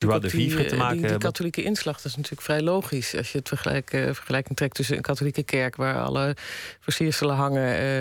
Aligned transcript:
de 0.00 0.28
vivre 0.28 0.62
te 0.62 0.68
die, 0.68 0.78
maken 0.78 1.08
die, 1.08 1.18
katholieke 1.18 1.62
inslag, 1.62 1.96
dat 1.96 2.04
is 2.04 2.16
natuurlijk 2.16 2.42
vrij 2.42 2.62
logisch. 2.62 3.16
Als 3.16 3.32
je 3.32 3.38
het 3.38 3.48
vergelijk, 3.48 3.92
eh, 3.92 4.02
vergelijking 4.04 4.56
trekt 4.56 4.74
tussen 4.74 4.96
een 4.96 5.02
katholieke 5.02 5.42
kerk... 5.42 5.76
waar 5.76 6.02
alle 6.02 6.36
versierselen 6.80 7.34
hangen 7.34 7.74
eh, 7.74 7.98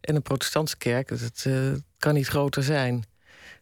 en 0.00 0.14
een 0.14 0.22
protestantse 0.22 0.76
kerk... 0.76 1.08
dat 1.08 1.44
eh, 1.46 1.54
kan 1.98 2.14
niet 2.14 2.28
groter 2.28 2.62
zijn. 2.62 3.04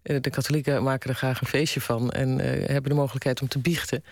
Eh, 0.02 0.16
de 0.20 0.30
katholieken 0.30 0.82
maken 0.82 1.10
er 1.10 1.16
graag 1.16 1.40
een 1.40 1.46
feestje 1.46 1.80
van... 1.80 2.10
en 2.10 2.40
eh, 2.40 2.68
hebben 2.68 2.90
de 2.90 2.96
mogelijkheid 2.96 3.40
om 3.40 3.48
te 3.48 3.58
biechten. 3.58 4.04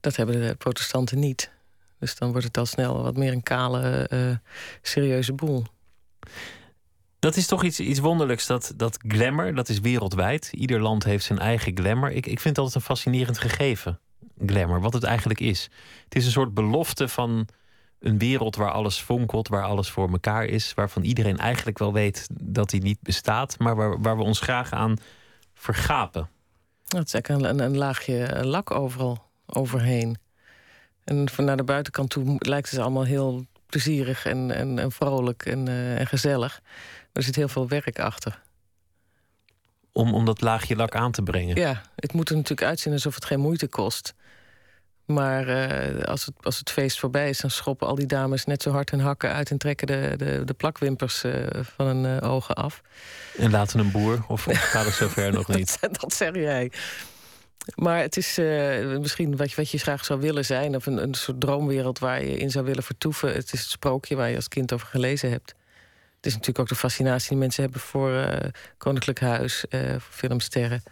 Dat 0.00 0.16
hebben 0.16 0.40
de 0.40 0.54
protestanten 0.54 1.18
niet. 1.18 1.50
Dus 1.98 2.16
dan 2.16 2.30
wordt 2.30 2.46
het 2.46 2.58
al 2.58 2.66
snel 2.66 3.02
wat 3.02 3.16
meer 3.16 3.32
een 3.32 3.42
kale, 3.42 4.06
eh, 4.08 4.50
serieuze 4.82 5.32
boel. 5.32 5.64
Dat 7.26 7.36
is 7.36 7.46
toch 7.46 7.64
iets, 7.64 7.80
iets 7.80 7.98
wonderlijks, 7.98 8.46
dat, 8.46 8.72
dat 8.76 8.98
glamour, 9.08 9.54
dat 9.54 9.68
is 9.68 9.80
wereldwijd. 9.80 10.50
Ieder 10.52 10.80
land 10.80 11.04
heeft 11.04 11.24
zijn 11.24 11.38
eigen 11.38 11.76
glamour. 11.76 12.12
Ik, 12.12 12.26
ik 12.26 12.40
vind 12.40 12.54
dat 12.54 12.74
een 12.74 12.80
fascinerend 12.80 13.38
gegeven, 13.38 13.98
glamour, 14.46 14.80
wat 14.80 14.92
het 14.92 15.02
eigenlijk 15.02 15.40
is. 15.40 15.70
Het 16.04 16.14
is 16.14 16.24
een 16.24 16.30
soort 16.30 16.54
belofte 16.54 17.08
van 17.08 17.48
een 18.00 18.18
wereld 18.18 18.56
waar 18.56 18.70
alles 18.70 18.98
fonkelt, 18.98 19.48
waar 19.48 19.62
alles 19.62 19.90
voor 19.90 20.10
elkaar 20.10 20.44
is, 20.44 20.74
waarvan 20.74 21.02
iedereen 21.02 21.38
eigenlijk 21.38 21.78
wel 21.78 21.92
weet 21.92 22.28
dat 22.32 22.70
die 22.70 22.82
niet 22.82 23.00
bestaat, 23.02 23.58
maar 23.58 23.76
waar, 23.76 24.00
waar 24.00 24.16
we 24.16 24.22
ons 24.22 24.40
graag 24.40 24.72
aan 24.72 24.96
vergapen. 25.54 26.28
Dat 26.84 27.06
is 27.06 27.14
eigenlijk 27.14 27.52
een, 27.54 27.64
een, 27.64 27.76
laagje 27.76 28.44
lak 28.44 28.70
overal 28.70 29.24
overheen. 29.46 30.16
En 31.04 31.28
van 31.30 31.44
naar 31.44 31.56
de 31.56 31.64
buitenkant 31.64 32.10
toe 32.10 32.36
lijkt 32.38 32.70
het 32.70 32.80
allemaal 32.80 33.04
heel 33.04 33.46
plezierig 33.66 34.26
en, 34.26 34.50
en, 34.50 34.78
en 34.78 34.92
vrolijk 34.92 35.46
en, 35.46 35.66
uh, 35.66 35.98
en 35.98 36.06
gezellig. 36.06 36.60
Er 37.16 37.22
zit 37.22 37.36
heel 37.36 37.48
veel 37.48 37.68
werk 37.68 37.98
achter. 37.98 38.42
Om, 39.92 40.14
om 40.14 40.24
dat 40.24 40.40
laagje 40.40 40.76
lak 40.76 40.94
aan 40.94 41.12
te 41.12 41.22
brengen? 41.22 41.56
Ja, 41.56 41.82
het 41.94 42.12
moet 42.12 42.28
er 42.28 42.34
natuurlijk 42.34 42.68
uitzien 42.68 42.92
alsof 42.92 43.14
het 43.14 43.24
geen 43.24 43.40
moeite 43.40 43.68
kost. 43.68 44.14
Maar 45.04 45.48
uh, 45.48 46.04
als, 46.04 46.26
het, 46.26 46.34
als 46.42 46.58
het 46.58 46.70
feest 46.70 46.98
voorbij 46.98 47.28
is, 47.28 47.40
dan 47.40 47.50
schoppen 47.50 47.86
al 47.86 47.94
die 47.94 48.06
dames 48.06 48.44
net 48.44 48.62
zo 48.62 48.70
hard 48.70 48.90
hun 48.90 49.00
hakken 49.00 49.32
uit 49.32 49.50
en 49.50 49.58
trekken 49.58 49.86
de, 49.86 50.14
de, 50.16 50.42
de 50.44 50.54
plakwimpers 50.54 51.24
uh, 51.24 51.46
van 51.76 51.86
hun 51.86 52.22
uh, 52.22 52.30
ogen 52.30 52.54
af. 52.54 52.82
En 53.38 53.50
laten 53.50 53.78
een 53.78 53.90
boer, 53.90 54.24
of, 54.28 54.46
gaat 54.72 54.84
het 54.84 54.94
zover 54.94 55.32
nog 55.32 55.48
niet? 55.48 55.80
dat, 55.80 55.98
dat 56.00 56.12
zeg 56.12 56.34
jij. 56.34 56.72
Maar 57.74 58.00
het 58.00 58.16
is 58.16 58.36
misschien 59.00 59.36
wat 59.36 59.50
je, 59.50 59.56
wat 59.56 59.70
je 59.70 59.78
graag 59.78 60.04
zou 60.04 60.20
willen 60.20 60.44
zijn, 60.44 60.76
of 60.76 60.86
een, 60.86 61.02
een 61.02 61.14
soort 61.14 61.40
droomwereld 61.40 61.98
waar 61.98 62.24
je 62.24 62.36
in 62.36 62.50
zou 62.50 62.64
willen 62.64 62.82
vertoeven. 62.82 63.32
Het 63.32 63.52
is 63.52 63.60
het 63.60 63.70
sprookje 63.70 64.16
waar 64.16 64.28
je 64.28 64.36
als 64.36 64.48
kind 64.48 64.72
over 64.72 64.86
gelezen 64.86 65.30
hebt. 65.30 65.54
Het 66.26 66.34
is 66.34 66.40
natuurlijk 66.40 66.70
ook 66.70 66.78
de 66.78 66.88
fascinatie 66.88 67.28
die 67.28 67.38
mensen 67.38 67.62
hebben 67.62 67.80
voor 67.80 68.10
uh, 68.10 68.36
Koninklijk 68.78 69.20
Huis, 69.20 69.64
uh, 69.70 69.90
voor 69.90 70.12
filmsterren. 70.12 70.82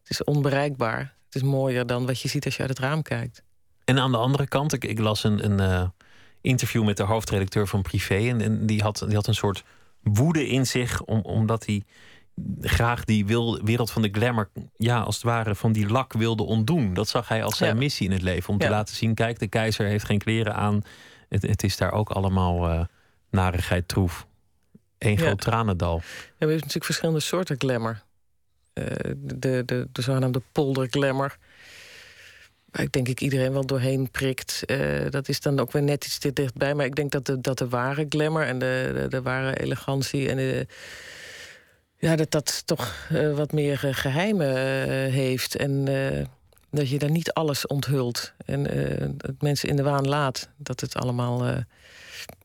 Het 0.00 0.10
is 0.10 0.24
onbereikbaar. 0.24 0.98
Het 1.24 1.34
is 1.34 1.42
mooier 1.42 1.86
dan 1.86 2.06
wat 2.06 2.20
je 2.20 2.28
ziet 2.28 2.44
als 2.44 2.54
je 2.54 2.60
uit 2.60 2.70
het 2.70 2.78
raam 2.78 3.02
kijkt. 3.02 3.42
En 3.84 3.98
aan 3.98 4.10
de 4.10 4.16
andere 4.16 4.46
kant, 4.46 4.72
ik, 4.72 4.84
ik 4.84 4.98
las 4.98 5.24
een, 5.24 5.60
een 5.60 5.92
interview 6.40 6.84
met 6.84 6.96
de 6.96 7.02
hoofdredacteur 7.02 7.66
van 7.66 7.82
Privé. 7.82 8.14
En, 8.14 8.40
en, 8.40 8.66
die, 8.66 8.82
had, 8.82 9.04
die 9.06 9.14
had 9.14 9.26
een 9.26 9.34
soort 9.34 9.64
woede 10.02 10.48
in 10.48 10.66
zich, 10.66 11.02
om, 11.02 11.20
omdat 11.20 11.66
hij 11.66 11.82
graag 12.60 13.04
die 13.04 13.26
wil, 13.26 13.62
wereld 13.64 13.90
van 13.90 14.02
de 14.02 14.08
glamour, 14.12 14.50
ja, 14.76 15.00
als 15.00 15.14
het 15.14 15.24
ware 15.24 15.54
van 15.54 15.72
die 15.72 15.88
lak 15.88 16.12
wilde 16.12 16.42
ontdoen. 16.42 16.94
Dat 16.94 17.08
zag 17.08 17.28
hij 17.28 17.44
als 17.44 17.56
zijn 17.56 17.72
ja. 17.72 17.78
missie 17.78 18.06
in 18.06 18.12
het 18.12 18.22
leven. 18.22 18.52
Om 18.52 18.60
ja. 18.60 18.66
te 18.66 18.72
laten 18.72 18.94
zien: 18.94 19.14
kijk, 19.14 19.38
de 19.38 19.48
keizer 19.48 19.86
heeft 19.86 20.04
geen 20.04 20.18
kleren 20.18 20.54
aan. 20.54 20.82
Het, 21.28 21.42
het 21.42 21.62
is 21.62 21.76
daar 21.76 21.92
ook 21.92 22.10
allemaal 22.10 22.88
narigheid 23.30 23.88
troef. 23.88 24.28
Eén 25.00 25.16
ja. 25.16 25.16
groot 25.16 25.40
tranendal. 25.40 25.96
Ja, 25.96 26.02
we 26.02 26.34
hebben 26.38 26.56
natuurlijk 26.56 26.84
verschillende 26.84 27.20
soorten 27.20 27.56
glamour. 27.58 28.02
Uh, 28.74 28.86
de, 29.16 29.38
de, 29.38 29.62
de, 29.66 29.88
de 29.92 30.02
zogenaamde 30.02 30.42
polder 30.52 30.86
glamour. 30.90 31.36
Waar 32.70 32.82
ik 32.82 32.92
denk 32.92 33.08
ik 33.08 33.20
iedereen 33.20 33.52
wel 33.52 33.66
doorheen 33.66 34.10
prikt. 34.10 34.62
Uh, 34.66 35.10
dat 35.10 35.28
is 35.28 35.40
dan 35.40 35.60
ook 35.60 35.72
weer 35.72 35.82
net 35.82 36.04
iets 36.04 36.18
te 36.18 36.32
dichtbij. 36.32 36.74
Maar 36.74 36.86
ik 36.86 36.94
denk 36.94 37.10
dat 37.10 37.26
de, 37.26 37.40
dat 37.40 37.58
de 37.58 37.68
ware 37.68 38.06
glamour 38.08 38.46
en 38.46 38.58
de, 38.58 38.90
de, 38.94 39.08
de 39.08 39.22
ware 39.22 39.60
elegantie 39.60 40.28
en 40.28 40.36
de 40.36 40.66
ja, 41.96 42.16
dat 42.16 42.30
dat 42.30 42.62
toch 42.66 43.08
uh, 43.12 43.36
wat 43.36 43.52
meer 43.52 43.78
geheimen 43.78 44.54
heeft. 45.10 45.56
En 45.56 45.84
dat 46.70 46.88
je 46.88 46.98
daar 46.98 47.10
niet 47.10 47.32
alles 47.32 47.66
onthult. 47.66 48.32
En 48.44 48.62
dat 49.16 49.34
mensen 49.40 49.68
in 49.68 49.76
de 49.76 49.82
waan 49.82 50.08
laat. 50.08 50.48
Dat 50.56 50.80
het 50.80 50.94
allemaal 50.94 51.64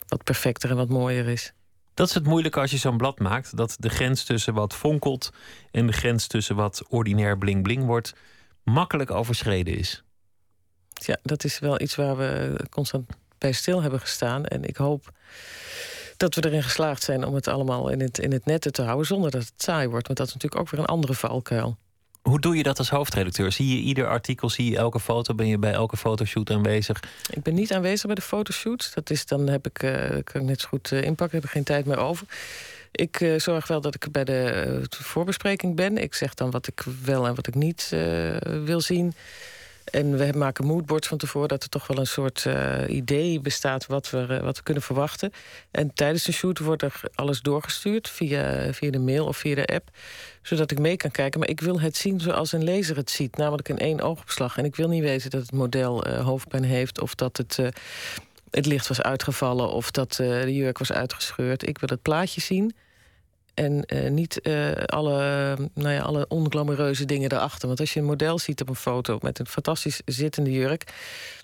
wat 0.08 0.24
perfecter 0.24 0.70
en 0.70 0.76
wat 0.76 0.88
mooier 0.88 1.28
is. 1.28 1.52
Dat 1.96 2.08
is 2.08 2.14
het 2.14 2.26
moeilijke 2.26 2.60
als 2.60 2.70
je 2.70 2.76
zo'n 2.76 2.96
blad 2.96 3.18
maakt. 3.18 3.56
Dat 3.56 3.76
de 3.78 3.88
grens 3.88 4.24
tussen 4.24 4.54
wat 4.54 4.74
fonkelt 4.74 5.30
en 5.70 5.86
de 5.86 5.92
grens 5.92 6.26
tussen 6.26 6.56
wat 6.56 6.82
ordinair 6.88 7.38
bling-bling 7.38 7.84
wordt, 7.84 8.14
makkelijk 8.62 9.10
overschreden 9.10 9.78
is. 9.78 10.02
Ja, 10.92 11.16
dat 11.22 11.44
is 11.44 11.58
wel 11.58 11.80
iets 11.80 11.94
waar 11.94 12.16
we 12.16 12.60
constant 12.70 13.10
bij 13.38 13.52
stil 13.52 13.82
hebben 13.82 14.00
gestaan. 14.00 14.44
En 14.44 14.64
ik 14.64 14.76
hoop 14.76 15.12
dat 16.16 16.34
we 16.34 16.44
erin 16.44 16.62
geslaagd 16.62 17.02
zijn 17.02 17.24
om 17.24 17.34
het 17.34 17.48
allemaal 17.48 17.88
in 17.88 18.00
het, 18.00 18.18
in 18.18 18.32
het 18.32 18.44
netten 18.44 18.72
te 18.72 18.82
houden 18.82 19.06
zonder 19.06 19.30
dat 19.30 19.44
het 19.44 19.62
saai 19.62 19.88
wordt. 19.88 20.06
Want 20.06 20.18
dat 20.18 20.26
is 20.26 20.34
natuurlijk 20.34 20.62
ook 20.62 20.70
weer 20.70 20.80
een 20.80 20.86
andere 20.86 21.14
valkuil. 21.14 21.76
Hoe 22.26 22.40
doe 22.40 22.56
je 22.56 22.62
dat 22.62 22.78
als 22.78 22.90
hoofdredacteur? 22.90 23.52
Zie 23.52 23.76
je 23.76 23.82
ieder 23.82 24.06
artikel, 24.06 24.50
zie 24.50 24.70
je 24.70 24.76
elke 24.76 25.00
foto? 25.00 25.34
Ben 25.34 25.46
je 25.46 25.58
bij 25.58 25.72
elke 25.72 25.96
fotoshoot 25.96 26.50
aanwezig? 26.50 27.02
Ik 27.30 27.42
ben 27.42 27.54
niet 27.54 27.72
aanwezig 27.72 28.06
bij 28.06 28.14
de 28.14 28.20
fotoshoots. 28.20 28.94
Dat 28.94 29.10
is 29.10 29.26
dan 29.26 29.46
heb 29.46 29.66
ik, 29.66 29.82
uh, 29.82 30.08
kan 30.08 30.40
ik 30.40 30.42
net 30.42 30.60
zo 30.60 30.68
goed 30.68 30.90
uh, 30.90 31.02
inpakken, 31.02 31.36
heb 31.36 31.46
ik 31.46 31.50
geen 31.50 31.64
tijd 31.64 31.86
meer 31.86 31.98
over. 31.98 32.26
Ik 32.92 33.20
uh, 33.20 33.38
zorg 33.38 33.66
wel 33.66 33.80
dat 33.80 33.94
ik 33.94 34.12
bij 34.12 34.24
de 34.24 34.86
voorbespreking 34.90 35.76
ben. 35.76 35.98
Ik 35.98 36.14
zeg 36.14 36.34
dan 36.34 36.50
wat 36.50 36.66
ik 36.66 36.84
wel 37.04 37.26
en 37.26 37.34
wat 37.34 37.46
ik 37.46 37.54
niet 37.54 37.88
wil 38.64 38.80
zien. 38.80 39.14
En 39.90 40.16
we 40.16 40.32
maken 40.36 40.66
moodboards 40.66 41.08
van 41.08 41.18
tevoren 41.18 41.48
dat 41.48 41.62
er 41.62 41.68
toch 41.68 41.86
wel 41.86 41.98
een 41.98 42.06
soort 42.06 42.44
uh, 42.44 42.82
idee 42.88 43.40
bestaat 43.40 43.86
wat 43.86 44.10
we, 44.10 44.26
uh, 44.30 44.40
wat 44.40 44.56
we 44.56 44.62
kunnen 44.62 44.82
verwachten. 44.82 45.32
En 45.70 45.94
tijdens 45.94 46.24
de 46.24 46.32
shoot 46.32 46.58
wordt 46.58 46.82
er 46.82 47.00
alles 47.14 47.40
doorgestuurd 47.40 48.08
via, 48.08 48.72
via 48.72 48.90
de 48.90 48.98
mail 48.98 49.26
of 49.26 49.36
via 49.36 49.54
de 49.54 49.66
app, 49.66 49.90
zodat 50.42 50.70
ik 50.70 50.78
mee 50.78 50.96
kan 50.96 51.10
kijken. 51.10 51.40
Maar 51.40 51.48
ik 51.48 51.60
wil 51.60 51.80
het 51.80 51.96
zien 51.96 52.20
zoals 52.20 52.52
een 52.52 52.64
lezer 52.64 52.96
het 52.96 53.10
ziet, 53.10 53.36
namelijk 53.36 53.68
in 53.68 53.78
één 53.78 54.00
oogopslag. 54.00 54.58
En 54.58 54.64
ik 54.64 54.76
wil 54.76 54.88
niet 54.88 55.02
weten 55.02 55.30
dat 55.30 55.40
het 55.40 55.52
model 55.52 56.08
uh, 56.08 56.24
hoofdpijn 56.24 56.64
heeft 56.64 57.00
of 57.00 57.14
dat 57.14 57.36
het, 57.36 57.58
het 58.50 58.66
licht 58.66 58.88
was 58.88 59.02
uitgevallen 59.02 59.70
of 59.70 59.90
dat 59.90 60.12
de 60.12 60.54
jurk 60.54 60.78
was 60.78 60.92
uitgescheurd. 60.92 61.68
Ik 61.68 61.78
wil 61.78 61.88
het 61.88 62.02
plaatje 62.02 62.40
zien. 62.40 62.74
En 63.56 63.84
uh, 63.86 64.10
niet 64.10 64.40
uh, 64.42 64.72
alle, 64.72 65.56
nou 65.74 65.94
ja, 65.94 66.00
alle 66.00 66.24
onglamoureuze 66.28 67.04
dingen 67.04 67.32
erachter. 67.32 67.66
Want 67.66 67.80
als 67.80 67.92
je 67.92 68.00
een 68.00 68.06
model 68.06 68.38
ziet 68.38 68.60
op 68.60 68.68
een 68.68 68.76
foto 68.76 69.18
met 69.22 69.38
een 69.38 69.46
fantastisch 69.46 70.00
zittende 70.04 70.52
jurk... 70.52 70.92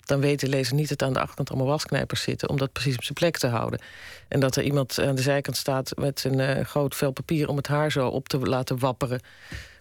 dan 0.05 0.19
weet 0.19 0.39
de 0.39 0.47
lezer 0.47 0.75
niet 0.75 0.89
dat 0.89 1.03
aan 1.03 1.13
de 1.13 1.19
achterkant 1.19 1.49
allemaal 1.49 1.67
wasknijpers 1.67 2.21
zitten... 2.21 2.49
om 2.49 2.57
dat 2.57 2.71
precies 2.71 2.95
op 2.95 3.03
zijn 3.03 3.13
plek 3.13 3.37
te 3.37 3.47
houden. 3.47 3.79
En 4.27 4.39
dat 4.39 4.55
er 4.55 4.63
iemand 4.63 4.99
aan 4.99 5.15
de 5.15 5.21
zijkant 5.21 5.57
staat 5.57 5.91
met 5.95 6.23
een 6.23 6.39
uh, 6.39 6.65
groot 6.65 6.95
vel 6.95 7.11
papier... 7.11 7.47
om 7.47 7.57
het 7.57 7.67
haar 7.67 7.91
zo 7.91 8.07
op 8.07 8.27
te 8.27 8.39
laten 8.39 8.79
wapperen 8.79 9.21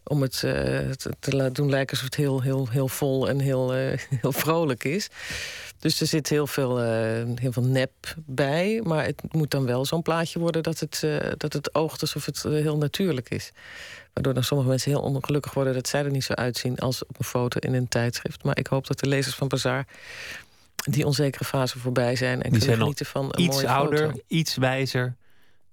om 0.05 0.23
het 0.23 0.39
te, 0.39 1.13
te 1.19 1.37
laten 1.37 1.55
doen 1.55 1.71
lijken 1.71 1.91
alsof 1.91 2.05
het 2.05 2.15
heel, 2.15 2.41
heel, 2.41 2.69
heel 2.71 2.89
vol 2.89 3.29
en 3.29 3.39
heel, 3.39 3.73
heel 4.23 4.33
vrolijk 4.33 4.85
is. 4.85 5.09
Dus 5.79 6.01
er 6.01 6.07
zit 6.07 6.29
heel 6.29 6.47
veel, 6.47 6.83
uh, 6.83 6.89
heel 7.35 7.53
veel 7.53 7.63
nep 7.63 7.93
bij. 8.17 8.81
Maar 8.85 9.05
het 9.05 9.23
moet 9.31 9.51
dan 9.51 9.67
wel 9.67 9.85
zo'n 9.85 10.03
plaatje 10.03 10.39
worden 10.39 10.63
dat 10.63 10.79
het, 10.79 11.07
dat 11.37 11.53
het 11.53 11.75
oogt 11.75 12.01
alsof 12.01 12.27
het 12.27 12.43
heel 12.43 12.77
natuurlijk 12.77 13.31
is. 13.31 13.53
Waardoor 14.13 14.35
dan 14.35 14.45
sommige 14.45 14.69
mensen 14.69 14.91
heel 14.91 15.01
ongelukkig 15.01 15.55
worden 15.55 15.75
dat 15.75 15.89
zij 15.89 16.05
er 16.05 16.11
niet 16.11 16.25
zo 16.25 16.33
uitzien 16.33 16.79
als 16.79 17.05
op 17.07 17.19
een 17.19 17.25
foto 17.25 17.59
in 17.59 17.75
een 17.75 17.89
tijdschrift. 17.89 18.45
Maar 18.45 18.59
ik 18.59 18.67
hoop 18.67 18.87
dat 18.87 18.99
de 18.99 19.07
lezers 19.07 19.35
van 19.35 19.49
Bazaar 19.49 19.87
die 20.77 21.07
onzekere 21.07 21.45
fase 21.45 21.79
voorbij 21.79 22.17
zijn 22.17 22.43
en 22.43 22.51
die 22.51 22.59
kunnen 22.59 22.79
genieten 22.79 23.07
van 23.07 23.25
een 23.25 23.41
iets 23.41 23.57
mooie 23.57 23.69
ouder, 23.69 24.07
foto. 24.07 24.21
iets 24.27 24.57
wijzer, 24.57 25.17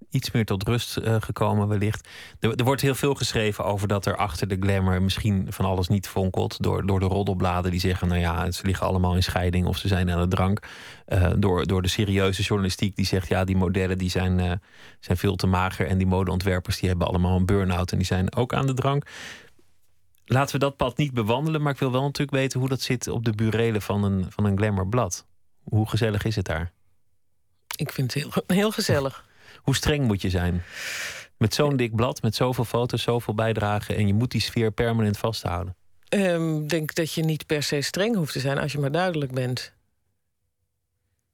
iets 0.09 0.31
meer 0.31 0.46
tot 0.46 0.68
rust 0.68 0.97
uh, 0.97 1.16
gekomen 1.20 1.68
wellicht. 1.68 2.08
Er, 2.40 2.56
er, 2.56 2.64
wordt 2.64 2.81
heel 2.81 2.96
veel 2.96 3.16
geschreven 3.16 3.66
over 3.66 3.88
dat 3.88 4.06
er 4.06 4.16
achter 4.16 4.47
de 4.47 4.58
glamour 4.59 5.02
misschien 5.02 5.47
van 5.50 5.66
alles 5.66 5.88
niet 5.88 6.08
fonkelt. 6.08 6.64
Door, 6.64 6.86
door 6.86 7.00
de 7.00 7.06
roddelbladen 7.06 7.72
die 7.72 7.80
zeggen, 7.80 8.08
nou 8.08 8.20
ja, 8.20 8.52
ze 8.52 8.66
liggen 8.66 8.88
allemaal 8.88 9.16
in 9.16 9.23
scheiding 9.23 9.66
of 9.66 9.78
ze 9.78 9.88
zijn 9.88 10.11
aan 10.11 10.22
de 10.22 10.35
drank. 10.35 10.67
Uh, 11.08 11.32
door, 11.38 11.67
door 11.67 11.82
de 11.82 11.88
serieuze 11.88 12.41
journalistiek 12.41 12.96
die 12.96 13.06
zegt, 13.06 13.28
ja, 13.28 13.44
die 13.44 13.58
modellen 13.58 13.97
die 13.97 14.09
zijn, 14.09 14.40
uh, 14.40 14.52
zijn 15.00 15.17
veel 15.17 15.35
te 15.35 15.47
mager. 15.47 15.88
En 15.88 15.97
die 15.97 16.08
modeontwerpers 16.08 16.79
die 16.79 16.90
hebben 16.90 17.08
allemaal 17.08 17.35
een 17.35 17.46
burn-out 17.46 17.91
en 17.91 17.97
die 17.97 18.08
zijn 18.08 18.35
ook 18.35 18.53
aan 18.53 18.67
de 18.67 18.73
drank. 18.73 19.05
Laten 20.26 20.53
we 20.53 20.59
dat 20.59 20.78
pad 20.78 20.97
niet 20.97 21.14
bewandelen, 21.14 21.62
maar 21.62 21.73
ik 21.73 21.79
wil 21.79 21.91
wel 21.91 22.02
natuurlijk 22.02 22.38
weten 22.38 22.59
hoe 22.59 22.70
dat 22.70 22.82
zit 22.82 23.08
op 23.08 23.26
de 23.26 23.32
burelen 23.32 23.82
van 23.82 24.03
een, 24.03 24.26
van 24.29 24.46
een 24.46 24.58
glamourblad. 24.58 25.26
Hoe 25.64 25.90
gezellig 25.90 26.23
is 26.23 26.35
het 26.35 26.46
daar? 26.46 26.72
Ik 27.76 27.91
vind 27.91 28.14
het 28.14 28.23
heel, 28.23 28.44
heel 28.47 28.72
gezellig. 28.72 29.28
Hoe 29.61 29.76
streng 29.76 30.08
moet 30.08 30.22
je 30.22 30.29
zijn? 30.29 30.64
Met 31.38 31.53
zo'n 31.53 31.78
dik 31.78 31.96
blad, 31.96 32.22
met 32.22 32.35
zoveel 32.35 32.66
foto's, 32.66 33.02
zoveel 33.02 33.34
bijdragen... 33.34 33.96
en 33.96 34.08
je 34.08 34.14
moet 34.14 34.32
die 34.32 34.41
sfeer 34.41 34.72
permanent 34.72 35.17
vasthouden. 35.17 35.76
Ik 36.09 36.20
um, 36.20 36.67
denk 36.67 36.94
dat 36.94 37.14
je 37.14 37.23
niet 37.23 37.46
per 37.46 37.64
se 37.64 37.82
streng 37.82 38.16
hoeft 38.16 38.34
te 38.34 38.40
zijn 38.40 38.58
als 38.58 38.72
je 38.72 38.79
maar 38.79 38.91
duidelijk 38.91 39.32
bent. 39.32 39.73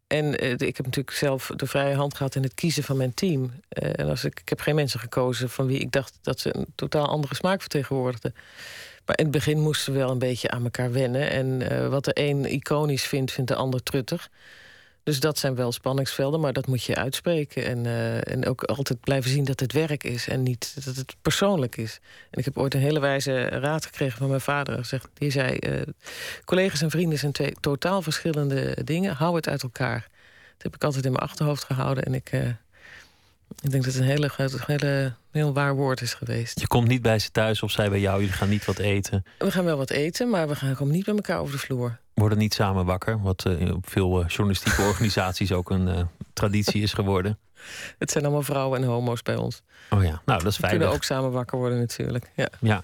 En 0.07 0.43
uh, 0.43 0.51
ik 0.51 0.77
heb 0.77 0.85
natuurlijk 0.85 1.15
zelf 1.15 1.51
de 1.55 1.67
vrije 1.67 1.95
hand 1.95 2.15
gehad 2.15 2.35
in 2.35 2.43
het 2.43 2.53
kiezen 2.53 2.83
van 2.83 2.97
mijn 2.97 3.13
team. 3.13 3.43
Uh, 3.43 3.89
en 3.99 4.09
als 4.09 4.23
ik, 4.23 4.39
ik 4.39 4.49
heb 4.49 4.59
geen 4.59 4.75
mensen 4.75 4.99
gekozen 4.99 5.49
van 5.49 5.65
wie 5.67 5.79
ik 5.79 5.91
dacht 5.91 6.17
dat 6.21 6.39
ze 6.39 6.55
een 6.55 6.65
totaal 6.75 7.07
andere 7.07 7.35
smaak 7.35 7.61
vertegenwoordigden. 7.61 8.35
Maar 9.05 9.17
in 9.17 9.23
het 9.23 9.33
begin 9.33 9.59
moesten 9.59 9.93
we 9.93 9.99
wel 9.99 10.11
een 10.11 10.19
beetje 10.19 10.49
aan 10.49 10.63
elkaar 10.63 10.91
wennen. 10.91 11.29
En 11.29 11.89
wat 11.89 12.05
de 12.05 12.11
een 12.13 12.45
iconisch 12.45 13.03
vindt, 13.03 13.31
vindt 13.31 13.49
de 13.49 13.55
ander 13.55 13.83
truttig. 13.83 14.29
Dus 15.05 15.19
dat 15.19 15.37
zijn 15.37 15.55
wel 15.55 15.71
spanningsvelden, 15.71 16.39
maar 16.39 16.53
dat 16.53 16.67
moet 16.67 16.83
je 16.83 16.95
uitspreken. 16.95 17.65
En, 17.65 17.85
uh, 17.85 18.31
en 18.31 18.45
ook 18.45 18.63
altijd 18.63 18.99
blijven 18.99 19.31
zien 19.31 19.43
dat 19.43 19.59
het 19.59 19.71
werk 19.71 20.03
is 20.03 20.27
en 20.27 20.43
niet 20.43 20.85
dat 20.85 20.95
het 20.95 21.15
persoonlijk 21.21 21.77
is. 21.77 21.99
En 22.31 22.39
ik 22.39 22.45
heb 22.45 22.57
ooit 22.57 22.73
een 22.73 22.79
hele 22.79 22.99
wijze 22.99 23.45
raad 23.47 23.85
gekregen 23.85 24.17
van 24.17 24.27
mijn 24.27 24.41
vader. 24.41 24.77
Gezegd, 24.77 25.07
die 25.13 25.31
zei: 25.31 25.57
uh, 25.59 25.81
collega's 26.45 26.81
en 26.81 26.89
vrienden 26.89 27.19
zijn 27.19 27.31
twee 27.31 27.55
totaal 27.59 28.01
verschillende 28.01 28.83
dingen. 28.83 29.15
Hou 29.15 29.35
het 29.35 29.47
uit 29.47 29.63
elkaar. 29.63 30.07
Dat 30.53 30.63
heb 30.63 30.75
ik 30.75 30.83
altijd 30.83 31.05
in 31.05 31.11
mijn 31.11 31.23
achterhoofd 31.23 31.63
gehouden. 31.63 32.03
En 32.03 32.13
ik, 32.13 32.31
uh, 32.31 32.47
ik 33.61 33.71
denk 33.71 33.83
dat 33.83 33.93
het 33.93 33.95
een 33.95 34.09
hele, 34.09 34.31
hele, 34.65 35.13
heel 35.31 35.53
waar 35.53 35.75
woord 35.75 36.01
is 36.01 36.13
geweest. 36.13 36.59
Je 36.59 36.67
komt 36.67 36.87
niet 36.87 37.01
bij 37.01 37.19
ze 37.19 37.31
thuis 37.31 37.63
of 37.63 37.71
zij 37.71 37.89
bij 37.89 37.99
jou. 37.99 38.19
Jullie 38.19 38.35
gaan 38.35 38.49
niet 38.49 38.65
wat 38.65 38.79
eten. 38.79 39.25
We 39.37 39.51
gaan 39.51 39.65
wel 39.65 39.77
wat 39.77 39.89
eten, 39.89 40.29
maar 40.29 40.47
we 40.47 40.55
gaan, 40.55 40.75
komen 40.75 40.93
niet 40.93 41.05
bij 41.05 41.15
elkaar 41.15 41.39
over 41.39 41.53
de 41.53 41.59
vloer 41.59 42.03
worden 42.15 42.37
niet 42.37 42.53
samen 42.53 42.85
wakker. 42.85 43.21
Wat 43.21 43.45
uh, 43.47 43.73
op 43.73 43.89
veel 43.89 44.21
uh, 44.21 44.27
journalistieke 44.27 44.81
organisaties 44.91 45.51
ook 45.51 45.69
een 45.69 45.87
uh, 45.87 46.01
traditie 46.33 46.81
is 46.81 46.93
geworden. 46.93 47.39
Het 47.97 48.11
zijn 48.11 48.23
allemaal 48.23 48.43
vrouwen 48.43 48.81
en 48.81 48.87
homo's 48.87 49.21
bij 49.21 49.35
ons. 49.35 49.61
Oh 49.89 50.03
ja, 50.03 50.21
nou 50.25 50.43
dat 50.43 50.51
is 50.51 50.57
fijn. 50.57 50.71
kunnen 50.71 50.89
ook 50.89 51.03
samen 51.03 51.31
wakker 51.31 51.57
worden 51.57 51.79
natuurlijk. 51.79 52.31
Ja. 52.35 52.49
ja. 52.59 52.83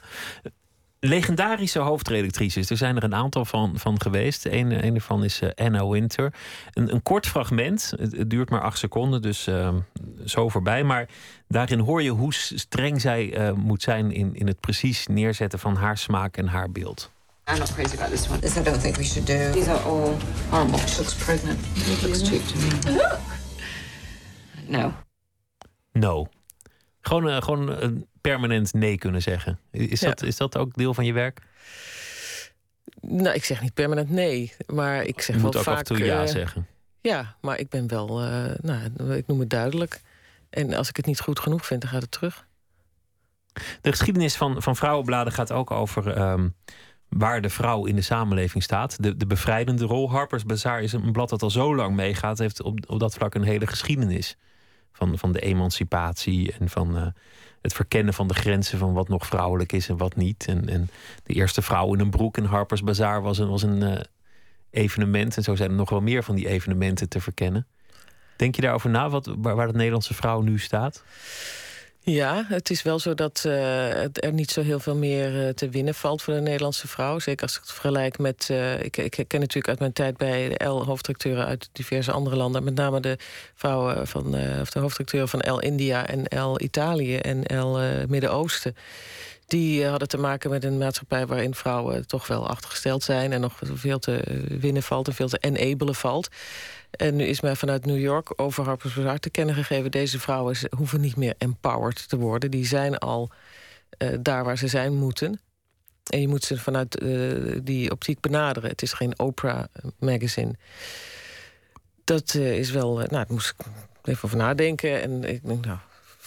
Legendarische 0.99 1.79
hoofdredactrices. 1.79 2.69
Er 2.69 2.77
zijn 2.77 2.95
er 2.95 3.03
een 3.03 3.15
aantal 3.15 3.45
van, 3.45 3.79
van 3.79 4.01
geweest. 4.01 4.45
Een, 4.45 4.85
een 4.85 4.95
ervan 4.95 5.23
is 5.23 5.41
Anna 5.55 5.87
Winter. 5.87 6.33
Een, 6.73 6.93
een 6.93 7.03
kort 7.03 7.27
fragment. 7.27 7.93
Het, 7.97 8.29
duurt 8.29 8.49
maar 8.49 8.61
acht 8.61 8.77
seconden, 8.77 9.21
dus 9.21 9.47
ehm, 9.47 9.79
zo 10.25 10.49
voorbij. 10.49 10.83
Maar 10.83 11.09
daarin 11.47 11.79
hoor 11.79 12.01
je 12.01 12.09
hoe 12.09 12.33
streng 12.33 13.01
zij 13.01 13.53
moet 13.55 13.81
zijn 13.81 14.11
in, 14.11 14.35
in 14.35 14.47
het 14.47 14.59
precies 14.59 15.07
neerzetten 15.07 15.59
van 15.59 15.75
haar 15.75 15.97
smaak 15.97 16.37
en 16.37 16.47
haar 16.47 16.71
beeld. 16.71 17.11
I'm 17.51 17.59
not 17.59 17.73
crazy 17.73 17.97
about 17.97 18.09
this 18.09 18.29
one. 18.29 18.39
This 18.39 18.57
I 18.57 18.63
don't 18.63 18.81
think 18.81 18.97
we 18.97 19.03
should 19.03 19.25
do. 19.25 19.51
These 19.51 19.67
are 19.67 19.83
all 19.85 20.15
horrible. 20.49 20.79
She 20.79 20.97
looks 20.97 21.13
pregnant. 21.13 21.59
It 21.75 22.01
looks 22.01 22.21
cheap 22.29 22.41
to 22.47 22.57
me. 22.57 23.01
No. 24.67 24.93
No. 25.91 26.27
Gewoon, 27.01 27.27
uh, 27.27 27.41
gewoon 27.41 27.69
een 27.69 28.07
permanent 28.21 28.73
nee 28.73 28.97
kunnen 28.97 29.21
zeggen. 29.21 29.59
Is, 29.71 29.99
ja. 29.99 30.07
dat, 30.07 30.21
is 30.21 30.37
dat 30.37 30.57
ook 30.57 30.75
deel 30.75 30.93
van 30.93 31.05
je 31.05 31.13
werk? 31.13 31.41
Nou, 33.01 33.35
ik 33.35 33.45
zeg 33.45 33.61
niet 33.61 33.73
permanent 33.73 34.09
nee, 34.09 34.53
maar 34.67 35.03
ik 35.03 35.21
zeg 35.21 35.35
je 35.35 35.41
wel 35.41 35.41
moet 35.41 35.55
ook 35.55 35.63
vaak... 35.63 35.73
af 35.73 35.79
en 35.79 35.85
toe 35.85 36.05
ja 36.05 36.21
uh, 36.21 36.27
zeggen. 36.27 36.67
Ja, 37.01 37.35
maar 37.41 37.59
ik 37.59 37.69
ben 37.69 37.87
wel, 37.87 38.23
uh, 38.23 38.45
nou, 38.61 39.13
ik 39.13 39.27
noem 39.27 39.39
het 39.39 39.49
duidelijk. 39.49 40.01
En 40.49 40.73
als 40.73 40.89
ik 40.89 40.95
het 40.95 41.05
niet 41.05 41.19
goed 41.19 41.39
genoeg 41.39 41.65
vind, 41.65 41.81
dan 41.81 41.89
gaat 41.89 42.01
het 42.01 42.11
terug. 42.11 42.45
De 43.81 43.89
geschiedenis 43.89 44.35
van, 44.35 44.61
van 44.61 44.75
vrouwenbladen 44.75 45.33
gaat 45.33 45.51
ook 45.51 45.71
over 45.71 46.21
um, 46.21 46.55
waar 47.17 47.41
de 47.41 47.49
vrouw 47.49 47.85
in 47.85 47.95
de 47.95 48.01
samenleving 48.01 48.63
staat. 48.63 49.03
De, 49.03 49.17
de 49.17 49.25
bevrijdende 49.25 49.85
rol. 49.85 50.09
Harper's 50.09 50.45
Bazaar 50.45 50.81
is 50.81 50.93
een 50.93 51.11
blad 51.11 51.29
dat 51.29 51.41
al 51.41 51.49
zo 51.49 51.75
lang 51.75 51.95
meegaat. 51.95 52.37
heeft 52.37 52.61
op, 52.61 52.79
op 52.87 52.99
dat 52.99 53.13
vlak 53.13 53.35
een 53.35 53.43
hele 53.43 53.67
geschiedenis. 53.67 54.37
Van, 54.91 55.17
van 55.17 55.31
de 55.31 55.39
emancipatie 55.39 56.53
en 56.59 56.69
van 56.69 56.97
uh, 56.97 57.07
het 57.61 57.73
verkennen 57.73 58.13
van 58.13 58.27
de 58.27 58.33
grenzen 58.33 58.77
van 58.77 58.93
wat 58.93 59.07
nog 59.07 59.25
vrouwelijk 59.25 59.71
is 59.71 59.89
en 59.89 59.97
wat 59.97 60.15
niet. 60.15 60.45
En, 60.47 60.69
en 60.69 60.89
de 61.23 61.33
eerste 61.33 61.61
vrouw 61.61 61.93
in 61.93 61.99
een 61.99 62.09
broek 62.09 62.37
in 62.37 62.43
Harper's 62.43 62.83
Bazaar 62.83 63.21
was 63.21 63.37
een, 63.37 63.49
was 63.49 63.63
een 63.63 63.81
uh, 63.81 63.99
evenement. 64.69 65.37
En 65.37 65.43
zo 65.43 65.55
zijn 65.55 65.69
er 65.69 65.75
nog 65.75 65.89
wel 65.89 66.01
meer 66.01 66.23
van 66.23 66.35
die 66.35 66.47
evenementen 66.47 67.09
te 67.09 67.21
verkennen. 67.21 67.67
Denk 68.35 68.55
je 68.55 68.61
daarover 68.61 68.89
na, 68.89 69.09
wat, 69.09 69.35
waar, 69.37 69.55
waar 69.55 69.67
de 69.67 69.77
Nederlandse 69.77 70.13
vrouw 70.13 70.41
nu 70.41 70.59
staat? 70.59 71.03
Ja, 72.03 72.45
het 72.47 72.69
is 72.69 72.81
wel 72.81 72.99
zo 72.99 73.13
dat 73.13 73.43
uh, 73.45 74.03
er 74.03 74.33
niet 74.33 74.51
zo 74.51 74.61
heel 74.61 74.79
veel 74.79 74.95
meer 74.95 75.45
uh, 75.45 75.49
te 75.49 75.69
winnen 75.69 75.93
valt 75.93 76.21
voor 76.21 76.33
de 76.33 76.39
Nederlandse 76.41 76.87
vrouw. 76.87 77.19
Zeker 77.19 77.43
als 77.43 77.55
ik 77.55 77.61
het 77.61 77.71
vergelijk 77.71 78.17
met. 78.17 78.47
Uh, 78.51 78.83
ik, 78.83 78.97
ik 78.97 79.25
ken 79.27 79.39
natuurlijk 79.39 79.67
uit 79.67 79.79
mijn 79.79 79.93
tijd 79.93 80.17
bij 80.17 80.49
de 80.49 80.65
L-hoofdtracteuren 80.65 81.45
uit 81.45 81.69
diverse 81.71 82.11
andere 82.11 82.35
landen. 82.35 82.63
Met 82.63 82.75
name 82.75 82.99
de 82.99 83.17
vrouwen 83.55 84.07
van. 84.07 84.25
of 84.61 84.69
de 84.69 84.79
hoofdtracteuren 84.79 85.29
van 85.29 85.39
L 85.39 85.59
India 85.59 86.07
en 86.07 86.39
L 86.39 86.61
Italië 86.61 87.17
en 87.17 87.59
L 87.59 87.79
Midden-Oosten. 88.07 88.75
Die 89.47 89.85
hadden 89.85 90.07
te 90.07 90.17
maken 90.17 90.49
met 90.49 90.63
een 90.63 90.77
maatschappij 90.77 91.25
waarin 91.25 91.55
vrouwen 91.55 92.07
toch 92.07 92.27
wel 92.27 92.47
achtergesteld 92.47 93.03
zijn. 93.03 93.31
En 93.31 93.41
nog 93.41 93.59
veel 93.61 93.99
te 93.99 94.21
winnen 94.59 94.83
valt 94.83 95.07
en 95.07 95.13
veel 95.13 95.29
te 95.29 95.37
enabelen 95.37 95.95
valt. 95.95 96.29
En 96.91 97.15
nu 97.15 97.23
is 97.23 97.41
mij 97.41 97.55
vanuit 97.55 97.85
New 97.85 97.99
York 97.99 98.41
over 98.41 98.63
Harper's 98.63 98.93
Bazaar 98.93 99.19
te 99.19 99.29
kennen 99.29 99.55
gegeven... 99.55 99.91
deze 99.91 100.19
vrouwen 100.19 100.55
hoeven 100.77 101.01
niet 101.01 101.15
meer 101.15 101.33
empowered 101.37 102.09
te 102.09 102.17
worden. 102.17 102.51
Die 102.51 102.65
zijn 102.65 102.97
al 102.97 103.29
uh, 103.97 104.17
daar 104.19 104.43
waar 104.43 104.57
ze 104.57 104.67
zijn 104.67 104.93
moeten. 104.93 105.39
En 106.03 106.21
je 106.21 106.27
moet 106.27 106.43
ze 106.43 106.57
vanuit 106.57 107.01
uh, 107.01 107.59
die 107.63 107.91
optiek 107.91 108.19
benaderen. 108.19 108.69
Het 108.69 108.81
is 108.81 108.93
geen 108.93 109.19
Oprah-magazine. 109.19 110.55
Dat 112.03 112.33
uh, 112.33 112.57
is 112.57 112.71
wel... 112.71 112.95
nou, 112.95 113.09
daar 113.09 113.25
moest 113.29 113.53
ik 113.57 113.65
even 114.03 114.23
over 114.23 114.37
nadenken. 114.37 115.01
En 115.01 115.23
ik 115.23 115.47
denk, 115.47 115.65
nou, 115.65 115.77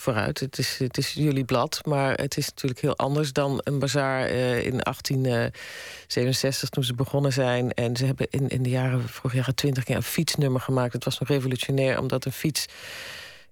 vooruit. 0.04 0.40
Het 0.40 0.58
is, 0.58 0.78
het 0.78 0.98
is 0.98 1.12
jullie 1.12 1.44
blad, 1.44 1.80
maar 1.84 2.14
het 2.14 2.36
is 2.36 2.48
natuurlijk 2.48 2.80
heel 2.80 2.96
anders 2.96 3.32
dan 3.32 3.60
een 3.64 3.78
bazaar 3.78 4.30
uh, 4.30 4.64
in 4.64 4.78
1867 4.78 6.68
toen 6.68 6.84
ze 6.84 6.94
begonnen 6.94 7.32
zijn. 7.32 7.72
En 7.72 7.96
ze 7.96 8.04
hebben 8.04 8.26
in, 8.30 8.48
in 8.48 8.62
de 8.62 8.70
jaren, 8.70 9.08
vorig 9.08 9.34
jaar 9.34 9.54
twintig 9.54 9.84
keer 9.84 9.96
een 9.96 10.02
fietsnummer 10.02 10.60
gemaakt. 10.60 10.92
Het 10.92 11.04
was 11.04 11.18
nog 11.18 11.28
revolutionair, 11.28 11.98
omdat 11.98 12.24
een 12.24 12.32
fiets 12.32 12.66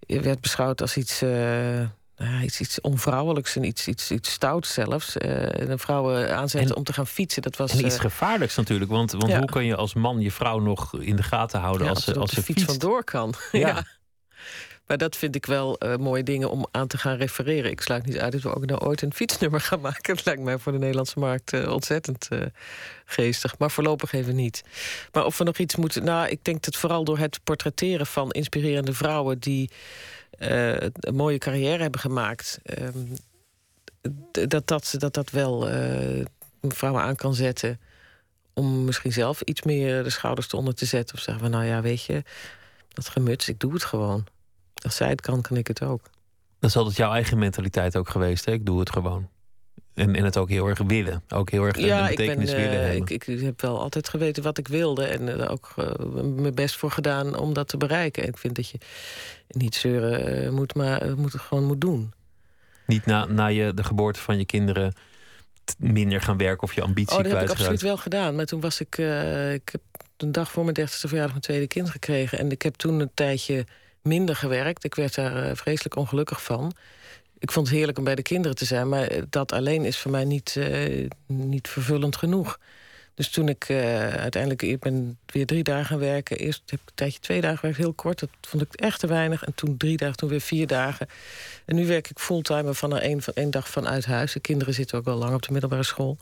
werd 0.07 0.41
beschouwd 0.41 0.81
als 0.81 0.97
iets. 0.97 1.23
Uh, 1.23 1.31
nou, 2.17 2.43
iets, 2.43 2.61
iets 2.61 2.81
onvrouwelijks 2.81 3.57
en 3.57 3.65
iets, 3.65 3.89
iets, 3.89 4.11
iets 4.11 4.33
stouts 4.33 4.73
zelfs. 4.73 5.17
Uh, 5.17 5.71
en 5.71 5.79
vrouwen 5.79 6.37
aanzetten 6.37 6.77
om 6.77 6.85
te 6.85 6.93
gaan 6.93 7.07
fietsen. 7.07 7.43
Dat 7.43 7.57
was, 7.57 7.73
en 7.73 7.87
iets 7.87 7.99
gevaarlijks 7.99 8.57
natuurlijk. 8.57 8.91
Want, 8.91 9.13
want 9.13 9.29
ja. 9.29 9.39
hoe 9.39 9.47
kan 9.47 9.65
je 9.65 9.77
als 9.77 9.95
man 9.95 10.21
je 10.21 10.31
vrouw 10.31 10.59
nog 10.59 10.95
in 11.01 11.17
de 11.17 11.23
gaten 11.23 11.61
houden 11.61 11.87
ja, 11.87 11.93
als, 11.93 12.05
ze, 12.05 12.15
als 12.15 12.31
de 12.31 12.37
ze 12.37 12.43
fiets 12.43 12.61
fietst? 12.61 12.81
vandoor 12.81 13.05
kan? 13.05 13.35
ja. 13.53 13.85
Maar 14.93 15.01
dat 15.01 15.17
vind 15.17 15.35
ik 15.35 15.47
wel 15.47 15.77
uh, 15.85 15.97
mooie 15.97 16.23
dingen 16.23 16.51
om 16.51 16.67
aan 16.71 16.87
te 16.87 16.99
gaan 16.99 17.17
refereren. 17.17 17.71
Ik 17.71 17.81
sluit 17.81 18.07
niet 18.07 18.19
uit 18.19 18.33
dat 18.33 18.43
we 18.43 18.55
ook 18.55 18.67
nou 18.67 18.81
ooit 18.81 19.03
een 19.03 19.15
fietsnummer 19.15 19.61
gaan 19.61 19.81
maken. 19.91 20.15
Dat 20.15 20.25
lijkt 20.25 20.43
mij 20.43 20.59
voor 20.59 20.73
de 20.73 20.79
Nederlandse 20.79 21.19
markt 21.19 21.53
uh, 21.53 21.73
ontzettend 21.73 22.29
uh, 22.33 22.43
geestig. 23.05 23.59
Maar 23.59 23.71
voorlopig 23.71 24.13
even 24.13 24.37
niet. 24.37 24.63
Maar 25.13 25.25
of 25.25 25.39
we 25.39 25.45
nog 25.45 25.59
iets 25.59 25.77
moeten... 25.77 26.05
Nou, 26.05 26.29
ik 26.29 26.45
denk 26.45 26.63
dat 26.63 26.77
vooral 26.77 27.05
door 27.05 27.19
het 27.19 27.41
portretteren 27.45 28.07
van 28.07 28.31
inspirerende 28.31 28.93
vrouwen... 28.93 29.39
die 29.39 29.71
een 30.39 31.15
mooie 31.15 31.39
carrière 31.39 31.83
hebben 31.83 32.01
gemaakt... 32.01 32.59
Um, 32.79 33.13
dat, 34.49 34.67
dat, 34.67 34.95
dat 34.99 35.15
dat 35.15 35.31
wel 35.31 35.69
vrouwen 36.61 37.03
aan 37.03 37.17
kan 37.17 37.35
zetten... 37.35 37.81
om 38.53 38.85
misschien 38.85 39.13
zelf 39.13 39.41
iets 39.41 39.63
meer 39.63 40.03
de 40.03 40.11
schouders 40.11 40.53
eronder 40.53 40.75
te 40.75 40.87
zetten. 40.87 41.17
Of 41.17 41.23
zeggen 41.23 41.45
we, 41.45 41.51
nou 41.51 41.65
ja, 41.65 41.81
weet 41.83 42.03
je... 42.03 42.23
Dat 42.89 43.09
gemuts, 43.09 43.49
ik 43.49 43.61
doe 43.61 43.73
het 43.73 43.85
gewoon. 43.85 44.27
Als 44.83 44.97
zij 44.97 45.09
het 45.09 45.21
kan, 45.21 45.41
kan 45.41 45.57
ik 45.57 45.67
het 45.67 45.83
ook. 45.83 46.03
Dat 46.59 46.71
is 46.71 46.77
altijd 46.77 46.97
jouw 46.97 47.13
eigen 47.13 47.39
mentaliteit 47.39 47.97
ook 47.97 48.09
geweest. 48.09 48.45
Hè? 48.45 48.53
Ik 48.53 48.67
doe 48.67 48.79
het 48.79 48.91
gewoon. 48.91 49.29
En, 49.95 50.15
en 50.15 50.25
het 50.25 50.37
ook 50.37 50.49
heel 50.49 50.67
erg 50.67 50.79
willen. 50.79 51.23
Ook 51.29 51.51
heel 51.51 51.65
erg 51.65 51.79
ja, 51.79 52.09
ik 52.09 52.17
ben, 52.17 52.39
willen 52.39 52.61
uh, 52.61 52.71
hebben. 52.71 52.95
Ik, 52.95 53.27
ik 53.27 53.41
heb 53.41 53.61
wel 53.61 53.81
altijd 53.81 54.09
geweten 54.09 54.43
wat 54.43 54.59
ik 54.59 54.69
wilde. 54.69 55.05
En 55.05 55.29
er 55.29 55.51
ook 55.51 55.75
uh, 55.79 55.91
mijn 56.25 56.55
best 56.55 56.77
voor 56.77 56.91
gedaan 56.91 57.39
om 57.39 57.53
dat 57.53 57.69
te 57.69 57.77
bereiken. 57.77 58.23
En 58.23 58.29
ik 58.29 58.39
vind 58.39 58.57
dat 58.57 58.69
je 58.69 58.79
niet 59.49 59.75
zeuren 59.75 60.45
uh, 60.45 60.51
moet, 60.51 60.75
maar 60.75 61.17
moet 61.17 61.35
gewoon 61.35 61.65
moet 61.65 61.81
doen. 61.81 62.13
Niet 62.87 63.07
na, 63.07 63.25
na 63.25 63.47
je, 63.47 63.75
de 63.75 63.85
geboorte 63.85 64.21
van 64.21 64.39
je 64.39 64.45
kinderen 64.45 64.95
minder 65.79 66.21
gaan 66.21 66.37
werken 66.37 66.63
of 66.63 66.75
je 66.75 66.83
ambitie 66.83 67.17
Oh, 67.17 67.23
dat 67.23 67.33
heb 67.33 67.43
ik 67.43 67.51
absoluut 67.51 67.83
wel 67.83 67.97
gedaan. 67.97 68.35
Maar 68.35 68.47
toen 68.47 68.61
was 68.61 68.81
ik... 68.81 68.99
ik 69.53 69.69
heb 69.73 69.81
een 70.17 70.33
dag 70.33 70.51
voor 70.51 70.63
mijn 70.63 70.75
dertigste 70.75 71.07
verjaardag 71.09 71.33
mijn 71.33 71.47
tweede 71.47 71.67
kind 71.67 71.91
gekregen. 71.91 72.39
En 72.39 72.51
ik 72.51 72.63
heb 72.63 72.75
toen 72.75 73.01
een 73.01 73.11
tijdje 73.15 73.65
minder 74.03 74.37
gewerkt. 74.37 74.85
Ik 74.85 74.95
werd 74.95 75.15
daar 75.15 75.47
uh, 75.47 75.51
vreselijk 75.55 75.97
ongelukkig 75.97 76.43
van. 76.43 76.73
Ik 77.39 77.53
vond 77.53 77.67
het 77.67 77.77
heerlijk 77.77 77.99
om 77.99 78.05
bij 78.05 78.15
de 78.15 78.23
kinderen 78.23 78.57
te 78.57 78.65
zijn, 78.65 78.89
maar 78.89 79.11
dat 79.31 79.53
alleen 79.53 79.85
is 79.85 79.99
voor 79.99 80.11
mij 80.11 80.25
niet, 80.25 80.55
uh, 80.59 81.09
niet 81.27 81.69
vervullend 81.69 82.17
genoeg. 82.17 82.59
Dus 83.15 83.29
toen 83.29 83.49
ik 83.49 83.69
uh, 83.69 84.09
uiteindelijk 84.09 84.63
ik 84.63 84.79
ben 84.79 85.19
weer 85.27 85.47
drie 85.47 85.63
dagen 85.63 85.85
gaan 85.85 85.99
werken. 85.99 86.39
Eerst 86.39 86.63
heb 86.67 86.81
ik 86.81 86.89
een 86.89 86.95
tijdje 86.95 87.19
twee 87.19 87.41
dagen 87.41 87.59
gewerkt, 87.59 87.79
heel 87.79 87.93
kort. 87.93 88.21
Dat 88.21 88.29
vond 88.41 88.63
ik 88.63 88.75
echt 88.75 89.01
te 89.01 89.07
weinig. 89.07 89.45
En 89.45 89.55
toen 89.55 89.77
drie 89.77 89.97
dagen, 89.97 90.17
toen 90.17 90.29
weer 90.29 90.41
vier 90.41 90.67
dagen. 90.67 91.07
En 91.65 91.75
nu 91.75 91.87
werk 91.87 92.11
ik 92.11 92.19
fulltime 92.19 92.75
van 92.75 92.95
er 92.95 93.03
één, 93.03 93.21
één 93.35 93.51
dag 93.51 93.69
vanuit 93.69 94.05
huis. 94.05 94.33
De 94.33 94.41
kinderen 94.41 94.75
zitten 94.75 94.99
ook 94.99 95.07
al 95.07 95.17
lang 95.17 95.35
op 95.35 95.43
de 95.43 95.53
middelbare 95.53 95.83
school. 95.83 96.19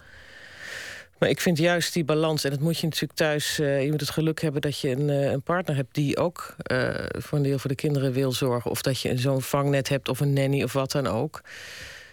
Maar 1.20 1.28
ik 1.28 1.40
vind 1.40 1.58
juist 1.58 1.92
die 1.92 2.04
balans, 2.04 2.44
en 2.44 2.50
dat 2.50 2.60
moet 2.60 2.78
je 2.78 2.86
natuurlijk 2.86 3.18
thuis... 3.18 3.58
Uh, 3.58 3.84
je 3.84 3.90
moet 3.90 4.00
het 4.00 4.10
geluk 4.10 4.40
hebben 4.40 4.60
dat 4.60 4.78
je 4.78 4.90
een, 4.90 5.08
uh, 5.08 5.30
een 5.30 5.42
partner 5.42 5.76
hebt... 5.76 5.94
die 5.94 6.16
ook 6.16 6.56
uh, 6.72 6.94
voor 7.08 7.38
een 7.38 7.44
deel 7.44 7.58
voor 7.58 7.70
de 7.70 7.76
kinderen 7.76 8.12
wil 8.12 8.32
zorgen. 8.32 8.70
Of 8.70 8.82
dat 8.82 9.00
je 9.00 9.18
zo'n 9.18 9.42
vangnet 9.42 9.88
hebt 9.88 10.08
of 10.08 10.20
een 10.20 10.32
nanny 10.32 10.62
of 10.62 10.72
wat 10.72 10.92
dan 10.92 11.06
ook. 11.06 11.40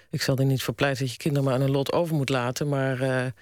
Ik 0.09 0.21
zal 0.21 0.37
er 0.37 0.45
niet 0.45 0.63
voor 0.63 0.73
pleiten 0.73 1.03
dat 1.03 1.11
je 1.11 1.17
kinderen 1.17 1.47
maar 1.47 1.57
aan 1.57 1.61
een 1.61 1.71
lot 1.71 1.93
over 1.93 2.15
moet 2.15 2.29
laten. 2.29 2.67
Maar 2.67 3.33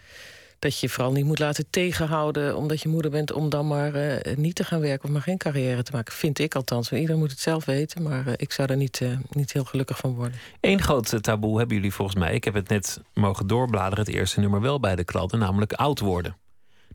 dat 0.66 0.80
je 0.80 0.90
vooral 0.90 1.12
niet 1.12 1.26
moet 1.26 1.40
laten 1.40 1.66
tegenhouden 1.70 2.58
omdat 2.58 2.82
je 2.82 2.90
moeder 2.90 3.12
bent 3.12 3.32
om 3.32 3.50
dan 3.50 3.68
maar 3.68 3.96
uh, 3.96 4.36
niet 4.36 4.56
te 4.56 4.64
gaan 4.64 4.80
werken 4.80 5.04
of 5.04 5.10
maar 5.10 5.22
geen 5.22 5.38
carrière 5.38 5.84
te 5.84 5.92
maken. 5.92 6.14
Vind 6.14 6.40
ik 6.40 6.56
althans. 6.56 6.92
Iedereen 6.92 7.18
moet 7.18 7.32
het 7.32 7.40
zelf 7.40 7.66
weten, 7.66 8.04
maar 8.04 8.28
uh, 8.28 8.34
ik 8.36 8.52
zou 8.52 8.68
daar 8.68 8.78
niet, 8.78 9.00
uh, 9.00 9.18
niet 9.30 9.54
heel 9.54 9.64
gelukkig 9.64 9.98
van 9.98 10.16
worden. 10.16 10.38
Eén 10.62 10.82
groot 10.82 11.24
taboe 11.24 11.58
hebben 11.58 11.76
jullie 11.76 11.94
volgens 11.94 12.18
mij. 12.18 12.34
Ik 12.34 12.44
heb 12.44 12.54
het 12.54 12.70
net 12.70 13.02
mogen 13.14 13.48
doorbladeren, 13.48 14.06
het 14.06 14.14
eerste 14.14 14.40
nummer 14.40 14.62
wel 14.62 14.80
bij 14.80 14.96
de 14.96 15.04
kladden, 15.04 15.40
namelijk 15.40 15.74
oud 15.74 16.00
worden. 16.00 16.38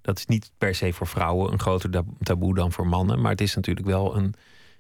Dat 0.02 0.18
is 0.18 0.26
niet 0.26 0.50
per 0.58 0.74
se 0.74 0.92
voor 0.92 1.06
vrouwen 1.06 1.52
een 1.52 1.60
groter 1.60 2.04
taboe 2.22 2.54
dan 2.54 2.72
voor 2.72 2.86
mannen, 2.86 3.20
maar 3.20 3.30
het 3.30 3.40
is 3.40 3.54
natuurlijk 3.54 3.86
wel 3.86 4.16
een, 4.16 4.34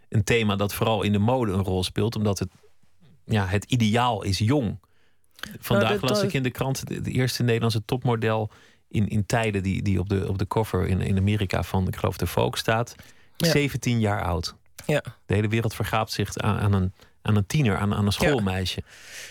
een 0.08 0.24
thema 0.24 0.56
dat 0.56 0.74
vooral 0.74 1.02
in 1.02 1.12
de 1.12 1.18
mode 1.18 1.52
een 1.52 1.64
rol 1.64 1.84
speelt, 1.84 2.16
omdat 2.16 2.38
het, 2.38 2.48
ja, 3.24 3.46
het 3.46 3.64
ideaal 3.64 4.22
is 4.22 4.38
jong. 4.38 4.78
Vandaag 5.58 6.00
nou, 6.00 6.06
las 6.06 6.22
ik 6.22 6.32
in 6.32 6.42
de 6.42 6.50
krant 6.50 6.86
de 7.04 7.10
eerste 7.10 7.42
Nederlandse 7.42 7.84
topmodel 7.84 8.50
in, 8.90 9.08
in 9.08 9.26
tijden 9.26 9.62
die, 9.62 9.82
die 9.82 9.98
op, 9.98 10.08
de, 10.08 10.28
op 10.28 10.38
de 10.38 10.46
cover 10.46 10.86
in, 10.86 11.00
in 11.00 11.18
Amerika 11.18 11.62
van, 11.62 11.88
ik 11.88 11.96
geloof, 11.96 12.16
de 12.16 12.26
Folk 12.26 12.56
staat. 12.56 12.94
17 13.36 14.00
jaar 14.00 14.22
oud. 14.22 14.54
Ja. 14.86 15.02
De 15.26 15.34
hele 15.34 15.48
wereld 15.48 15.74
vergaapt 15.74 16.12
zich 16.12 16.36
aan, 16.36 16.58
aan, 16.58 16.72
een, 16.72 16.92
aan 17.22 17.36
een 17.36 17.46
tiener, 17.46 17.76
aan, 17.76 17.94
aan 17.94 18.06
een 18.06 18.12
schoolmeisje. 18.12 18.82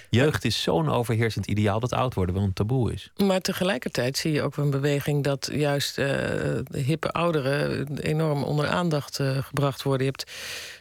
Jeugd 0.09 0.45
is 0.45 0.61
zo'n 0.61 0.89
overheersend 0.89 1.45
ideaal 1.45 1.79
dat 1.79 1.93
oud 1.93 2.13
worden 2.13 2.35
wel 2.35 2.43
een 2.43 2.53
taboe 2.53 2.93
is. 2.93 3.11
Maar 3.15 3.39
tegelijkertijd 3.39 4.17
zie 4.17 4.31
je 4.31 4.41
ook 4.41 4.57
een 4.57 4.69
beweging 4.69 5.23
dat 5.23 5.49
juist 5.51 5.97
uh, 5.97 6.05
de 6.05 6.79
hippe 6.79 7.11
ouderen 7.11 7.97
enorm 7.97 8.43
onder 8.43 8.67
aandacht 8.67 9.19
uh, 9.19 9.37
gebracht 9.37 9.83
worden. 9.83 10.05
Je 10.05 10.11
hebt 10.17 10.31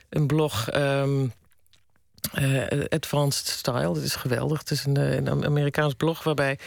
een 0.08 0.26
blog. 0.26 0.74
Um, 0.74 1.32
uh, 2.38 2.62
Advanced 2.88 3.46
Style, 3.46 3.94
dat 3.94 4.02
is 4.02 4.14
geweldig. 4.14 4.58
Het 4.58 4.70
is 4.70 4.84
een, 4.84 5.26
een 5.26 5.44
Amerikaans 5.44 5.94
blog 5.94 6.22
waarbij 6.22 6.58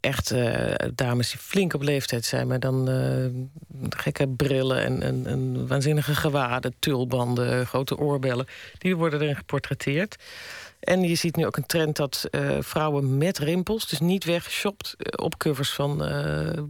echt 0.00 0.32
uh, 0.32 0.74
dames 0.94 1.30
die 1.30 1.40
flink 1.40 1.74
op 1.74 1.82
leeftijd 1.82 2.24
zijn, 2.24 2.46
maar 2.46 2.60
dan 2.60 2.90
uh, 2.90 3.26
gekke 3.88 4.28
brillen 4.28 5.02
en, 5.02 5.26
en, 5.26 5.66
waanzinnige 5.66 6.14
gewaden, 6.14 6.74
tulbanden, 6.78 7.66
grote 7.66 7.98
oorbellen, 7.98 8.46
die 8.78 8.96
worden 8.96 9.20
erin 9.20 9.36
geportretteerd. 9.36 10.16
En 10.80 11.02
je 11.02 11.14
ziet 11.14 11.36
nu 11.36 11.46
ook 11.46 11.56
een 11.56 11.66
trend 11.66 11.96
dat 11.96 12.28
uh, 12.30 12.56
vrouwen 12.60 13.18
met 13.18 13.38
rimpels, 13.38 13.88
dus 13.88 14.00
niet 14.00 14.24
weggeshopt, 14.24 14.96
op 15.16 15.38
covers 15.38 15.70
van 15.70 15.96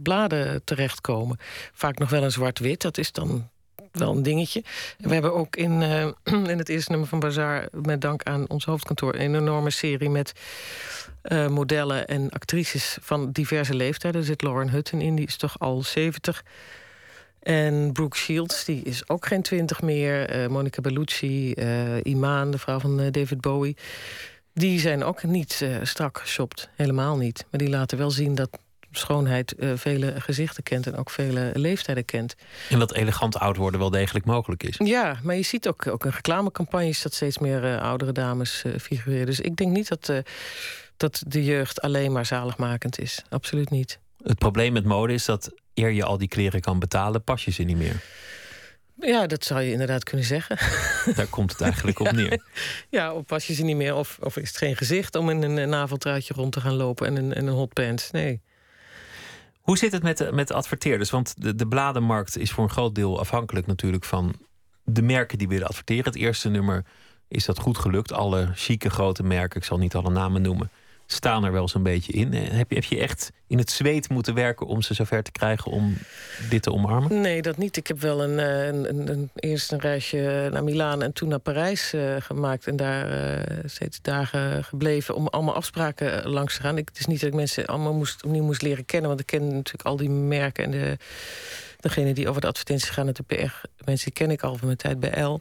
bladen 0.03 0.63
terechtkomen. 0.63 1.37
Vaak 1.73 1.97
nog 1.97 2.09
wel 2.09 2.23
een 2.23 2.31
zwart-wit, 2.31 2.81
dat 2.81 2.97
is 2.97 3.11
dan 3.11 3.49
wel 3.91 4.11
een 4.11 4.23
dingetje. 4.23 4.63
we 4.97 5.13
hebben 5.13 5.33
ook 5.33 5.55
in, 5.55 5.81
uh, 5.81 6.03
in 6.53 6.57
het 6.57 6.69
eerste 6.69 6.91
nummer 6.91 7.09
van 7.09 7.19
Bazaar... 7.19 7.67
met 7.71 8.01
dank 8.01 8.23
aan 8.23 8.49
ons 8.49 8.65
hoofdkantoor... 8.65 9.15
een 9.15 9.35
enorme 9.35 9.69
serie 9.69 10.09
met 10.09 10.31
uh, 11.23 11.47
modellen 11.47 12.07
en 12.07 12.29
actrices 12.29 12.97
van 13.01 13.31
diverse 13.31 13.75
leeftijden. 13.75 14.21
Er 14.21 14.27
zit 14.27 14.41
Lauren 14.41 14.69
Hutton 14.69 15.01
in, 15.01 15.15
die 15.15 15.27
is 15.27 15.37
toch 15.37 15.59
al 15.59 15.83
70. 15.83 16.43
En 17.39 17.91
Brooke 17.91 18.17
Shields, 18.17 18.65
die 18.65 18.83
is 18.83 19.09
ook 19.09 19.25
geen 19.25 19.41
twintig 19.41 19.81
meer. 19.81 20.35
Uh, 20.35 20.47
Monica 20.47 20.81
Bellucci, 20.81 21.53
Imaan, 22.03 22.51
de 22.51 22.57
vrouw 22.57 22.79
van 22.79 22.97
David 23.11 23.41
Bowie... 23.41 23.77
die 24.53 24.79
zijn 24.79 25.03
ook 25.03 25.23
niet 25.23 25.65
strak 25.83 26.19
geshopt, 26.19 26.69
helemaal 26.75 27.17
niet. 27.17 27.45
Maar 27.51 27.59
die 27.59 27.69
laten 27.69 27.97
wel 27.97 28.11
zien 28.11 28.35
dat 28.35 28.59
schoonheid 28.91 29.53
uh, 29.57 29.71
vele 29.75 30.13
gezichten 30.17 30.63
kent 30.63 30.87
en 30.87 30.95
ook 30.95 31.09
vele 31.09 31.51
leeftijden 31.53 32.05
kent. 32.05 32.35
En 32.69 32.79
dat 32.79 32.93
elegant 32.93 33.37
oud 33.37 33.57
worden 33.57 33.79
wel 33.79 33.89
degelijk 33.89 34.25
mogelijk 34.25 34.63
is. 34.63 34.75
Ja, 34.77 35.19
maar 35.23 35.35
je 35.35 35.41
ziet 35.41 35.67
ook, 35.67 35.87
ook 35.87 36.05
in 36.05 36.11
reclamecampagnes 36.11 37.01
dat 37.01 37.13
steeds 37.13 37.37
meer 37.37 37.63
uh, 37.63 37.81
oudere 37.81 38.11
dames 38.11 38.63
uh, 38.65 38.77
figureren. 38.77 39.25
Dus 39.25 39.39
ik 39.39 39.55
denk 39.55 39.71
niet 39.71 39.87
dat, 39.87 40.23
dat 40.97 41.23
de 41.27 41.43
jeugd 41.43 41.81
alleen 41.81 42.11
maar 42.11 42.25
zaligmakend 42.25 42.99
is. 42.99 43.23
Absoluut 43.29 43.69
niet. 43.69 43.99
Het 44.23 44.37
probleem 44.37 44.73
met 44.73 44.85
mode 44.85 45.13
is 45.13 45.25
dat 45.25 45.51
eer 45.73 45.91
je 45.91 46.03
al 46.03 46.17
die 46.17 46.27
kleren 46.27 46.61
kan 46.61 46.79
betalen, 46.79 47.23
pas 47.23 47.45
je 47.45 47.51
ze 47.51 47.63
niet 47.63 47.77
meer. 47.77 48.01
Ja, 49.01 49.27
dat 49.27 49.43
zou 49.43 49.61
je 49.61 49.71
inderdaad 49.71 50.03
kunnen 50.03 50.25
zeggen. 50.25 50.57
Daar 51.15 51.27
komt 51.27 51.51
het 51.51 51.61
eigenlijk 51.61 51.99
op 51.99 52.11
neer. 52.11 52.43
Ja, 52.89 53.13
of 53.13 53.25
pas 53.25 53.47
je 53.47 53.53
ze 53.53 53.63
niet 53.63 53.75
meer, 53.75 53.95
of, 53.95 54.17
of 54.21 54.37
is 54.37 54.47
het 54.47 54.57
geen 54.57 54.75
gezicht 54.75 55.15
om 55.15 55.29
in 55.29 55.41
een 55.41 55.69
naveltruitje 55.69 56.33
rond 56.33 56.51
te 56.51 56.61
gaan 56.61 56.73
lopen 56.73 57.07
en 57.07 57.15
een, 57.15 57.33
en 57.33 57.47
een 57.47 57.53
hotpants? 57.53 58.11
Nee. 58.11 58.41
Hoe 59.69 59.77
zit 59.77 59.91
het 59.91 60.03
met 60.03 60.31
met 60.31 60.47
de 60.47 60.53
adverteerders? 60.53 61.09
Want 61.09 61.33
de, 61.37 61.55
de 61.55 61.67
bladenmarkt 61.67 62.37
is 62.37 62.51
voor 62.51 62.63
een 62.63 62.69
groot 62.69 62.95
deel 62.95 63.19
afhankelijk 63.19 63.67
natuurlijk 63.67 64.03
van 64.03 64.33
de 64.83 65.01
merken 65.01 65.37
die 65.37 65.47
willen 65.47 65.67
adverteren. 65.67 66.05
Het 66.05 66.15
eerste 66.15 66.49
nummer 66.49 66.85
is 67.27 67.45
dat 67.45 67.59
goed 67.59 67.77
gelukt. 67.77 68.13
Alle 68.13 68.51
chique 68.53 68.89
grote 68.89 69.23
merken, 69.23 69.59
ik 69.59 69.65
zal 69.65 69.77
niet 69.77 69.95
alle 69.95 70.09
namen 70.09 70.41
noemen, 70.41 70.71
staan 71.11 71.43
er 71.43 71.51
wel 71.51 71.67
zo'n 71.67 71.83
beetje 71.83 72.11
in. 72.11 72.33
Eh, 72.33 72.41
heb 72.51 72.69
je, 72.69 72.75
heb 72.75 72.83
je 72.83 72.99
echt 72.99 73.31
in 73.47 73.57
het 73.57 73.71
zweet 73.71 74.09
moeten 74.09 74.33
werken 74.33 74.67
om 74.67 74.81
ze 74.81 74.93
zover 74.93 75.23
te 75.23 75.31
krijgen 75.31 75.71
om 75.71 75.97
dit 76.49 76.63
te 76.63 76.71
omarmen? 76.71 77.21
Nee, 77.21 77.41
dat 77.41 77.57
niet. 77.57 77.77
Ik 77.77 77.87
heb 77.87 77.99
wel 77.99 78.23
een, 78.23 78.39
eh, 78.39 78.67
een, 78.67 78.89
een, 78.89 79.09
een 79.09 79.29
eerst 79.35 79.71
een 79.71 79.79
reisje 79.79 80.49
naar 80.51 80.63
Milaan 80.63 81.03
en 81.03 81.13
toen 81.13 81.29
naar 81.29 81.39
Parijs 81.39 81.93
uh, 81.93 82.15
gemaakt. 82.19 82.67
En 82.67 82.75
daar 82.75 83.07
steeds 83.65 84.01
dagen 84.01 84.63
gebleven 84.63 85.15
om 85.15 85.27
allemaal 85.27 85.55
afspraken 85.55 86.29
langs 86.29 86.55
te 86.55 86.61
gaan. 86.61 86.77
Ik, 86.77 86.87
het 86.87 86.99
is 86.99 87.05
niet 87.05 87.19
dat 87.19 87.29
ik 87.29 87.35
mensen 87.35 87.65
allemaal 87.65 87.93
moest, 87.93 88.23
opnieuw 88.23 88.43
moest 88.43 88.61
leren 88.61 88.85
kennen. 88.85 89.09
Want 89.09 89.19
ik 89.19 89.25
ken 89.25 89.47
natuurlijk 89.47 89.85
al 89.85 89.97
die 89.97 90.09
merken 90.09 90.63
en 90.63 90.71
de, 90.71 90.97
degene 91.79 92.13
die 92.13 92.29
over 92.29 92.41
de 92.41 92.47
advertenties 92.47 92.89
gaan. 92.89 93.07
De 93.07 93.23
PR, 93.23 93.67
mensen 93.85 94.13
ken 94.13 94.31
ik 94.31 94.41
al 94.41 94.55
van 94.55 94.65
mijn 94.65 94.77
tijd 94.77 94.99
bij 94.99 95.21
L. 95.21 95.39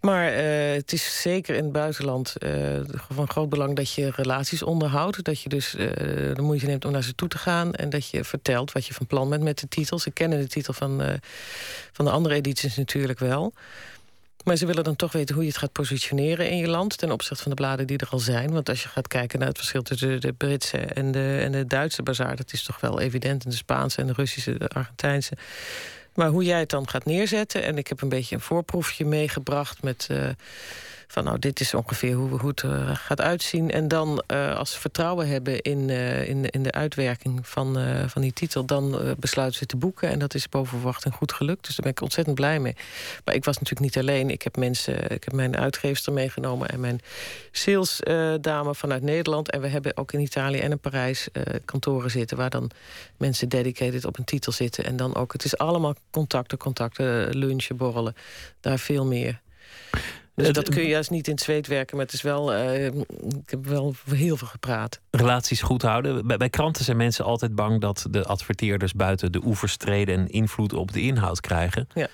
Maar 0.00 0.32
uh, 0.32 0.74
het 0.74 0.92
is 0.92 1.20
zeker 1.20 1.54
in 1.54 1.62
het 1.62 1.72
buitenland 1.72 2.34
uh, 2.38 2.80
van 3.08 3.28
groot 3.28 3.48
belang 3.48 3.76
dat 3.76 3.92
je 3.92 4.10
relaties 4.10 4.62
onderhoudt. 4.62 5.24
Dat 5.24 5.40
je 5.40 5.48
dus 5.48 5.74
uh, 5.74 5.86
de 6.34 6.42
moeite 6.42 6.66
neemt 6.66 6.84
om 6.84 6.92
naar 6.92 7.02
ze 7.02 7.14
toe 7.14 7.28
te 7.28 7.38
gaan. 7.38 7.74
En 7.74 7.90
dat 7.90 8.08
je 8.08 8.24
vertelt 8.24 8.72
wat 8.72 8.86
je 8.86 8.94
van 8.94 9.06
plan 9.06 9.30
bent 9.30 9.42
met 9.42 9.58
de 9.58 9.68
titels. 9.68 10.02
Ze 10.02 10.10
kennen 10.10 10.40
de 10.40 10.46
titel 10.46 10.72
van, 10.72 11.02
van 11.92 12.04
de 12.04 12.10
andere 12.10 12.34
edities 12.34 12.76
natuurlijk 12.76 13.18
wel. 13.18 13.52
Maar 14.44 14.56
ze 14.56 14.66
willen 14.66 14.84
dan 14.84 14.96
toch 14.96 15.12
weten 15.12 15.34
hoe 15.34 15.44
je 15.44 15.50
het 15.50 15.58
gaat 15.58 15.72
positioneren 15.72 16.50
in 16.50 16.56
je 16.56 16.68
land... 16.68 16.98
ten 16.98 17.12
opzichte 17.12 17.42
van 17.42 17.50
de 17.50 17.62
bladen 17.62 17.86
die 17.86 17.98
er 17.98 18.08
al 18.10 18.18
zijn. 18.18 18.52
Want 18.52 18.68
als 18.68 18.82
je 18.82 18.88
gaat 18.88 19.08
kijken 19.08 19.38
naar 19.38 19.48
het 19.48 19.56
verschil 19.56 19.82
tussen 19.82 20.20
de 20.20 20.32
Britse 20.32 20.78
en 20.78 21.12
de, 21.12 21.38
en 21.42 21.52
de 21.52 21.66
Duitse 21.66 22.02
bazaar... 22.02 22.36
dat 22.36 22.52
is 22.52 22.62
toch 22.62 22.80
wel 22.80 23.00
evident. 23.00 23.44
En 23.44 23.50
de 23.50 23.56
Spaanse 23.56 24.00
en 24.00 24.06
de 24.06 24.12
Russische, 24.12 24.58
de 24.58 24.68
Argentijnse... 24.68 25.32
Maar 26.18 26.28
hoe 26.28 26.44
jij 26.44 26.58
het 26.58 26.70
dan 26.70 26.88
gaat 26.88 27.04
neerzetten. 27.04 27.62
En 27.62 27.78
ik 27.78 27.86
heb 27.86 28.02
een 28.02 28.08
beetje 28.08 28.34
een 28.34 28.40
voorproefje 28.40 29.04
meegebracht 29.04 29.82
met. 29.82 30.08
Uh, 30.10 30.28
van 31.10 31.24
nou, 31.24 31.38
dit 31.38 31.60
is 31.60 31.74
ongeveer 31.74 32.14
hoe, 32.14 32.38
hoe 32.38 32.48
het 32.48 32.62
uh, 32.62 32.90
gaat 32.94 33.20
uitzien. 33.20 33.70
En 33.70 33.88
dan, 33.88 34.22
uh, 34.32 34.56
als 34.56 34.72
ze 34.72 34.80
vertrouwen 34.80 35.28
hebben 35.28 35.60
in, 35.60 35.90
in, 35.90 36.50
in 36.50 36.62
de 36.62 36.72
uitwerking 36.72 37.48
van, 37.48 37.76
van 38.08 38.22
die 38.22 38.32
titel... 38.32 38.64
dan 38.64 39.14
besluiten 39.18 39.58
ze 39.58 39.66
te 39.66 39.76
boeken. 39.76 40.08
En 40.08 40.18
dat 40.18 40.34
is 40.34 40.48
boven 40.48 40.78
verwachting 40.78 41.14
goed 41.14 41.32
gelukt. 41.32 41.64
Dus 41.66 41.74
daar 41.76 41.84
ben 41.84 41.90
ik 41.90 42.00
ontzettend 42.00 42.36
blij 42.36 42.60
mee. 42.60 42.76
Maar 43.24 43.34
ik 43.34 43.44
was 43.44 43.58
natuurlijk 43.58 43.94
niet 43.94 43.98
alleen. 44.04 44.30
Ik 44.30 44.42
heb 44.42 44.56
mensen, 44.56 45.10
ik 45.10 45.24
heb 45.24 45.32
mijn 45.32 45.56
uitgeefster 45.56 46.12
meegenomen... 46.12 46.68
en 46.68 46.80
mijn 46.80 47.00
salesdame 47.52 48.74
vanuit 48.74 49.02
Nederland. 49.02 49.50
En 49.50 49.60
we 49.60 49.68
hebben 49.68 49.96
ook 49.96 50.12
in 50.12 50.20
Italië 50.20 50.58
en 50.58 50.70
in 50.70 50.78
Parijs 50.78 51.28
kantoren 51.64 52.10
zitten... 52.10 52.36
waar 52.36 52.50
dan 52.50 52.70
mensen 53.16 53.48
dedicated 53.48 54.04
op 54.04 54.18
een 54.18 54.24
titel 54.24 54.52
zitten. 54.52 54.84
En 54.84 54.96
dan 54.96 55.14
ook, 55.14 55.32
het 55.32 55.44
is 55.44 55.58
allemaal 55.58 55.94
contacten, 56.10 56.58
contacten, 56.58 57.36
lunchen, 57.36 57.76
borrelen. 57.76 58.14
Daar 58.60 58.78
veel 58.78 59.06
meer. 59.06 59.40
Dus 60.34 60.52
dat 60.52 60.68
kun 60.68 60.82
je 60.82 60.88
juist 60.88 61.10
niet 61.10 61.26
in 61.26 61.32
het 61.32 61.42
zweet 61.42 61.66
werken, 61.66 61.96
maar 61.96 62.04
het 62.04 62.14
is 62.14 62.22
wel. 62.22 62.54
Uh, 62.54 62.86
ik 62.86 63.50
heb 63.50 63.66
wel 63.66 63.94
heel 64.10 64.36
veel 64.36 64.46
gepraat. 64.46 65.00
Relaties 65.10 65.62
goed 65.62 65.82
houden. 65.82 66.26
Bij, 66.26 66.36
bij, 66.36 66.50
kranten 66.50 66.84
zijn 66.84 66.96
mensen 66.96 67.24
altijd 67.24 67.54
bang 67.54 67.80
dat 67.80 68.06
de 68.10 68.24
adverteerders 68.24 68.92
buiten 68.92 69.32
de 69.32 69.44
oevers 69.44 69.76
treden 69.76 70.18
en 70.18 70.28
invloed 70.28 70.72
op 70.72 70.92
de 70.92 71.00
inhoud 71.00 71.40
krijgen. 71.40 71.88
Ja. 71.94 72.08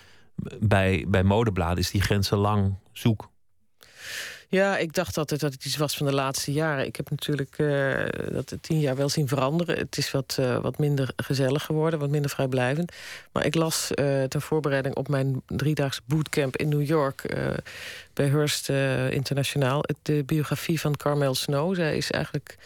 Bij, 0.61 1.04
bij 1.08 1.23
modebladen 1.23 1.78
is 1.78 1.90
die 1.90 2.02
grenzen 2.02 2.38
lang 2.38 2.75
zoek. 2.92 3.28
Ja, 4.48 4.76
ik 4.76 4.92
dacht 4.92 5.18
altijd 5.18 5.40
dat 5.40 5.52
het 5.52 5.64
iets 5.64 5.76
was 5.76 5.96
van 5.96 6.06
de 6.06 6.14
laatste 6.14 6.52
jaren. 6.52 6.86
Ik 6.86 6.96
heb 6.96 7.10
natuurlijk 7.10 7.58
uh, 7.58 8.04
dat 8.32 8.56
tien 8.60 8.80
jaar 8.80 8.96
wel 8.96 9.08
zien 9.08 9.28
veranderen. 9.28 9.78
Het 9.78 9.96
is 9.96 10.10
wat, 10.10 10.36
uh, 10.40 10.58
wat 10.58 10.78
minder 10.78 11.12
gezellig 11.16 11.64
geworden, 11.64 11.98
wat 11.98 12.10
minder 12.10 12.30
vrijblijvend. 12.30 12.92
Maar 13.32 13.46
ik 13.46 13.54
las 13.54 13.90
uh, 13.94 14.22
ten 14.22 14.40
voorbereiding 14.40 14.94
op 14.94 15.08
mijn 15.08 15.42
driedaagse 15.46 16.00
bootcamp 16.04 16.56
in 16.56 16.68
New 16.68 16.86
York... 16.86 17.34
bij 18.12 18.26
Hearst 18.26 18.68
Internationaal, 19.10 19.84
de 20.02 20.24
biografie 20.24 20.80
van 20.80 20.96
Carmel 20.96 21.34
Snow. 21.34 21.74
Zij 21.74 21.96
is 21.96 22.10
eigenlijk 22.10 22.56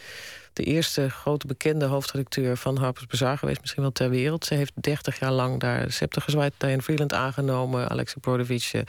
de 0.59 0.65
eerste 0.65 1.09
grote 1.09 1.47
bekende 1.47 1.85
hoofdredacteur 1.85 2.57
van 2.57 2.77
Harper's 2.77 3.05
Bazaar 3.05 3.37
geweest, 3.37 3.61
misschien 3.61 3.81
wel 3.81 3.91
ter 3.91 4.09
wereld. 4.09 4.45
Ze 4.45 4.53
heeft 4.53 4.71
30 4.75 5.19
jaar 5.19 5.31
lang 5.31 5.59
daar 5.59 5.85
de 5.85 5.91
scepter 5.91 6.21
gezwaaid, 6.21 6.53
Diane 6.57 6.81
Freeland 6.81 7.13
aangenomen, 7.13 7.89
Alexa 7.89 8.19
Brodovich 8.19 8.73
uh, 8.73 8.81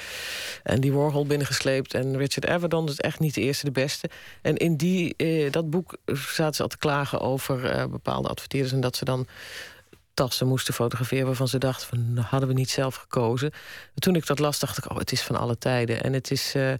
en 0.62 0.80
die 0.80 0.92
Warhol 0.92 1.26
binnengesleept 1.26 1.94
en 1.94 2.16
Richard 2.16 2.46
Avedon, 2.46 2.86
dus 2.86 2.96
echt 2.96 3.18
niet 3.18 3.34
de 3.34 3.40
eerste, 3.40 3.64
de 3.64 3.70
beste. 3.70 4.10
En 4.42 4.56
in 4.56 4.76
die, 4.76 5.14
uh, 5.16 5.50
dat 5.50 5.70
boek 5.70 5.96
zaten 6.34 6.54
ze 6.54 6.62
al 6.62 6.68
te 6.68 6.78
klagen 6.78 7.20
over 7.20 7.76
uh, 7.76 7.84
bepaalde 7.84 8.28
adverteerders 8.28 8.72
en 8.72 8.80
dat 8.80 8.96
ze 8.96 9.04
dan 9.04 9.26
tassen 10.14 10.46
moesten 10.46 10.74
fotograferen 10.74 11.26
waarvan 11.26 11.48
ze 11.48 11.58
dachten 11.58 11.88
van 11.88 12.24
hadden 12.24 12.48
we 12.48 12.54
niet 12.54 12.70
zelf 12.70 12.94
gekozen. 12.94 13.52
toen 13.94 14.14
ik 14.14 14.26
dat 14.26 14.38
las 14.38 14.58
dacht 14.58 14.78
ik 14.78 14.90
oh 14.90 14.98
het 14.98 15.12
is 15.12 15.22
van 15.22 15.36
alle 15.36 15.58
tijden 15.58 16.02
en 16.02 16.12
het 16.12 16.30
is 16.30 16.54
uh, 16.56 16.72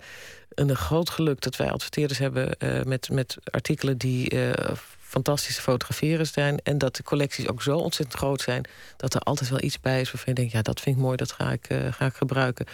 een 0.54 0.76
groot 0.76 1.11
geluk 1.11 1.40
dat 1.40 1.57
wij 1.57 1.71
adverteerders 1.71 2.19
hebben 2.19 2.57
uh, 2.59 2.83
met, 2.83 3.11
met 3.11 3.37
artikelen 3.45 3.99
die 3.99 4.35
uh, 4.35 4.52
fantastische 5.00 5.62
fotograferen 5.62 6.26
zijn. 6.26 6.61
En 6.62 6.78
dat 6.78 6.97
de 6.97 7.02
collecties 7.02 7.49
ook 7.49 7.62
zo 7.62 7.78
ontzettend 7.78 8.19
groot 8.19 8.40
zijn. 8.40 8.64
Dat 8.97 9.14
er 9.14 9.21
altijd 9.21 9.50
wel 9.50 9.62
iets 9.62 9.80
bij 9.80 10.00
is 10.00 10.12
waarvan 10.12 10.35
je 10.35 10.40
denkt, 10.40 10.52
ja, 10.52 10.62
dat 10.62 10.80
vind 10.80 10.97
ik 10.97 11.02
mooi, 11.02 11.16
dat 11.16 11.33
ga 11.33 11.52
ik, 11.52 11.71
uh, 11.71 11.92
ga 11.92 12.07
ik 12.07 12.14
gebruiken. 12.14 12.66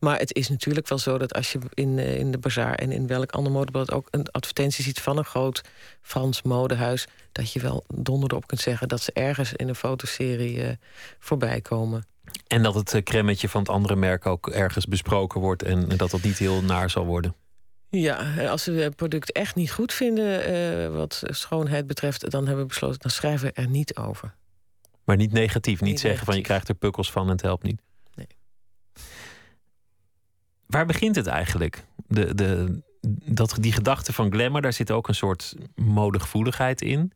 Maar 0.00 0.18
het 0.18 0.34
is 0.34 0.48
natuurlijk 0.48 0.88
wel 0.88 0.98
zo 0.98 1.18
dat 1.18 1.34
als 1.34 1.52
je 1.52 1.58
in, 1.74 1.98
in 1.98 2.30
de 2.30 2.38
bazaar 2.38 2.74
en 2.74 2.92
in 2.92 3.06
welk 3.06 3.32
ander 3.32 3.52
modeblad 3.52 3.92
ook 3.92 4.08
een 4.10 4.30
advertentie 4.30 4.84
ziet 4.84 5.00
van 5.00 5.18
een 5.18 5.24
groot 5.24 5.62
Frans 6.02 6.42
modehuis. 6.42 7.06
Dat 7.32 7.52
je 7.52 7.60
wel 7.60 7.84
donder 7.94 8.34
op 8.34 8.46
kunt 8.46 8.60
zeggen 8.60 8.88
dat 8.88 9.00
ze 9.00 9.12
ergens 9.12 9.52
in 9.52 9.68
een 9.68 9.74
fotoserie 9.74 10.78
voorbij 11.18 11.60
komen. 11.60 12.04
En 12.46 12.62
dat 12.62 12.74
het 12.74 13.00
cremmetje 13.02 13.48
van 13.48 13.60
het 13.60 13.70
andere 13.70 13.96
merk 13.96 14.26
ook 14.26 14.48
ergens 14.48 14.86
besproken 14.86 15.40
wordt 15.40 15.62
en 15.62 15.88
dat 15.88 16.10
dat 16.10 16.22
niet 16.22 16.38
heel 16.38 16.62
naar 16.62 16.90
zal 16.90 17.04
worden. 17.04 17.34
Ja, 17.90 18.46
als 18.48 18.64
we 18.64 18.72
het 18.72 18.96
product 18.96 19.32
echt 19.32 19.54
niet 19.54 19.72
goed 19.72 19.92
vinden 19.92 20.52
uh, 20.52 20.96
wat 20.96 21.22
schoonheid 21.24 21.86
betreft, 21.86 22.30
dan 22.30 22.46
hebben 22.46 22.62
we 22.62 22.68
besloten, 22.68 23.00
dan 23.00 23.10
schrijven 23.10 23.46
we 23.46 23.52
er 23.52 23.68
niet 23.68 23.96
over. 23.96 24.34
Maar 25.04 25.16
niet 25.16 25.32
negatief, 25.32 25.80
niet, 25.80 26.00
zeggen 26.00 26.26
van 26.26 26.36
je 26.36 26.42
krijgt 26.42 26.68
er 26.68 26.74
pukkels 26.74 27.10
van 27.10 27.22
en 27.22 27.28
het 27.28 27.42
helpt 27.42 27.62
niet. 27.62 27.80
Nee. 28.14 28.26
Waar 30.66 30.86
begint 30.86 31.16
het 31.16 31.26
eigenlijk? 31.26 31.84
De, 32.06 32.34
de, 32.34 32.80
dat, 33.24 33.56
die 33.60 33.72
gedachte 33.72 34.12
van 34.12 34.32
glamour, 34.32 34.62
daar 34.62 34.72
zit 34.72 34.90
ook 34.90 35.08
een 35.08 35.14
soort 35.14 35.54
modegevoeligheid 35.74 36.82
in. 36.82 37.12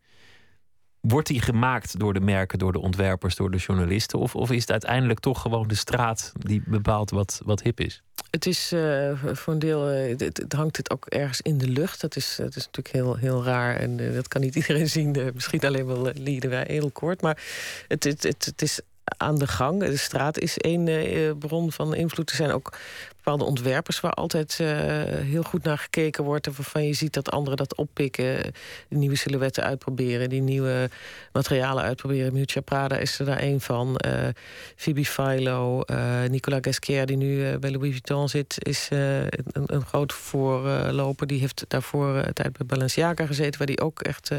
Wordt 1.01 1.29
die 1.29 1.41
gemaakt 1.41 1.99
door 1.99 2.15
de 2.15 2.21
merken, 2.21 2.59
door 2.59 2.73
de 2.73 2.81
ontwerpers, 2.81 3.37
door 3.37 3.51
de 3.51 3.57
journalisten? 3.57 4.19
Of, 4.19 4.35
of 4.35 4.51
is 4.51 4.61
het 4.61 4.71
uiteindelijk 4.71 5.21
toch 5.21 5.41
gewoon 5.41 5.69
de 5.69 5.75
straat 5.75 6.33
die 6.39 6.63
bepaalt 6.67 7.11
wat, 7.11 7.41
wat 7.45 7.63
hip 7.63 7.81
is? 7.81 8.03
Het 8.31 8.47
is 8.47 8.73
uh, 8.73 9.25
voor 9.25 9.53
een 9.53 9.59
deel, 9.59 9.93
uh, 9.93 10.19
het, 10.19 10.53
hangt 10.57 10.77
het 10.77 10.91
ook 10.91 11.07
ergens 11.07 11.41
in 11.41 11.59
de 11.59 11.69
lucht. 11.69 12.01
Dat 12.01 12.17
is, 12.17 12.35
dat 12.37 12.57
is 12.57 12.65
natuurlijk 12.65 12.95
heel, 12.95 13.17
heel 13.17 13.45
raar 13.45 13.77
en 13.77 13.99
uh, 13.99 14.15
dat 14.15 14.29
kan 14.29 14.41
niet 14.41 14.55
iedereen 14.61 14.89
zien. 14.89 15.31
misschien 15.35 15.61
alleen 15.61 15.87
wel 15.87 16.11
lieden 16.15 16.51
wij 16.51 16.65
heel 16.69 16.91
kort. 16.91 17.23
Maar 17.23 17.43
het, 17.89 18.05
het, 18.05 18.23
het, 18.23 18.45
het 18.45 18.63
is 18.63 18.81
aan 19.05 19.39
de 19.39 19.47
gang. 19.47 19.81
De 19.81 19.97
straat 19.97 20.39
is 20.39 20.59
één 20.59 21.39
bron 21.39 21.73
van 21.73 21.95
invloed. 21.95 22.31
Er 22.31 22.37
zijn 22.37 22.53
ook 22.53 22.77
bepaalde 23.25 23.45
ontwerpers 23.45 24.01
waar 24.01 24.13
altijd 24.13 24.59
uh, 24.61 24.69
heel 25.07 25.43
goed 25.43 25.63
naar 25.63 25.79
gekeken 25.79 26.25
wordt. 26.25 26.47
En 26.47 26.53
waarvan 26.57 26.87
je 26.87 26.93
ziet 26.93 27.13
dat 27.13 27.31
anderen 27.31 27.57
dat 27.57 27.75
oppikken. 27.75 28.53
Nieuwe 28.89 29.17
silhouetten 29.17 29.65
uitproberen. 29.65 30.29
Die 30.29 30.41
nieuwe 30.41 30.91
materialen 31.33 31.85
uitproberen. 31.85 32.33
Miuccia 32.33 32.61
Prada 32.61 32.97
is 32.97 33.19
er 33.19 33.25
daar 33.25 33.39
één 33.39 33.61
van. 33.61 34.01
Uh, 34.07 34.29
Phoebe 34.77 35.05
Philo. 35.05 35.83
Uh, 35.87 36.23
Nicolas 36.29 36.61
Gasquer 36.63 37.07
die 37.07 37.17
nu 37.17 37.59
bij 37.59 37.71
Louis 37.71 37.91
Vuitton 37.91 38.29
zit. 38.29 38.57
Is 38.59 38.89
een, 38.91 39.29
een 39.67 39.85
groot 39.85 40.13
voorloper. 40.13 41.27
Die 41.27 41.41
heeft 41.41 41.65
daarvoor 41.69 42.17
een 42.17 42.33
tijd 42.33 42.57
bij 42.57 42.67
Balenciaga 42.67 43.27
gezeten. 43.27 43.59
Waar 43.59 43.67
die 43.67 43.81
ook 43.81 44.01
echt 44.01 44.31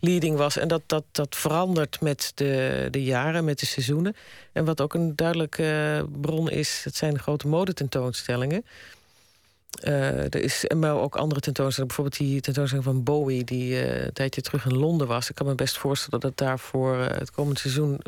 leading 0.00 0.36
was. 0.36 0.56
En 0.56 0.68
dat, 0.68 0.82
dat, 0.86 1.04
dat 1.12 1.36
verandert 1.36 2.00
met 2.00 2.32
de, 2.34 2.88
de 2.90 3.04
jaren, 3.04 3.44
met 3.44 3.58
de 3.58 3.66
seizoenen. 3.66 4.16
En 4.52 4.64
wat 4.64 4.80
ook 4.80 4.94
een 4.94 5.16
duidelijke 5.16 6.06
bron 6.20 6.50
is... 6.50 6.80
het 6.84 6.96
zijn 6.96 7.18
grote 7.18 7.48
modetentoonstellingen. 7.48 8.03
Uh, 9.84 10.18
er 10.18 10.42
is 10.42 10.64
maar 10.76 10.96
ook 10.96 11.16
andere 11.16 11.40
tentoonstellingen. 11.40 11.96
Bijvoorbeeld 11.96 12.30
die 12.30 12.40
tentoonstelling 12.40 12.86
van 12.86 13.02
Bowie... 13.02 13.44
die 13.44 13.70
uh, 13.70 14.04
een 14.04 14.12
tijdje 14.12 14.40
terug 14.40 14.64
in 14.64 14.76
Londen 14.76 15.06
was. 15.06 15.28
Ik 15.28 15.34
kan 15.34 15.46
me 15.46 15.54
best 15.54 15.78
voorstellen 15.78 16.20
dat 16.20 16.36
daar 16.36 16.58
voor 16.58 16.96
uh, 16.96 17.06
het 17.06 17.30
komende 17.30 17.60
seizoen... 17.60 18.00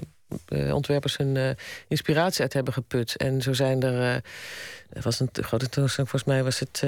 ontwerpers 0.73 1.17
hun 1.17 1.57
inspiratie 1.88 2.43
uit 2.43 2.53
hebben 2.53 2.73
geput. 2.73 3.17
En 3.17 3.43
zo 3.43 3.53
zijn 3.53 3.83
er... 3.83 4.23
er 4.88 5.03
was 5.03 5.21
een 5.21 5.29
grote 5.33 5.69
tentoonstelling, 5.69 6.11
volgens 6.11 6.25
mij 6.25 6.43
was 6.45 6.59
het 6.59 6.83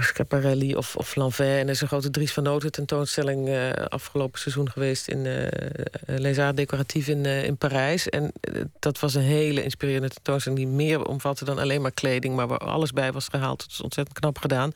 Schiaparelli 0.00 0.76
of, 0.76 0.96
of 0.96 1.14
Lanvin. 1.14 1.46
En 1.46 1.64
er 1.64 1.68
is 1.68 1.80
een 1.80 1.88
grote 1.88 2.10
Dries 2.10 2.32
van 2.32 2.42
Noten 2.42 2.72
tentoonstelling 2.72 3.48
uh, 3.48 3.70
afgelopen 3.70 4.40
seizoen 4.40 4.70
geweest 4.70 5.08
in 5.08 5.24
uh, 5.24 5.46
Les 6.06 6.38
Arts 6.38 6.56
Decoratief 6.56 7.08
in, 7.08 7.26
in 7.26 7.56
Parijs. 7.56 8.08
En 8.08 8.32
dat 8.78 8.98
was 8.98 9.14
een 9.14 9.22
hele 9.22 9.62
inspirerende 9.62 10.08
tentoonstelling 10.08 10.60
die 10.60 10.70
meer 10.70 11.06
omvatte 11.06 11.44
dan 11.44 11.58
alleen 11.58 11.82
maar 11.82 11.92
kleding, 11.92 12.36
maar 12.36 12.46
waar 12.46 12.58
alles 12.58 12.92
bij 12.92 13.12
was 13.12 13.28
gehaald. 13.28 13.62
Het 13.62 13.70
is 13.70 13.80
ontzettend 13.80 14.18
knap 14.18 14.38
gedaan. 14.38 14.72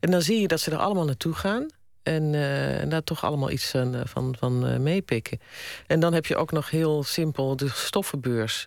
En 0.00 0.10
dan 0.10 0.22
zie 0.22 0.40
je 0.40 0.48
dat 0.48 0.60
ze 0.60 0.70
er 0.70 0.78
allemaal 0.78 1.04
naartoe 1.04 1.34
gaan. 1.34 1.66
En, 2.02 2.34
en, 2.80 2.88
daar 2.88 3.04
toch 3.04 3.24
allemaal 3.24 3.50
iets 3.50 3.70
van, 3.70 4.02
van, 4.04 4.34
van 4.38 4.82
meepikken. 4.82 5.40
En 5.86 6.00
dan 6.00 6.12
heb 6.12 6.26
je 6.26 6.36
ook 6.36 6.52
nog 6.52 6.70
heel 6.70 7.02
simpel 7.02 7.56
de 7.56 7.68
stoffenbeurs 7.68 8.66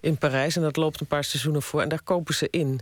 in 0.00 0.18
Parijs. 0.18 0.56
En 0.56 0.62
dat 0.62 0.76
loopt 0.76 1.00
een 1.00 1.06
paar 1.06 1.24
seizoenen 1.24 1.62
voor. 1.62 1.82
En 1.82 1.88
daar 1.88 2.02
kopen 2.02 2.34
ze 2.34 2.48
in. 2.50 2.80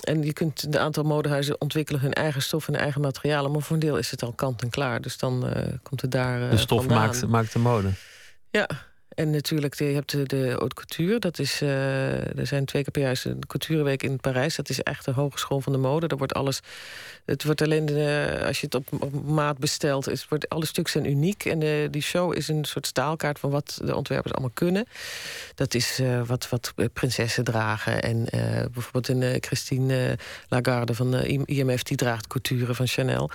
En 0.00 0.22
je 0.22 0.32
kunt 0.32 0.62
een 0.62 0.78
aantal 0.78 1.04
modehuizen 1.04 1.60
ontwikkelen 1.60 2.00
hun 2.00 2.12
eigen 2.12 2.42
stof 2.42 2.68
en 2.68 2.74
eigen 2.74 3.00
materialen. 3.00 3.50
Maar 3.50 3.62
voor 3.62 3.74
een 3.74 3.82
deel 3.82 3.98
is 3.98 4.10
het 4.10 4.22
al 4.22 4.32
kant 4.32 4.62
en 4.62 4.70
klaar. 4.70 5.00
Dus 5.00 5.18
dan 5.18 5.46
uh, 5.46 5.64
komt 5.82 6.00
het 6.00 6.10
daar. 6.10 6.42
Uh, 6.42 6.50
de 6.50 6.56
stof 6.56 6.88
maakt, 6.88 7.26
maakt 7.26 7.52
de 7.52 7.58
mode. 7.58 7.88
Ja, 8.50 8.68
en 9.14 9.30
natuurlijk, 9.30 9.74
je 9.74 9.84
hebt 9.84 10.10
de, 10.10 10.22
de 10.22 10.54
haute 10.58 10.74
couture. 10.74 11.18
Dat 11.18 11.38
is, 11.38 11.62
uh, 11.62 12.38
er 12.38 12.46
zijn 12.46 12.64
twee 12.64 12.82
keer 12.82 12.92
per 12.92 13.02
jaar 13.02 13.22
een 13.24 13.46
coutureweek 13.46 14.02
in 14.02 14.20
Parijs. 14.20 14.56
Dat 14.56 14.68
is 14.68 14.82
echt 14.82 15.04
de 15.04 15.12
hogeschool 15.12 15.60
van 15.60 15.72
de 15.72 15.78
mode. 15.78 16.06
Daar 16.06 16.18
wordt 16.18 16.34
alles. 16.34 16.60
Het 17.24 17.44
wordt 17.44 17.62
alleen 17.62 17.86
de, 17.86 18.42
als 18.46 18.60
je 18.60 18.66
het 18.70 18.74
op, 18.74 19.12
maat 19.24 19.58
bestelt. 19.58 20.04
Het 20.04 20.26
wordt, 20.28 20.48
alle 20.48 20.66
stukken 20.66 20.92
zijn 20.92 21.10
uniek. 21.10 21.44
En 21.44 21.58
de, 21.58 21.88
die 21.90 22.02
show 22.02 22.36
is 22.36 22.48
een 22.48 22.64
soort 22.64 22.86
staalkaart 22.86 23.38
van 23.38 23.50
wat 23.50 23.80
de 23.84 23.96
ontwerpers 23.96 24.32
allemaal 24.32 24.54
kunnen. 24.54 24.86
Dat 25.54 25.74
is 25.74 26.00
wat, 26.26 26.48
wat 26.48 26.72
prinsessen 26.92 27.44
dragen. 27.44 28.02
En 28.02 28.26
bijvoorbeeld 28.72 29.08
een 29.08 29.36
Christine 29.40 30.18
Lagarde 30.48 30.94
van 30.94 31.14
IMF, 31.46 31.82
die 31.82 31.96
draagt 31.96 32.26
couture 32.26 32.74
van 32.74 32.86
Chanel. 32.86 33.30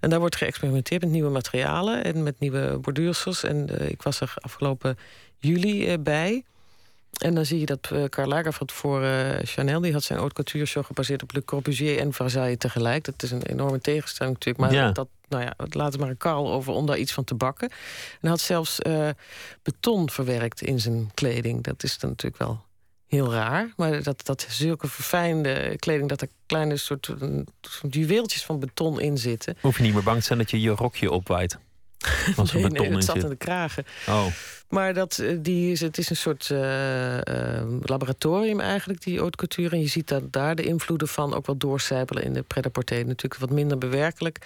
En 0.00 0.10
daar 0.10 0.18
wordt 0.18 0.36
geëxperimenteerd 0.36 1.02
met 1.02 1.10
nieuwe 1.10 1.30
materialen 1.30 2.04
en 2.04 2.22
met 2.22 2.34
nieuwe 2.38 2.78
borduursels. 2.78 3.42
En 3.44 3.88
ik 3.90 4.02
was 4.02 4.20
er 4.20 4.34
afgelopen 4.40 4.96
juli 5.38 5.92
uh, 5.92 5.98
bij. 6.00 6.44
En 7.18 7.34
dan 7.34 7.46
zie 7.46 7.60
je 7.60 7.66
dat 7.66 7.90
uh, 7.92 8.04
Karl 8.08 8.28
Lagerfeld 8.28 8.72
voor 8.72 9.02
uh, 9.02 9.28
Chanel... 9.42 9.80
die 9.80 9.92
had 9.92 10.02
zijn 10.02 10.18
haute 10.18 10.34
couture 10.34 10.64
show 10.66 10.84
gebaseerd 10.84 11.22
op 11.22 11.32
Le 11.32 11.44
Corbusier 11.44 11.98
en 11.98 12.12
Versailles 12.12 12.58
tegelijk. 12.58 13.04
Dat 13.04 13.22
is 13.22 13.30
een 13.30 13.42
enorme 13.42 13.80
tegenstelling 13.80 14.34
natuurlijk. 14.34 14.72
Maar 14.72 14.92
dat, 14.92 15.08
nou 15.28 15.42
ja, 15.42 15.54
laat 15.70 15.98
maar 15.98 16.08
een 16.08 16.16
Karl 16.16 16.52
over 16.52 16.72
om 16.72 16.86
daar 16.86 16.98
iets 16.98 17.12
van 17.12 17.24
te 17.24 17.34
bakken. 17.34 17.68
En 17.70 17.76
hij 18.20 18.30
had 18.30 18.40
zelfs 18.40 18.78
beton 19.62 20.10
verwerkt 20.10 20.62
in 20.62 20.80
zijn 20.80 21.10
kleding. 21.14 21.62
Dat 21.62 21.82
is 21.82 21.98
dan 21.98 22.10
natuurlijk 22.10 22.42
wel 22.42 22.64
heel 23.06 23.32
raar. 23.32 23.72
Maar 23.76 24.02
dat, 24.02 24.26
dat 24.26 24.46
zulke 24.48 24.88
verfijnde 24.88 25.76
kleding... 25.76 26.08
dat 26.08 26.20
er 26.20 26.28
kleine 26.46 26.76
soort, 26.76 27.10
soort 27.60 27.94
juweeltjes 27.94 28.44
van 28.44 28.58
beton 28.58 29.00
in 29.00 29.18
zitten. 29.18 29.56
Hoef 29.60 29.76
je 29.76 29.82
niet 29.82 29.94
meer 29.94 30.02
bang 30.02 30.18
te 30.18 30.24
zijn 30.24 30.38
dat 30.38 30.50
je 30.50 30.60
je 30.60 30.70
rokje 30.70 31.10
opwaait. 31.10 31.58
Als 32.36 32.52
nee, 32.52 32.64
nee, 32.66 32.90
het 32.90 33.04
zat 33.04 33.16
in 33.16 33.28
de 33.28 33.36
kragen. 33.36 33.84
Oh. 34.08 34.26
Maar 34.68 34.94
dat, 34.94 35.18
eh, 35.18 35.36
die 35.40 35.72
is, 35.72 35.80
het 35.80 35.98
is 35.98 36.10
een 36.10 36.16
soort 36.16 36.48
uh, 36.52 37.14
uh, 37.14 37.22
laboratorium 37.82 38.60
eigenlijk, 38.60 39.02
die 39.02 39.18
haute 39.18 39.36
couture. 39.36 39.74
En 39.74 39.80
je 39.80 39.88
ziet 39.88 40.08
dat 40.08 40.32
daar 40.32 40.54
de 40.54 40.62
invloeden 40.62 41.08
van 41.08 41.34
ook 41.34 41.46
wel 41.46 41.56
doorcijpelen 41.56 42.22
in 42.22 42.32
de 42.32 42.42
pret 42.42 42.64
Natuurlijk 42.88 43.38
wat 43.38 43.50
minder 43.50 43.78
bewerkelijk. 43.78 44.38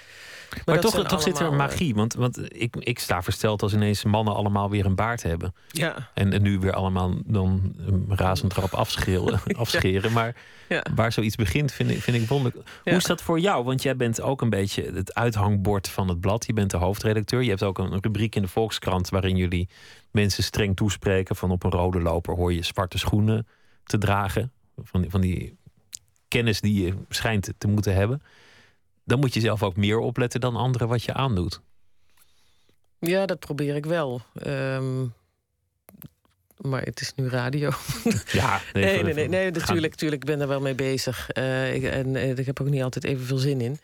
Maar, 0.51 0.63
maar 0.65 0.81
toch, 0.81 1.07
toch 1.07 1.23
zit 1.23 1.39
er 1.39 1.53
magie. 1.53 1.95
Want, 1.95 2.15
want 2.15 2.61
ik, 2.61 2.77
ik 2.77 2.99
sta 2.99 3.23
versteld 3.23 3.63
als 3.63 3.73
ineens 3.73 4.05
mannen 4.05 4.35
allemaal 4.35 4.71
weer 4.71 4.87
een 4.87 4.95
baard 4.95 5.23
hebben. 5.23 5.55
Ja. 5.69 6.11
En, 6.15 6.33
en 6.33 6.43
nu 6.43 6.59
weer 6.59 6.73
allemaal 6.73 7.15
dan 7.25 7.75
een 7.87 8.07
razend 8.09 8.55
trap 8.55 8.73
afscheren. 8.73 9.41
afscheren. 9.57 10.13
Maar 10.13 10.35
ja. 10.69 10.85
waar 10.95 11.13
zoiets 11.13 11.37
begint, 11.37 11.73
vind 11.73 11.91
ik, 11.91 12.03
vind 12.03 12.17
ik 12.23 12.29
wonderlijk. 12.29 12.69
Hoe 12.85 12.93
is 12.93 13.05
dat 13.05 13.23
voor 13.23 13.41
jou? 13.41 13.65
Want 13.65 13.83
jij 13.83 13.97
bent 13.97 14.21
ook 14.21 14.41
een 14.41 14.51
beetje 14.51 14.91
het 14.95 15.15
uithangbord 15.15 15.89
van 15.89 16.09
het 16.09 16.21
blad. 16.21 16.47
Je 16.47 16.53
bent 16.53 16.71
de 16.71 16.77
hoofdredacteur. 16.77 17.43
Je 17.43 17.49
hebt 17.49 17.63
ook 17.63 17.79
een 17.79 17.99
rubriek 18.01 18.35
in 18.35 18.43
de 18.43 18.49
Volkskrant 18.49 19.09
waarin 19.09 19.37
jullie 19.37 19.69
mensen 20.13 20.43
streng 20.43 20.77
toespreken. 20.77 21.37
Van 21.37 21.51
op 21.51 21.65
een 21.65 21.71
rode 21.71 22.01
loper 22.01 22.35
hoor 22.35 22.53
je 22.53 22.63
zwarte 22.63 22.99
schoenen 22.99 23.47
te 23.85 23.99
dragen. 23.99 24.53
Van 24.83 25.01
die, 25.01 25.11
van 25.11 25.21
die 25.21 25.57
kennis 26.29 26.61
die 26.61 26.85
je 26.85 26.95
schijnt 27.09 27.53
te 27.59 27.69
moeten 27.69 27.95
hebben. 27.95 28.23
Dan 29.05 29.21
moet 29.21 29.35
je 29.35 29.41
zelf 29.41 29.63
ook 29.63 29.77
meer 29.77 29.99
opletten 29.99 30.41
dan 30.41 30.57
anderen 30.57 30.89
wat 30.89 31.03
je 31.03 31.15
aandoet. 31.15 31.61
Ja, 32.99 33.27
dat 33.27 33.39
probeer 33.39 33.77
ik 33.77 33.87
wel. 33.87 34.21
Um, 34.47 35.15
maar 36.63 36.83
het 36.83 37.01
is 37.01 37.13
nu 37.15 37.29
radio. 37.29 37.71
Ja, 38.27 38.61
nee, 38.73 39.03
nee, 39.03 39.15
nee, 39.15 39.29
nee, 39.29 39.51
natuurlijk, 39.51 39.93
natuurlijk, 39.93 40.23
ik 40.23 40.29
ben 40.29 40.41
er 40.41 40.49
wel 40.49 40.61
mee 40.61 40.75
bezig. 40.75 41.29
Uh, 41.39 41.75
ik, 41.75 41.83
en 41.83 42.15
uh, 42.15 42.39
ik 42.39 42.47
heb 42.47 42.61
ook 42.61 42.69
niet 42.69 42.83
altijd 42.83 43.05
evenveel 43.05 43.37
zin 43.37 43.61
in. 43.61 43.79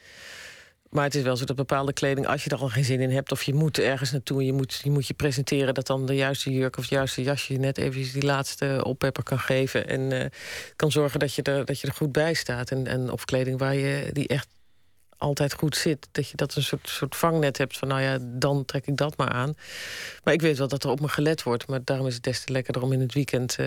Maar 0.90 1.04
het 1.04 1.14
is 1.14 1.22
wel 1.22 1.36
zo 1.36 1.44
dat 1.44 1.56
bepaalde 1.56 1.92
kleding, 1.92 2.26
als 2.26 2.44
je 2.44 2.50
er 2.50 2.58
al 2.58 2.68
geen 2.68 2.84
zin 2.84 3.00
in 3.00 3.10
hebt... 3.10 3.32
of 3.32 3.42
je 3.42 3.54
moet 3.54 3.78
ergens 3.78 4.12
naartoe 4.12 4.38
en 4.38 4.46
je 4.46 4.52
moet 4.52 4.80
je, 4.82 4.90
moet 4.90 5.06
je 5.06 5.14
presenteren... 5.14 5.74
dat 5.74 5.86
dan 5.86 6.06
de 6.06 6.14
juiste 6.14 6.50
jurk 6.50 6.76
of 6.76 6.82
het 6.82 6.92
juiste 6.92 7.22
jasje 7.22 7.52
je 7.52 7.58
net 7.58 7.78
even 7.78 8.12
die 8.12 8.24
laatste 8.24 8.80
oppepper 8.84 9.22
kan 9.22 9.38
geven... 9.38 9.88
en 9.88 10.00
uh, 10.00 10.24
kan 10.76 10.90
zorgen 10.90 11.18
dat 11.20 11.34
je, 11.34 11.42
er, 11.42 11.64
dat 11.64 11.80
je 11.80 11.86
er 11.86 11.94
goed 11.94 12.12
bij 12.12 12.34
staat. 12.34 12.70
En, 12.70 12.86
en 12.86 13.10
of 13.10 13.24
kleding 13.24 13.58
waar 13.58 13.74
je, 13.74 14.10
die 14.12 14.28
echt 14.28 14.48
altijd 15.16 15.52
goed 15.52 15.76
zit. 15.76 16.08
Dat 16.12 16.28
je 16.28 16.36
dat 16.36 16.54
een 16.54 16.62
soort, 16.62 16.88
soort 16.88 17.16
vangnet 17.16 17.58
hebt 17.58 17.78
van, 17.78 17.88
nou 17.88 18.00
ja, 18.00 18.18
dan 18.20 18.64
trek 18.64 18.86
ik 18.86 18.96
dat 18.96 19.16
maar 19.16 19.28
aan. 19.28 19.54
Maar 20.24 20.34
ik 20.34 20.40
weet 20.40 20.58
wel 20.58 20.68
dat 20.68 20.84
er 20.84 20.90
op 20.90 21.00
me 21.00 21.08
gelet 21.08 21.42
wordt. 21.42 21.68
Maar 21.68 21.80
daarom 21.84 22.06
is 22.06 22.14
het 22.14 22.22
des 22.22 22.44
te 22.44 22.52
lekkerder 22.52 22.82
om 22.82 22.92
in 22.92 23.00
het 23.00 23.14
weekend... 23.14 23.56
Uh, 23.60 23.66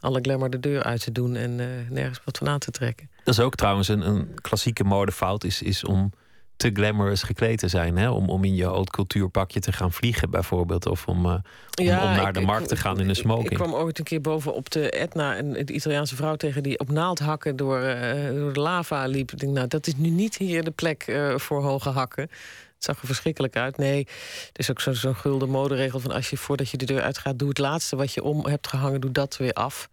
alle 0.00 0.20
glamour 0.22 0.50
de 0.50 0.60
deur 0.60 0.82
uit 0.82 1.00
te 1.00 1.12
doen 1.12 1.36
en 1.36 1.58
uh, 1.58 1.66
nergens 1.88 2.20
wat 2.24 2.38
van 2.38 2.48
aan 2.48 2.58
te 2.58 2.70
trekken. 2.70 3.10
Dat 3.24 3.34
is 3.34 3.40
ook 3.40 3.54
trouwens 3.54 3.88
een, 3.88 4.08
een 4.08 4.34
klassieke 4.40 4.84
modefout, 4.84 5.44
is, 5.44 5.62
is 5.62 5.84
om 5.84 6.12
te 6.58 6.70
glamorous 6.72 7.22
gekleed 7.22 7.58
te 7.58 7.68
zijn. 7.68 7.96
Hè? 7.96 8.10
Om, 8.10 8.30
om 8.30 8.44
in 8.44 8.54
je 8.54 8.64
haute 8.64 8.90
cultuurpakje 8.90 9.60
te 9.60 9.72
gaan 9.72 9.92
vliegen, 9.92 10.30
bijvoorbeeld. 10.30 10.86
Of 10.86 11.06
om, 11.06 11.26
uh, 11.26 11.34
om, 11.80 11.84
naar 11.84 12.32
de 12.32 12.40
markt 12.40 12.68
te 12.68 12.76
gaan 12.76 13.00
in 13.00 13.08
een 13.08 13.16
smoking. 13.16 13.50
Ik, 13.50 13.56
kwam 13.56 13.72
ooit 13.74 13.98
een 13.98 14.04
keer 14.04 14.20
boven 14.20 14.54
op 14.54 14.70
de 14.70 14.90
Etna. 14.90 15.36
En 15.36 15.52
de 15.52 15.72
Italiaanse 15.72 16.16
vrouw 16.16 16.36
tegen 16.36 16.62
die 16.62 16.78
op 16.78 16.90
naaldhakken 16.90 17.56
door, 17.56 17.80
uh, 17.80 18.28
door 18.28 18.52
de 18.52 18.60
lava 18.60 19.06
liep. 19.06 19.32
Ik 19.32 19.38
denk, 19.38 19.52
nou, 19.52 19.68
dat 19.68 19.86
is 19.86 19.96
nu 19.96 20.08
niet 20.08 20.36
hier 20.36 20.64
de 20.64 20.70
plek 20.70 21.06
uh, 21.06 21.38
voor 21.38 21.62
hoge 21.62 21.88
hakken. 21.88 22.22
Het 22.22 22.86
zag 22.86 23.00
er 23.00 23.06
verschrikkelijk 23.06 23.56
uit. 23.56 23.76
Nee, 23.76 24.06
er 24.52 24.60
is 24.60 24.70
ook 24.70 24.80
zo'n 24.80 24.94
zo 24.94 25.12
gulden 25.12 25.48
moderegel 25.48 26.00
van... 26.00 26.12
als 26.12 26.30
je 26.30 26.36
voordat 26.36 26.70
je 26.70 26.76
de 26.76 26.84
deur 26.84 27.02
uitgaat, 27.02 27.38
doe 27.38 27.48
het 27.48 27.58
laatste 27.58 27.96
wat 27.96 28.12
je 28.12 28.22
om 28.22 28.46
hebt 28.46 28.68
gehangen... 28.68 29.00
doe 29.00 29.12
dat 29.12 29.36
weer 29.36 29.52
af. 29.52 29.88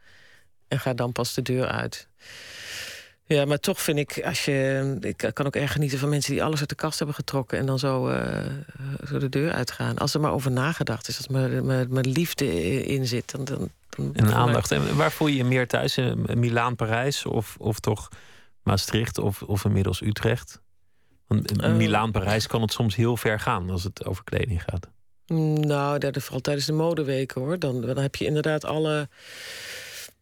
En 0.68 0.80
ga 0.80 0.94
dan 0.94 1.12
pas 1.12 1.34
de 1.34 1.42
deur 1.42 1.68
uit. 1.68 2.08
Ja, 3.28 3.46
maar 3.46 3.60
toch 3.60 3.82
vind 3.82 3.98
ik, 3.98 4.22
als 4.26 4.46
je. 4.46 4.98
Ik 5.02 5.30
kan 5.34 5.46
ook 5.46 5.56
erg 5.56 5.72
genieten 5.72 6.00
van 6.00 6.10
mensen 6.10 6.32
die 6.32 6.44
alles 6.44 6.60
uit 6.60 6.70
de 6.70 6.76
kast 6.76 6.98
hebben 6.98 7.16
getrokken 7.16 7.58
en 7.58 7.66
dan 7.66 7.80
zo, 7.80 8.10
uh, 8.10 8.46
zo 9.08 9.18
de 9.18 9.30
deur 9.30 9.52
uitgaan. 9.52 9.98
Als 9.98 10.14
er 10.14 10.20
maar 10.20 10.34
over 10.34 10.52
nagedacht 10.52 11.08
is, 11.08 11.18
als 11.18 11.26
er 11.28 11.64
maar, 11.64 11.88
maar, 11.90 12.04
liefde 12.04 12.84
in 12.86 13.08
zit. 13.08 13.32
Dan, 13.32 13.46
dan, 13.46 13.70
en 14.14 14.34
aandacht. 14.34 14.72
En 14.72 14.96
waar 14.96 15.12
voel 15.12 15.28
je 15.28 15.36
je 15.36 15.44
meer 15.44 15.68
thuis? 15.68 16.00
Milaan, 16.34 16.76
Parijs 16.76 17.26
of, 17.26 17.56
of 17.60 17.80
toch 17.80 18.10
Maastricht 18.64 19.18
of, 19.18 19.42
of 19.42 19.66
inmiddels 19.66 20.02
Utrecht? 20.02 20.62
Want 21.28 21.52
in 21.52 21.70
uh, 21.70 21.76
Milaan, 21.76 22.12
Parijs 22.12 22.48
kan 22.48 22.62
het 22.62 22.72
soms 22.72 22.96
heel 22.96 23.18
ver 23.18 23.40
gaan 23.40 23.70
als 23.70 23.84
het 23.84 24.06
over 24.06 24.24
kleding 24.24 24.64
gaat. 24.64 24.88
Nou, 25.66 26.00
dat 26.00 26.18
vooral 26.18 26.42
tijdens 26.42 26.66
de 26.66 26.74
modeweken 26.74 27.42
hoor. 27.42 27.60
Dan, 27.60 27.82
dan 27.82 27.98
heb 27.98 28.16
je 28.16 28.26
inderdaad 28.26 28.66
alle 28.66 29.10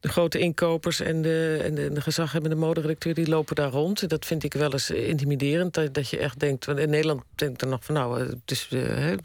de 0.03 0.09
grote 0.09 0.39
inkopers 0.39 0.99
en 0.99 1.21
de, 1.21 1.59
en 1.63 1.75
de, 1.75 1.91
de 1.91 2.01
gezaghebbende 2.01 2.55
moderedacteur... 2.55 3.13
die 3.13 3.27
lopen 3.27 3.55
daar 3.55 3.69
rond. 3.69 4.09
Dat 4.09 4.25
vind 4.25 4.43
ik 4.43 4.53
wel 4.53 4.71
eens 4.71 4.89
intimiderend. 4.89 5.73
Dat, 5.73 5.93
dat 5.93 6.09
je 6.09 6.17
echt 6.17 6.39
denkt... 6.39 6.67
in 6.67 6.89
Nederland 6.89 7.23
denkt 7.35 7.61
er 7.61 7.67
nog 7.67 7.85
van... 7.85 7.95
nou, 7.95 8.19
het, 8.19 8.51
is, 8.51 8.67
het 8.69 9.21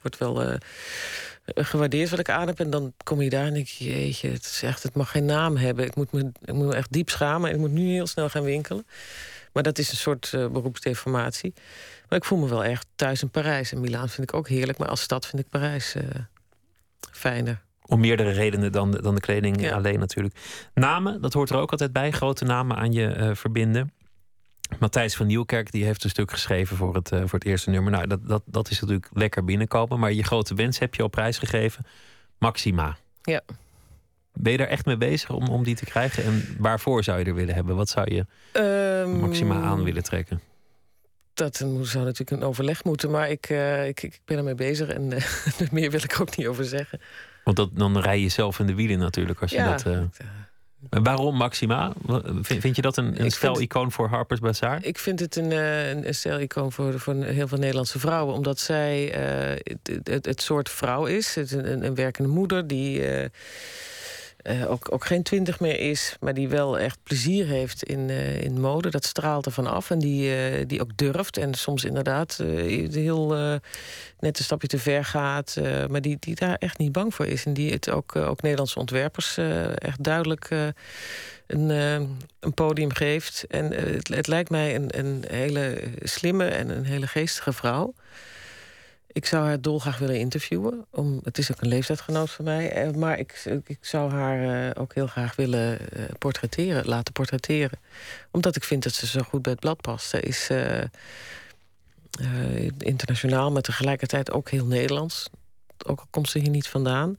wordt 0.00 0.18
wel 0.18 0.58
gewaardeerd 1.44 2.10
wat 2.10 2.18
ik 2.18 2.30
aan 2.30 2.46
heb. 2.46 2.60
En 2.60 2.70
dan 2.70 2.92
kom 3.04 3.22
je 3.22 3.30
daar 3.30 3.46
en 3.46 3.54
denk 3.54 3.66
je... 3.66 3.84
jeetje, 3.84 4.30
het, 4.30 4.44
is 4.44 4.62
echt, 4.62 4.82
het 4.82 4.94
mag 4.94 5.10
geen 5.10 5.24
naam 5.24 5.56
hebben. 5.56 5.84
Ik 5.84 5.94
moet, 5.94 6.12
me, 6.12 6.32
ik 6.44 6.54
moet 6.54 6.74
echt 6.74 6.92
diep 6.92 7.10
schamen. 7.10 7.48
En 7.48 7.54
ik 7.54 7.60
moet 7.60 7.72
nu 7.72 7.90
heel 7.92 8.06
snel 8.06 8.28
gaan 8.28 8.44
winkelen. 8.44 8.86
Maar 9.52 9.62
dat 9.62 9.78
is 9.78 9.90
een 9.90 9.96
soort 9.96 10.30
beroepsdeformatie. 10.30 11.54
Maar 12.08 12.18
ik 12.18 12.24
voel 12.24 12.38
me 12.38 12.48
wel 12.48 12.64
erg 12.64 12.84
thuis 12.96 13.22
in 13.22 13.30
Parijs. 13.30 13.72
En 13.72 13.80
Milaan 13.80 14.08
vind 14.08 14.30
ik 14.30 14.36
ook 14.36 14.48
heerlijk. 14.48 14.78
Maar 14.78 14.88
als 14.88 15.00
stad 15.00 15.26
vind 15.26 15.42
ik 15.42 15.48
Parijs 15.48 15.94
fijner. 17.12 17.64
Om 17.86 18.00
meerdere 18.00 18.30
redenen 18.30 18.72
dan, 18.72 18.90
dan 18.90 19.14
de 19.14 19.20
kleding 19.20 19.72
alleen 19.72 19.98
natuurlijk. 19.98 20.34
Namen, 20.74 21.20
dat 21.20 21.32
hoort 21.32 21.50
er 21.50 21.56
ook 21.56 21.70
altijd 21.70 21.92
bij. 21.92 22.10
Grote 22.10 22.44
namen 22.44 22.76
aan 22.76 22.92
je 22.92 23.16
uh, 23.16 23.34
verbinden. 23.34 23.92
Matthijs 24.78 25.16
van 25.16 25.26
Nieuwkerk 25.26 25.70
die 25.70 25.84
heeft 25.84 26.04
een 26.04 26.10
stuk 26.10 26.30
geschreven 26.30 26.76
voor 26.76 26.94
het, 26.94 27.12
uh, 27.12 27.20
voor 27.20 27.38
het 27.38 27.44
eerste 27.44 27.70
nummer. 27.70 27.92
Nou, 27.92 28.06
dat, 28.06 28.28
dat, 28.28 28.42
dat 28.44 28.70
is 28.70 28.80
natuurlijk 28.80 29.08
lekker 29.12 29.44
binnenkomen. 29.44 29.98
Maar 29.98 30.12
je 30.12 30.22
grote 30.22 30.54
wens 30.54 30.78
heb 30.78 30.94
je 30.94 31.04
op 31.04 31.10
prijs 31.10 31.38
gegeven. 31.38 31.86
Maxima. 32.38 32.96
Ja. 33.22 33.40
Ben 34.32 34.52
je 34.52 34.58
daar 34.58 34.66
echt 34.66 34.86
mee 34.86 34.96
bezig 34.96 35.30
om, 35.30 35.48
om 35.48 35.64
die 35.64 35.74
te 35.74 35.84
krijgen? 35.84 36.24
En 36.24 36.56
waarvoor 36.58 37.04
zou 37.04 37.18
je 37.18 37.24
er 37.24 37.34
willen 37.34 37.54
hebben? 37.54 37.76
Wat 37.76 37.88
zou 37.88 38.14
je 38.14 38.26
um, 38.60 39.20
Maxima 39.20 39.62
aan 39.62 39.84
willen 39.84 40.02
trekken? 40.02 40.40
Dat 41.34 41.56
zou 41.56 42.04
natuurlijk 42.04 42.30
een 42.30 42.42
overleg 42.42 42.84
moeten, 42.84 43.10
maar 43.10 43.30
ik, 43.30 43.50
uh, 43.50 43.86
ik, 43.86 44.02
ik 44.02 44.20
ben 44.24 44.36
ermee 44.36 44.54
bezig 44.54 44.88
en 44.88 45.08
meer 45.72 45.90
wil 45.90 46.02
ik 46.02 46.20
ook 46.20 46.36
niet 46.36 46.46
over 46.46 46.64
zeggen. 46.64 47.00
Want 47.46 47.58
dat, 47.58 47.70
dan 47.72 47.98
rij 47.98 48.20
je 48.20 48.28
zelf 48.28 48.58
in 48.58 48.66
de 48.66 48.74
wielen 48.74 48.98
natuurlijk. 48.98 49.40
Als 49.40 49.50
je 49.50 49.56
ja, 49.56 49.70
dat, 49.70 49.86
uh... 49.86 50.00
waarom 50.90 51.36
Maxima? 51.36 51.92
Vind, 52.42 52.60
vind 52.60 52.76
je 52.76 52.82
dat 52.82 52.96
een, 52.96 53.22
een 53.22 53.30
stel-icoon 53.30 53.92
voor 53.92 54.08
Harper's 54.08 54.40
Bazaar? 54.40 54.84
Ik 54.84 54.98
vind 54.98 55.20
het 55.20 55.36
een, 55.36 55.50
een 56.06 56.14
stel-icoon 56.14 56.72
voor, 56.72 57.00
voor 57.00 57.14
heel 57.14 57.48
veel 57.48 57.58
Nederlandse 57.58 57.98
vrouwen. 57.98 58.34
Omdat 58.34 58.58
zij 58.58 59.04
het, 59.62 60.08
het, 60.08 60.26
het, 60.26 60.42
soort 60.42 60.70
vrouw 60.70 61.04
is. 61.04 61.34
Het, 61.34 61.52
een, 61.52 61.84
een 61.84 61.94
werkende 61.94 62.28
moeder 62.28 62.66
die 62.66 63.18
uh, 63.20 63.24
ook, 64.68 64.92
ook 64.92 65.04
geen 65.04 65.22
twintig 65.22 65.60
meer 65.60 65.80
is, 65.80 66.16
maar 66.20 66.34
die 66.34 66.48
wel 66.48 66.78
echt 66.78 66.98
plezier 67.02 67.46
heeft 67.46 67.82
in, 67.82 68.08
uh, 68.08 68.42
in 68.42 68.60
mode. 68.60 68.90
Dat 68.90 69.04
straalt 69.04 69.46
ervan 69.46 69.66
af 69.66 69.90
en 69.90 69.98
die, 69.98 70.30
uh, 70.30 70.64
die 70.66 70.80
ook 70.80 70.96
durft. 70.96 71.36
En 71.36 71.54
soms 71.54 71.84
inderdaad 71.84 72.36
heel 72.90 73.28
net 74.18 74.38
een 74.38 74.44
stapje 74.44 74.68
te 74.68 74.78
ver 74.78 75.04
gaat. 75.04 75.56
maar 75.90 76.00
die, 76.00 76.16
die 76.20 76.34
daar 76.34 76.54
echt 76.54 76.78
niet 76.78 76.92
bang 76.92 77.14
voor 77.14 77.26
is. 77.26 77.44
En 77.44 77.54
die 77.54 77.72
het 77.72 77.90
ook, 77.90 78.16
ook 78.16 78.42
Nederlandse 78.42 78.78
ontwerpers 78.78 79.38
echt 79.74 80.02
duidelijk 80.02 80.48
een, 81.46 81.68
een 82.40 82.54
podium 82.54 82.92
geeft. 82.92 83.44
En 83.48 83.72
het, 83.72 84.08
het, 84.08 84.28
lijkt 84.28 84.50
mij 84.50 84.74
een, 84.74 84.98
een 84.98 85.24
hele 85.28 85.80
slimme 86.02 86.44
en 86.44 86.68
een 86.68 86.84
hele 86.84 87.06
geestige 87.06 87.52
vrouw. 87.52 87.94
Ik 89.16 89.26
zou 89.26 89.44
haar 89.44 89.60
dolgraag 89.60 89.98
willen 89.98 90.18
interviewen. 90.18 90.86
Om, 90.90 91.20
het 91.22 91.38
is 91.38 91.52
ook 91.52 91.60
een 91.60 91.68
leeftijdgenoot 91.68 92.30
van 92.30 92.44
mij. 92.44 92.70
Eh, 92.70 92.90
maar 92.90 93.18
ik, 93.18 93.44
ik 93.66 93.78
zou 93.80 94.10
haar 94.10 94.68
eh, 94.68 94.82
ook 94.82 94.94
heel 94.94 95.06
graag 95.06 95.36
willen 95.36 95.78
uh, 95.96 96.04
portretteren, 96.18 96.86
laten 96.86 97.12
portretteren. 97.12 97.78
Omdat 98.30 98.56
ik 98.56 98.64
vind 98.64 98.82
dat 98.82 98.92
ze 98.92 99.06
zo 99.06 99.20
goed 99.20 99.42
bij 99.42 99.52
het 99.52 99.60
blad 99.60 99.80
past. 99.80 100.08
Ze 100.08 100.20
is 100.20 100.50
internationaal, 102.78 103.52
maar 103.52 103.62
tegelijkertijd 103.62 104.30
ook 104.30 104.50
heel 104.50 104.66
Nederlands. 104.66 105.28
Ook 105.86 106.00
al 106.00 106.06
komt 106.10 106.28
ze 106.28 106.38
hier 106.38 106.50
niet 106.50 106.68
vandaan. 106.68 107.18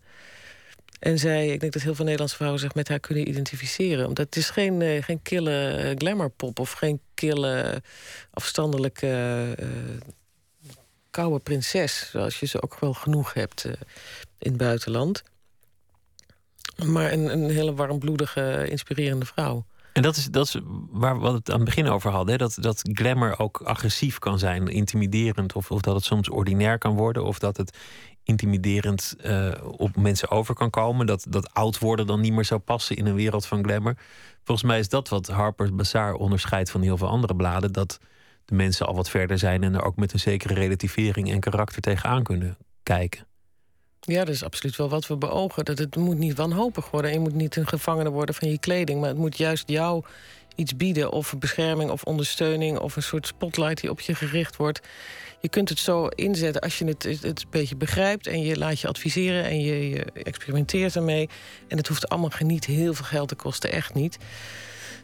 En 0.99 1.19
zij, 1.19 1.47
ik 1.47 1.59
denk 1.59 1.73
dat 1.73 1.81
heel 1.81 1.95
veel 1.95 2.03
Nederlandse 2.03 2.37
vrouwen 2.37 2.61
zich 2.61 2.73
met 2.73 2.87
haar 2.87 2.99
kunnen 2.99 3.27
identificeren. 3.27 4.07
Omdat 4.07 4.25
het 4.25 4.35
is 4.35 4.49
geen, 4.49 5.03
geen 5.03 5.21
kille 5.21 5.95
glamourpop 5.97 6.59
of 6.59 6.71
geen 6.71 6.99
kille 7.13 7.81
afstandelijke 8.31 9.55
koude 11.17 11.39
prinses, 11.39 12.09
zoals 12.11 12.39
je 12.39 12.45
ze 12.45 12.61
ook 12.61 12.79
wel 12.79 12.93
genoeg 12.93 13.33
hebt 13.33 13.65
uh, 13.65 13.71
in 14.37 14.49
het 14.51 14.57
buitenland. 14.57 15.23
Maar 16.85 17.11
een, 17.11 17.31
een 17.31 17.49
hele 17.49 17.73
warmbloedige, 17.73 18.67
inspirerende 18.69 19.25
vrouw. 19.25 19.65
En 19.93 20.01
dat 20.01 20.15
is, 20.15 20.25
dat 20.25 20.45
is 20.45 20.59
waar 20.89 21.19
we 21.19 21.27
het 21.27 21.49
aan 21.49 21.55
het 21.55 21.65
begin 21.65 21.87
over 21.87 22.11
hadden. 22.11 22.31
Hè? 22.31 22.37
Dat, 22.37 22.57
dat 22.59 22.89
glamour 22.93 23.39
ook 23.39 23.61
agressief 23.61 24.19
kan 24.19 24.39
zijn, 24.39 24.67
intimiderend. 24.67 25.53
Of, 25.53 25.71
of 25.71 25.81
dat 25.81 25.95
het 25.95 26.03
soms 26.03 26.29
ordinair 26.29 26.77
kan 26.77 26.95
worden. 26.95 27.23
Of 27.23 27.39
dat 27.39 27.57
het 27.57 27.77
intimiderend 28.23 29.15
uh, 29.25 29.51
op 29.61 29.95
mensen 29.95 30.29
over 30.29 30.55
kan 30.55 30.69
komen. 30.69 31.05
Dat, 31.05 31.25
dat 31.29 31.53
oud 31.53 31.79
worden 31.79 32.07
dan 32.07 32.21
niet 32.21 32.33
meer 32.33 32.45
zou 32.45 32.59
passen 32.59 32.95
in 32.95 33.05
een 33.05 33.15
wereld 33.15 33.45
van 33.45 33.63
glamour. 33.63 33.97
Volgens 34.43 34.67
mij 34.67 34.79
is 34.79 34.89
dat 34.89 35.09
wat 35.09 35.27
Harper's 35.27 35.75
Bazaar 35.75 36.13
onderscheidt 36.13 36.71
van 36.71 36.81
heel 36.81 36.97
veel 36.97 37.07
andere 37.07 37.35
bladen. 37.35 37.71
Dat 37.71 37.99
de 38.47 38.55
mensen 38.55 38.87
al 38.87 38.95
wat 38.95 39.09
verder 39.09 39.37
zijn 39.37 39.63
en 39.63 39.73
er 39.73 39.83
ook 39.83 39.95
met 39.95 40.13
een 40.13 40.19
zekere 40.19 40.53
relativering 40.53 41.31
en 41.31 41.39
karakter 41.39 41.81
tegenaan 41.81 42.23
kunnen 42.23 42.57
kijken. 42.83 43.25
Ja, 43.99 44.25
dat 44.25 44.33
is 44.33 44.43
absoluut 44.43 44.75
wel 44.75 44.89
wat 44.89 45.07
we 45.07 45.17
beogen. 45.17 45.65
Dat 45.65 45.77
het 45.77 45.95
moet 45.95 46.17
niet 46.17 46.37
wanhopig 46.37 46.91
worden. 46.91 47.11
Je 47.11 47.19
moet 47.19 47.33
niet 47.33 47.55
een 47.55 47.67
gevangene 47.67 48.09
worden 48.09 48.35
van 48.35 48.49
je 48.49 48.59
kleding. 48.59 48.99
Maar 48.99 49.09
het 49.09 49.17
moet 49.17 49.37
juist 49.37 49.69
jou 49.69 50.03
iets 50.55 50.75
bieden. 50.75 51.11
Of 51.11 51.35
bescherming 51.39 51.89
of 51.89 52.03
ondersteuning. 52.03 52.79
Of 52.79 52.95
een 52.95 53.03
soort 53.03 53.27
spotlight 53.27 53.81
die 53.81 53.89
op 53.89 53.99
je 53.99 54.15
gericht 54.15 54.55
wordt. 54.55 54.79
Je 55.41 55.49
kunt 55.49 55.69
het 55.69 55.79
zo 55.79 56.07
inzetten 56.07 56.61
als 56.61 56.77
je 56.77 56.85
het, 56.85 57.03
het 57.03 57.23
een 57.23 57.49
beetje 57.49 57.75
begrijpt. 57.75 58.27
En 58.27 58.41
je 58.41 58.57
laat 58.57 58.79
je 58.79 58.87
adviseren 58.87 59.43
en 59.43 59.61
je, 59.61 60.05
experimenteert 60.23 60.95
ermee. 60.95 61.29
En 61.67 61.77
het 61.77 61.87
hoeft 61.87 62.09
allemaal 62.09 62.31
niet 62.39 62.65
heel 62.65 62.93
veel 62.93 63.05
geld 63.05 63.27
te 63.27 63.35
kosten. 63.35 63.71
Echt 63.71 63.93
niet 63.93 64.17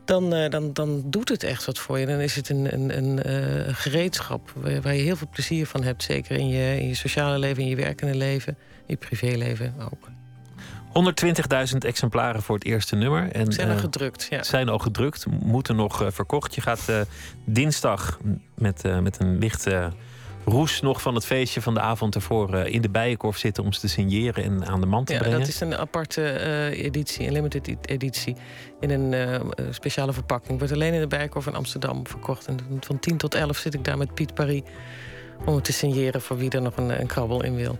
dan, 0.05 0.33
uh, 0.33 0.49
dan, 0.49 0.73
dan 0.73 1.03
doet 1.05 1.29
het 1.29 1.43
echt 1.43 1.65
wat 1.65 1.79
voor 1.79 1.99
je. 1.99 2.05
Dan 2.05 2.19
is 2.19 2.35
het 2.35 2.49
een, 2.49 2.73
een, 2.73 2.97
een 2.97 3.29
uh, 3.29 3.73
gereedschap 3.75 4.51
waar, 4.55 4.81
waar, 4.81 4.95
je 4.95 5.01
heel 5.01 5.15
veel 5.15 5.27
plezier 5.31 5.67
van 5.67 5.83
hebt. 5.83 6.03
Zeker 6.03 6.37
in 6.37 6.47
je, 6.47 6.79
in 6.79 6.87
je 6.87 6.95
sociale 6.95 7.39
leven, 7.39 7.63
in 7.63 7.69
je 7.69 7.75
werkende 7.75 8.15
leven, 8.15 8.57
in 8.77 8.83
je 8.85 8.95
privéleven 8.95 9.73
ook. 9.79 10.11
120.000 11.71 11.77
exemplaren 11.77 12.41
voor 12.41 12.55
het 12.55 12.65
eerste 12.65 12.95
nummer. 12.95 13.31
En, 13.31 13.51
zijn 13.51 13.69
al 13.69 13.75
uh, 13.75 13.81
gedrukt, 13.81 14.27
ja. 14.29 14.43
Zijn 14.43 14.69
al 14.69 14.79
gedrukt, 14.79 15.25
moeten 15.43 15.75
nog 15.75 16.03
verkocht. 16.07 16.55
Je 16.55 16.61
gaat 16.61 16.91
dinsdag 17.45 18.19
met, 18.55 18.83
met 19.01 19.19
een 19.19 19.37
lichte 19.37 19.91
Roes 20.45 20.81
nog 20.81 21.01
van 21.01 21.15
het 21.15 21.25
feestje 21.25 21.61
van 21.61 21.73
de 21.73 21.79
avond 21.79 22.15
ervoor 22.15 22.55
in 22.55 22.81
de 22.81 22.89
Bijenkorf 22.89 23.37
zitten 23.37 23.63
om 23.63 23.73
ze 23.73 23.79
te 23.79 23.87
signeren 23.87 24.43
en 24.43 24.65
aan 24.65 24.79
de 24.79 24.85
man 24.85 25.03
te 25.03 25.13
ja, 25.13 25.19
brengen. 25.19 25.39
Dat 25.39 25.47
is 25.47 25.59
een 25.59 25.77
aparte 25.77 26.21
uh, 26.21 26.85
editie, 26.85 27.27
een 27.27 27.33
limited 27.33 27.77
editie. 27.81 28.35
In 28.79 28.89
een 28.89 29.11
uh, 29.11 29.41
speciale 29.69 30.13
verpakking. 30.13 30.57
Wordt 30.57 30.73
alleen 30.73 30.93
in 30.93 30.99
de 30.99 31.07
Bijenkorf 31.07 31.47
in 31.47 31.55
Amsterdam 31.55 32.07
verkocht. 32.07 32.45
En 32.45 32.59
van 32.79 32.99
10 32.99 33.17
tot 33.17 33.35
11 33.35 33.57
zit 33.57 33.73
ik 33.73 33.83
daar 33.83 33.97
met 33.97 34.13
Piet 34.13 34.33
Paris 34.33 34.61
om 35.45 35.55
het 35.55 35.63
te 35.63 35.73
signeren 35.73 36.21
voor 36.21 36.37
wie 36.37 36.49
er 36.49 36.61
nog 36.61 36.77
een, 36.77 36.99
een 36.99 37.07
krabbel 37.07 37.43
in 37.43 37.55
wil. 37.55 37.79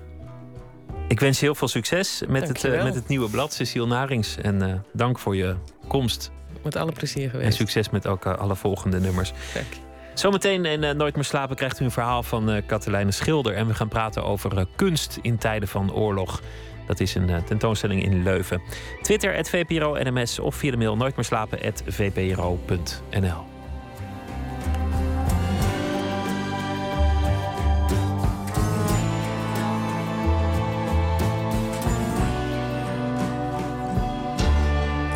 Ik 1.07 1.19
wens 1.19 1.39
je 1.39 1.45
heel 1.45 1.55
veel 1.55 1.67
succes 1.67 2.23
met, 2.27 2.47
het, 2.47 2.63
uh, 2.63 2.83
met 2.83 2.95
het 2.95 3.07
nieuwe 3.07 3.29
blad, 3.29 3.53
Cecile 3.53 3.87
Narings. 3.87 4.37
En 4.37 4.85
dank 4.93 5.19
voor 5.19 5.35
je 5.35 5.55
komst. 5.87 6.31
Met 6.63 6.75
alle 6.75 6.91
plezier 6.91 7.29
geweest. 7.29 7.49
En 7.49 7.55
succes 7.55 7.89
met 7.89 8.07
ook 8.07 8.25
alle 8.25 8.55
volgende 8.55 8.99
nummers. 8.99 9.33
Dank. 9.53 9.92
Zometeen 10.13 10.65
in 10.65 10.83
uh, 10.83 10.91
Nooit 10.91 11.15
meer 11.15 11.23
slapen 11.23 11.55
krijgt 11.55 11.79
u 11.79 11.85
een 11.85 11.91
verhaal 11.91 12.23
van 12.23 12.49
uh, 12.49 13.07
Schilder. 13.09 13.53
En 13.53 13.67
we 13.67 13.73
gaan 13.73 13.87
praten 13.87 14.23
over 14.23 14.57
eh, 14.57 14.65
kunst 14.75 15.19
in 15.21 15.37
tijden 15.37 15.67
van 15.67 15.93
oorlog. 15.93 16.41
Dat 16.87 16.99
is 16.99 17.15
een 17.15 17.43
tentoonstelling 17.45 18.03
in 18.03 18.23
Leuven. 18.23 18.61
Twitter, 19.01 19.37
at 19.37 19.49
VPRO 19.49 19.97
NMS 20.03 20.39
of 20.39 20.55
via 20.55 20.71
de 20.71 20.77
mail 20.77 20.95
nooitmeerslapen, 20.95 21.59
at 21.61 21.83
vpro.nl. 21.87 23.51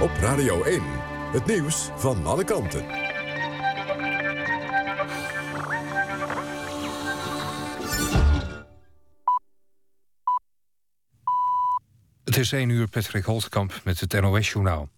Op 0.02 0.12
Radio 0.22 0.64
1, 0.64 0.82
het 1.32 1.46
nieuws 1.46 1.90
van 1.96 2.26
alle 2.26 2.44
kanten. 2.44 3.07
Het 12.28 12.38
is 12.38 12.52
1 12.52 12.70
uur 12.70 12.88
Patrick 12.88 13.24
Holtkamp 13.24 13.82
met 13.84 14.00
het 14.00 14.22
NOS-journaal. 14.22 14.90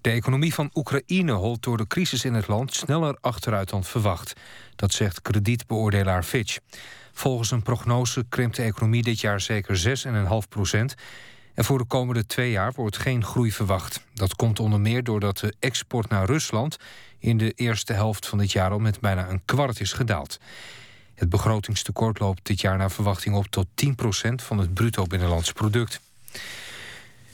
De 0.00 0.10
economie 0.10 0.54
van 0.54 0.70
Oekraïne 0.74 1.32
holt 1.32 1.62
door 1.62 1.76
de 1.76 1.86
crisis 1.86 2.24
in 2.24 2.34
het 2.34 2.48
land 2.48 2.74
sneller 2.74 3.18
achteruit 3.20 3.68
dan 3.68 3.84
verwacht. 3.84 4.32
Dat 4.76 4.92
zegt 4.92 5.22
kredietbeoordelaar 5.22 6.22
Fitch. 6.22 6.58
Volgens 7.12 7.50
een 7.50 7.62
prognose 7.62 8.24
krimpt 8.28 8.56
de 8.56 8.62
economie 8.62 9.02
dit 9.02 9.20
jaar 9.20 9.40
zeker 9.40 10.04
6,5 10.44 10.48
procent. 10.48 10.94
En 11.54 11.64
voor 11.64 11.78
de 11.78 11.84
komende 11.84 12.26
twee 12.26 12.50
jaar 12.50 12.72
wordt 12.72 12.96
geen 12.96 13.24
groei 13.24 13.52
verwacht. 13.52 14.04
Dat 14.12 14.36
komt 14.36 14.60
onder 14.60 14.80
meer 14.80 15.04
doordat 15.04 15.38
de 15.38 15.54
export 15.58 16.08
naar 16.08 16.26
Rusland... 16.26 16.76
in 17.18 17.38
de 17.38 17.50
eerste 17.50 17.92
helft 17.92 18.26
van 18.26 18.38
dit 18.38 18.52
jaar 18.52 18.70
al 18.70 18.78
met 18.78 19.00
bijna 19.00 19.28
een 19.28 19.44
kwart 19.44 19.80
is 19.80 19.92
gedaald. 19.92 20.38
Het 21.14 21.28
begrotingstekort 21.28 22.18
loopt 22.18 22.46
dit 22.46 22.60
jaar 22.60 22.76
naar 22.76 22.90
verwachting 22.90 23.34
op 23.34 23.46
tot 23.46 23.66
10% 23.66 23.90
van 24.34 24.58
het 24.58 24.74
bruto 24.74 25.04
binnenlands 25.04 25.52
product. 25.52 26.00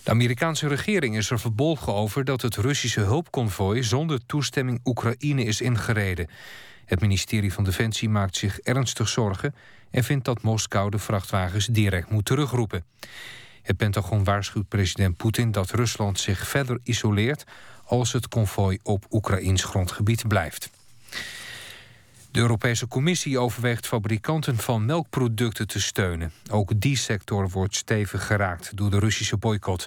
De 0.02 0.10
Amerikaanse 0.10 0.68
regering 0.68 1.16
is 1.16 1.30
er 1.30 1.40
verbolgen 1.40 1.94
over 1.94 2.24
dat 2.24 2.42
het 2.42 2.56
Russische 2.56 3.00
hulpconvooi 3.00 3.82
zonder 3.82 4.26
toestemming 4.26 4.80
Oekraïne 4.84 5.44
is 5.44 5.60
ingereden. 5.60 6.28
Het 6.84 7.00
ministerie 7.00 7.52
van 7.52 7.64
Defensie 7.64 8.08
maakt 8.08 8.36
zich 8.36 8.58
ernstig 8.58 9.08
zorgen 9.08 9.54
en 9.90 10.04
vindt 10.04 10.24
dat 10.24 10.42
Moskou 10.42 10.90
de 10.90 10.98
vrachtwagens 10.98 11.66
direct 11.66 12.10
moet 12.10 12.24
terugroepen. 12.24 12.84
Het 13.62 13.76
Pentagon 13.76 14.24
waarschuwt 14.24 14.68
president 14.68 15.16
Poetin 15.16 15.52
dat 15.52 15.70
Rusland 15.70 16.20
zich 16.20 16.48
verder 16.48 16.78
isoleert 16.82 17.44
als 17.84 18.12
het 18.12 18.28
konvooi 18.28 18.78
op 18.82 19.06
Oekraïns 19.10 19.64
grondgebied 19.64 20.28
blijft. 20.28 20.70
De 22.30 22.40
Europese 22.40 22.88
Commissie 22.88 23.38
overweegt 23.38 23.86
fabrikanten 23.86 24.56
van 24.56 24.84
melkproducten 24.84 25.66
te 25.66 25.80
steunen. 25.80 26.32
Ook 26.50 26.80
die 26.80 26.96
sector 26.96 27.48
wordt 27.48 27.76
stevig 27.76 28.26
geraakt 28.26 28.76
door 28.76 28.90
de 28.90 28.98
Russische 28.98 29.36
boycott. 29.36 29.86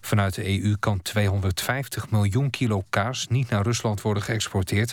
Vanuit 0.00 0.34
de 0.34 0.62
EU 0.62 0.76
kan 0.78 1.02
250 1.02 2.10
miljoen 2.10 2.50
kilo 2.50 2.84
kaas 2.90 3.28
niet 3.28 3.48
naar 3.48 3.62
Rusland 3.62 4.00
worden 4.00 4.22
geëxporteerd... 4.22 4.92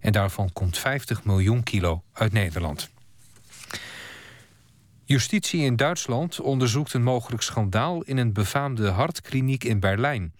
en 0.00 0.12
daarvan 0.12 0.52
komt 0.52 0.78
50 0.78 1.24
miljoen 1.24 1.62
kilo 1.62 2.02
uit 2.12 2.32
Nederland. 2.32 2.90
Justitie 5.04 5.60
in 5.60 5.76
Duitsland 5.76 6.40
onderzoekt 6.40 6.92
een 6.92 7.02
mogelijk 7.02 7.42
schandaal... 7.42 8.02
in 8.02 8.16
een 8.16 8.32
befaamde 8.32 8.88
hartkliniek 8.88 9.64
in 9.64 9.80
Berlijn. 9.80 10.32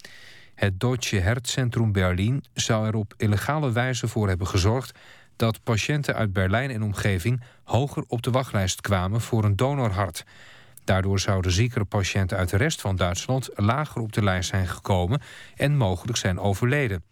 Het 0.55 0.79
Deutsche 0.79 1.19
Herzzentrum 1.19 1.91
Berlin 1.91 2.43
zou 2.53 2.87
er 2.87 2.95
op 2.95 3.13
illegale 3.17 3.71
wijze 3.71 4.07
voor 4.07 4.27
hebben 4.27 4.47
gezorgd... 4.47 4.99
dat 5.41 5.63
patiënten 5.63 6.15
uit 6.15 6.33
Berlijn 6.33 6.71
en 6.71 6.83
omgeving 6.83 7.41
hoger 7.63 8.03
op 8.07 8.21
de 8.21 8.31
wachtlijst 8.31 8.81
kwamen 8.81 9.21
voor 9.21 9.43
een 9.43 9.55
donorhart. 9.55 10.25
Daardoor 10.83 11.19
zouden 11.19 11.51
ziekere 11.51 11.85
patiënten 11.85 12.37
uit 12.37 12.49
de 12.49 12.57
rest 12.57 12.81
van 12.81 12.95
Duitsland 12.95 13.49
lager 13.55 14.01
op 14.01 14.13
de 14.13 14.23
lijst 14.23 14.49
zijn 14.49 14.67
gekomen 14.67 15.21
en 15.55 15.77
mogelijk 15.77 16.17
zijn 16.17 16.39
overleden. 16.39 17.03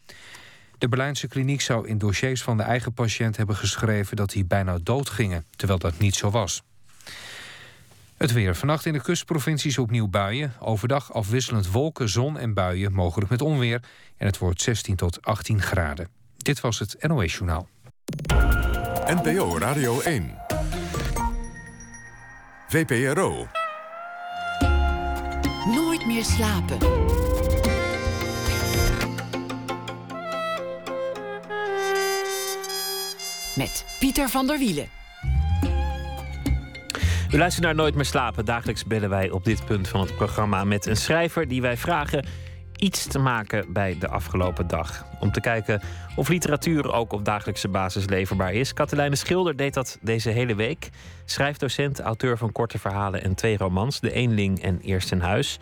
De 0.78 0.88
Berlijnse 0.88 1.28
kliniek 1.28 1.62
zou 1.62 1.88
in 1.88 1.98
dossiers 1.98 2.44
van 2.44 2.58
de 2.58 2.64
eigen 2.64 2.94
patiënt 2.94 3.38
hebben 3.38 3.56
geschreven 3.56 4.16
dat 4.16 4.34
hij 4.34 4.46
bijna 4.46 4.78
dood 4.84 5.10
gingen, 5.10 5.46
terwijl 5.56 5.80
dat 5.80 5.98
niet 5.98 6.16
zo 6.16 6.30
was. 6.30 6.62
Het 8.18 8.32
weer. 8.32 8.56
Vannacht 8.56 8.86
in 8.86 8.94
de 8.94 9.02
kustprovincies 9.02 9.78
opnieuw 9.78 10.08
buien. 10.08 10.54
Overdag 10.60 11.14
afwisselend 11.14 11.72
wolken, 11.72 12.10
zon 12.10 12.38
en 12.38 12.54
buien, 12.54 12.94
mogelijk 12.94 13.30
met 13.30 13.42
onweer. 13.42 13.82
En 14.18 14.26
het 14.26 14.38
wordt 14.38 14.62
16 14.62 14.96
tot 14.96 15.22
18 15.22 15.62
graden. 15.62 16.08
Dit 16.38 16.60
was 16.60 16.80
het 16.80 16.96
NOS 17.08 17.34
Journaal. 17.34 17.68
NPO 19.06 19.58
Radio 19.58 20.00
1. 20.02 20.38
VPRO. 22.68 23.48
Nooit 25.66 26.06
meer 26.06 26.24
slapen. 26.24 26.78
Met 33.56 33.86
Pieter 34.00 34.30
van 34.30 34.48
der 34.48 34.58
Wielen. 34.58 34.88
U 37.32 37.38
luistert 37.38 37.66
naar 37.66 37.76
Nooit 37.76 37.96
meer 37.96 38.06
slapen. 38.06 38.46
Dagelijks 38.46 38.86
bellen 38.86 39.10
wij 39.10 39.30
op 39.30 39.46
dit 39.46 39.66
punt 39.66 39.88
van 39.88 40.02
het 40.02 40.16
programma 40.16 40.64
met 40.64 40.86
een 40.86 40.98
schrijver 40.98 41.48
die 41.48 41.62
wij 41.62 41.78
vragen 41.78 42.26
iets 42.80 43.08
te 43.08 43.20
maken 43.20 43.74
bij 43.74 43.98
de 44.00 44.08
afgelopen 44.08 44.68
dag. 44.68 45.06
Om 45.20 45.32
te 45.32 45.42
kijken 45.42 45.82
of 46.16 46.28
literatuur 46.28 46.94
ook 46.94 47.14
op 47.14 47.26
dagelijkse 47.26 47.70
basis 47.70 48.10
leverbaar 48.10 48.54
is. 48.54 48.74
Katelijne 48.74 49.16
Schilder 49.16 49.56
deed 49.56 49.74
dat 49.74 49.98
deze 50.02 50.30
hele 50.30 50.56
week. 50.56 50.90
Schrijfdocent, 51.26 52.00
auteur 52.00 52.38
van 52.38 52.52
korte 52.52 52.80
verhalen 52.80 53.24
en 53.24 53.36
twee 53.36 53.58
romans. 53.58 54.00
De 54.00 54.12
Eenling 54.12 54.62
en 54.62 54.80
Eerst 54.82 55.12
in 55.12 55.20
Huis. 55.20 55.60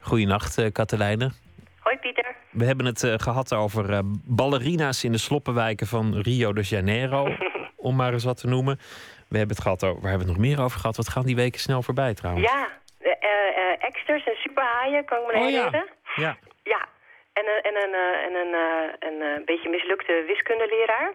Goedenacht, 0.00 0.58
uh, 0.58 0.66
Katelijne. 0.72 1.30
Hoi 1.78 1.96
Pieter. 1.96 2.34
We 2.50 2.64
hebben 2.64 2.86
het 2.86 3.02
uh, 3.02 3.14
gehad 3.16 3.54
over 3.54 3.90
uh, 3.90 3.98
ballerina's 4.24 5.04
in 5.04 5.12
de 5.12 5.18
sloppenwijken 5.18 5.86
van 5.86 6.18
Rio 6.18 6.52
de 6.52 6.62
Janeiro. 6.62 7.28
om 7.76 7.96
maar 7.96 8.12
eens 8.12 8.24
wat 8.24 8.40
te 8.40 8.46
noemen. 8.46 8.78
We 9.28 9.38
hebben 9.38 9.56
het 9.56 9.64
gehad 9.64 9.84
over, 9.84 10.00
waar 10.00 10.10
hebben 10.10 10.26
we 10.26 10.32
het 10.32 10.42
nog 10.42 10.50
meer 10.50 10.64
over 10.64 10.80
gehad? 10.80 10.96
Wat 10.96 11.08
gaan 11.08 11.26
die 11.26 11.36
weken 11.36 11.60
snel 11.60 11.82
voorbij 11.82 12.14
trouwens? 12.14 12.50
Ja, 12.50 12.68
uh, 13.00 13.84
exters 13.84 14.26
en 14.26 14.36
superhaaien, 14.36 15.04
kan 15.04 15.18
ik 15.18 15.26
me 15.26 15.32
oh, 15.32 15.38
herinneren. 15.38 15.88
Ja. 16.16 16.22
ja. 16.22 16.36
Ja, 16.62 16.88
en, 17.32 17.44
en, 17.62 17.74
een, 17.82 17.94
en 18.26 18.34
een, 18.34 18.54
een, 18.98 19.36
een 19.36 19.44
beetje 19.44 19.68
mislukte 19.70 20.24
wiskundeleraar. 20.26 21.12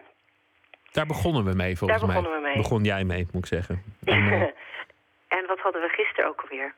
Daar 0.92 1.06
begonnen 1.06 1.44
we 1.44 1.54
mee 1.54 1.78
volgens 1.78 2.00
Daar 2.00 2.10
begonnen 2.10 2.32
mij. 2.32 2.42
we 2.42 2.48
mee. 2.48 2.58
Begon 2.58 2.84
jij 2.84 3.04
mee, 3.04 3.28
moet 3.32 3.44
ik 3.44 3.46
zeggen. 3.46 3.84
En, 4.06 4.32
en 5.38 5.46
wat 5.48 5.60
hadden 5.60 5.82
we 5.82 5.88
gisteren 5.88 6.30
ook 6.30 6.42
alweer? 6.42 6.74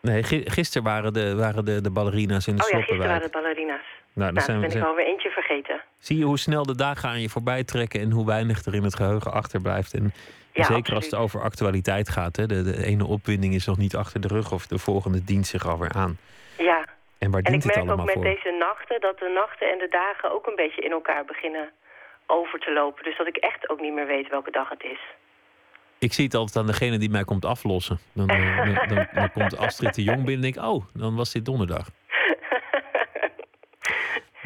Nee, 0.00 0.22
gisteren 0.44 0.82
waren 0.82 1.12
de, 1.12 1.34
waren 1.36 1.64
de, 1.64 1.80
de 1.80 1.90
ballerina's 1.90 2.46
in 2.46 2.56
de 2.56 2.62
Oh 2.62 2.68
ja, 2.68 2.76
gisteren 2.76 3.06
waren 3.06 3.22
de 3.22 3.28
ballerina's. 3.30 3.84
Nou, 4.12 4.32
nou 4.32 4.44
zijn 4.46 4.60
ben 4.60 4.70
we, 4.70 4.76
ik 4.76 4.84
alweer 4.84 5.06
eentje 5.06 5.30
vergeten. 5.30 5.80
Zie 5.98 6.18
je 6.18 6.24
hoe 6.24 6.38
snel 6.38 6.62
de 6.62 6.76
dagen 6.76 7.08
aan 7.08 7.20
je 7.20 7.28
voorbij 7.28 7.64
trekken... 7.64 8.00
en 8.00 8.10
hoe 8.10 8.26
weinig 8.26 8.64
er 8.64 8.74
in 8.74 8.82
het 8.82 8.94
geheugen 8.96 9.32
achterblijft. 9.32 9.94
En 9.94 10.12
Ja, 10.52 10.64
zeker 10.64 10.74
absoluut. 10.74 10.90
als 10.90 11.04
het 11.04 11.14
over 11.14 11.42
actualiteit 11.42 12.08
gaat. 12.08 12.36
Hè? 12.36 12.46
De, 12.46 12.62
de 12.62 12.84
ene 12.84 13.06
opwinding 13.06 13.54
is 13.54 13.66
nog 13.66 13.78
niet 13.78 13.96
achter 13.96 14.20
de 14.20 14.28
rug... 14.28 14.52
of 14.52 14.66
de 14.66 14.78
volgende 14.78 15.24
dient 15.24 15.46
zich 15.46 15.66
alweer 15.66 15.92
aan. 15.92 16.18
En 17.22 17.30
waar 17.30 17.42
en 17.42 17.54
ik 17.54 17.64
merk 17.64 17.90
ook 17.90 18.04
met 18.04 18.12
voor? 18.12 18.22
deze 18.22 18.50
nachten 18.58 19.00
dat 19.00 19.18
de 19.18 19.30
nachten 19.34 19.70
en 19.72 19.78
de 19.78 19.88
dagen 19.88 20.32
ook 20.32 20.46
een 20.46 20.56
beetje 20.56 20.82
in 20.82 20.90
elkaar 20.90 21.24
beginnen 21.24 21.70
over 22.26 22.58
te 22.58 22.72
lopen. 22.72 23.04
Dus 23.04 23.16
dat 23.16 23.26
ik 23.26 23.36
echt 23.36 23.68
ook 23.68 23.80
niet 23.80 23.92
meer 23.92 24.06
weet 24.06 24.28
welke 24.28 24.50
dag 24.50 24.68
het 24.68 24.82
is. 24.82 25.00
Ik 25.98 26.12
zie 26.12 26.24
het 26.24 26.34
altijd 26.34 26.56
aan 26.56 26.66
degene 26.66 26.98
die 26.98 27.10
mij 27.10 27.24
komt 27.24 27.44
aflossen. 27.44 27.98
Dan, 28.14 28.28
eh, 28.28 28.56
dan, 28.56 28.88
dan, 28.88 29.06
dan 29.12 29.30
komt 29.36 29.58
Astrid 29.58 29.94
de 29.94 30.02
Jong 30.02 30.24
binnen 30.24 30.34
en 30.34 30.40
denk 30.40 30.56
ik... 30.56 30.62
oh, 30.62 30.84
dan 30.94 31.16
was 31.16 31.32
dit 31.32 31.44
donderdag. 31.44 31.86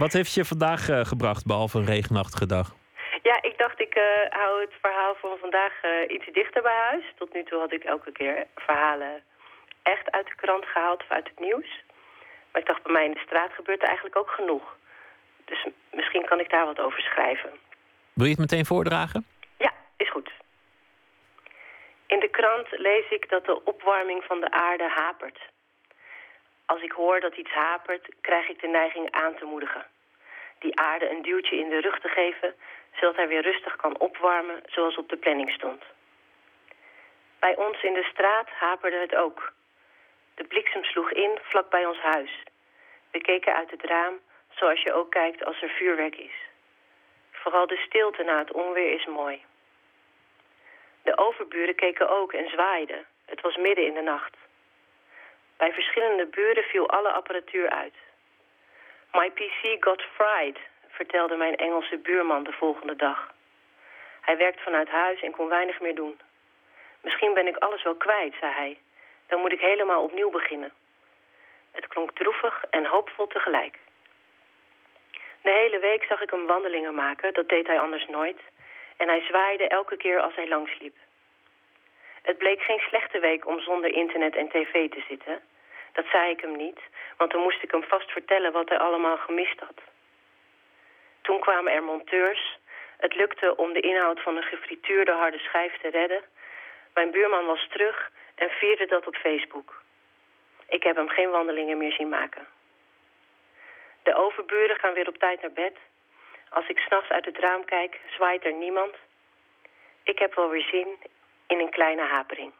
Wat 0.03 0.13
heeft 0.13 0.35
je 0.35 0.45
vandaag 0.45 0.89
eh, 0.89 1.05
gebracht, 1.05 1.47
behalve 1.47 1.79
een 1.79 1.87
regenachtige 1.87 2.47
dag? 2.47 2.75
Ja, 3.23 3.43
ik 3.43 3.59
dacht 3.59 3.81
ik 3.81 3.95
eh, 3.95 4.03
hou 4.29 4.61
het 4.61 4.73
verhaal 4.81 5.15
van 5.21 5.37
vandaag 5.41 5.73
iets 6.09 6.27
dichter 6.33 6.63
bij 6.63 6.77
huis. 6.89 7.05
Tot 7.19 7.35
nu 7.35 7.45
toe 7.45 7.59
had 7.59 7.73
ik 7.73 7.85
elke 7.85 8.13
keer 8.13 8.47
verhalen 8.55 9.23
echt 9.83 10.11
uit 10.11 10.27
de 10.27 10.35
krant 10.37 10.67
gehaald 10.67 11.03
of 11.03 11.11
uit 11.11 11.29
het 11.29 11.41
nieuws. 11.41 11.85
Maar 12.57 12.65
ik 12.65 12.71
dacht, 12.71 12.83
bij 12.83 12.93
mij 12.93 13.05
in 13.05 13.13
de 13.13 13.27
straat 13.27 13.53
gebeurt 13.53 13.81
er 13.81 13.87
eigenlijk 13.87 14.17
ook 14.17 14.31
genoeg. 14.31 14.77
Dus 15.45 15.67
misschien 15.91 16.25
kan 16.25 16.41
ik 16.41 16.51
daar 16.51 16.65
wat 16.65 16.81
over 16.81 17.01
schrijven. 17.01 17.51
Wil 18.13 18.25
je 18.25 18.31
het 18.31 18.41
meteen 18.41 18.67
voordragen? 18.67 19.27
Ja, 19.59 19.73
is 19.97 20.11
goed. 20.11 20.31
In 22.07 22.21
de 22.21 22.29
krant 22.29 22.69
lees 22.71 23.11
ik 23.11 23.29
dat 23.29 23.45
de 23.45 23.65
opwarming 23.65 24.25
van 24.25 24.41
de 24.41 24.51
aarde 24.51 24.89
hapert. 24.89 25.39
Als 26.67 26.83
ik 26.83 26.93
hoor 26.93 27.21
dat 27.21 27.37
iets 27.37 27.53
hapert, 27.53 28.15
krijg 28.21 28.49
ik 28.49 28.61
de 28.61 28.69
neiging 28.69 29.11
aan 29.11 29.35
te 29.35 29.45
moedigen. 29.45 29.87
Die 30.59 30.79
aarde 30.81 31.11
een 31.11 31.23
duwtje 31.23 31.57
in 31.57 31.69
de 31.69 31.81
rug 31.81 32.01
te 32.01 32.09
geven, 32.09 32.55
zodat 32.93 33.17
hij 33.17 33.29
weer 33.29 33.43
rustig 33.43 33.77
kan 33.77 33.99
opwarmen 33.99 34.63
zoals 34.67 34.97
op 34.97 35.09
de 35.09 35.17
planning 35.17 35.51
stond. 35.51 35.83
Bij 37.39 37.57
ons 37.57 37.83
in 37.83 37.95
de 37.95 38.09
straat 38.13 38.49
haperde 38.49 38.99
het 38.99 39.15
ook. 39.15 39.55
De 40.37 40.45
bliksem 40.45 40.85
sloeg 40.85 41.13
in 41.13 41.39
vlak 41.43 41.71
bij 41.71 41.87
ons 41.87 41.99
huis. 41.99 42.43
We 43.11 43.21
keken 43.21 43.55
uit 43.55 43.71
het 43.71 43.83
raam, 43.83 44.21
zoals 44.51 44.83
je 44.83 44.93
ook 44.93 45.11
kijkt 45.11 45.45
als 45.45 45.63
er 45.63 45.69
vuurwerk 45.69 46.17
is. 46.17 46.35
Vooral 47.31 47.67
de 47.67 47.77
stilte 47.77 48.23
na 48.23 48.39
het 48.39 48.53
onweer 48.53 48.93
is 48.93 49.07
mooi. 49.07 49.45
De 51.03 51.19
overburen 51.19 51.75
keken 51.75 52.09
ook 52.09 52.33
en 52.33 52.49
zwaaiden. 52.49 53.07
Het 53.25 53.41
was 53.41 53.57
midden 53.57 53.87
in 53.87 53.95
de 53.95 54.01
nacht. 54.01 54.37
Bij 55.57 55.73
verschillende 55.73 56.27
buren 56.27 56.65
viel 56.65 56.91
alle 56.91 57.13
apparatuur 57.13 57.71
uit. 57.71 57.95
My 59.13 59.31
PC 59.31 59.85
got 59.85 60.03
fried, 60.03 60.59
vertelde 60.89 61.37
mijn 61.37 61.57
Engelse 61.57 61.99
buurman 61.99 62.45
de 62.45 62.53
volgende 62.53 62.97
dag. 62.97 63.35
Hij 64.21 64.37
werkt 64.37 64.61
vanuit 64.61 64.89
huis 64.89 65.21
en 65.21 65.33
kon 65.33 65.49
weinig 65.49 65.81
meer 65.81 65.95
doen. 65.95 66.21
Misschien 67.01 67.35
ben 67.35 67.47
ik 67.47 67.57
alles 67.57 67.83
wel 67.83 67.95
kwijt, 67.95 68.35
zei 68.41 68.53
hij. 68.53 68.79
Dan 69.27 69.41
moet 69.41 69.53
ik 69.53 69.61
helemaal 69.61 70.03
opnieuw 70.03 70.31
beginnen. 70.31 70.73
Het 71.73 71.87
klonk 71.87 72.13
droevig 72.13 72.65
en 72.71 72.87
hoopvol 72.87 73.27
tegelijk. 73.27 73.79
De 75.43 75.51
hele 75.51 75.79
week 75.79 76.05
zag 76.05 76.21
ik 76.21 76.31
hem 76.31 76.47
wandelingen 76.47 76.95
maken, 76.95 77.35
dat 77.35 77.49
deed 77.49 77.67
hij 77.67 77.81
anders 77.81 78.07
nooit. 78.07 78.41
En 78.97 79.09
hij 79.09 79.21
zwaaide 79.21 79.69
elke 79.69 79.97
keer 79.97 80.21
als 80.21 80.35
hij 80.35 80.49
langsliep. 80.49 80.97
Het 82.23 82.39
bleek 82.39 82.63
geen 82.63 82.79
slechte 82.79 83.19
week 83.19 83.47
om 83.47 83.61
zonder 83.61 83.91
internet 83.91 84.37
en 84.37 84.49
tv 84.49 84.91
te 84.91 85.05
zitten. 85.09 85.41
Dat 85.93 86.07
zei 86.13 86.31
ik 86.31 86.41
hem 86.41 86.57
niet, 86.57 86.81
want 87.17 87.31
dan 87.31 87.43
moest 87.43 87.63
ik 87.63 87.71
hem 87.71 87.83
vast 87.83 88.11
vertellen 88.11 88.53
wat 88.53 88.69
hij 88.69 88.79
allemaal 88.79 89.17
gemist 89.17 89.61
had. 89.61 89.81
Toen 91.23 91.41
kwamen 91.41 91.73
er 91.73 91.83
monteurs. 91.83 92.59
Het 92.97 93.15
lukte 93.15 93.57
om 93.57 93.73
de 93.73 93.81
inhoud 93.81 94.21
van 94.21 94.37
een 94.37 94.43
gefrituurde 94.43 95.13
harde 95.13 95.39
schijf 95.39 95.81
te 95.81 95.89
redden. 95.89 96.23
Mijn 96.95 97.11
buurman 97.11 97.47
was 97.47 97.69
terug 97.69 98.11
en 98.37 98.49
vierde 98.49 98.87
dat 98.87 99.07
op 99.07 99.17
Facebook. 99.17 99.83
Ik 100.69 100.83
heb 100.83 100.97
hem 100.97 101.09
geen 101.09 101.31
wandelingen 101.31 101.79
meer 101.79 101.93
zien 101.93 102.09
maken. 102.09 102.47
De 104.03 104.15
overburen 104.15 104.77
gaan 104.77 104.95
weer 104.95 105.09
op 105.09 105.19
tijd 105.19 105.41
naar 105.43 105.53
bed. 105.53 105.77
Als 106.49 106.69
ik 106.69 106.79
s'nachts 106.79 107.11
uit 107.11 107.25
het 107.25 107.39
raam 107.39 107.65
kijk, 107.65 108.01
zwaait 108.17 108.45
er 108.45 108.53
niemand. 108.53 108.95
Ik 110.03 110.19
heb 110.19 110.35
wel 110.35 110.49
weer 110.49 110.67
zin 110.71 110.89
in 111.47 111.59
een 111.61 111.71
kleine 111.71 112.03
hapering. 112.03 112.53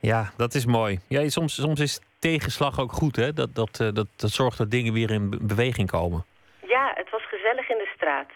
Ja, 0.00 0.32
dat 0.36 0.54
is 0.54 0.66
mooi. 0.66 0.98
Ja, 1.08 1.28
soms, 1.28 1.54
soms 1.54 1.80
is 1.80 2.00
tegenslag 2.18 2.80
ook 2.80 2.92
goed, 2.92 3.16
hè? 3.16 3.32
Dat, 3.32 3.54
dat, 3.54 3.78
uh, 3.80 3.88
dat, 3.92 4.06
dat 4.16 4.30
zorgt 4.30 4.58
dat 4.58 4.70
dingen 4.70 4.92
weer 4.92 5.10
in 5.10 5.38
beweging 5.42 5.90
komen. 5.90 6.24
Ja, 6.66 6.92
het 6.94 7.10
was 7.10 7.28
gezellig 7.28 7.68
in 7.68 7.78
de 7.78 7.90
straat. 7.94 8.30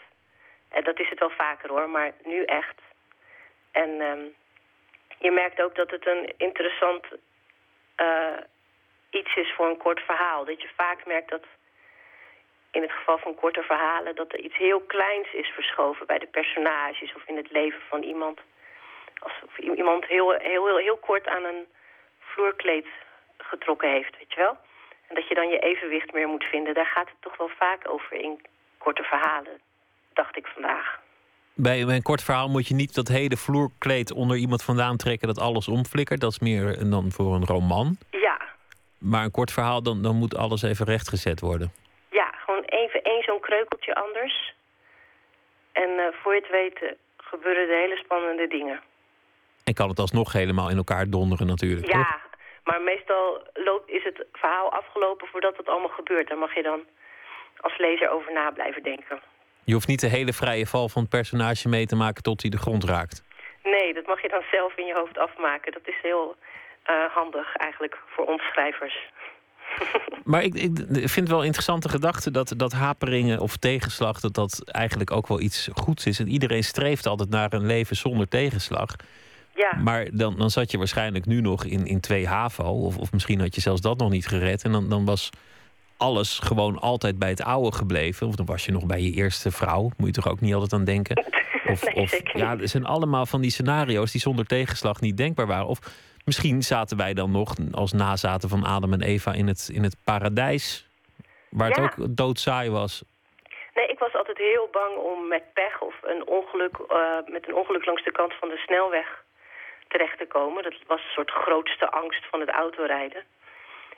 En 0.69 0.85
dat 0.85 1.01
is 1.01 1.09
het 1.09 1.19
wel 1.19 1.31
vaker 1.31 1.69
hoor, 1.71 1.89
maar 1.89 2.13
nu 2.25 2.45
echt. 2.45 2.81
En 3.75 3.91
um, 4.01 4.35
je 5.19 5.31
merkt 5.31 5.63
ook 5.63 5.75
dat 5.75 5.91
het 5.91 6.07
een 6.07 6.35
interessant 6.37 7.05
uh, 7.97 8.39
iets 9.11 9.35
is 9.37 9.53
voor 9.57 9.67
een 9.67 9.85
kort 9.87 10.01
verhaal. 10.01 10.45
Dat 10.45 10.63
je 10.63 10.69
vaak 10.77 11.07
merkt 11.07 11.31
dat 11.31 11.45
in 12.71 12.83
het 12.83 12.93
geval 12.93 13.19
van 13.19 13.35
korte 13.35 13.63
verhalen... 13.63 14.15
dat 14.15 14.33
er 14.33 14.39
iets 14.39 14.57
heel 14.57 14.81
kleins 14.81 15.33
is 15.33 15.49
verschoven 15.49 16.07
bij 16.07 16.19
de 16.19 16.27
personages... 16.27 17.15
of 17.15 17.23
in 17.27 17.37
het 17.37 17.51
leven 17.51 17.81
van 17.89 18.03
iemand. 18.03 18.41
Alsof 19.19 19.59
iemand 19.59 20.07
heel, 20.07 20.31
heel, 20.31 20.67
heel, 20.67 20.77
heel 20.77 20.97
kort 20.97 21.27
aan 21.27 21.45
een 21.45 21.67
vloerkleed 22.19 22.87
getrokken 23.39 23.91
heeft, 23.91 24.19
weet 24.19 24.33
je 24.33 24.41
wel? 24.41 24.57
En 25.09 25.15
dat 25.15 25.29
je 25.29 25.35
dan 25.35 25.49
je 25.49 25.59
evenwicht 25.59 26.13
meer 26.13 26.29
moet 26.29 26.45
vinden. 26.45 26.75
Daar 26.75 26.87
gaat 26.87 27.09
het 27.09 27.21
toch 27.21 27.37
wel 27.37 27.49
vaak 27.49 27.89
over 27.89 28.13
in 28.13 28.41
korte 28.79 29.03
verhalen, 29.03 29.61
dacht 30.13 30.37
ik 30.37 30.47
vandaag. 30.47 31.03
Bij, 31.57 31.83
een 31.83 32.03
kort 32.03 32.23
verhaal 32.23 32.49
moet 32.49 32.69
je 32.69 32.75
niet 32.75 32.95
dat 32.95 33.09
hele 33.09 33.37
vloerkleed 33.37 34.13
onder 34.13 34.37
iemand 34.37 34.63
vandaan 34.63 34.97
trekken... 34.97 35.29
dat 35.29 35.39
alles 35.39 35.69
omflikkert. 35.69 36.21
Dat 36.21 36.31
is 36.31 36.39
meer 36.39 36.91
dan 36.91 37.11
voor 37.13 37.35
een 37.35 37.45
roman. 37.45 37.97
Ja. 38.11 38.41
Maar 38.99 39.25
een 39.25 39.31
kort 39.31 39.53
verhaal, 39.53 39.83
dan, 39.83 40.03
dan 40.03 40.17
moet 40.17 40.37
alles 40.37 40.63
even 40.63 40.87
rechtgezet 40.87 41.41
worden. 41.41 41.73
Ja, 42.11 42.31
gewoon 42.45 42.63
even 42.65 43.03
één 43.03 43.23
zo'n 43.23 43.41
kreukeltje 43.41 43.95
anders. 43.95 44.55
En 45.73 45.91
uh, 45.91 46.05
voor 46.13 46.35
je 46.35 46.41
het 46.41 46.51
weet 46.51 46.95
gebeuren 47.17 47.67
de 47.67 47.81
hele 47.83 47.97
spannende 47.97 48.47
dingen. 48.47 48.81
En 49.65 49.75
kan 49.75 49.89
het 49.89 49.99
alsnog 49.99 50.33
helemaal 50.33 50.71
in 50.71 50.77
elkaar 50.77 51.11
donderen 51.11 51.47
natuurlijk, 51.47 51.93
Ja, 51.93 51.99
toch? 51.99 52.21
maar 52.65 52.81
meestal 52.83 53.47
loopt, 53.53 53.91
is 53.91 54.05
het 54.05 54.27
verhaal 54.33 54.73
afgelopen 54.73 55.27
voordat 55.27 55.57
het 55.57 55.69
allemaal 55.69 55.97
gebeurt. 56.01 56.29
Daar 56.29 56.39
mag 56.39 56.55
je 56.55 56.63
dan 56.63 56.81
als 57.61 57.79
lezer 57.79 58.11
over 58.11 58.33
na 58.33 58.51
blijven 58.51 58.83
denken. 58.83 59.21
Je 59.65 59.73
hoeft 59.73 59.87
niet 59.87 60.01
de 60.01 60.07
hele 60.07 60.33
vrije 60.33 60.67
val 60.67 60.89
van 60.89 61.03
het 61.03 61.11
personage 61.11 61.69
mee 61.69 61.87
te 61.87 61.97
maken 61.97 62.23
tot 62.23 62.43
hij 62.43 62.51
de 62.51 62.59
grond 62.59 62.85
raakt. 62.85 63.23
Nee, 63.63 63.95
dat 63.95 64.07
mag 64.07 64.23
je 64.23 64.29
dan 64.29 64.43
zelf 64.51 64.77
in 64.77 64.87
je 64.87 64.95
hoofd 64.95 65.19
afmaken. 65.19 65.73
Dat 65.73 65.89
is 65.89 65.99
heel 66.03 66.37
uh, 66.91 67.05
handig 67.15 67.57
eigenlijk 67.57 67.99
voor 68.07 68.27
ons 68.27 68.43
schrijvers. 68.43 69.09
Maar 70.25 70.43
ik, 70.43 70.55
ik 70.55 70.79
vind 70.89 71.15
het 71.15 71.29
wel 71.29 71.39
een 71.39 71.45
interessante 71.45 71.89
gedachte 71.89 72.31
dat, 72.31 72.55
dat 72.57 72.73
haperingen 72.73 73.41
of 73.41 73.57
tegenslag... 73.57 74.21
dat 74.21 74.35
dat 74.35 74.71
eigenlijk 74.71 75.11
ook 75.11 75.27
wel 75.27 75.41
iets 75.41 75.69
goeds 75.75 76.07
is. 76.07 76.19
En 76.19 76.29
iedereen 76.29 76.65
streeft 76.65 77.07
altijd 77.07 77.31
naar 77.31 77.53
een 77.53 77.67
leven 77.67 77.97
zonder 77.97 78.29
tegenslag. 78.29 78.97
Ja. 79.55 79.77
Maar 79.83 80.09
dan, 80.13 80.37
dan 80.39 80.51
zat 80.51 80.71
je 80.71 80.79
waarschijnlijk 80.79 81.27
nu 81.27 81.41
nog 81.41 81.65
in, 81.65 81.87
in 81.87 82.01
twee 82.01 82.27
HAVO. 82.27 82.65
Of, 82.65 82.99
of 82.99 83.13
misschien 83.13 83.41
had 83.41 83.55
je 83.55 83.61
zelfs 83.61 83.81
dat 83.81 83.99
nog 83.99 84.11
niet 84.11 84.27
gered. 84.27 84.65
En 84.65 84.73
dan, 84.73 84.89
dan 84.89 85.05
was 85.05 85.31
alles 85.97 86.39
gewoon 86.39 86.79
altijd 86.79 87.19
bij 87.19 87.29
het 87.29 87.43
oude 87.43 87.77
gebleven. 87.77 88.27
Of 88.27 88.35
dan 88.35 88.47
was 88.47 88.65
je 88.65 88.73
nog 88.73 88.87
bij 88.87 89.01
je 89.01 89.13
eerste 89.13 89.51
vrouw. 89.51 89.91
Moet 89.97 90.07
je 90.07 90.23
toch 90.23 90.29
ook 90.29 90.41
niet 90.41 90.55
altijd 90.55 90.73
aan 90.73 90.85
denken. 90.85 91.25
Of, 91.67 91.85
nee, 91.85 91.95
of 91.95 92.33
ja, 92.33 92.57
er 92.59 92.69
zijn 92.69 92.85
allemaal 92.85 93.27
van 93.27 93.41
die 93.41 93.51
scenario's 93.51 94.13
die 94.13 94.21
zonder 94.21 94.47
tegenslag 94.47 95.01
niet 95.01 95.17
denkbaar 95.17 95.47
waren. 95.47 95.67
Of 95.67 95.79
misschien 96.25 96.63
zaten 96.63 96.97
wij 96.97 97.15
dan 97.15 97.31
nog 97.31 97.55
als 97.73 97.93
nazaten 97.93 98.49
van 98.49 98.65
Adam 98.65 98.93
en 98.93 99.03
Eva 99.03 99.33
in 99.33 99.47
het, 99.47 99.71
in 99.73 99.83
het 99.83 99.97
paradijs. 100.05 100.89
Waar 101.51 101.69
ja. 101.69 101.83
het 101.83 101.99
ook 101.99 102.17
doodsaai 102.17 102.71
was. 102.71 103.05
Nee, 103.75 103.87
ik 103.87 103.99
was 103.99 104.15
altijd 104.15 104.39
heel 104.39 104.69
bang 104.73 104.97
om 104.97 105.29
met 105.29 105.43
pech 105.53 105.81
of 105.81 105.95
een 106.03 106.27
ongeluk, 106.27 106.77
uh, 106.79 106.97
met 107.27 107.49
een 107.49 107.55
ongeluk 107.55 107.87
langs 107.87 108.05
de 108.05 108.13
kant 108.13 108.33
van 108.41 108.49
de 108.49 108.57
snelweg 108.57 109.25
terecht 109.89 110.19
te 110.19 110.27
komen. 110.27 110.63
Dat 110.63 110.75
was 110.87 111.01
een 111.01 111.17
soort 111.19 111.31
grootste 111.31 111.91
angst 111.91 112.25
van 112.31 112.41
het 112.41 112.51
autorijden. 112.51 113.23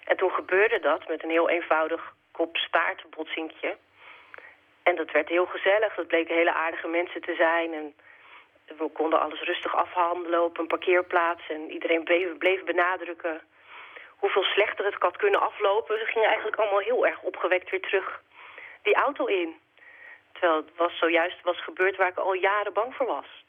En 0.07 0.17
toen 0.17 0.31
gebeurde 0.31 0.79
dat 0.81 1.09
met 1.09 1.23
een 1.23 1.31
heel 1.31 1.49
eenvoudig 1.49 2.03
kop-staart-botsinkje. 2.31 3.77
En 4.83 4.97
dat 4.97 5.11
werd 5.11 5.29
heel 5.29 5.47
gezellig. 5.47 5.95
Dat 5.95 6.07
bleken 6.07 6.35
hele 6.35 6.55
aardige 6.55 6.89
mensen 6.89 7.21
te 7.21 7.35
zijn. 7.35 7.73
En 7.75 7.95
we 8.79 8.89
konden 8.89 9.21
alles 9.21 9.41
rustig 9.41 9.75
afhandelen 9.77 10.45
op 10.45 10.59
een 10.59 10.67
parkeerplaats. 10.67 11.43
En 11.49 11.71
iedereen 11.71 12.05
bleef, 12.05 12.39
bleef 12.39 12.65
benadrukken 12.65 13.41
hoeveel 14.17 14.43
slechter 14.43 14.85
het 14.85 14.97
had 14.99 15.17
kunnen 15.17 15.41
aflopen. 15.41 15.99
Ze 15.99 16.05
gingen 16.05 16.29
eigenlijk 16.29 16.57
allemaal 16.57 16.79
heel 16.91 17.07
erg 17.07 17.23
opgewekt 17.23 17.71
weer 17.71 17.81
terug 17.81 18.23
die 18.83 18.95
auto 18.95 19.25
in. 19.25 19.55
Terwijl 20.33 20.57
het 20.57 20.77
was 20.77 20.99
zojuist 20.99 21.43
was 21.43 21.63
gebeurd 21.63 21.97
waar 21.97 22.09
ik 22.09 22.19
al 22.19 22.35
jaren 22.35 22.73
bang 22.73 22.95
voor 22.95 23.07
was. 23.07 23.45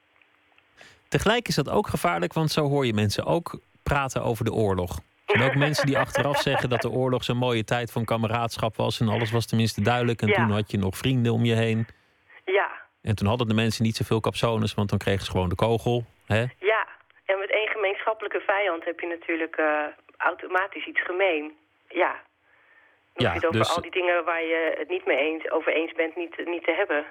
Tegelijk 1.07 1.47
is 1.47 1.55
dat 1.55 1.69
ook 1.69 1.87
gevaarlijk, 1.87 2.33
want 2.33 2.51
zo 2.51 2.61
hoor 2.61 2.85
je 2.85 2.93
mensen 2.93 3.25
ook 3.25 3.59
praten 3.83 4.23
over 4.23 4.45
de 4.45 4.53
oorlog. 4.53 4.99
En 5.27 5.41
ook 5.41 5.55
mensen 5.55 5.85
die 5.85 5.97
achteraf 5.97 6.41
zeggen 6.41 6.69
dat 6.69 6.81
de 6.81 6.89
oorlog 6.89 7.23
zo'n 7.23 7.37
mooie 7.37 7.63
tijd 7.63 7.91
van 7.91 8.05
kameraadschap 8.05 8.75
was. 8.75 8.99
En 8.99 9.07
alles 9.07 9.31
was 9.31 9.45
tenminste 9.45 9.81
duidelijk. 9.81 10.21
En 10.21 10.27
Ja. 10.27 10.33
toen 10.33 10.51
had 10.51 10.71
je 10.71 10.77
nog 10.77 10.97
vrienden 10.97 11.33
om 11.33 11.45
je 11.45 11.53
heen. 11.55 11.87
Ja, 12.45 12.69
En 13.01 13.15
toen 13.15 13.27
hadden 13.27 13.47
de 13.47 13.53
mensen 13.53 13.83
niet 13.83 13.95
zoveel 13.95 14.19
capsones, 14.19 14.73
want 14.73 14.89
dan 14.89 14.97
kregen 14.97 15.25
ze 15.25 15.31
gewoon 15.31 15.49
de 15.49 15.55
kogel. 15.55 16.05
Hè? 16.25 16.43
ja. 16.59 16.87
En 17.25 17.39
met 17.39 17.51
één 17.51 17.67
gemeenschappelijke 17.67 18.39
vijand 18.39 18.85
heb 18.85 18.99
je 18.99 19.07
natuurlijk 19.07 19.55
eh, 19.55 19.83
automatisch 20.17 20.85
iets 20.85 21.01
gemeen. 21.03 21.51
Ja. 21.89 22.11
Dan 23.13 23.25
Ja, 23.25 23.29
je 23.29 23.35
het 23.35 23.45
over 23.45 23.59
dus- 23.59 23.75
al 23.75 23.81
die 23.81 23.91
dingen 23.91 24.23
waar 24.25 24.43
je 24.43 24.75
het 24.77 24.89
niet 24.89 25.05
mee 25.05 25.17
eens, 25.17 25.51
over 25.51 25.73
eens 25.73 25.93
bent 25.93 26.15
niet, 26.15 26.45
niet 26.45 26.63
te 26.63 26.71
hebben. 26.77 27.05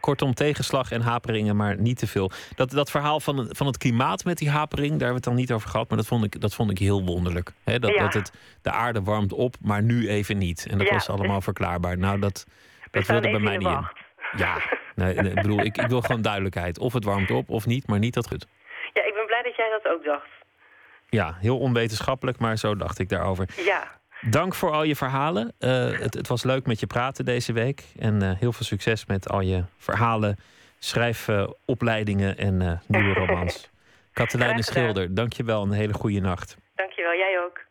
Kortom, 0.00 0.34
tegenslag 0.34 0.90
en 0.90 1.00
haperingen, 1.00 1.56
maar 1.56 1.76
niet 1.80 1.98
te 1.98 2.06
veel. 2.06 2.30
Dat, 2.54 2.70
dat 2.70 2.90
verhaal 2.90 3.20
van, 3.20 3.46
van 3.50 3.66
het 3.66 3.78
klimaat 3.78 4.24
met 4.24 4.38
die 4.38 4.50
hapering, 4.50 4.90
daar 4.90 4.98
hebben 5.08 5.08
we 5.08 5.14
het 5.14 5.24
dan 5.24 5.34
niet 5.34 5.52
over 5.52 5.68
gehad. 5.68 5.88
Maar 5.88 5.98
dat 5.98 6.06
vond 6.06 6.24
ik, 6.24 6.40
dat 6.40 6.54
vond 6.54 6.70
ik 6.70 6.78
heel 6.78 7.04
wonderlijk. 7.04 7.52
Dat, 7.64 7.86
Ja. 7.94 8.02
dat 8.02 8.12
het, 8.14 8.32
de 8.62 8.70
aarde 8.70 9.02
warmt 9.02 9.32
op, 9.32 9.54
maar 9.60 9.82
nu 9.82 10.08
even 10.08 10.38
niet. 10.38 10.66
En 10.70 10.78
dat 10.78 10.86
Ja, 10.86 10.92
was 10.92 11.08
allemaal 11.08 11.40
verklaarbaar. 11.40 11.98
Nou, 11.98 12.18
dat, 12.18 12.46
dat 12.90 13.06
wilde 13.06 13.30
bij 13.30 13.40
mij 13.40 13.56
niet 13.56 13.68
in. 13.68 13.88
Ja, 14.36 14.58
nee, 14.94 15.14
nee, 15.14 15.28
ik 15.28 15.34
bedoel, 15.42 15.60
ik, 15.60 15.76
ik 15.78 15.86
wil 15.88 16.00
gewoon 16.00 16.22
duidelijkheid. 16.22 16.78
Of 16.78 16.92
het 16.92 17.04
warmt 17.04 17.30
op 17.30 17.48
of 17.50 17.66
niet, 17.66 17.86
maar 17.86 17.98
niet 17.98 18.14
dat 18.14 18.28
goed. 18.28 18.46
Ja, 18.92 19.04
ik 19.06 19.14
ben 19.14 19.26
blij 19.26 19.42
dat 19.42 19.56
jij 19.56 19.68
dat 19.82 19.92
ook 19.92 20.04
dacht. 20.04 20.28
Ja, 21.08 21.36
heel 21.40 21.58
onwetenschappelijk, 21.58 22.38
maar 22.38 22.56
zo 22.58 22.76
dacht 22.76 22.98
ik 22.98 23.08
daarover. 23.08 23.48
Ja, 23.64 23.99
Dank 24.20 24.54
voor 24.54 24.70
al 24.70 24.82
je 24.82 24.96
verhalen. 24.96 25.52
Eh, 25.58 25.98
het, 25.98 26.14
het 26.14 26.28
was 26.28 26.42
leuk 26.42 26.66
met 26.66 26.80
je 26.80 26.86
praten 26.86 27.24
deze 27.24 27.52
week. 27.52 27.84
En 27.98 28.22
eh, 28.22 28.30
heel 28.38 28.52
veel 28.52 28.66
succes 28.66 29.06
met 29.06 29.28
al 29.28 29.40
je 29.40 29.64
verhalen, 29.76 30.36
schrijfopleidingen 30.78 32.38
en 32.38 32.62
eh, 32.62 32.72
nieuwe 32.86 33.14
romans. 33.26 33.70
Katelijne. 34.12 34.62
Schilder, 34.62 35.14
dank 35.14 35.32
je 35.32 35.44
wel. 35.44 35.62
Een 35.62 35.72
hele 35.72 35.92
goede 35.92 36.20
nacht. 36.20 36.56
dankjewel. 36.74 37.12
Jij 37.12 37.40
ook. 37.44 37.64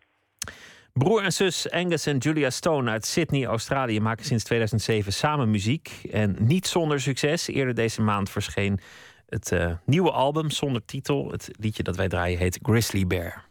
Broer 0.93 1.23
en 1.23 1.33
zus 1.33 1.71
Angus 1.71 2.05
en 2.05 2.17
Julia 2.17 2.49
Stone 2.49 2.91
uit 2.91 3.05
Sydney, 3.05 3.45
Australië, 3.45 3.99
maken 3.99 4.25
sinds 4.25 4.43
2007 4.43 5.13
samen 5.13 5.51
muziek. 5.51 5.91
En 6.11 6.35
niet 6.39 6.67
zonder 6.67 7.01
succes. 7.01 7.47
Eerder 7.47 7.73
deze 7.73 8.01
maand 8.01 8.29
verscheen 8.29 8.79
het 9.27 9.53
nieuwe 9.85 10.11
album 10.11 10.49
zonder 10.49 10.85
titel. 10.85 11.31
Het 11.31 11.49
liedje 11.59 11.83
dat 11.83 11.95
wij 11.95 12.07
draaien 12.07 12.37
heet 12.37 12.59
Grizzly 12.61 13.07
Bear. 13.07 13.48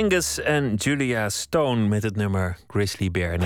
Angus 0.00 0.40
en 0.40 0.74
Julia 0.74 1.28
Stone 1.28 1.88
met 1.88 2.02
het 2.02 2.16
nummer 2.16 2.56
Grizzly 2.66 3.10
Bear. 3.10 3.38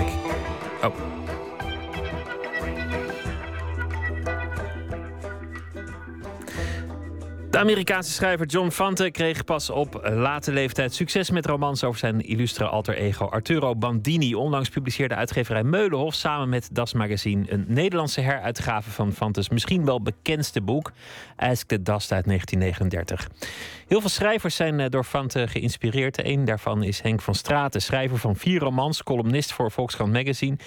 Amerikaanse 7.65 8.11
schrijver 8.11 8.45
John 8.45 8.69
Fante 8.69 9.11
kreeg 9.11 9.43
pas 9.43 9.69
op 9.69 9.99
late 10.03 10.51
leeftijd 10.51 10.93
succes 10.93 11.29
met 11.29 11.45
romans 11.45 11.83
over 11.83 11.99
zijn 11.99 12.21
illustre 12.21 12.65
alter 12.65 12.95
ego 12.95 13.25
Arturo 13.25 13.75
Bandini. 13.75 14.35
Onlangs 14.35 14.69
publiceerde 14.69 15.15
uitgeverij 15.15 15.63
Meulenhof 15.63 16.13
samen 16.13 16.49
met 16.49 16.69
Das 16.71 16.93
Magazine 16.93 17.51
een 17.51 17.65
Nederlandse 17.67 18.21
heruitgave 18.21 18.91
van 18.91 19.13
Fantes 19.13 19.49
misschien 19.49 19.85
wel 19.85 20.01
bekendste 20.01 20.61
boek, 20.61 20.91
Ask 21.35 21.67
the 21.67 21.81
Dust 21.81 22.11
uit 22.11 22.25
1939. 22.25 23.29
Heel 23.87 23.99
veel 23.99 24.09
schrijvers 24.09 24.55
zijn 24.55 24.79
eh, 24.79 24.89
door 24.89 25.03
Fante 25.03 25.47
geïnspireerd. 25.47 26.25
Een 26.25 26.45
daarvan 26.45 26.83
is 26.83 27.01
Henk 27.01 27.21
van 27.21 27.35
Straten, 27.35 27.81
schrijver 27.81 28.17
van 28.17 28.35
vier 28.35 28.59
romans, 28.59 29.03
columnist 29.03 29.53
voor 29.53 29.71
Volkskrant 29.71 30.13
Magazine 30.13 30.57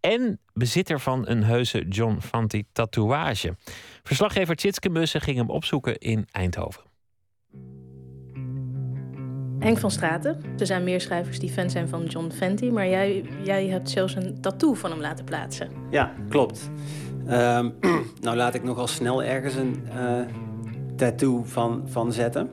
en 0.00 0.38
bezitter 0.52 1.00
van 1.00 1.28
een 1.28 1.44
heuse 1.44 1.86
John 1.88 2.18
Fante 2.20 2.64
tatoeage. 2.72 3.56
Verslaggever 4.06 4.56
Tjitske 4.56 4.88
Mussen 4.88 5.20
ging 5.20 5.36
hem 5.36 5.50
opzoeken 5.50 5.98
in 5.98 6.26
Eindhoven. 6.30 6.82
Henk 9.58 9.78
van 9.78 9.90
Straten. 9.90 10.40
Er 10.58 10.66
zijn 10.66 10.84
meer 10.84 11.00
schrijvers 11.00 11.38
die 11.38 11.50
fan 11.50 11.70
zijn 11.70 11.88
van 11.88 12.04
John 12.04 12.30
Fenty, 12.30 12.68
maar 12.68 12.88
jij, 12.88 13.24
jij 13.42 13.66
hebt 13.66 13.90
zelfs 13.90 14.14
een 14.14 14.40
tattoo 14.40 14.74
van 14.74 14.90
hem 14.90 15.00
laten 15.00 15.24
plaatsen. 15.24 15.70
Ja, 15.90 16.14
klopt. 16.28 16.70
Ehm, 17.26 17.70
nou 18.20 18.36
laat 18.36 18.54
ik 18.54 18.62
nogal 18.62 18.86
snel 18.86 19.22
ergens 19.22 19.54
een 19.54 19.88
eh, 19.88 20.20
tattoo 20.96 21.42
van, 21.44 21.82
van 21.86 22.12
zetten. 22.12 22.50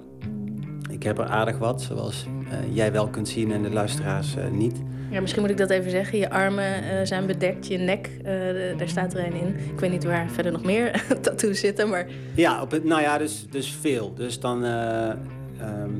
Ik 0.89 1.03
heb 1.03 1.17
er 1.17 1.27
aardig 1.27 1.57
wat, 1.57 1.81
zoals 1.81 2.25
eh, 2.49 2.75
jij 2.75 2.91
wel 2.91 3.07
kunt 3.07 3.27
zien 3.27 3.51
en 3.51 3.61
de 3.61 3.71
luisteraars 3.71 4.35
eh, 4.35 4.47
niet. 4.47 4.81
Ja, 5.13 5.21
misschien 5.21 5.41
moet 5.41 5.51
ik 5.51 5.57
dat 5.57 5.69
even 5.69 5.91
zeggen. 5.91 6.17
Je 6.17 6.29
armen 6.29 6.83
eh, 6.83 7.05
zijn 7.05 7.25
bedekt, 7.25 7.67
je 7.67 7.77
nek, 7.77 8.09
eh, 8.23 8.77
daar 8.77 8.87
staat 8.87 9.13
er 9.13 9.25
een 9.25 9.33
in. 9.33 9.55
Ik 9.73 9.79
weet 9.79 9.91
niet 9.91 10.03
waar 10.03 10.29
verder 10.29 10.51
nog 10.51 10.63
meer 10.63 11.05
tattoos 11.21 11.59
zitten, 11.59 11.89
maar 11.89 12.07
Ja, 12.35 12.61
op 12.61 12.83
nou 12.83 13.01
ja, 13.01 13.17
dus, 13.17 13.45
dus 13.49 13.71
veel. 13.81 14.13
Dus 14.13 14.39
dan. 14.39 14.65
eh, 14.65 15.09
ehm, 15.09 15.91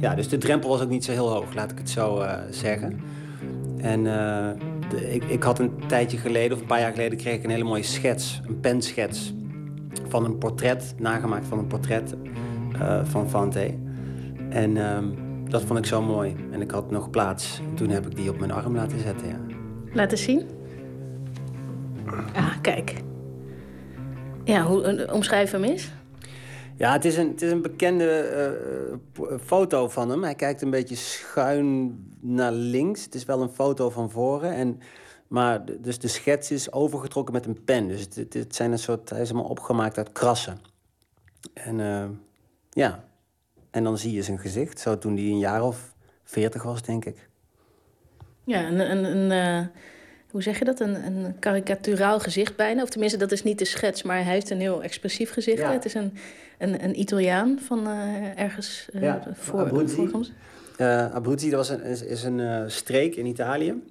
ja, 0.00 0.14
dus 0.14 0.28
de 0.28 0.38
drempel 0.38 0.68
was 0.68 0.80
ook 0.80 0.88
niet 0.88 1.04
zo 1.04 1.12
heel 1.12 1.30
hoog, 1.32 1.54
laat 1.54 1.70
ik 1.70 1.78
het 1.78 1.90
zo 1.90 2.24
zeggen. 2.50 3.00
En 3.78 4.06
ik, 5.10 5.24
ik 5.24 5.42
had 5.42 5.58
een 5.58 5.72
tijdje 5.86 6.18
geleden, 6.18 6.52
of 6.56 6.60
een 6.60 6.66
paar 6.66 6.80
jaar 6.80 6.90
geleden, 6.92 7.18
kreeg 7.18 7.34
ik 7.34 7.44
een 7.44 7.50
hele 7.50 7.64
mooie 7.64 7.82
schets, 7.82 8.40
een 8.46 8.60
penschets 8.60 9.34
van 10.08 10.24
een 10.24 10.38
portret, 10.38 10.94
nagemaakt 10.98 11.46
van 11.46 11.58
een 11.58 11.66
portret 11.66 12.14
van 13.04 13.28
Fante. 13.30 13.74
En 14.50 14.76
ehm, 14.76 15.04
dat 15.48 15.62
vond 15.62 15.78
ik 15.78 15.86
zo 15.86 16.02
mooi. 16.02 16.36
En 16.50 16.60
ik 16.60 16.70
had 16.70 16.90
nog 16.90 17.10
plaats. 17.10 17.60
En 17.70 17.74
toen 17.74 17.88
heb 17.88 18.06
ik 18.06 18.16
die 18.16 18.30
op 18.30 18.38
mijn 18.38 18.50
arm 18.52 18.74
laten 18.74 19.00
zetten, 19.00 19.28
ja. 19.28 19.38
laten 19.92 20.18
zien. 20.18 20.46
Ah, 22.34 22.60
kijk. 22.60 22.94
Ja, 24.44 24.62
hoe, 24.62 24.82
eh, 24.82 25.14
omschrijf 25.14 25.50
hem 25.50 25.64
eens. 25.64 25.92
Ja, 26.76 26.92
het 26.92 27.04
is 27.04 27.16
een, 27.16 27.28
het 27.28 27.42
is 27.42 27.50
een 27.50 27.62
bekende 27.62 28.10
eh, 28.10 28.96
p- 29.12 29.40
foto 29.44 29.88
van 29.88 30.10
hem. 30.10 30.22
Hij 30.22 30.34
kijkt 30.34 30.62
een 30.62 30.70
beetje 30.70 30.94
schuin 30.96 31.98
naar 32.20 32.52
links. 32.52 33.04
Het 33.04 33.14
is 33.14 33.24
wel 33.24 33.42
een 33.42 33.48
foto 33.48 33.90
van 33.90 34.10
voren. 34.10 34.52
En, 34.52 34.80
maar 35.28 35.64
de- 35.64 35.80
dus 35.80 35.98
de 35.98 36.08
schets 36.08 36.50
is 36.50 36.72
overgetrokken 36.72 37.34
met 37.34 37.46
een 37.46 37.64
pen. 37.64 37.88
Dus 37.88 38.00
het, 38.14 38.34
het, 38.34 38.54
zijn 38.54 38.72
een 38.72 38.78
soort, 38.78 39.10
hij 39.10 39.20
is 39.20 39.28
helemaal 39.28 39.50
opgemaakt 39.50 39.98
uit 39.98 40.12
krassen. 40.12 40.58
En 41.54 41.80
eh, 41.80 42.04
ja, 42.70 43.04
en 43.76 43.84
dan 43.84 43.98
zie 43.98 44.12
je 44.12 44.22
zijn 44.22 44.38
gezicht. 44.38 44.80
Zo 44.80 44.98
toen 44.98 45.16
hij 45.16 45.24
een 45.24 45.38
jaar 45.38 45.62
of 45.62 45.94
veertig 46.24 46.62
was, 46.62 46.82
denk 46.82 47.04
ik. 47.04 47.28
Ja, 48.44 48.66
een, 48.66 48.90
een, 48.90 49.04
een 49.04 49.30
eh, 49.30 49.66
hoe 50.30 50.42
zeg 50.42 50.58
je 50.58 50.64
dat? 50.64 50.80
Een, 50.80 51.06
een 51.06 51.38
karikaturaal 51.38 52.20
gezicht 52.20 52.56
bijna. 52.56 52.82
Of 52.82 52.88
tenminste, 52.88 53.18
dat 53.18 53.32
is 53.32 53.42
niet 53.42 53.58
de 53.58 53.64
schets, 53.64 54.02
maar 54.02 54.24
hij 54.24 54.32
heeft 54.32 54.50
een 54.50 54.60
heel 54.60 54.82
expressief 54.82 55.32
gezicht. 55.32 55.58
Ja. 55.58 55.72
Het 55.72 55.84
is 55.84 55.94
een, 55.94 56.12
een, 56.58 56.84
een 56.84 57.00
Italiaan 57.00 57.58
van 57.58 57.86
eh, 57.86 58.38
ergens 58.38 58.88
eh 58.92 59.02
Ja, 59.02 59.22
voor, 59.32 59.60
Abruzzi. 59.60 60.10
Eh 60.76 61.14
Abruzzi 61.14 61.50
dat 61.50 61.58
was 61.58 61.78
een, 61.78 61.82
is, 61.82 62.02
is 62.02 62.22
een 62.22 62.70
streek 62.70 63.16
in 63.16 63.26
Italië. 63.26 63.82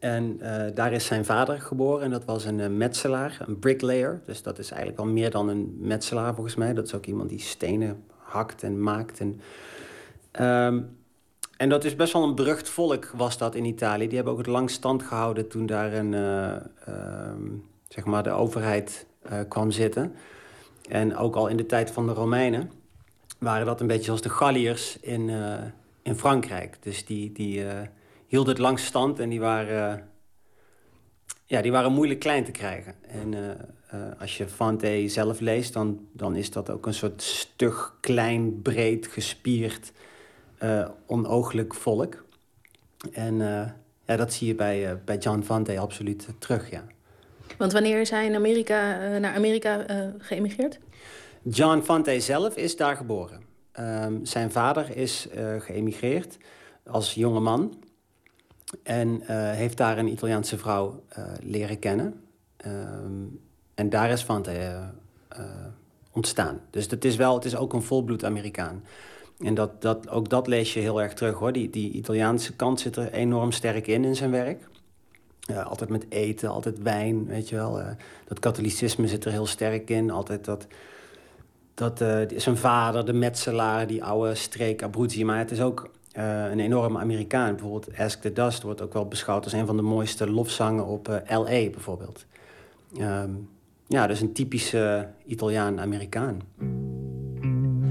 En 0.00 0.40
daar 0.74 0.92
is 0.92 1.04
zijn 1.06 1.24
vader 1.24 1.60
geboren 1.60 2.04
en 2.04 2.10
dat 2.10 2.24
was 2.24 2.44
een 2.44 2.76
metselaar, 2.76 3.44
een 3.46 3.58
bricklayer. 3.58 4.20
Dus 4.26 4.42
dat 4.42 4.58
is 4.58 4.70
eigenlijk 4.70 5.00
al 5.00 5.06
meer 5.06 5.30
dan 5.30 5.48
een 5.48 5.76
metselaar 5.80 6.34
volgens 6.34 6.54
mij. 6.54 6.74
Dat 6.74 6.86
is 6.86 6.94
ook 6.94 7.06
iemand 7.06 7.28
die 7.28 7.40
stenen 7.40 8.04
hakt 8.30 8.62
en 8.62 8.82
maakt. 8.82 9.20
En, 9.20 9.40
Ehm, 10.30 10.80
en 11.56 11.68
dat 11.68 11.84
is 11.84 11.96
best 11.96 12.12
wel 12.12 12.22
een 12.22 12.34
berucht 12.34 12.68
volk 12.68 13.12
was 13.16 13.38
dat 13.38 13.54
in 13.54 13.64
Italië. 13.64 14.06
Die 14.06 14.14
hebben 14.14 14.32
ook 14.32 14.38
het 14.38 14.48
lang 14.48 14.70
stand 14.70 15.02
gehouden 15.02 15.48
toen 15.48 15.66
daar 15.66 15.92
een, 15.92 16.14
eh, 16.14 16.54
ehm, 16.86 17.42
zeg 17.88 18.04
maar 18.04 18.22
de 18.22 18.30
overheid 18.30 19.08
eh, 19.22 19.38
kwam 19.48 19.70
zitten. 19.70 20.14
En 20.88 21.16
ook 21.16 21.36
al 21.36 21.46
in 21.46 21.56
de 21.56 21.66
tijd 21.66 21.90
van 21.90 22.06
de 22.06 22.12
Romeinen 22.12 22.70
waren 23.38 23.66
dat 23.66 23.80
een 23.80 23.86
beetje 23.86 24.04
zoals 24.04 24.22
de 24.22 24.28
Galliërs 24.28 25.00
in, 25.00 25.30
eh, 25.30 25.54
in 26.02 26.14
Frankrijk. 26.14 26.76
Dus 26.80 27.04
die, 27.04 27.32
die 27.32 27.64
hielden 28.26 28.52
het 28.52 28.62
lang 28.62 28.78
stand 28.78 29.18
en 29.18 29.28
die 29.28 29.40
waren, 29.40 30.08
ja, 31.50 31.62
die 31.62 31.72
waren 31.72 31.92
moeilijk 31.92 32.20
klein 32.20 32.44
te 32.44 32.50
krijgen. 32.50 32.94
En 33.00 33.34
eh, 33.34 33.50
eh, 33.86 34.20
als 34.20 34.36
je 34.36 34.48
Fante 34.48 35.04
zelf 35.08 35.40
leest, 35.40 35.72
dan, 35.72 36.06
dan 36.12 36.36
is 36.36 36.50
dat 36.50 36.70
ook 36.70 36.86
een 36.86 36.94
soort 36.94 37.22
stug, 37.22 37.96
klein, 38.00 38.62
breed, 38.62 39.06
gespierd, 39.06 39.92
eh 40.58 40.88
onooglijk 41.06 41.74
volk. 41.74 42.24
En 43.12 43.36
ja, 44.06 44.16
dat 44.16 44.32
zie 44.32 44.46
je 44.46 44.54
bij, 44.54 45.00
bij 45.04 45.16
John 45.16 45.42
Fante 45.42 45.78
absoluut 45.78 46.28
terug, 46.38 46.70
ja. 46.70 46.84
Want 47.58 47.72
wanneer 47.72 48.00
is 48.00 48.10
hij 48.10 48.26
in 48.26 48.34
Amerika, 48.34 48.96
naar 49.18 49.34
Amerika 49.34 49.84
geëmigreerd? 50.18 50.78
John 51.42 51.80
Fante 51.80 52.20
zelf 52.20 52.56
is 52.56 52.76
daar 52.76 52.96
geboren. 52.96 53.40
Ehm, 53.72 54.24
zijn 54.24 54.50
vader 54.50 54.96
is 54.96 55.28
geëmigreerd 55.58 56.36
als 56.84 57.14
jonge 57.14 57.40
man. 57.40 57.74
En 58.82 59.22
eh, 59.26 59.50
heeft 59.50 59.76
daar 59.76 59.98
een 59.98 60.08
Italiaanse 60.08 60.58
vrouw 60.58 61.02
eh, 61.08 61.24
leren 61.42 61.78
kennen. 61.78 62.20
Ehm, 62.56 63.24
en 63.74 63.88
daar 63.88 64.10
is 64.10 64.22
Fante 64.22 64.50
eh, 65.28 65.44
ontstaan. 66.12 66.60
Dus 66.70 66.86
het 66.90 67.04
is, 67.04 67.16
wel, 67.16 67.34
het 67.34 67.44
is 67.44 67.56
ook 67.56 67.72
een 67.72 67.82
volbloed 67.82 68.24
Amerikaan. 68.24 68.84
En 69.38 69.54
dat, 69.54 69.82
dat, 69.82 70.08
ook 70.08 70.28
dat 70.28 70.46
lees 70.46 70.74
je 70.74 70.80
heel 70.80 71.02
erg 71.02 71.14
terug 71.14 71.34
hoor. 71.34 71.52
Die, 71.52 71.70
die 71.70 71.92
Italiaanse 71.92 72.56
kant 72.56 72.80
zit 72.80 72.96
er 72.96 73.12
enorm 73.12 73.52
sterk 73.52 73.86
in 73.86 74.04
in 74.04 74.16
zijn 74.16 74.30
werk. 74.30 74.68
Altijd 75.64 75.90
met 75.90 76.06
eten, 76.08 76.48
altijd 76.48 76.82
wijn, 76.82 77.26
weet 77.26 77.48
je 77.48 77.56
wel. 77.56 77.82
Dat 78.24 78.38
katholicisme 78.38 79.08
zit 79.08 79.24
er 79.24 79.32
heel 79.32 79.46
sterk 79.46 79.90
in. 79.90 80.10
Altijd 80.10 80.44
dat, 80.44 80.66
dat 81.80 82.00
eh, 82.00 82.38
zijn 82.38 82.56
vader, 82.56 83.04
de 83.04 83.12
metselaar, 83.12 83.86
die 83.86 84.04
oude 84.04 84.34
streek 84.34 84.82
Abruzzi. 84.82 85.24
Maar 85.24 85.38
het 85.38 85.50
is 85.50 85.60
ook 85.60 85.90
eh, 86.12 86.50
een 86.50 86.60
enorme 86.60 86.98
Amerikaan. 86.98 87.50
Bijvoorbeeld 87.50 87.98
Ask 87.98 88.20
the 88.20 88.32
Dust 88.32 88.62
wordt 88.62 88.82
ook 88.82 88.92
wel 88.92 89.08
beschouwd 89.08 89.44
als 89.44 89.52
een 89.52 89.66
van 89.66 89.76
de 89.76 89.82
mooiste 89.82 90.30
lofzangen 90.30 90.86
op 90.86 91.08
eh, 91.08 91.38
L.A. 91.38 91.70
bijvoorbeeld. 91.70 92.26
Ehm, 92.98 93.30
ja, 93.86 94.06
dus 94.06 94.20
een 94.20 94.32
typische 94.32 95.08
Italiaan-Amerikaan. 95.26 96.40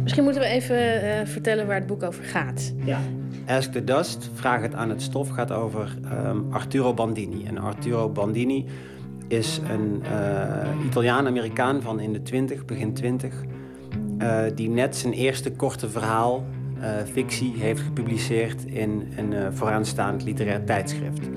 Misschien 0.04 0.24
moeten 0.24 0.42
we 0.42 0.48
even 0.48 1.02
eh, 1.02 1.26
vertellen 1.26 1.68
waar 1.68 1.76
het 1.76 1.88
boek 1.88 2.04
over 2.04 2.24
gaat. 2.24 2.74
Ja. 2.84 3.00
Ask 3.48 3.72
the 3.72 3.84
Dust, 3.84 4.30
Vraag 4.34 4.62
het 4.62 4.74
aan 4.74 4.90
het 4.90 5.02
stof, 5.02 5.30
gaat 5.30 5.52
over 5.52 5.98
ehm, 6.04 6.38
Arturo 6.50 6.94
Bandini. 6.94 7.46
En 7.46 7.58
Arturo 7.58 8.10
Bandini 8.10 8.66
is 9.28 9.60
een 9.70 10.04
Italiaan-Amerikaan 10.86 11.82
van 11.82 12.00
in 12.00 12.14
de 12.14 12.22
20, 12.22 12.66
begin 12.66 12.94
20, 12.94 13.44
eh, 14.20 14.42
die 14.56 14.70
net 14.70 14.96
zijn 14.96 15.14
eerste 15.14 15.52
korte 15.52 15.90
verhaal, 15.90 16.46
fictie, 17.12 17.54
heeft 17.58 17.82
gepubliceerd 17.82 18.66
in 18.66 19.08
een 19.16 19.34
eh, 19.34 19.48
vooraanstaand 19.52 20.24
literair 20.24 20.64
tijdschrift. 20.64 21.30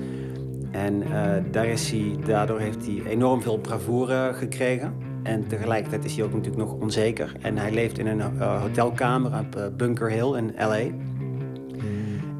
En 0.71 1.01
eh, 1.01 1.43
daar 1.51 1.65
is 1.65 1.91
hij, 1.91 2.15
daardoor 2.25 2.59
heeft 2.59 2.85
hij 2.85 3.01
enorm 3.07 3.41
veel 3.41 3.57
bravoure 3.57 4.33
gekregen. 4.33 4.93
En 5.23 5.47
tegelijkertijd 5.47 6.05
is 6.05 6.15
hij 6.15 6.25
ook 6.25 6.33
natuurlijk 6.33 6.63
nog 6.63 6.73
onzeker. 6.73 7.35
En 7.41 7.57
hij 7.57 7.71
leeft 7.71 7.97
in 7.99 8.07
een 8.07 8.21
eh, 8.21 8.61
hotelkamer 8.61 9.39
op 9.39 9.55
eh, 9.55 9.65
Bunker 9.77 10.09
Hill 10.09 10.35
in 10.37 10.53
L.A. 10.57 11.11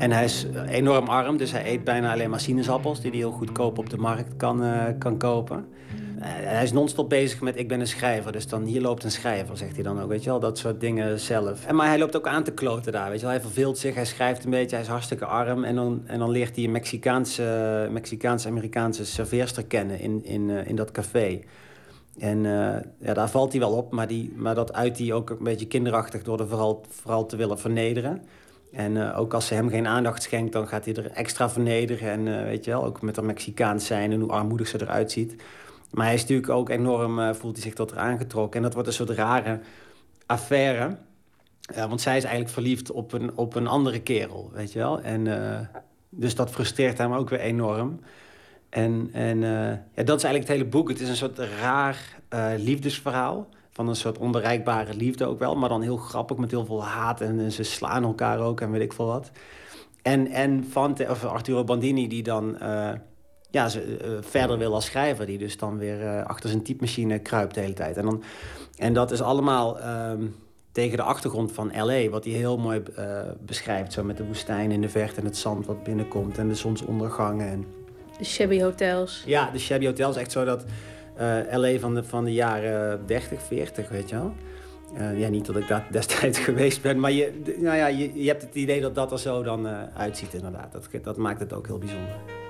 En 0.03 0.11
hij 0.11 0.23
is 0.23 0.47
eh, 0.49 0.69
enorm 0.69 1.07
arm, 1.07 1.37
dus 1.37 1.51
hij 1.51 1.71
eet 1.71 1.83
bijna 1.83 2.11
alleen 2.11 2.29
maar 2.29 2.39
sinaasappels... 2.39 3.01
die 3.01 3.09
hij 3.09 3.19
heel 3.19 3.31
goedkoop 3.31 3.77
op 3.77 3.89
de 3.89 3.97
markt 3.97 4.35
kan, 4.37 4.63
eh, 4.63 4.83
kan 4.97 5.17
kopen. 5.17 5.65
Eh, 6.23 6.29
hij 6.31 6.63
is 6.63 6.71
non-stop 6.71 7.09
bezig 7.09 7.41
met 7.41 7.57
ik 7.57 7.67
ben 7.67 7.79
een 7.79 7.87
schrijver. 7.87 8.31
Dus 8.31 8.47
dan 8.47 8.63
hier 8.63 8.81
loopt 8.81 9.03
een 9.03 9.11
schrijver, 9.11 9.57
zegt 9.57 9.73
hij 9.73 9.83
dan 9.83 10.01
ook. 10.01 10.09
Weet 10.09 10.23
je 10.23 10.29
wel, 10.29 10.39
dat 10.39 10.57
soort 10.57 10.79
dingen 10.79 11.19
zelf. 11.19 11.65
En, 11.65 11.75
maar 11.75 11.87
hij 11.87 11.97
loopt 11.97 12.15
ook 12.15 12.27
aan 12.27 12.43
te 12.43 12.51
kloten 12.51 12.91
daar, 12.91 13.09
weet 13.09 13.19
je 13.19 13.25
wel. 13.25 13.35
Hij 13.35 13.43
verveelt 13.43 13.77
zich, 13.77 13.95
hij 13.95 14.05
schrijft 14.05 14.43
een 14.43 14.49
beetje, 14.49 14.75
hij 14.75 14.85
is 14.85 14.91
hartstikke 14.91 15.25
arm. 15.25 15.63
En 15.63 15.75
dan, 15.75 16.01
en 16.05 16.19
dan 16.19 16.29
leert 16.29 16.55
hij 16.55 16.65
een 16.65 16.71
Mexicaanse, 16.71 17.87
Mexicaanse-Amerikaanse 17.91 19.05
serveerster 19.05 19.65
kennen 19.65 19.99
in, 19.99 20.25
in, 20.25 20.49
eh, 20.49 20.67
in 20.67 20.75
dat 20.75 20.91
café. 20.91 21.39
En 22.19 22.45
eh, 22.45 22.81
ja, 22.99 23.13
daar 23.13 23.29
valt 23.29 23.51
hij 23.51 23.61
wel 23.61 23.71
op, 23.71 23.91
maar, 23.91 24.07
die, 24.07 24.33
maar 24.35 24.55
dat 24.55 24.73
uit 24.73 24.97
hij 24.97 25.13
ook 25.13 25.29
een 25.29 25.43
beetje 25.43 25.67
kinderachtig... 25.67 26.23
door 26.23 26.39
er 26.39 26.47
vooral, 26.47 26.85
vooral 26.89 27.25
te 27.25 27.35
willen 27.35 27.59
vernederen. 27.59 28.21
En 28.71 29.13
ook 29.13 29.33
als 29.33 29.47
ze 29.47 29.53
hem 29.53 29.69
geen 29.69 29.87
aandacht 29.87 30.23
schenkt, 30.23 30.53
dan 30.53 30.67
gaat 30.67 30.85
hij 30.85 30.93
er 30.93 31.11
extra 31.11 31.49
vernederen. 31.49 32.09
En 32.09 32.45
weet 32.45 32.65
je 32.65 32.71
wel, 32.71 32.85
ook 32.85 33.01
met 33.01 33.15
haar 33.15 33.25
Mexicaans 33.25 33.85
zijn 33.85 34.11
en 34.11 34.19
hoe 34.19 34.31
armoedig 34.31 34.67
ze 34.67 34.81
eruit 34.81 35.11
ziet. 35.11 35.35
Maar 35.93 36.05
hij 36.05 36.13
is 36.13 36.21
natuurlijk 36.21 36.49
ook 36.49 36.69
enorm, 36.69 37.19
eh, 37.19 37.33
voelt 37.33 37.53
hij 37.53 37.63
zich 37.63 37.73
tot 37.73 37.91
haar 37.91 37.99
aangetrokken. 37.99 38.57
En 38.57 38.63
dat 38.63 38.73
wordt 38.73 38.87
een 38.87 38.93
soort 38.93 39.09
rare 39.09 39.59
affaire. 40.25 40.97
Ja, 41.75 41.87
want 41.87 42.01
zij 42.01 42.17
is 42.17 42.23
eigenlijk 42.23 42.53
verliefd 42.53 42.91
op 42.91 43.13
een, 43.13 43.37
op 43.37 43.55
een 43.55 43.67
andere 43.67 44.01
kerel, 44.01 44.49
weet 44.53 44.71
je 44.71 44.79
wel. 44.79 45.01
En, 45.01 45.27
eh, 45.27 45.59
dus 46.09 46.35
dat 46.35 46.49
frustreert 46.49 46.97
hem 46.97 47.13
ook 47.13 47.29
weer 47.29 47.39
enorm. 47.39 47.99
En, 48.73 49.09
en 49.11 49.43
eh, 49.43 49.77
ja, 49.93 50.03
dat 50.03 50.17
is 50.17 50.23
eigenlijk 50.23 50.47
het 50.47 50.47
hele 50.47 50.65
boek. 50.65 50.89
Het 50.89 50.99
is 50.99 51.09
een 51.09 51.15
soort 51.15 51.39
raar 51.39 52.19
eh, 52.29 52.51
liefdesverhaal. 52.57 53.47
Van 53.69 53.87
een 53.87 53.95
soort 53.95 54.17
onbereikbare 54.17 54.93
liefde 54.93 55.25
ook 55.25 55.39
wel. 55.39 55.55
Maar 55.55 55.69
dan 55.69 55.81
heel 55.81 55.97
grappig 55.97 56.37
met 56.37 56.51
heel 56.51 56.65
veel 56.65 56.83
haat. 56.83 57.21
En, 57.21 57.51
ze 57.51 57.63
slaan 57.63 58.03
elkaar 58.03 58.39
ook 58.39 58.61
en 58.61 58.71
weet 58.71 58.81
ik 58.81 58.93
veel 58.93 59.05
wat. 59.05 59.31
En, 60.01 60.27
en 60.27 60.65
Fante, 60.69 61.07
of 61.09 61.25
Arturo 61.25 61.63
Bandini 61.63 62.07
die 62.07 62.23
dan 62.23 62.59
eh, 62.59 62.91
ja, 63.53 63.69
ze, 63.69 63.81
eh, 63.81 64.09
verder 64.21 64.57
wil 64.57 64.73
als 64.73 64.85
schrijver. 64.85 65.25
Die 65.25 65.37
dus 65.37 65.57
dan 65.57 65.77
weer 65.77 66.01
eh, 66.01 66.25
achter 66.25 66.49
zijn 66.49 66.61
typemachine 66.61 67.19
kruipt 67.19 67.53
de 67.53 67.59
hele 67.59 67.73
tijd. 67.73 67.97
En, 67.97 68.05
dan, 68.05 68.23
en 68.77 68.93
dat 68.93 69.11
is 69.11 69.21
allemaal 69.21 69.79
ehm, 69.79 70.25
tegen 70.71 70.97
de 70.97 71.03
achtergrond 71.03 71.51
van 71.51 71.71
L.A. 71.81 72.09
Wat 72.09 72.23
hij 72.23 72.33
heel 72.33 72.57
mooi 72.57 72.83
eh, 72.95 73.19
beschrijft. 73.39 73.93
Zo 73.93 74.03
met 74.03 74.17
de 74.17 74.25
woestijn 74.25 74.71
in 74.71 74.81
de 74.81 74.89
verte 74.89 75.19
en 75.19 75.25
het 75.25 75.37
zand 75.37 75.65
wat 75.65 75.83
binnenkomt. 75.83 76.37
En 76.37 76.47
de 76.47 76.55
zonsondergangen 76.55 77.47
en... 77.47 77.65
De 78.17 78.25
shabby 78.25 78.61
hotels. 78.61 79.23
Ja, 79.25 79.49
de 79.51 79.59
shabby 79.59 79.85
hotel 79.85 80.09
is 80.09 80.15
echt 80.15 80.31
zo 80.31 80.45
dat 80.45 80.65
LA 81.51 81.79
van 81.79 81.93
de, 81.95 82.03
van 82.03 82.23
de 82.23 82.33
jaren 82.33 83.05
30, 83.05 83.41
40, 83.41 83.89
weet 83.89 84.09
je 84.09 84.15
wel. 84.15 84.33
Ja, 85.15 85.29
niet 85.29 85.45
dat 85.45 85.55
ik 85.55 85.67
daar 85.67 85.87
destijds 85.91 86.39
geweest 86.49 86.81
ben, 86.81 86.99
maar 86.99 87.11
je, 87.11 87.41
nou 87.57 87.77
ja, 87.77 87.87
je, 87.87 88.21
je 88.21 88.27
hebt 88.27 88.41
het 88.41 88.55
idee 88.55 88.81
dat 88.81 88.95
dat 88.95 89.11
er 89.11 89.19
zo 89.19 89.43
dan 89.43 89.67
uitziet 89.97 90.33
inderdaad. 90.33 90.71
Dat, 90.71 91.03
dat 91.03 91.17
maakt 91.17 91.39
het 91.39 91.53
ook 91.53 91.67
heel 91.67 91.77
bijzonder. 91.77 92.42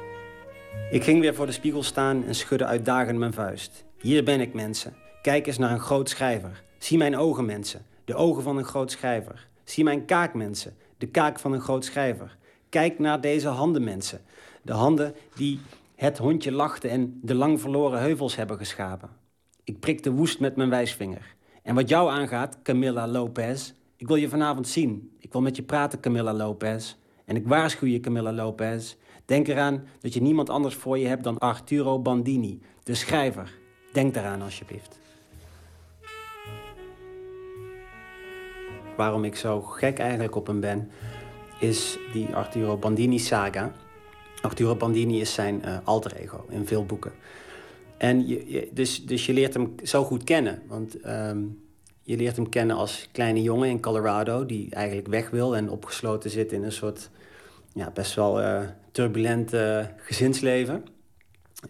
Ik 0.92 1.04
ging 1.04 1.20
weer 1.20 1.36
voor 1.36 1.46
de 1.46 1.52
spiegel 1.52 1.84
staan 1.84 2.24
en 2.24 2.36
schudde 2.36 2.66
uitdagend 2.66 3.20
mijn 3.20 3.34
vuist. 3.34 3.86
Hier 3.98 4.24
ben 4.24 4.42
ik, 4.42 4.54
mensen. 4.54 4.96
Kijk 5.22 5.48
eens 5.48 5.58
naar 5.58 5.72
een 5.72 5.80
groot 5.80 6.10
schrijver. 6.10 6.64
Zie 6.78 6.98
mijn 6.98 7.18
ogen, 7.18 7.46
mensen. 7.46 7.86
De 8.06 8.16
ogen 8.16 8.44
van 8.44 8.58
een 8.58 8.64
groot 8.64 8.92
schrijver. 8.92 9.48
Zie 9.64 9.84
mijn 9.84 10.06
kaak, 10.06 10.34
mensen. 10.34 10.76
De 10.98 11.08
kaak 11.08 11.40
van 11.40 11.54
een 11.54 11.62
groot 11.62 11.86
schrijver. 11.86 12.38
Kijk 12.70 13.00
naar 13.00 13.22
deze 13.22 13.48
handen, 13.48 13.84
mensen. 13.84 14.22
De 14.62 14.74
handen 14.74 15.16
die 15.36 15.60
het 15.96 16.18
hondje 16.18 16.52
lachte 16.52 16.88
en 16.88 17.20
de 17.22 17.36
lang 17.36 17.62
verloren 17.62 18.00
heuvels 18.00 18.36
hebben 18.36 18.58
geschapen. 18.58 19.10
Ik 19.64 19.80
prikte 19.80 20.12
woest 20.12 20.40
met 20.40 20.56
mijn 20.56 20.70
wijsvinger. 20.70 21.36
En 21.64 21.76
wat 21.76 21.90
jou 21.90 22.10
aangaat, 22.10 22.58
Camilla 22.64 23.08
Lopez, 23.08 23.74
ik 23.98 24.08
wil 24.08 24.16
je 24.16 24.30
vanavond 24.30 24.68
zien. 24.68 25.16
Ik 25.20 25.32
wil 25.32 25.42
met 25.42 25.56
je 25.56 25.64
praten, 25.64 26.00
Camilla 26.00 26.34
Lopez. 26.34 26.96
En 27.26 27.36
ik 27.36 27.48
waarschuw 27.48 27.88
je, 27.88 28.00
Camilla 28.00 28.34
Lopez. 28.34 28.96
Denk 29.26 29.48
eraan 29.48 29.88
dat 30.02 30.14
je 30.14 30.22
niemand 30.22 30.50
anders 30.50 30.76
voor 30.76 30.98
je 30.98 31.08
hebt 31.08 31.24
dan 31.24 31.38
Arturo 31.38 32.00
Bandini, 32.00 32.62
de 32.84 32.96
schrijver. 32.96 33.54
Denk 33.92 34.14
daaraan 34.14 34.42
alsjeblieft. 34.42 35.02
waarom 38.96 39.24
ik 39.24 39.36
zo 39.36 39.62
gek 39.62 40.00
eigenlijk 40.00 40.36
op 40.36 40.48
hem 40.48 40.60
ben, 40.60 40.90
is 41.60 41.98
die 42.14 42.36
Arturo 42.36 42.78
Bandini 42.78 43.20
saga. 43.20 43.72
Arturo 44.42 44.76
Bandini 44.76 45.22
is 45.22 45.34
zijn 45.34 45.64
eh, 45.64 45.78
alter 45.84 46.16
ego 46.16 46.46
in 46.50 46.68
veel 46.68 46.86
boeken. 46.86 47.12
En 47.98 48.28
je, 48.28 48.70
dus, 48.72 49.06
dus 49.06 49.26
je 49.26 49.34
leert 49.34 49.54
hem 49.54 49.76
zo 49.84 50.04
goed 50.04 50.24
kennen. 50.24 50.62
Want 50.68 51.00
ehm, 51.00 51.42
je 52.02 52.18
leert 52.18 52.36
hem 52.36 52.50
kennen 52.50 52.76
als 52.76 53.10
kleine 53.12 53.42
jongen 53.42 53.70
in 53.70 53.82
Colorado... 53.82 54.46
die 54.46 54.76
eigenlijk 54.76 55.08
weg 55.08 55.30
wil 55.30 55.56
en 55.56 55.70
opgesloten 55.70 56.30
zit 56.30 56.52
in 56.52 56.64
een 56.64 56.72
soort... 56.72 57.10
Ja, 57.74 57.92
best 57.92 58.16
wel 58.16 58.42
eh, 58.42 58.62
turbulent 58.94 59.54
eh, 59.54 59.86
gezinsleven. 59.98 60.84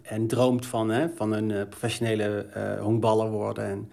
En 0.02 0.26
droomt 0.26 0.66
van, 0.66 0.90
hè, 0.90 1.08
van 1.14 1.32
een 1.32 1.50
eh, 1.50 1.68
professionele 1.68 2.46
eh 2.52 2.80
honkballer 2.80 3.30
worden. 3.30 3.64
En, 3.64 3.90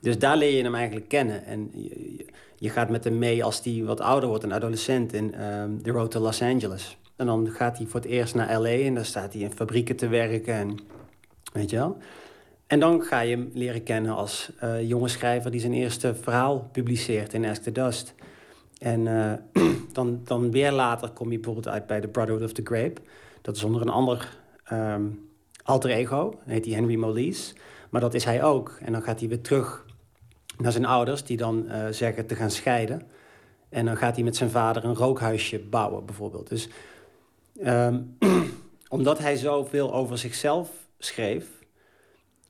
dus 0.00 0.18
daar 0.18 0.36
leer 0.36 0.56
je 0.56 0.62
hem 0.62 0.74
eigenlijk 0.74 1.08
kennen. 1.08 1.44
En 1.44 1.70
je, 1.72 2.24
je- 2.56 2.70
gaat 2.70 2.90
met 2.90 3.04
hem 3.04 3.18
mee 3.18 3.44
als 3.44 3.60
hij 3.64 3.82
wat 3.84 4.00
ouder 4.00 4.28
wordt, 4.28 4.44
een 4.44 4.52
adolescent... 4.52 5.12
in 5.12 5.34
ehm 5.34 5.78
The 5.82 5.90
Road 5.90 6.10
to 6.10 6.20
Los 6.20 6.42
Angeles. 6.42 6.96
En 7.16 7.26
dan 7.26 7.50
gaat 7.50 7.78
hij 7.78 7.86
voor 7.86 8.00
het 8.00 8.08
eerst 8.08 8.34
naar 8.34 8.60
L.A. 8.60 8.68
en 8.68 8.94
daar 8.94 9.04
staat 9.04 9.32
hij 9.32 9.42
in 9.42 9.52
fabrieken 9.52 9.96
te 9.96 10.08
werken... 10.08 10.54
En, 10.54 10.78
Weet 11.52 11.70
je 11.70 11.76
wel? 11.76 11.96
En 12.66 12.80
dan 12.80 13.02
ga 13.02 13.20
je 13.20 13.36
hem 13.36 13.50
leren 13.54 13.82
kennen 13.82 14.14
als 14.14 14.50
eh, 14.58 14.88
jonge 14.88 15.08
schrijver 15.08 15.50
die 15.50 15.60
zijn 15.60 15.72
eerste 15.72 16.14
verhaal 16.14 16.68
publiceert 16.72 17.34
in 17.34 17.44
Ask 17.44 17.62
the 17.62 17.72
Dust. 17.72 18.14
En 18.82 19.06
eh, 19.06 19.62
dan, 19.92 20.20
dan 20.24 20.50
weer 20.50 20.72
later 20.72 21.10
kom 21.10 21.30
je 21.30 21.36
bijvoorbeeld 21.36 21.68
uit 21.68 21.86
bij 21.86 22.00
The 22.00 22.08
Brotherhood 22.08 22.44
of 22.44 22.52
the 22.52 22.62
Grape. 22.64 23.00
Dat 23.42 23.56
is 23.56 23.64
onder 23.64 23.80
een 23.80 23.88
ander 23.88 24.38
ehm, 24.64 25.04
alter 25.62 25.90
ego, 25.90 26.38
heet 26.44 26.64
hij 26.64 26.74
Henry 26.74 26.96
Molise. 26.96 27.54
Maar 27.90 28.00
dat 28.00 28.14
is 28.14 28.24
hij 28.24 28.42
ook. 28.42 28.78
En 28.80 28.92
dan 28.92 29.02
gaat 29.02 29.20
hij 29.20 29.28
weer 29.28 29.40
terug 29.40 29.84
naar 30.58 30.72
zijn 30.72 30.84
ouders, 30.84 31.24
die 31.24 31.36
dan 31.36 31.68
eh, 31.68 31.86
zeggen 31.90 32.26
te 32.26 32.34
gaan 32.34 32.50
scheiden. 32.50 33.02
En 33.68 33.84
dan 33.84 33.96
gaat 33.96 34.14
hij 34.14 34.24
met 34.24 34.36
zijn 34.36 34.50
vader 34.50 34.84
een 34.84 34.94
rookhuisje 34.94 35.58
bouwen, 35.58 36.06
bijvoorbeeld. 36.06 36.48
Dus 36.48 36.68
ehm, 37.60 38.00
omdat 38.88 39.18
hij 39.18 39.36
zoveel 39.36 39.94
over 39.94 40.18
zichzelf 40.18 40.70
schreef, 40.98 41.46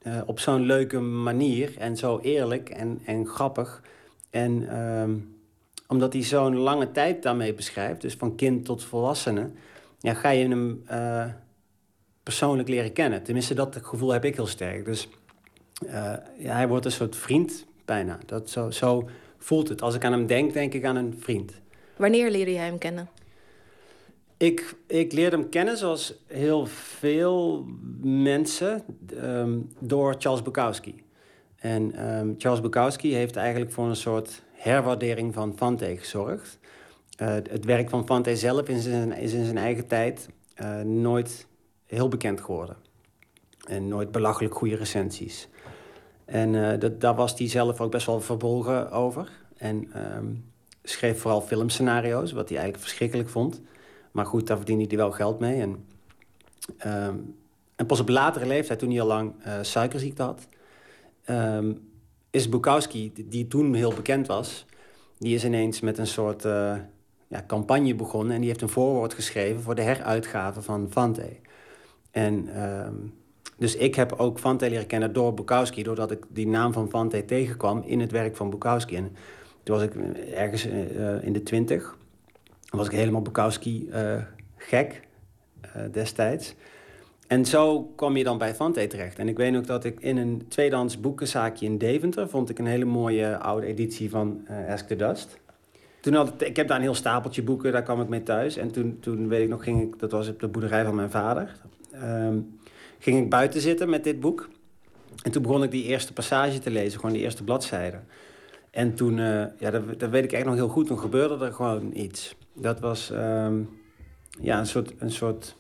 eh, 0.02 0.20
op 0.26 0.38
zo'n 0.40 0.62
leuke 0.62 1.00
manier 1.00 1.78
en 1.78 1.96
zo 1.96 2.18
eerlijk 2.18 2.70
en, 2.70 3.00
en 3.06 3.26
grappig. 3.26 3.82
En 4.30 4.68
ehm, 4.68 5.14
omdat 5.86 6.12
hij 6.12 6.22
zo'n 6.22 6.56
lange 6.56 6.90
tijd 6.90 7.22
daarmee 7.22 7.54
beschrijft, 7.54 8.00
dus 8.00 8.14
van 8.14 8.36
kind 8.36 8.64
tot 8.64 8.84
volwassene, 8.84 9.50
ja, 9.98 10.14
ga 10.14 10.30
je 10.30 10.48
hem 10.48 10.82
eh, 10.86 11.26
persoonlijk 12.22 12.68
leren 12.68 12.92
kennen. 12.92 13.22
Tenminste, 13.22 13.54
dat 13.54 13.78
gevoel 13.82 14.12
heb 14.12 14.24
ik 14.24 14.34
heel 14.34 14.46
sterk. 14.46 14.84
Dus 14.84 15.08
eh, 15.86 16.14
ja, 16.38 16.54
hij 16.54 16.68
wordt 16.68 16.84
een 16.84 16.92
soort 16.92 17.16
vriend 17.16 17.66
bijna. 17.84 18.18
Dat 18.26 18.50
zo, 18.50 18.70
zo 18.70 19.08
voelt 19.38 19.68
het. 19.68 19.82
Als 19.82 19.94
ik 19.94 20.04
aan 20.04 20.12
hem 20.12 20.26
denk, 20.26 20.52
denk 20.52 20.74
ik 20.74 20.84
aan 20.84 20.96
een 20.96 21.16
vriend. 21.18 21.52
Wanneer 21.96 22.30
leerde 22.30 22.52
jij 22.52 22.64
hem 22.64 22.78
kennen? 22.78 23.08
Ik, 24.36 24.74
ik 24.86 25.12
leerde 25.12 25.36
hem 25.36 25.48
kennen, 25.48 25.76
zoals 25.76 26.14
heel 26.26 26.66
veel 26.66 27.66
mensen, 28.02 28.82
ehm, 29.16 29.58
door 29.78 30.14
Charles 30.18 30.42
Bukowski. 30.42 31.04
En 31.56 31.92
ehm, 31.94 32.34
Charles 32.38 32.60
Bukowski 32.60 33.14
heeft 33.14 33.36
eigenlijk 33.36 33.72
voor 33.72 33.88
een 33.88 33.96
soort 33.96 34.42
herwaardering 34.62 35.34
van 35.34 35.56
Fante 35.56 35.96
gezorgd. 35.96 36.58
Eh, 37.16 37.28
het 37.28 37.64
werk 37.64 37.88
van 37.88 38.06
Fante 38.06 38.36
zelf 38.36 38.68
is 38.68 38.74
in 38.74 38.82
zijn, 38.82 39.12
in 39.12 39.44
zijn 39.44 39.58
eigen 39.58 39.86
tijd 39.86 40.28
eh, 40.54 40.80
nooit 40.80 41.46
heel 41.86 42.08
bekend 42.08 42.40
geworden. 42.40 42.76
En 43.68 43.88
nooit 43.88 44.12
belachelijk 44.12 44.54
goede 44.54 44.76
recensies. 44.76 45.48
En 46.24 46.70
eh, 46.70 46.80
dat, 46.80 47.00
daar 47.00 47.14
was 47.14 47.38
hij 47.38 47.48
zelf 47.48 47.80
ook 47.80 47.90
best 47.90 48.06
wel 48.06 48.20
verbolgen 48.20 48.90
over. 48.90 49.30
En 49.56 49.92
ehm, 49.92 50.26
schreef 50.82 51.20
vooral 51.20 51.40
filmscenario's, 51.40 52.32
wat 52.32 52.48
hij 52.48 52.58
eigenlijk 52.58 52.86
verschrikkelijk 52.86 53.28
vond. 53.28 53.60
Maar 54.12 54.26
goed, 54.26 54.46
daar 54.46 54.56
verdiende 54.56 54.84
hij 54.86 54.96
wel 54.96 55.10
geld 55.10 55.38
mee. 55.38 55.60
En, 55.60 55.84
ehm, 56.78 57.16
en 57.76 57.86
pas 57.86 58.00
op 58.00 58.08
latere 58.08 58.46
leeftijd, 58.46 58.78
toen 58.78 58.90
hij 58.90 59.00
al 59.00 59.06
lang 59.06 59.34
suikerziekte 59.62 60.22
had... 60.22 60.46
ehm, 61.24 61.72
is 62.32 62.48
Bukowski, 62.48 63.12
die- 63.28 63.48
toen 63.48 63.74
heel 63.74 63.94
bekend 63.94 64.26
was... 64.26 64.66
die 65.18 65.34
is 65.34 65.44
ineens 65.44 65.80
met 65.80 65.98
een 65.98 66.06
soort 66.06 66.44
eh, 66.44 66.76
ja, 67.28 67.44
campagne 67.46 67.94
begonnen... 67.94 68.34
en 68.34 68.40
die 68.40 68.48
heeft 68.48 68.62
een 68.62 68.68
voorwoord 68.68 69.14
geschreven 69.14 69.62
voor 69.62 69.74
de 69.74 69.82
heruitgave 69.82 70.62
van 70.62 70.90
Fante. 70.90 71.36
En 72.10 72.48
ehm, 72.54 72.94
dus 73.58 73.76
ik 73.76 73.94
heb 73.94 74.12
ook 74.12 74.38
Fante 74.38 74.70
leren 74.70 74.86
kennen 74.86 75.12
door 75.12 75.34
Bukowski... 75.34 75.82
doordat 75.82 76.10
ik 76.10 76.24
die 76.28 76.46
naam 76.46 76.72
van 76.72 76.88
Fante 76.88 77.24
tegenkwam 77.24 77.82
in 77.86 78.00
het 78.00 78.10
werk 78.10 78.36
van 78.36 78.50
Bukowski. 78.50 78.96
En 78.96 79.16
toen 79.62 79.76
was 79.76 79.84
ik 79.84 79.94
ergens 80.34 80.66
eh, 80.66 81.24
in 81.24 81.32
de 81.32 81.42
twintig 81.42 81.96
was 82.70 82.86
ik 82.86 82.92
helemaal 82.92 83.22
Bukowski 83.22 83.88
eh, 83.90 84.22
gek 84.56 85.00
eh, 85.60 85.82
destijds. 85.92 86.54
En 87.32 87.44
zo 87.44 87.82
kwam 87.96 88.16
je 88.16 88.24
dan 88.24 88.38
bij 88.38 88.54
Fante 88.54 88.86
terecht. 88.86 89.18
En 89.18 89.28
ik 89.28 89.36
weet 89.36 89.56
ook 89.56 89.66
dat 89.66 89.84
ik 89.84 90.00
in 90.00 90.16
een 90.16 90.42
tweedehands 90.48 91.00
boekenzaakje 91.00 91.66
in 91.66 91.78
Deventer... 91.78 92.28
vond 92.28 92.50
ik 92.50 92.58
een 92.58 92.66
hele 92.66 92.84
mooie 92.84 93.38
oude 93.38 93.66
editie 93.66 94.10
van 94.10 94.44
eh, 94.46 94.72
Ask 94.72 94.86
the 94.86 94.96
Dust. 94.96 95.40
Toen 96.00 96.14
had 96.14 96.32
ik, 96.42 96.56
heb 96.56 96.68
daar 96.68 96.76
een 96.76 96.82
heel 96.82 96.94
stapeltje 96.94 97.42
boeken, 97.42 97.72
daar 97.72 97.82
kwam 97.82 98.00
ik 98.00 98.08
mee 98.08 98.22
thuis. 98.22 98.56
En 98.56 98.70
toen, 98.70 98.98
toen 99.00 99.28
weet 99.28 99.42
ik 99.42 99.48
nog, 99.48 99.64
ging 99.64 99.82
ik, 99.82 99.98
dat 99.98 100.12
was 100.12 100.28
op 100.28 100.40
de 100.40 100.48
boerderij 100.48 100.84
van 100.84 100.94
mijn 100.94 101.10
vader... 101.10 101.56
ehm, 101.90 102.38
ging 102.98 103.18
ik 103.18 103.30
buiten 103.30 103.60
zitten 103.60 103.90
met 103.90 104.04
dit 104.04 104.20
boek. 104.20 104.48
En 105.22 105.30
toen 105.30 105.42
begon 105.42 105.62
ik 105.62 105.70
die 105.70 105.84
eerste 105.84 106.12
passage 106.12 106.58
te 106.58 106.70
lezen, 106.70 107.00
gewoon 107.00 107.14
die 107.14 107.24
eerste 107.24 107.44
bladzijde. 107.44 107.98
En 108.70 108.94
toen, 108.94 109.18
eh, 109.18 109.44
ja, 109.58 109.70
dat, 109.70 109.98
dat 110.00 110.10
weet 110.10 110.24
ik 110.24 110.32
echt 110.32 110.44
nog 110.44 110.54
heel 110.54 110.68
goed, 110.68 110.86
toen 110.86 110.98
gebeurde 110.98 111.44
er 111.44 111.52
gewoon 111.52 111.90
iets. 111.94 112.36
Dat 112.54 112.80
was 112.80 113.10
ehm, 113.10 113.62
ja, 114.40 114.58
een, 114.58 114.66
soort, 114.66 114.92
een 114.98 115.10
soort 115.10 115.56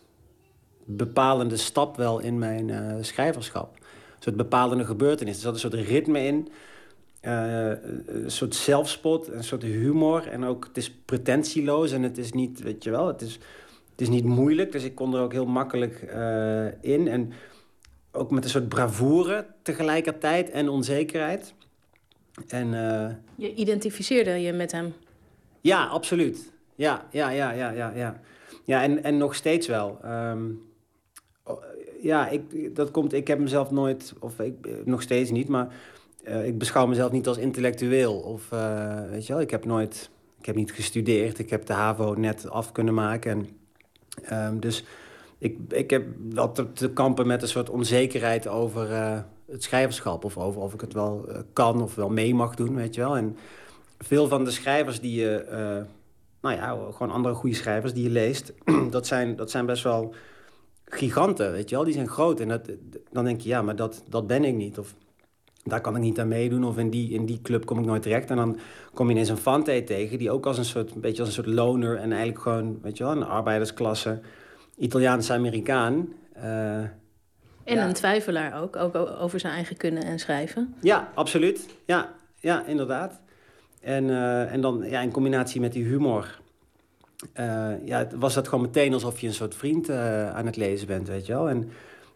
bepalende 0.84 1.56
stap 1.56 1.96
wel 1.96 2.18
in 2.18 2.38
mijn 2.38 2.70
eh, 2.70 2.94
schrijverschap. 3.00 3.76
Een 3.76 4.22
soort 4.22 4.36
bepalende 4.36 4.84
gebeurtenis. 4.84 5.36
Er 5.36 5.42
zat 5.42 5.54
een 5.54 5.60
soort 5.60 5.74
ritme 5.74 6.24
in, 6.24 6.48
eh, 7.20 7.70
een 8.06 8.30
soort 8.30 8.54
zelfspot, 8.54 9.28
een 9.28 9.44
soort 9.44 9.62
humor. 9.62 10.28
En 10.28 10.44
ook, 10.44 10.64
het 10.64 10.76
is 10.76 10.90
pretentieloos 10.90 11.92
en 11.92 12.02
het 12.02 12.18
is 12.18 12.32
niet, 12.32 12.62
weet 12.62 12.84
je 12.84 12.90
wel, 12.90 13.06
het 13.06 13.20
is, 13.20 13.32
het 13.90 14.00
is 14.00 14.08
niet 14.08 14.24
moeilijk. 14.24 14.72
Dus 14.72 14.84
ik 14.84 14.94
kon 14.94 15.14
er 15.14 15.20
ook 15.20 15.32
heel 15.32 15.46
makkelijk 15.46 16.02
eh, 16.02 16.66
in. 16.80 17.08
En 17.08 17.32
ook 18.12 18.30
met 18.30 18.44
een 18.44 18.50
soort 18.50 18.68
bravoure 18.68 19.46
tegelijkertijd 19.62 20.50
en 20.50 20.68
onzekerheid. 20.68 21.54
En... 22.48 22.70
Je 23.36 23.54
identificeerde 23.54 24.30
je 24.30 24.52
met 24.52 24.72
hem. 24.72 24.94
ja, 25.60 25.86
absoluut. 25.86 26.52
Ja, 26.74 27.06
ja, 27.10 27.30
ja, 27.30 27.50
ja, 27.50 27.70
ja. 27.70 27.92
Ja, 27.94 28.20
ja 28.64 28.82
en, 28.82 29.04
en 29.04 29.16
nog 29.16 29.34
steeds 29.34 29.66
wel. 29.66 29.98
Ehm, 30.02 30.40
ja, 32.02 32.28
ik, 32.28 32.76
dat 32.76 32.90
komt, 32.90 33.12
ik 33.12 33.26
heb 33.26 33.38
mezelf 33.38 33.70
nooit, 33.70 34.14
of 34.18 34.38
ik, 34.38 34.66
eh, 34.66 34.72
nog 34.84 35.02
steeds 35.02 35.30
niet, 35.30 35.48
maar 35.48 35.74
eh, 36.24 36.46
ik 36.46 36.58
beschouw 36.58 36.86
mezelf 36.86 37.12
niet 37.12 37.26
als 37.26 37.36
intellectueel. 37.36 38.14
Of, 38.14 38.52
eh, 38.52 39.00
weet 39.10 39.26
je 39.26 39.32
wel, 39.32 39.42
ik 39.42 39.50
heb 39.50 39.64
nooit, 39.64 40.10
ik 40.38 40.46
heb 40.46 40.54
niet 40.54 40.72
gestudeerd. 40.72 41.38
Ik 41.38 41.50
heb 41.50 41.66
de 41.66 41.72
HAVO 41.72 42.14
net 42.14 42.50
af 42.50 42.72
kunnen 42.72 42.94
maken. 42.94 43.30
En, 43.30 43.48
ehm, 44.24 44.58
dus 44.58 44.84
ik, 45.38 45.58
ik 45.68 45.90
heb 45.90 46.06
wel 46.30 46.52
te, 46.52 46.72
te 46.72 46.90
kampen 46.90 47.26
met 47.26 47.42
een 47.42 47.48
soort 47.48 47.70
onzekerheid 47.70 48.48
over 48.48 48.88
het 49.46 49.62
schrijverschap. 49.62 50.24
Of 50.24 50.38
over 50.38 50.60
of 50.60 50.74
ik 50.74 50.80
het 50.80 50.92
wel 50.92 51.28
kan 51.52 51.82
of 51.82 51.94
wel 51.94 52.08
mee 52.08 52.34
mag 52.34 52.54
doen, 52.54 52.74
weet 52.74 52.94
je 52.94 53.00
wel. 53.00 53.16
En 53.16 53.36
veel 53.98 54.28
van 54.28 54.44
de 54.44 54.50
schrijvers 54.50 55.00
die 55.00 55.20
je... 55.20 55.44
nou 56.40 56.56
ja, 56.56 56.78
gewoon 56.90 57.12
andere 57.12 57.34
goede 57.34 57.56
schrijvers 57.56 57.92
die 57.92 58.02
je 58.02 58.10
leest... 58.10 58.52
dat, 58.90 59.06
zijn, 59.06 59.36
dat 59.36 59.50
zijn 59.50 59.66
best 59.66 59.82
wel 59.82 60.14
giganten, 60.94 61.52
weet 61.52 61.68
je 61.68 61.74
wel. 61.74 61.84
Die 61.84 61.94
zijn 61.94 62.08
groot. 62.08 62.40
En 62.40 62.48
dat, 62.48 62.70
dan 63.10 63.24
denk 63.24 63.40
je, 63.40 63.48
ja, 63.48 63.62
maar 63.62 63.76
dat, 63.76 64.02
dat 64.08 64.26
ben 64.26 64.44
ik 64.44 64.54
niet. 64.54 64.78
Of 64.78 64.94
daar 65.64 65.80
kan 65.80 65.96
ik 65.96 66.02
niet 66.02 66.20
aan 66.20 66.28
meedoen. 66.28 66.64
Of 66.64 66.78
in 66.78 66.90
die, 66.90 67.10
in 67.10 67.26
die 67.26 67.40
club 67.42 67.64
kom 67.64 67.78
ik 67.78 67.84
nooit 67.84 68.02
terecht. 68.02 68.30
En 68.30 68.36
dan 68.36 68.58
kom 68.94 69.06
je 69.06 69.12
ineens 69.12 69.28
een 69.28 69.36
Fante 69.36 69.82
tegen... 69.84 70.18
die 70.18 70.30
ook 70.30 70.46
als 70.46 70.58
een 70.58 70.64
soort, 70.64 70.94
een 70.94 71.00
beetje 71.00 71.18
als 71.22 71.28
een 71.28 71.44
soort 71.44 71.54
loner... 71.54 71.96
en 71.96 72.10
eigenlijk 72.10 72.40
gewoon, 72.42 72.78
weet 72.82 72.96
je 72.96 73.04
wel, 73.04 73.12
een 73.12 73.24
arbeidersklasse... 73.24 74.20
Italiaanse 74.78 75.32
Amerikaan... 75.32 76.08
eh, 76.32 76.76
En 76.78 76.90
Ja. 77.64 77.86
een 77.86 77.92
twijfelaar 77.92 78.62
ook, 78.62 78.76
ook 78.76 78.96
over 78.96 79.40
zijn 79.40 79.52
eigen 79.54 79.76
kunnen 79.76 80.02
en 80.02 80.18
schrijven. 80.18 80.74
Ja, 80.80 81.10
absoluut. 81.14 81.68
Ja, 81.86 82.12
ja 82.40 82.64
inderdaad. 82.66 83.20
En, 83.80 84.10
eh, 84.10 84.52
en 84.52 84.60
dan 84.60 84.82
ja, 84.88 85.00
in 85.00 85.10
combinatie 85.10 85.60
met 85.60 85.72
die 85.72 85.84
humor... 85.84 86.40
eh, 87.32 87.70
ja, 87.84 88.06
was 88.14 88.34
dat 88.34 88.48
gewoon 88.48 88.64
meteen 88.64 88.92
alsof 88.92 89.20
je 89.20 89.26
een 89.26 89.34
soort 89.34 89.54
vriend 89.54 89.88
eh, 89.88 90.34
aan 90.34 90.46
het 90.46 90.56
lezen 90.56 90.86
bent, 90.86 91.08
weet 91.08 91.26
je 91.26 91.32
wel. 91.32 91.48
En 91.48 91.70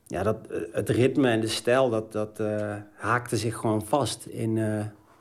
ja, 0.07 0.23
dat, 0.23 0.37
eh, 0.51 0.59
het 0.73 0.89
ritme 0.89 1.29
en 1.29 1.41
de 1.41 1.49
stijl, 1.49 1.91
dat, 1.91 2.13
dat 2.13 2.41
haakte 2.95 3.37
zich 3.37 3.57
gewoon 3.57 3.87
vast 3.87 4.27
in, 4.27 4.59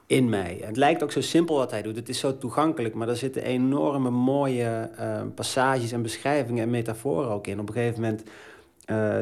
in 0.05 0.29
mij. 0.29 0.57
En 0.61 0.67
het 0.67 0.77
lijkt 0.77 1.03
ook 1.03 1.11
zo 1.11 1.21
simpel 1.21 1.55
wat 1.55 1.71
hij 1.71 1.81
doet. 1.81 1.95
Het 1.95 2.09
is 2.09 2.19
zo 2.19 2.37
toegankelijk, 2.37 2.95
maar 2.95 3.09
er 3.09 3.17
zitten 3.17 3.43
enorme 3.43 4.09
mooie 4.09 4.89
passages 5.35 5.91
en 5.91 6.01
beschrijvingen 6.01 6.63
en 6.63 6.69
metaforen 6.69 7.29
ook 7.29 7.47
in. 7.47 7.59
Op 7.59 7.67
een 7.67 7.73
gegeven 7.73 8.01
moment 8.01 8.23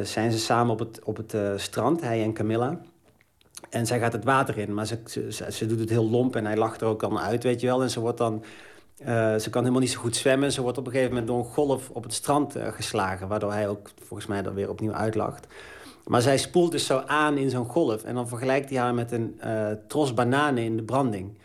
zijn 0.07 0.31
ze 0.31 0.39
samen 0.39 0.73
op 0.73 0.79
het, 0.79 1.03
op 1.03 1.17
het 1.17 1.35
strand, 1.55 2.01
hij 2.01 2.23
en 2.23 2.33
Camilla. 2.33 2.79
En 3.69 3.85
zij 3.85 3.99
gaat 3.99 4.13
het 4.13 4.23
water 4.23 4.57
in, 4.57 4.73
maar 4.73 4.85
ze, 4.85 4.97
ze, 5.05 5.51
ze 5.51 5.65
doet 5.65 5.79
het 5.79 5.89
heel 5.89 6.09
lomp 6.09 6.35
en 6.35 6.45
hij 6.45 6.57
lacht 6.57 6.81
er 6.81 6.87
ook 6.87 6.99
dan 6.99 7.19
uit, 7.19 7.43
weet 7.43 7.61
je 7.61 7.67
wel. 7.67 7.81
En 7.81 7.89
ze 7.89 7.99
wordt 7.99 8.17
dan 8.17 8.43
eh, 8.97 9.35
ze 9.35 9.49
kan 9.49 9.61
helemaal 9.61 9.81
niet 9.81 9.91
zo 9.91 9.99
goed 9.99 10.15
zwemmen. 10.15 10.51
Ze 10.51 10.61
wordt 10.61 10.77
op 10.77 10.85
een 10.85 10.91
gegeven 10.91 11.13
moment 11.13 11.31
door 11.31 11.39
een 11.39 11.51
golf 11.51 11.89
op 11.89 12.03
het 12.03 12.13
strand 12.13 12.57
uh, 12.57 12.67
geslagen... 12.67 13.27
waardoor 13.27 13.51
hij 13.51 13.67
ook 13.67 13.89
volgens 14.03 14.27
mij 14.27 14.43
er 14.43 14.53
weer 14.53 14.69
opnieuw 14.69 14.93
uitlacht. 14.93 15.47
Maar 16.05 16.21
zij 16.21 16.37
spoelt 16.37 16.71
dus 16.71 16.85
zo 16.85 16.97
aan 17.05 17.37
in 17.37 17.49
zo'n 17.49 17.69
golf. 17.69 18.03
En 18.03 18.15
dan 18.15 18.27
vergelijkt 18.27 18.69
hij 18.69 18.79
haar 18.79 18.93
met 18.93 19.11
een 19.11 19.39
uh, 19.45 19.67
tros 19.87 20.13
bananen 20.13 20.63
in 20.63 20.77
de 20.77 20.83
branding. 20.83 21.37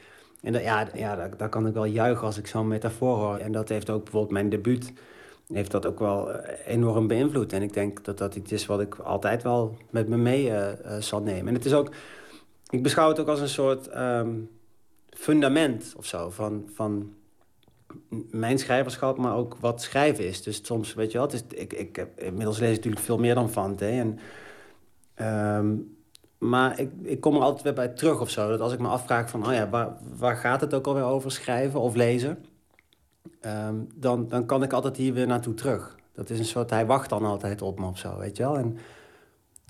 En 0.42 0.52
dat, 0.52 0.62
ja, 0.62 0.88
ja 0.94 1.28
daar, 1.36 1.48
kan 1.48 1.66
ik 1.66 1.74
wel 1.74 1.84
juichen 1.84 2.26
als 2.26 2.38
ik 2.38 2.46
zo'n 2.46 2.68
metafoor 2.68 3.16
hoor. 3.16 3.36
En 3.36 3.52
dat 3.52 3.68
heeft 3.68 3.90
ook 3.90 4.02
bijvoorbeeld 4.02 4.32
mijn 4.32 4.48
debuut... 4.48 4.92
heeft 5.52 5.70
dat 5.70 5.86
ook 5.86 5.98
wel 5.98 6.30
enorm 6.66 7.06
beïnvloed. 7.06 7.52
En 7.52 7.62
ik 7.62 7.72
denk 7.72 8.04
dat 8.04 8.18
dat 8.18 8.34
iets 8.34 8.52
is 8.52 8.66
wat 8.66 8.80
ik 8.80 8.94
altijd 8.94 9.42
wel 9.42 9.76
met 9.90 10.08
me 10.08 10.16
mee 10.16 10.52
zal 10.98 11.22
nemen. 11.22 11.48
En 11.48 11.54
het 11.54 11.64
is 11.64 11.74
ook... 11.74 11.90
Ik 12.70 12.82
beschouw 12.82 13.08
het 13.08 13.20
ook 13.20 13.28
als 13.28 13.40
een 13.40 13.48
soort 13.48 13.96
um, 13.96 14.50
fundament 15.10 15.94
of 15.96 16.06
zo 16.06 16.30
van... 16.30 16.68
van 16.74 17.12
mijn 18.30 18.58
schrijverschap, 18.58 19.18
maar 19.18 19.34
ook 19.34 19.56
wat 19.60 19.82
schrijven 19.82 20.26
is. 20.26 20.42
Dus 20.42 20.60
soms, 20.62 20.94
weet 20.94 21.12
je 21.12 21.28
is, 21.30 21.42
ik, 21.48 21.72
ik 21.72 21.96
heb, 21.96 22.20
inmiddels 22.20 22.58
lees 22.58 22.76
natuurlijk 22.76 23.04
veel 23.04 23.18
meer 23.18 23.34
dan 23.34 23.50
Fante. 23.50 23.86
En, 23.86 24.18
um, 25.56 25.96
maar 26.38 26.80
ik, 26.80 26.90
ik 27.02 27.20
kom 27.20 27.34
er 27.34 27.42
altijd 27.42 27.62
weer 27.62 27.72
bij 27.72 27.88
terug 27.88 28.20
of 28.20 28.30
zo. 28.30 28.48
Dat 28.48 28.60
als 28.60 28.72
ik 28.72 28.78
me 28.78 28.88
afvraag 28.88 29.30
van, 29.30 29.46
oh 29.46 29.52
ja, 29.52 29.68
waar, 29.68 29.96
waar 30.18 30.36
gaat 30.36 30.60
het 30.60 30.74
ook 30.74 30.86
alweer 30.86 31.04
over 31.04 31.30
schrijven 31.30 31.80
of 31.80 31.94
lezen? 31.94 32.44
Um, 33.40 33.88
dan, 33.94 34.28
dan 34.28 34.46
kan 34.46 34.62
ik 34.62 34.72
altijd 34.72 34.96
hier 34.96 35.12
weer 35.12 35.26
naartoe 35.26 35.54
terug. 35.54 35.96
Dat 36.12 36.30
is 36.30 36.38
een 36.38 36.44
soort, 36.44 36.70
hij 36.70 36.86
wacht 36.86 37.08
dan 37.08 37.24
altijd 37.24 37.62
op 37.62 37.78
me 37.78 37.86
of 37.86 37.98
zo, 37.98 38.18
weet 38.18 38.36
je 38.36 38.42
wel. 38.42 38.58
En, 38.58 38.78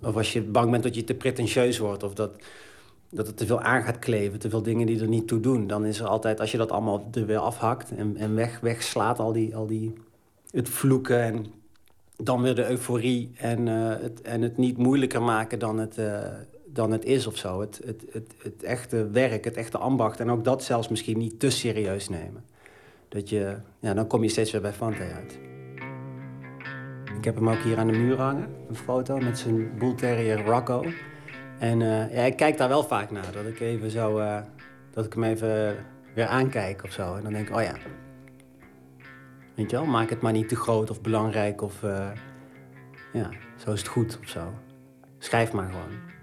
of 0.03 0.17
als 0.17 0.33
je 0.33 0.43
bang 0.43 0.71
bent 0.71 0.83
dat 0.83 0.95
je 0.95 1.05
te 1.05 1.15
pretentieus 1.15 1.79
wordt 1.79 2.03
of 2.03 2.15
dat 2.15 2.33
dat 3.11 3.27
het 3.27 3.37
te 3.37 3.47
veel 3.47 3.61
aan 3.61 3.83
gaat 3.83 3.99
kleven, 3.99 4.39
te 4.39 4.51
veel 4.51 4.63
dingen 4.63 4.87
die 4.87 5.01
er 5.01 5.09
niet 5.09 5.29
toe 5.29 5.41
doen. 5.41 5.67
Dan 5.67 5.85
is 5.85 6.01
er 6.01 6.07
altijd, 6.07 6.41
als 6.41 6.51
je 6.51 6.59
dat 6.59 6.71
allemaal 6.71 7.09
er 7.13 7.27
weer 7.27 7.39
afhakt 7.39 7.91
en, 7.91 8.17
en 8.17 8.35
weg, 8.35 8.61
wegslaat, 8.61 9.19
al 9.19 9.33
die, 9.33 9.57
al 9.57 9.67
die, 9.67 9.93
het 10.51 10.69
vloeken 10.69 11.23
en 11.23 11.47
dan 12.17 12.43
weer 12.43 12.55
de 12.55 12.69
euforie 12.69 13.33
en, 13.37 13.67
uh, 13.67 13.89
het, 13.89 14.23
en 14.23 14.43
het 14.43 14.57
niet 14.57 14.77
moeilijker 14.77 15.23
maken 15.23 15.59
dan 15.59 15.79
het, 15.79 15.99
uh, 15.99 16.21
dan 16.67 16.91
het 16.91 17.05
is 17.05 17.27
of 17.27 17.37
zo. 17.37 17.61
Het, 17.61 17.81
het, 17.85 18.05
het, 18.13 18.35
het 18.43 18.63
echte 18.63 19.11
werk, 19.11 19.45
het 19.45 19.57
echte 19.57 19.79
ambacht 19.79 20.21
en 20.21 20.31
ook 20.31 20.45
dat 20.45 20.65
zelfs 20.65 20.89
misschien 20.89 21.19
niet 21.19 21.41
te 21.41 21.51
serieus 21.51 22.09
nemen. 22.09 22.45
Dat 23.09 23.29
je, 23.29 23.57
ja, 23.79 23.95
dan 23.95 24.07
kom 24.07 24.23
je 24.23 24.29
steeds 24.29 24.51
weer 24.51 24.61
bij 24.61 24.73
Fante 24.73 25.03
uit. 25.03 25.39
Ik 27.19 27.25
heb 27.25 27.35
hem 27.35 27.49
ook 27.49 27.63
hier 27.63 27.79
aan 27.79 27.87
de 27.87 27.99
muur 27.99 28.17
hangen, 28.17 28.49
een 28.69 28.77
foto 28.77 29.19
met 29.19 29.39
zijn 29.39 29.79
bull 29.79 29.95
terrier 29.95 30.45
Rocco. 30.45 30.85
En 31.59 31.81
uh, 31.81 32.15
ja, 32.15 32.23
ik 32.23 32.37
kijk 32.37 32.57
daar 32.57 32.69
wel 32.69 32.83
vaak 32.83 33.11
naar. 33.11 33.33
Dat 33.33 33.47
ik 33.47 33.61
even 33.61 33.91
zo, 33.91 34.19
uh, 34.19 34.39
dat 34.91 35.05
ik 35.05 35.13
hem 35.13 35.25
even 35.25 35.77
weer 36.15 36.27
aankijk 36.27 36.85
of 36.85 36.93
zo. 36.93 37.15
En 37.15 37.23
dan 37.23 37.33
denk 37.33 37.49
ik, 37.49 37.57
oh 37.57 37.63
ja. 37.63 37.75
Weet 39.55 39.71
je 39.71 39.77
wel, 39.77 39.87
maak 39.87 40.11
het 40.11 40.21
maar 40.21 40.33
niet 40.33 40.49
te 40.49 40.57
groot 40.57 40.91
of 40.91 41.01
belangrijk 41.01 41.63
of... 41.63 41.83
Uh, 41.83 42.11
ja, 43.13 43.31
zo 43.65 43.73
is 43.73 43.79
het 43.79 43.89
goed 43.89 44.19
of 44.23 44.29
zo. 44.29 44.53
Schrijf 45.19 45.53
maar 45.53 45.67
gewoon. 45.67 46.17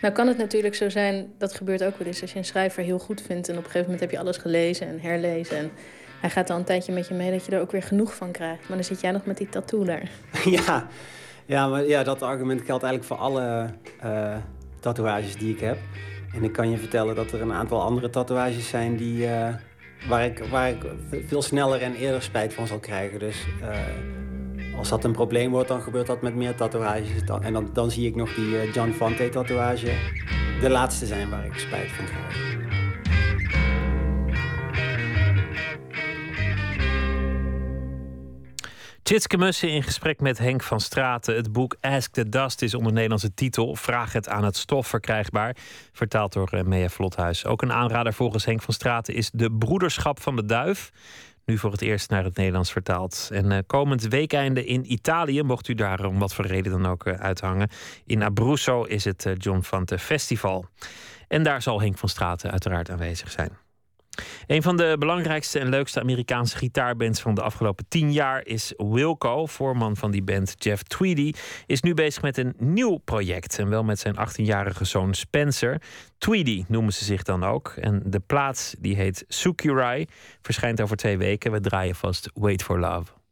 Nou 0.00 0.14
kan 0.14 0.26
het 0.26 0.38
natuurlijk 0.38 0.74
zo 0.74 0.88
zijn, 0.88 1.32
dat 1.38 1.54
gebeurt 1.54 1.84
ook 1.84 1.98
wel 1.98 2.06
eens... 2.06 2.20
als 2.20 2.32
je 2.32 2.38
een 2.38 2.44
schrijver 2.44 2.82
heel 2.82 2.98
goed 2.98 3.22
vindt... 3.22 3.48
en 3.48 3.54
op 3.54 3.64
een 3.64 3.70
gegeven 3.70 3.82
moment 3.82 4.00
heb 4.00 4.10
je 4.10 4.18
alles 4.18 4.36
gelezen 4.36 4.86
en 4.86 5.00
herlezen... 5.00 5.56
en 5.56 5.70
hij 6.20 6.30
gaat 6.30 6.50
al 6.50 6.56
een 6.56 6.64
tijdje 6.64 6.92
met 6.92 7.08
je 7.08 7.14
mee 7.14 7.30
dat 7.30 7.46
je 7.46 7.52
er 7.52 7.60
ook 7.60 7.72
weer 7.72 7.82
genoeg 7.82 8.14
van 8.14 8.30
krijgt. 8.30 8.68
Maar 8.68 8.76
dan 8.76 8.84
zit 8.86 9.00
jij 9.00 9.10
nog 9.10 9.26
met 9.26 9.36
die 9.36 9.48
tattoo 9.48 9.84
daar. 9.84 10.10
ja, 10.44 10.88
ja, 11.46 11.68
maar 11.68 11.86
ja, 11.86 12.02
dat 12.02 12.22
argument 12.22 12.62
geldt 12.62 12.82
eigenlijk 12.82 13.12
voor 13.12 13.26
alle 13.26 13.70
uh, 14.04 14.36
tatoeages 14.80 15.36
die 15.36 15.52
ik 15.54 15.60
heb. 15.60 15.78
En 16.34 16.44
ik 16.44 16.52
kan 16.52 16.70
je 16.70 16.76
vertellen 16.76 17.14
dat 17.14 17.32
er 17.32 17.40
een 17.40 17.52
aantal 17.52 17.82
andere 17.82 18.10
tatoeages 18.10 18.68
zijn 18.68 18.96
die, 18.96 19.26
uh, 19.26 19.48
waar, 20.08 20.24
ik, 20.24 20.44
waar 20.50 20.68
ik 20.68 20.84
veel 21.26 21.42
sneller 21.42 21.82
en 21.82 21.94
eerder 21.94 22.22
spijt 22.22 22.54
van 22.54 22.66
zal 22.66 22.78
krijgen. 22.78 23.18
Dus 23.18 23.46
uh, 23.62 24.78
als 24.78 24.88
dat 24.88 25.04
een 25.04 25.12
probleem 25.12 25.50
wordt, 25.50 25.68
dan 25.68 25.80
gebeurt 25.80 26.06
dat 26.06 26.22
met 26.22 26.34
meer 26.34 26.54
tatoeages. 26.54 27.24
Dan, 27.24 27.42
en 27.42 27.52
dan, 27.52 27.70
dan 27.72 27.90
zie 27.90 28.06
ik 28.06 28.16
nog 28.16 28.34
die 28.34 28.70
John 28.70 28.90
Fante 28.90 29.28
tatoeage 29.28 29.92
de 30.60 30.70
laatste 30.70 31.06
zijn 31.06 31.30
waar 31.30 31.44
ik 31.44 31.54
spijt 31.54 31.90
van 31.90 32.04
krijg. 32.04 32.63
Tjitske 39.04 39.36
Mussen 39.36 39.70
in 39.70 39.82
gesprek 39.82 40.20
met 40.20 40.38
Henk 40.38 40.62
van 40.62 40.80
Straten. 40.80 41.36
Het 41.36 41.52
boek 41.52 41.76
Ask 41.80 42.12
the 42.12 42.28
Dust 42.28 42.62
is 42.62 42.74
onder 42.74 42.92
Nederlandse 42.92 43.34
titel. 43.34 43.76
Vraag 43.76 44.12
het 44.12 44.28
aan 44.28 44.44
het 44.44 44.56
stof 44.56 44.86
verkrijgbaar. 44.86 45.56
Vertaald 45.92 46.32
door 46.32 46.48
eh, 46.48 46.62
Mea 46.62 46.88
Vlothuis. 46.88 47.46
Ook 47.46 47.62
een 47.62 47.72
aanrader 47.72 48.12
volgens 48.12 48.44
Henk 48.44 48.62
van 48.62 48.74
Straten 48.74 49.14
is 49.14 49.30
De 49.30 49.52
Broederschap 49.52 50.20
van 50.20 50.36
de 50.36 50.44
Duif. 50.44 50.90
Nu 51.44 51.58
voor 51.58 51.72
het 51.72 51.82
eerst 51.82 52.10
naar 52.10 52.24
het 52.24 52.36
Nederlands 52.36 52.72
vertaald. 52.72 53.28
En 53.32 53.50
uh, 53.50 53.58
komend 53.66 54.02
weekeinde 54.02 54.64
in 54.64 54.92
Italië, 54.92 55.42
mocht 55.42 55.68
u 55.68 55.74
daar 55.74 56.04
om 56.04 56.18
wat 56.18 56.34
voor 56.34 56.46
reden 56.46 56.72
dan 56.72 56.86
ook 56.86 57.06
uh, 57.06 57.14
uithangen. 57.14 57.68
In 58.04 58.22
Abruzzo 58.22 58.82
is 58.82 59.04
het 59.04 59.24
uh, 59.24 59.32
John 59.36 59.60
Fante 59.60 59.98
Festival. 59.98 60.66
En 61.28 61.42
daar 61.42 61.62
zal 61.62 61.80
Henk 61.80 61.98
van 61.98 62.08
Straten 62.08 62.50
uiteraard 62.50 62.90
aanwezig 62.90 63.30
zijn. 63.30 63.63
Een 64.46 64.62
van 64.62 64.76
de 64.76 64.96
belangrijkste 64.98 65.58
en 65.58 65.68
leukste 65.68 66.00
Amerikaanse 66.00 66.56
gitaarbands 66.56 67.20
van 67.20 67.34
de 67.34 67.42
afgelopen 67.42 67.84
tien 67.88 68.12
jaar 68.12 68.46
is 68.46 68.72
Wilco. 68.76 69.46
Voorman 69.46 69.96
van 69.96 70.10
die 70.10 70.22
band, 70.22 70.54
Jeff 70.58 70.82
Tweedy, 70.82 71.32
is 71.66 71.80
nu 71.80 71.94
bezig 71.94 72.22
met 72.22 72.36
een 72.36 72.54
nieuw 72.58 72.96
project. 72.96 73.58
En 73.58 73.68
wel 73.68 73.84
met 73.84 73.98
zijn 73.98 74.14
18-jarige 74.16 74.84
zoon 74.84 75.14
Spencer. 75.14 75.82
Tweedy 76.18 76.64
noemen 76.68 76.92
ze 76.92 77.04
zich 77.04 77.22
dan 77.22 77.44
ook. 77.44 77.74
En 77.80 78.02
de 78.06 78.20
plaats 78.20 78.74
die 78.78 78.96
heet 78.96 79.24
Sukurai 79.28 80.06
verschijnt 80.42 80.80
over 80.80 80.96
twee 80.96 81.18
weken. 81.18 81.52
We 81.52 81.60
draaien 81.60 81.94
vast 81.94 82.30
Wait 82.34 82.62
for 82.62 82.80
Love. 82.80 83.23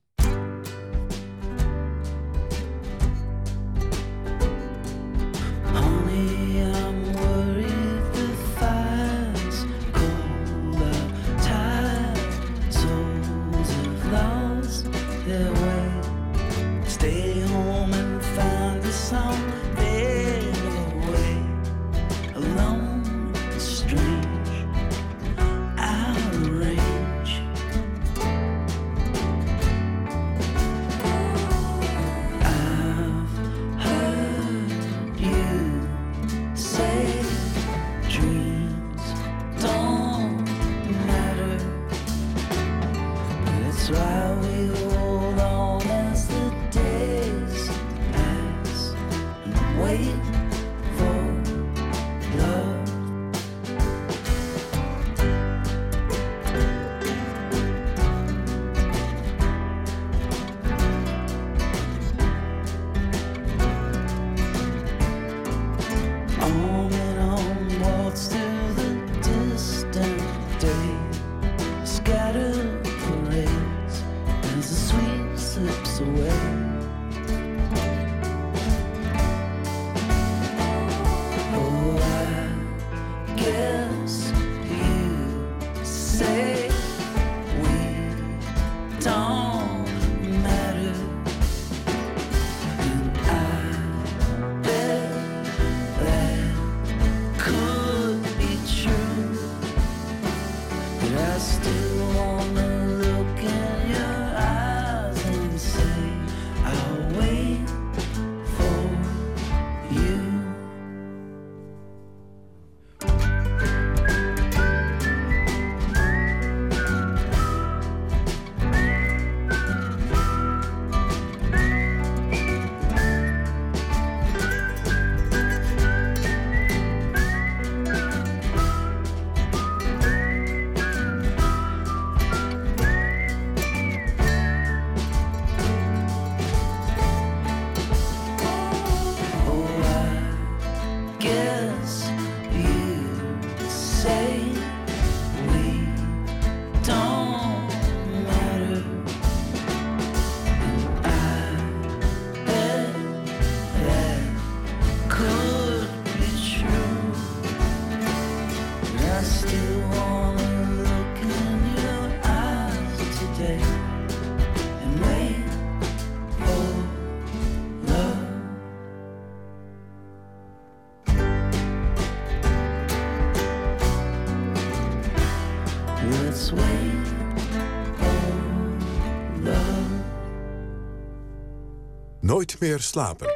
Nooit 182.33 182.61
meer 182.61 182.78
slapen. 182.78 183.26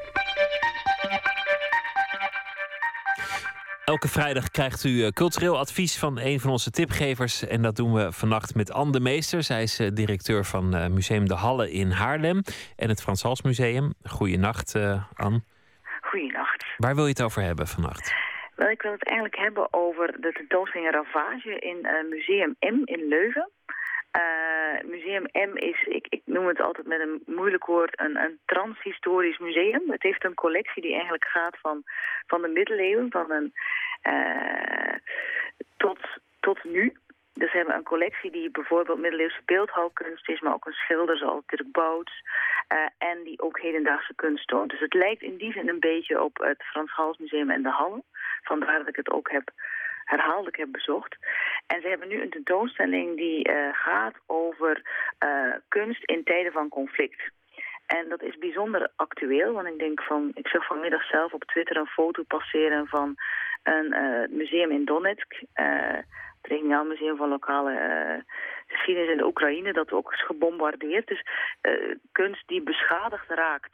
Elke 3.84 4.09
vrijdag 4.09 4.51
krijgt 4.51 4.84
u 4.84 5.03
eh, 5.03 5.09
cultureel 5.09 5.59
advies 5.59 5.99
van 5.99 6.18
een 6.18 6.40
van 6.40 6.51
onze 6.51 6.70
tipgevers. 6.70 7.47
En 7.47 7.62
dat 7.62 7.76
doen 7.76 7.92
we 7.92 8.12
vannacht 8.12 8.55
met 8.55 8.72
Anne 8.72 8.92
de 8.92 9.01
Meester. 9.01 9.42
Zij 9.42 9.62
is 9.62 9.78
eh, 9.78 9.88
directeur 9.92 10.44
van 10.44 10.74
eh, 10.74 10.88
Museum 10.88 11.28
De 11.28 11.34
Halle 11.34 11.70
in 11.70 11.90
Haarlem 11.90 12.42
en 12.76 12.88
het 12.88 13.03
Frans 13.03 13.22
Hals 13.22 13.42
Museum. 13.42 13.94
Goeienacht, 14.03 14.74
uh, 14.74 15.05
Anne. 15.14 15.40
Goeienacht. 16.01 16.64
Waar 16.76 16.94
wil 16.94 17.05
je 17.05 17.11
het 17.11 17.22
over 17.22 17.42
hebben 17.42 17.66
vannacht? 17.66 18.14
Wel, 18.55 18.70
ik 18.70 18.82
wil 18.82 18.92
het 18.92 19.05
eigenlijk 19.05 19.38
hebben 19.38 19.68
over 19.70 20.20
de 20.20 20.32
tentoonstelling 20.32 20.90
Ravage 20.90 21.59
in 21.59 21.78
uh, 21.82 22.11
Museum 22.11 22.57
M 22.61 22.80
in 22.84 23.09
Leuven. 23.09 23.51
Uh, 24.16 24.90
museum 24.90 25.26
M 25.32 25.56
is, 25.56 25.82
ik, 25.86 26.06
ik, 26.08 26.22
noem 26.24 26.46
het 26.46 26.60
altijd 26.60 26.86
met 26.86 27.00
een 27.00 27.22
moeilijk 27.26 27.66
woord, 27.66 28.00
een, 28.00 28.16
een 28.16 28.38
transhistorisch 28.44 29.38
museum. 29.38 29.90
Het 29.90 30.02
heeft 30.02 30.24
een 30.24 30.34
collectie 30.34 30.82
die 30.82 30.92
eigenlijk 30.92 31.24
gaat 31.24 31.56
van, 31.60 31.82
van 32.26 32.42
de 32.42 32.48
middeleeuwen, 32.48 33.10
van 33.10 33.30
een, 33.30 33.54
uh, 34.02 34.94
tot, 35.76 35.98
tot 36.40 36.64
nu. 36.64 36.96
Dus 37.32 37.52
we 37.52 37.56
hebben 37.56 37.74
een 37.74 37.82
collectie 37.82 38.30
die 38.30 38.50
bijvoorbeeld 38.50 38.98
middeleeuwse 38.98 39.42
beeldhouwkunst 39.44 40.28
is, 40.28 40.40
maar 40.40 40.54
ook 40.54 40.66
een 40.66 40.72
schilder 40.72 41.16
zoals 41.16 41.42
Dirk 41.46 41.72
Bouts. 41.72 42.22
Uh, 42.72 43.08
en 43.08 43.22
die 43.24 43.40
ook 43.40 43.60
hedendaagse 43.60 44.14
kunst 44.14 44.48
toont. 44.48 44.70
Dus 44.70 44.80
het 44.80 44.94
lijkt 44.94 45.22
in 45.22 45.36
die 45.36 45.52
zin 45.52 45.68
een 45.68 45.80
beetje 45.80 46.22
op 46.22 46.36
het 46.36 46.62
Frans 46.62 46.90
Hals 46.90 47.18
Museum 47.18 47.50
en 47.50 47.62
de 47.62 47.70
Halle. 47.70 48.02
Vandaar 48.42 48.78
dat 48.78 48.88
ik 48.88 48.96
het 48.96 49.10
ook 49.10 49.30
heb 49.30 49.50
herhaaldelijk 50.07 50.57
heb 50.57 50.72
bezocht. 50.72 51.16
En 51.66 51.80
ze 51.80 51.88
hebben 51.88 52.09
nu 52.09 52.22
een 52.22 52.30
tentoonstelling 52.30 53.16
die 53.16 53.48
uh, 53.48 53.68
gaat 53.72 54.14
over 54.26 54.82
uh, 55.24 55.54
kunst 55.68 56.04
in 56.04 56.24
tijden 56.24 56.52
van 56.52 56.68
conflict. 56.68 57.30
En 57.86 58.09
dat 58.09 58.22
is 58.22 58.38
bijzonder 58.38 58.90
actueel, 58.96 59.52
want 59.52 59.66
ik 59.66 59.78
denk 59.78 60.02
van, 60.02 60.30
ik 60.34 60.48
zag 60.48 60.66
vanmiddag 60.66 61.07
zelf 61.07 61.32
op 61.32 61.44
Twitter 61.44 61.76
een 61.76 61.86
foto 61.86 62.22
passeren 62.22 62.86
van 62.86 63.14
een 63.62 63.94
uh, 63.94 64.28
museum 64.38 64.70
in 64.70 64.84
Donetsk, 64.84 65.34
het 65.52 66.04
regionaal 66.42 66.84
museum 66.84 67.16
van 67.16 67.28
lokale 67.28 68.24
geschiedenis 68.66 69.11
in 69.11 69.16
de 69.16 69.26
Oekraïne, 69.26 69.72
dat 69.72 69.92
ook 69.92 70.12
is 70.12 70.24
gebombardeerd. 70.24 71.07
Dus 71.07 71.22
kunst 72.12 72.48
die 72.48 72.62
beschadigd 72.62 73.28
raakt 73.28 73.72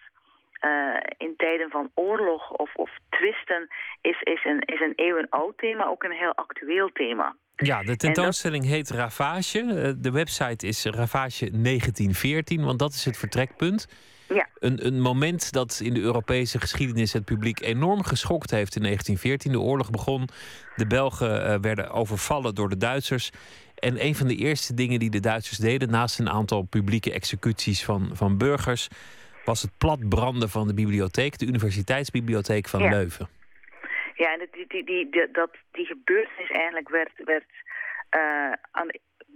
uh, 0.64 0.96
in 1.16 1.34
tijden 1.36 1.70
van 1.70 1.90
oorlog 1.94 2.50
of, 2.50 2.74
of 2.74 2.90
twisten 3.08 3.68
is, 4.00 4.20
is, 4.22 4.44
een, 4.44 4.60
is 4.60 4.80
een 4.80 4.92
eeuwenoud 4.96 5.58
thema, 5.58 5.86
ook 5.86 6.02
een 6.02 6.12
heel 6.12 6.34
actueel 6.34 6.90
thema. 6.92 7.36
Ja, 7.56 7.82
de 7.82 7.96
tentoonstelling 7.96 8.62
dat... 8.62 8.72
heet 8.72 8.90
Ravage. 8.90 9.94
De 9.98 10.10
website 10.10 10.66
is 10.66 10.84
Ravage 10.84 11.50
1914, 11.50 12.64
want 12.64 12.78
dat 12.78 12.92
is 12.92 13.04
het 13.04 13.16
vertrekpunt. 13.16 13.88
Ja. 14.28 14.48
Een, 14.58 14.86
een 14.86 15.00
moment 15.00 15.52
dat 15.52 15.80
in 15.82 15.94
de 15.94 16.00
Europese 16.00 16.60
geschiedenis 16.60 17.12
het 17.12 17.24
publiek 17.24 17.60
enorm 17.60 18.02
geschokt 18.02 18.50
heeft 18.50 18.76
in 18.76 18.82
1914. 18.82 19.52
De 19.52 19.70
oorlog 19.70 19.90
begon, 19.90 20.28
de 20.76 20.86
Belgen 20.86 21.46
uh, 21.46 21.54
werden 21.60 21.90
overvallen 21.90 22.54
door 22.54 22.68
de 22.68 22.76
Duitsers. 22.76 23.30
En 23.74 24.04
een 24.04 24.14
van 24.14 24.26
de 24.26 24.36
eerste 24.36 24.74
dingen 24.74 24.98
die 24.98 25.10
de 25.10 25.20
Duitsers 25.20 25.58
deden, 25.58 25.90
naast 25.90 26.18
een 26.18 26.30
aantal 26.30 26.62
publieke 26.62 27.12
executies 27.12 27.84
van, 27.84 28.10
van 28.12 28.38
burgers, 28.38 28.88
was 29.44 29.62
het 29.62 29.78
platbranden 29.78 30.48
van 30.48 30.66
de 30.66 30.74
bibliotheek, 30.74 31.38
de 31.38 31.46
Universiteitsbibliotheek 31.46 32.68
van 32.68 32.82
ja. 32.82 32.90
Leuven. 32.90 33.28
Ja, 34.14 34.32
en 34.32 34.48
die, 34.52 34.66
die, 34.68 34.84
die, 34.84 35.10
die, 35.10 35.30
dat, 35.30 35.50
die 35.72 35.86
gebeurtenis 35.86 36.50
eigenlijk 36.50 36.88
werd, 36.88 37.10
werd, 37.24 37.50
uh, 38.16 38.52
aan, 38.70 38.88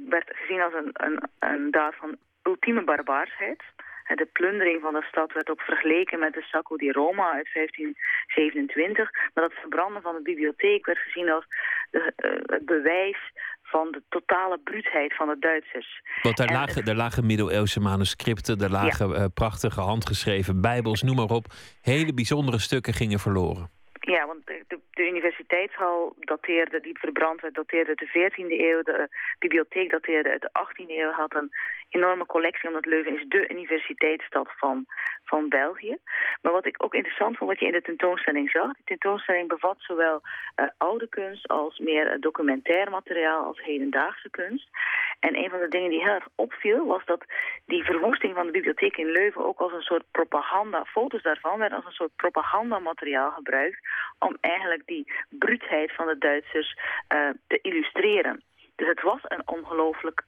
werd 0.09 0.31
gezien 0.35 0.61
als 0.63 0.75
een, 0.75 0.91
een, 0.93 1.23
een 1.39 1.71
daad 1.71 1.95
van 1.95 2.17
ultieme 2.43 2.85
barbaarsheid. 2.85 3.63
De 4.15 4.29
plundering 4.33 4.81
van 4.81 4.93
de 4.93 5.03
stad 5.03 5.33
werd 5.33 5.51
ook 5.51 5.61
vergeleken 5.61 6.19
met 6.19 6.33
de 6.33 6.43
Sacco 6.43 6.77
di 6.77 6.91
Roma 6.91 7.33
uit 7.33 7.49
1527. 7.53 9.13
Maar 9.35 9.45
dat 9.45 9.53
verbranden 9.53 10.03
van 10.03 10.15
de 10.15 10.23
bibliotheek 10.23 10.87
werd 10.87 10.99
gezien 10.99 11.31
als 11.31 11.47
de, 11.91 12.13
uh, 12.17 12.57
het 12.57 12.65
bewijs 12.65 13.33
van 13.67 13.89
de 13.91 14.03
totale 14.09 14.59
bruutheid 14.65 15.17
van 15.17 15.27
de 15.29 15.37
Duitsers. 15.39 16.03
Want 16.23 16.37
daar, 16.37 16.53
lagen, 16.53 16.85
daar 16.85 16.95
lagen 16.95 17.27
middeleeuwse 17.27 17.81
manuscripten, 17.81 18.59
er 18.59 18.71
lagen 18.71 19.09
ja. 19.09 19.19
uh, 19.19 19.25
prachtige 19.35 19.81
handgeschreven 19.81 20.61
bijbels, 20.61 21.03
noem 21.03 21.17
maar 21.17 21.31
op. 21.31 21.47
Hele 21.81 22.15
bijzondere 22.15 22.59
stukken 22.59 22.93
gingen 22.93 23.19
verloren. 23.19 23.71
Ja, 24.15 24.27
want 24.27 24.47
de, 24.47 24.79
de, 24.91 25.09
universiteitshal 25.09 26.15
dateerde, 26.19 26.81
die 26.81 26.99
verbrand 26.99 27.41
werd, 27.41 27.55
dateerde 27.55 27.95
de 27.95 28.09
14e 28.09 28.61
eeuw. 28.61 28.83
De 28.83 29.09
bibliotheek 29.39 29.91
dateerde 29.91 30.31
uit 30.31 30.41
de 30.41 30.51
18e 30.51 30.91
eeuw, 30.91 31.11
had 31.11 31.35
een 31.35 31.51
enorme 31.91 32.27
collectie, 32.27 32.69
omdat 32.69 32.87
Leuven 32.87 33.17
is 33.17 33.25
de 33.29 33.49
universiteitsstad 33.49 34.49
van, 34.57 34.87
van 35.25 35.49
België. 35.49 35.97
Maar 36.43 36.53
wat 36.53 36.67
ik 36.67 36.85
ook 36.85 36.95
interessant 36.95 37.37
vond, 37.37 37.51
wat 37.51 37.61
je 37.61 37.67
in 37.67 37.73
de 37.73 37.83
tentoonstelling 37.83 38.51
zag, 38.51 38.73
de 38.73 38.85
tentoonstelling 38.85 39.49
bevat 39.49 39.77
zowel 39.79 40.21
uh, 40.57 40.67
oude 40.77 41.09
kunst 41.09 41.49
als 41.49 41.79
meer 41.79 42.13
uh, 42.13 42.21
documentair 42.21 42.91
materiaal 42.91 43.45
als 43.45 43.63
hedendaagse 43.63 44.31
kunst. 44.31 44.69
En 45.21 45.37
een 45.37 45.51
van 45.51 45.59
de 45.59 45.69
dingen 45.69 45.91
die 45.91 46.03
heel 46.03 46.15
erg 46.15 46.29
opviel, 46.35 46.87
was 46.87 47.05
dat 47.05 47.25
die 47.65 47.85
verwoesting 47.85 48.35
van 48.35 48.47
de 48.47 48.53
bibliotheek 48.53 48.97
in 48.97 49.11
Leuven 49.11 49.45
ook 49.45 49.59
als 49.59 49.73
een 49.73 49.91
soort 49.91 50.05
propaganda, 50.11 50.85
foto's 50.85 51.23
daarvan 51.23 51.59
werden 51.59 51.77
als 51.77 51.87
een 51.87 51.93
soort 51.93 52.17
propagandamateriaal 52.17 53.31
gebruikt 53.31 53.79
om 54.19 54.37
eigenlijk 54.41 54.83
die 54.87 55.13
bruutheid 55.29 55.95
van 55.95 56.07
de 56.07 56.19
Duitsers 56.19 56.79
uh, 57.15 57.31
te 57.47 57.59
illustreren. 57.63 58.43
Dus 58.77 58.89
het 58.89 59.03
was 59.03 59.21
een 59.23 59.49
ongelooflijk 59.49 60.25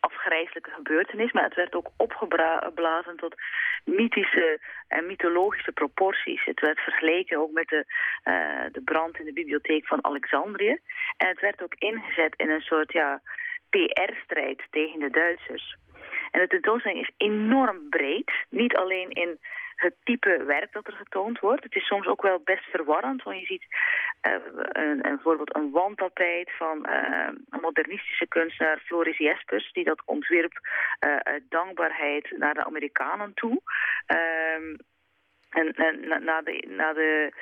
afgrijzelijke 0.00 0.70
gebeurtenis, 0.70 1.32
maar 1.32 1.44
het 1.44 1.54
werd 1.54 1.74
ook 1.74 1.90
opgeblazen 1.96 3.16
tot 3.16 3.34
mythische 3.84 4.60
en 4.88 5.06
mythologische 5.06 5.72
proporties. 5.72 6.44
Het 6.44 6.60
werd 6.60 6.80
vergeleken 6.80 7.38
ook 7.38 7.52
met 7.52 7.68
de, 7.68 7.84
uh, 8.24 8.72
de 8.72 8.82
brand 8.84 9.18
in 9.18 9.24
de 9.24 9.32
bibliotheek 9.32 9.86
van 9.86 10.04
Alexandrië. 10.04 10.78
En 11.16 11.28
het 11.28 11.40
werd 11.40 11.62
ook 11.62 11.74
ingezet 11.74 12.34
in 12.36 12.50
een 12.50 12.60
soort 12.60 12.92
ja, 12.92 13.20
PR-strijd 13.70 14.62
tegen 14.70 15.00
de 15.00 15.10
Duitsers. 15.10 15.76
En 16.30 16.40
de 16.40 16.46
tentoonstelling 16.46 17.00
is 17.00 17.14
enorm 17.16 17.88
breed. 17.88 18.32
Niet 18.48 18.76
alleen 18.76 19.10
in 19.10 19.38
het 19.74 19.94
type 20.04 20.44
werk 20.44 20.72
dat 20.72 20.86
er 20.86 20.92
getoond 20.92 21.40
wordt. 21.40 21.62
Het 21.62 21.74
is 21.74 21.86
soms 21.86 22.06
ook 22.06 22.22
wel 22.22 22.40
best 22.44 22.64
verwarrend, 22.64 23.22
want 23.22 23.40
je 23.40 23.46
ziet 23.46 23.66
uh, 24.26 24.34
een, 24.72 25.00
bijvoorbeeld 25.02 25.54
een 25.56 25.70
wandtapijt 25.70 26.50
van 26.56 26.86
uh, 26.90 27.28
een 27.50 27.60
modernistische 27.60 28.28
kunstenaar 28.28 28.78
Floris 28.78 29.18
Jespers, 29.18 29.72
die 29.72 29.84
dat 29.84 30.02
ontwierp 30.04 30.52
uh, 31.06 31.16
uit 31.16 31.42
dankbaarheid 31.48 32.34
naar 32.36 32.54
de 32.54 32.64
Amerikanen 32.64 33.34
toe. 33.34 33.60
Ehm, 34.06 34.76
en, 35.50 35.72
en 35.72 36.24
na, 36.24 36.42
de, 36.42 36.64
na 36.68 36.92
de 36.92 37.32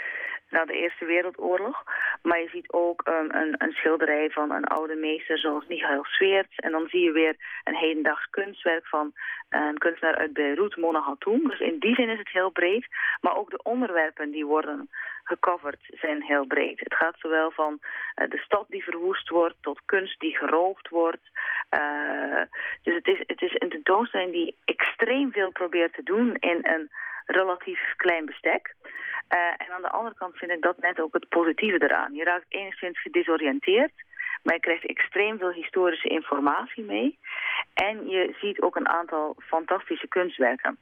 na 0.53 0.65
de 0.65 0.73
Eerste 0.73 1.05
Wereldoorlog. 1.05 1.85
Maar 2.23 2.41
je 2.41 2.49
ziet 2.49 2.73
ook 2.73 3.09
um, 3.09 3.31
een, 3.31 3.55
een, 3.59 3.73
schilderij 3.73 4.31
van 4.31 4.51
een 4.51 4.65
oude 4.65 4.95
meester 4.95 5.39
zoals 5.39 5.67
Michael 5.67 6.05
Sweerts. 6.05 6.57
En 6.57 6.71
dan 6.73 6.87
zie 6.89 7.01
je 7.01 7.13
weer 7.13 7.37
een 7.65 7.77
hedendaags 7.77 8.31
kunstwerk 8.31 8.87
van 8.87 9.13
een 9.49 9.79
kunstenaar 9.79 10.17
uit 10.17 10.33
Beirut, 10.33 10.77
Mona 10.77 11.01
Hatoum. 11.01 11.49
Dus 11.49 11.61
in 11.61 11.79
die 11.79 11.95
zin 11.95 12.09
is 12.09 12.19
het 12.19 12.31
heel 12.31 12.51
breed. 12.51 12.87
Maar 13.21 13.37
ook 13.37 13.51
de 13.51 13.63
onderwerpen 13.63 14.31
die 14.31 14.47
worden 14.47 14.89
gecoverd 15.33 15.81
zijn 16.03 16.23
heel 16.23 16.47
breed. 16.47 16.81
Het 16.81 16.95
gaat 16.95 17.19
zowel 17.19 17.51
van 17.51 17.73
uh, 17.81 18.31
de 18.31 18.39
stad 18.39 18.67
die 18.69 18.85
verwoest 18.85 19.29
wordt 19.29 19.57
tot 19.61 19.81
kunst 19.85 20.21
die 20.21 20.37
geroofd 20.37 20.89
wordt. 20.89 21.27
Uh, 21.71 22.43
dus 22.83 22.95
het 22.95 23.07
is, 23.07 23.19
het 23.27 23.43
is 23.43 23.55
een 23.59 23.69
tentoonstelling 23.69 24.33
die 24.33 24.57
extreem 24.65 25.33
veel 25.33 25.53
probeert 25.53 25.95
te 25.95 26.03
doen 26.03 26.35
in 26.35 26.59
een 26.63 26.91
relatief 27.27 27.81
klein 27.97 28.25
bestek. 28.25 28.75
Uh, 29.35 29.67
en 29.67 29.73
aan 29.75 29.83
de 29.83 29.91
andere 29.91 30.15
kant 30.15 30.37
vind 30.37 30.51
ik 30.51 30.63
dat 30.63 30.79
net 30.79 31.01
ook 31.01 31.15
het 31.15 31.29
positieve 31.29 31.83
eraan. 31.83 32.15
Je 32.15 32.25
raakt 32.25 32.47
enigszins 32.49 33.01
gedesoriënteerd, 33.01 33.93
maar 34.43 34.55
je 34.55 34.61
krijgt 34.61 34.87
extreem 34.87 35.39
veel 35.39 35.53
historische 35.53 36.09
informatie 36.09 36.85
mee. 36.85 37.19
En 37.75 38.09
je 38.09 38.35
ziet 38.41 38.61
ook 38.61 38.77
een 38.77 38.89
aantal 38.89 39.37
fantastische 39.39 40.09
kunstwerken. 40.09 40.79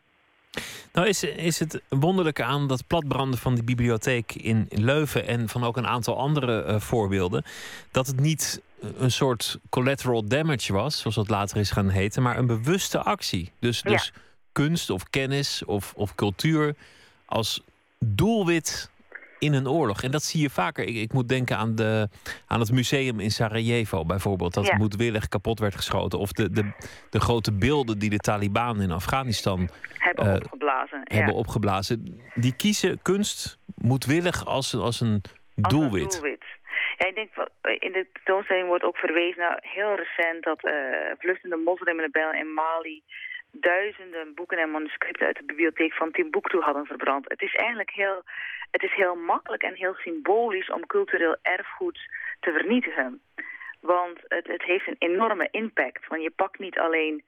Nou 0.92 1.06
is, 1.06 1.22
is 1.22 1.58
het 1.58 1.80
wonderlijke 1.88 2.44
aan 2.44 2.66
dat 2.66 2.86
platbranden 2.86 3.38
van 3.38 3.54
die 3.54 3.64
bibliotheek 3.64 4.34
in 4.34 4.66
Leuven... 4.70 5.26
en 5.26 5.48
van 5.48 5.64
ook 5.64 5.76
een 5.76 5.86
aantal 5.86 6.18
andere 6.18 6.64
uh, 6.66 6.80
voorbeelden... 6.80 7.44
dat 7.90 8.06
het 8.06 8.20
niet 8.20 8.60
een 8.98 9.12
soort 9.12 9.58
collateral 9.68 10.24
damage 10.24 10.72
was, 10.72 10.98
zoals 10.98 11.16
dat 11.16 11.28
later 11.28 11.56
is 11.56 11.70
gaan 11.70 11.88
heten... 11.88 12.22
maar 12.22 12.38
een 12.38 12.46
bewuste 12.46 13.02
actie. 13.02 13.52
Dus, 13.58 13.82
dus 13.82 14.12
kunst 14.52 14.90
of 14.90 15.10
kennis 15.10 15.64
of, 15.64 15.92
of 15.96 16.14
cultuur 16.14 16.74
als 17.24 17.62
doelwit 17.98 18.90
in 19.40 19.54
een 19.54 19.68
oorlog. 19.68 20.02
En 20.02 20.10
dat 20.10 20.22
zie 20.22 20.40
je 20.40 20.50
vaker. 20.50 20.84
Ik, 20.84 20.96
ik 20.96 21.12
moet 21.12 21.28
denken 21.28 21.56
aan, 21.56 21.74
de, 21.74 22.08
aan 22.46 22.60
het 22.60 22.72
museum 22.72 23.20
in 23.20 23.30
Sarajevo 23.30 24.04
bijvoorbeeld. 24.04 24.54
Dat 24.54 24.66
ja. 24.66 24.76
moedwillig 24.76 25.28
kapot 25.28 25.58
werd 25.58 25.74
geschoten. 25.74 26.18
Of 26.18 26.32
de, 26.32 26.50
de, 26.50 26.72
de 27.10 27.20
grote 27.20 27.52
beelden 27.52 27.98
die 27.98 28.10
de 28.10 28.16
Taliban 28.16 28.82
in 28.82 28.90
Afghanistan 28.90 29.68
hebben 29.98 30.26
uh, 30.26 30.34
opgeblazen. 30.34 31.00
Hebben 31.04 31.32
ja. 31.32 31.38
opgeblazen. 31.38 32.20
Die 32.34 32.56
kiezen 32.56 33.02
kunst 33.02 33.58
moedwillig 33.74 34.46
als, 34.46 34.74
als 34.74 35.00
een 35.00 35.22
doelwit. 35.54 36.04
Als 36.04 36.14
een 36.14 36.20
doelwit. 36.20 36.44
Ja, 36.98 37.06
ik 37.06 37.14
denk, 37.14 37.34
wel- 37.34 37.74
in 37.78 37.92
de 37.92 38.06
tentoonstelling 38.12 38.66
wordt 38.66 38.84
ook 38.84 38.96
verwezen 38.96 39.40
naar 39.40 39.58
heel 39.62 39.94
recent 39.94 40.44
dat 40.44 40.64
eh 40.64 40.74
vluchtende 41.18 41.56
moslimrebellen 41.56 42.38
in 42.38 42.52
Mali 42.54 43.02
duizenden 43.52 44.34
boeken 44.34 44.58
en 44.58 44.70
manuscripten 44.70 45.26
uit 45.26 45.36
de 45.36 45.44
bibliotheek 45.44 45.92
van 45.94 46.10
Timbuktu 46.10 46.58
hadden 46.58 46.86
verbrand. 46.86 47.28
Het 47.28 47.42
is 47.42 47.54
eigenlijk 47.54 47.90
heel, 47.90 48.22
het 48.70 48.82
is 48.82 48.94
heel 48.94 49.14
makkelijk 49.14 49.62
en 49.62 49.74
heel 49.74 49.94
symbolisch 49.94 50.70
om 50.70 50.86
cultureel 50.86 51.36
erfgoed 51.42 51.98
te 52.40 52.52
vernietigen. 52.52 53.20
Want 53.80 54.18
het, 54.28 54.46
het 54.46 54.62
heeft 54.62 54.86
een 54.86 54.96
enorme 54.98 55.48
impact. 55.50 56.06
Want 56.06 56.22
je 56.22 56.30
pakt 56.30 56.58
niet 56.58 56.78
alleen 56.78 57.24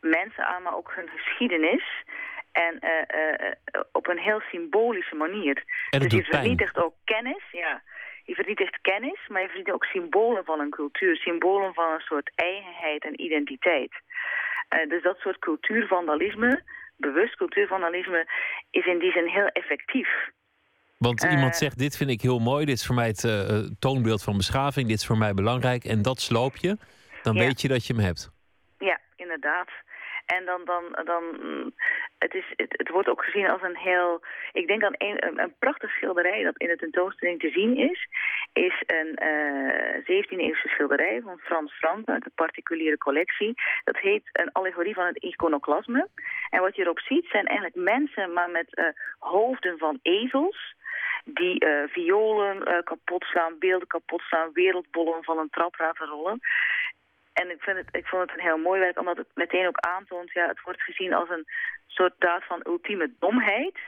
mensen 0.00 0.46
aan, 0.46 0.62
maar 0.62 0.76
ook 0.76 0.92
hun 0.94 1.08
geschiedenis. 1.08 2.04
En 2.52 2.78
eh, 2.78 3.02
eh, 3.08 3.52
eh, 3.64 3.80
op 3.92 4.08
een 4.08 4.18
heel 4.18 4.40
symbolische 4.40 5.14
manier. 5.14 5.64
En 5.90 6.00
dus 6.00 6.12
je 6.12 6.22
pijn. 6.22 6.42
vernietigt 6.42 6.78
ook 6.78 6.94
kennis, 7.04 7.42
ja. 7.52 7.82
Je 8.24 8.34
vernietigt 8.34 8.80
kennis, 8.80 9.26
maar 9.28 9.40
je 9.40 9.48
vernietigt 9.48 9.76
ook 9.76 9.84
symbolen 9.84 10.44
van 10.44 10.60
een 10.60 10.70
cultuur. 10.70 11.16
Symbolen 11.16 11.74
van 11.74 11.92
een 11.92 12.00
soort 12.00 12.30
eigenheid 12.34 13.04
en 13.04 13.20
identiteit. 13.20 13.92
Eh, 14.68 14.88
dus 14.88 15.02
dat 15.02 15.18
soort 15.18 15.38
cultuurvandalisme, 15.38 16.62
bewust 16.96 17.36
cultuurvandalisme, 17.36 18.26
is 18.70 18.86
in 18.86 18.98
die 18.98 19.12
zin 19.12 19.26
heel 19.26 19.46
effectief. 19.46 20.08
Want 20.98 21.24
Eh. 21.24 21.30
iemand 21.32 21.56
zegt, 21.56 21.78
dit 21.78 21.96
vind 21.96 22.10
ik 22.10 22.20
heel 22.20 22.38
mooi, 22.38 22.64
dit 22.64 22.74
is 22.74 22.86
voor 22.86 22.94
mij 22.94 23.06
het 23.06 23.24
eh, 23.24 23.58
toonbeeld 23.78 24.22
van 24.22 24.36
beschaving, 24.36 24.88
dit 24.88 24.96
is 24.98 25.06
voor 25.06 25.18
mij 25.18 25.34
belangrijk 25.34 25.84
en 25.84 26.02
dat 26.02 26.20
sloop 26.20 26.56
je, 26.56 26.76
dan 27.22 27.34
Ja. 27.34 27.40
weet 27.40 27.60
je 27.60 27.68
dat 27.68 27.86
je 27.86 27.94
hem 27.94 28.04
hebt. 28.04 28.30
Ja, 28.78 29.00
inderdaad. 29.16 29.68
En 30.36 30.44
dan, 30.44 30.60
dan, 30.64 30.82
dan 31.04 31.24
mm, 31.40 31.74
het, 32.18 32.34
is, 32.34 32.44
het, 32.56 32.88
wordt 32.88 33.08
ook 33.08 33.24
gezien 33.24 33.50
als 33.50 33.62
een 33.62 33.76
heel, 33.76 34.20
ik 34.52 34.66
denk 34.66 34.82
aan 34.82 34.94
een, 34.96 35.26
een, 35.26 35.40
een 35.40 35.54
prachtig 35.58 35.90
schilderij 35.90 36.42
dat 36.42 36.56
in 36.56 36.68
de 36.68 36.76
tentoonstelling 36.76 37.40
te 37.40 37.50
zien 37.50 37.76
is, 37.76 38.08
is 38.52 38.82
een 38.86 39.16
eh 39.16 39.58
17e-eeuwse 40.08 40.68
schilderij 40.68 41.20
van 41.24 41.38
Frans 41.38 41.72
Frank 41.72 42.08
uit 42.08 42.24
de 42.24 42.30
particuliere 42.34 42.98
collectie. 42.98 43.54
Dat 43.84 43.96
heet 43.96 44.28
een 44.32 44.52
allegorie 44.52 44.94
van 44.94 45.06
het 45.06 45.16
iconoclasme. 45.16 46.08
En 46.50 46.60
wat 46.60 46.76
je 46.76 46.82
erop 46.82 47.00
ziet 47.00 47.26
zijn 47.30 47.46
eigenlijk 47.46 47.76
mensen, 47.76 48.32
maar 48.32 48.50
met 48.50 48.74
eh, 48.74 48.84
hoofden 49.18 49.78
van 49.78 49.98
ezels, 50.02 50.74
die 51.24 51.58
eh, 51.58 51.88
violen 51.88 52.64
eh, 52.64 52.82
kapot 52.84 53.24
slaan, 53.24 53.58
beelden 53.58 53.88
kapot 53.88 54.20
slaan, 54.20 54.52
wereldbollen 54.52 55.24
van 55.24 55.38
een 55.38 55.50
trap 55.50 55.78
laten 55.78 56.06
rollen. 56.06 56.40
En 57.40 57.50
ik, 57.50 57.62
vind 57.62 57.76
het, 57.76 57.88
ik 57.92 58.06
vond 58.06 58.22
het 58.22 58.38
een 58.38 58.44
heel 58.44 58.58
mooi 58.58 58.80
werk, 58.80 58.98
omdat 58.98 59.16
het 59.16 59.30
meteen 59.34 59.66
ook 59.66 59.78
aantoont... 59.78 60.32
Ja, 60.32 60.46
het 60.46 60.62
wordt 60.62 60.82
gezien 60.82 61.14
als 61.14 61.28
een 61.28 61.46
soort 61.86 62.14
daad 62.18 62.44
van 62.44 62.60
ultieme 62.66 63.12
domheid. 63.18 63.78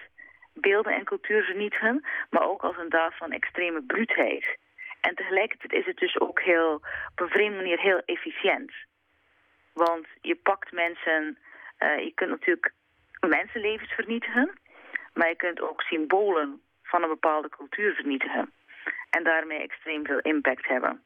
Beelden 0.54 0.94
en 0.94 1.04
cultuur 1.04 1.44
vernietigen. 1.44 2.04
Maar 2.30 2.48
ook 2.48 2.62
als 2.62 2.76
een 2.76 2.88
daad 2.88 3.14
van 3.16 3.32
extreme 3.32 3.82
bruutheid. 3.82 4.58
En 5.00 5.14
tegelijkertijd 5.14 5.72
is 5.72 5.86
het 5.86 5.96
dus 5.96 6.20
ook 6.20 6.40
heel, 6.40 6.74
op 7.10 7.20
een 7.20 7.28
vreemde 7.28 7.56
manier 7.56 7.80
heel 7.80 8.02
efficiënt. 8.04 8.72
Want 9.72 10.06
je 10.20 10.34
pakt 10.34 10.72
mensen... 10.72 11.38
eh, 11.78 11.98
je 11.98 12.12
kunt 12.14 12.30
natuurlijk 12.30 12.72
mensenlevens 13.20 13.92
vernietigen. 13.92 14.58
Maar 15.14 15.28
je 15.28 15.36
kunt 15.36 15.60
ook 15.60 15.80
symbolen 15.82 16.62
van 16.82 17.02
een 17.02 17.08
bepaalde 17.08 17.48
cultuur 17.48 17.94
vernietigen. 17.94 18.52
En 19.10 19.24
daarmee 19.24 19.58
extreem 19.58 20.06
veel 20.06 20.20
impact 20.20 20.66
hebben. 20.66 21.02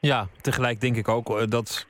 Ja, 0.00 0.26
tegelijk 0.40 0.80
denk 0.80 0.96
ik 0.96 1.08
ook 1.08 1.28
eh, 1.28 1.46
dat 1.48 1.86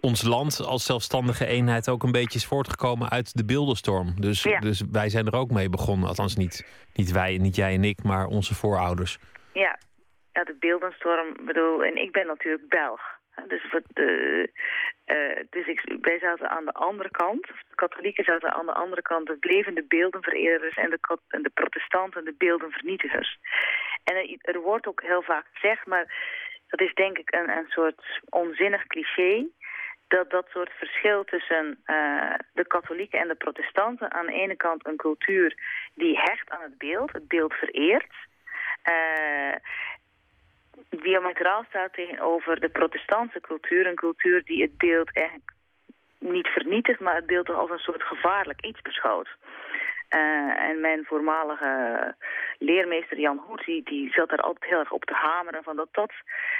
ons 0.00 0.22
land 0.22 0.60
als 0.60 0.84
zelfstandige 0.86 1.46
eenheid 1.46 1.88
ook 1.88 2.02
een 2.02 2.12
beetje 2.12 2.38
is 2.38 2.46
voortgekomen 2.46 3.10
uit 3.10 3.36
de 3.36 3.44
beeldenstorm. 3.44 4.20
Dus, 4.20 4.42
Ja. 4.42 4.58
dus 4.58 4.82
wij 4.92 5.08
zijn 5.08 5.26
er 5.26 5.34
ook 5.34 5.50
mee 5.50 5.68
begonnen. 5.70 6.08
Althans 6.08 6.36
niet, 6.36 6.86
niet 6.94 7.12
wij, 7.12 7.36
niet 7.36 7.56
jij 7.56 7.74
en 7.74 7.84
ik, 7.84 8.02
maar 8.02 8.26
onze 8.26 8.54
voorouders. 8.54 9.18
Ja, 9.52 9.78
ja 10.32 10.44
de 10.44 10.56
beeldenstorm, 10.58 11.36
bedoel, 11.46 11.84
en 11.84 11.96
ik 11.96 12.12
ben 12.12 12.26
natuurlijk 12.26 12.68
Belg. 12.68 13.00
Dus, 13.46 13.70
wat, 13.70 13.82
de, 13.86 14.50
eh, 15.04 15.44
dus 15.50 15.66
ik, 15.66 15.96
wij 16.00 16.18
zaten 16.18 16.50
aan 16.50 16.64
de 16.64 16.72
andere 16.72 17.10
kant, 17.10 17.46
de 17.46 17.74
katholieken 17.74 18.24
zaten 18.24 18.52
aan 18.52 18.66
de 18.66 18.74
andere 18.74 19.02
kant, 19.02 19.26
de 19.26 19.36
levende 19.40 19.84
beeldenvereerders 19.88 20.76
en 20.76 20.90
de, 20.90 21.18
en 21.28 21.42
de 21.42 21.50
protestanten 21.54 22.24
de 22.24 22.34
beeldenvernietigers. 22.38 23.38
En 24.04 24.16
er, 24.16 24.36
er 24.40 24.60
wordt 24.60 24.86
ook 24.86 25.02
heel 25.02 25.22
vaak 25.22 25.46
gezegd, 25.52 25.86
maar 25.86 26.06
dat 26.68 26.80
is 26.80 26.94
denk 26.94 27.18
ik 27.18 27.34
een, 27.34 27.50
een 27.50 27.68
soort 27.68 28.20
onzinnig 28.28 28.86
cliché, 28.86 29.46
dat 30.08 30.30
dat 30.30 30.46
soort 30.50 30.72
verschil 30.72 31.24
tussen 31.24 31.80
eh, 31.84 32.34
de 32.52 32.66
katholieken 32.66 33.20
en 33.20 33.28
de 33.28 33.34
protestanten 33.34 34.12
aan 34.12 34.26
de 34.26 34.32
ene 34.32 34.56
kant 34.56 34.86
een 34.86 34.96
cultuur 34.96 35.54
die 35.94 36.18
hecht 36.18 36.50
aan 36.50 36.62
het 36.62 36.78
beeld, 36.78 37.12
het 37.12 37.28
beeld 37.28 37.52
vereert, 37.52 38.14
eh 38.82 39.54
diametraal 40.90 41.64
staat 41.68 41.92
tegenover 41.92 42.60
de 42.60 42.68
protestantse 42.68 43.40
cultuur. 43.40 43.86
Een 43.86 43.94
cultuur 43.94 44.44
die 44.44 44.62
het 44.62 44.78
beeld 44.78 45.16
eigenlijk 45.16 45.52
niet 46.18 46.46
vernietigt, 46.46 47.00
maar 47.00 47.14
het 47.14 47.26
beeld 47.26 47.46
toch 47.46 47.56
als 47.56 47.70
een 47.70 47.78
soort 47.78 48.02
gevaarlijk 48.02 48.64
iets 48.64 48.80
beschouwt. 48.82 49.28
Eh, 50.08 50.60
en 50.68 50.80
mijn 50.80 51.04
voormalige 51.04 52.14
leermeester 52.58 53.18
Jan 53.18 53.42
Hoet, 53.46 53.64
die, 53.64 54.12
zat 54.12 54.28
daar 54.28 54.40
altijd 54.40 54.70
heel 54.70 54.78
erg 54.78 54.92
op 54.92 55.04
te 55.04 55.14
hameren 55.14 55.62
van 55.62 55.76
dat 55.76 55.88
dat, 55.92 56.12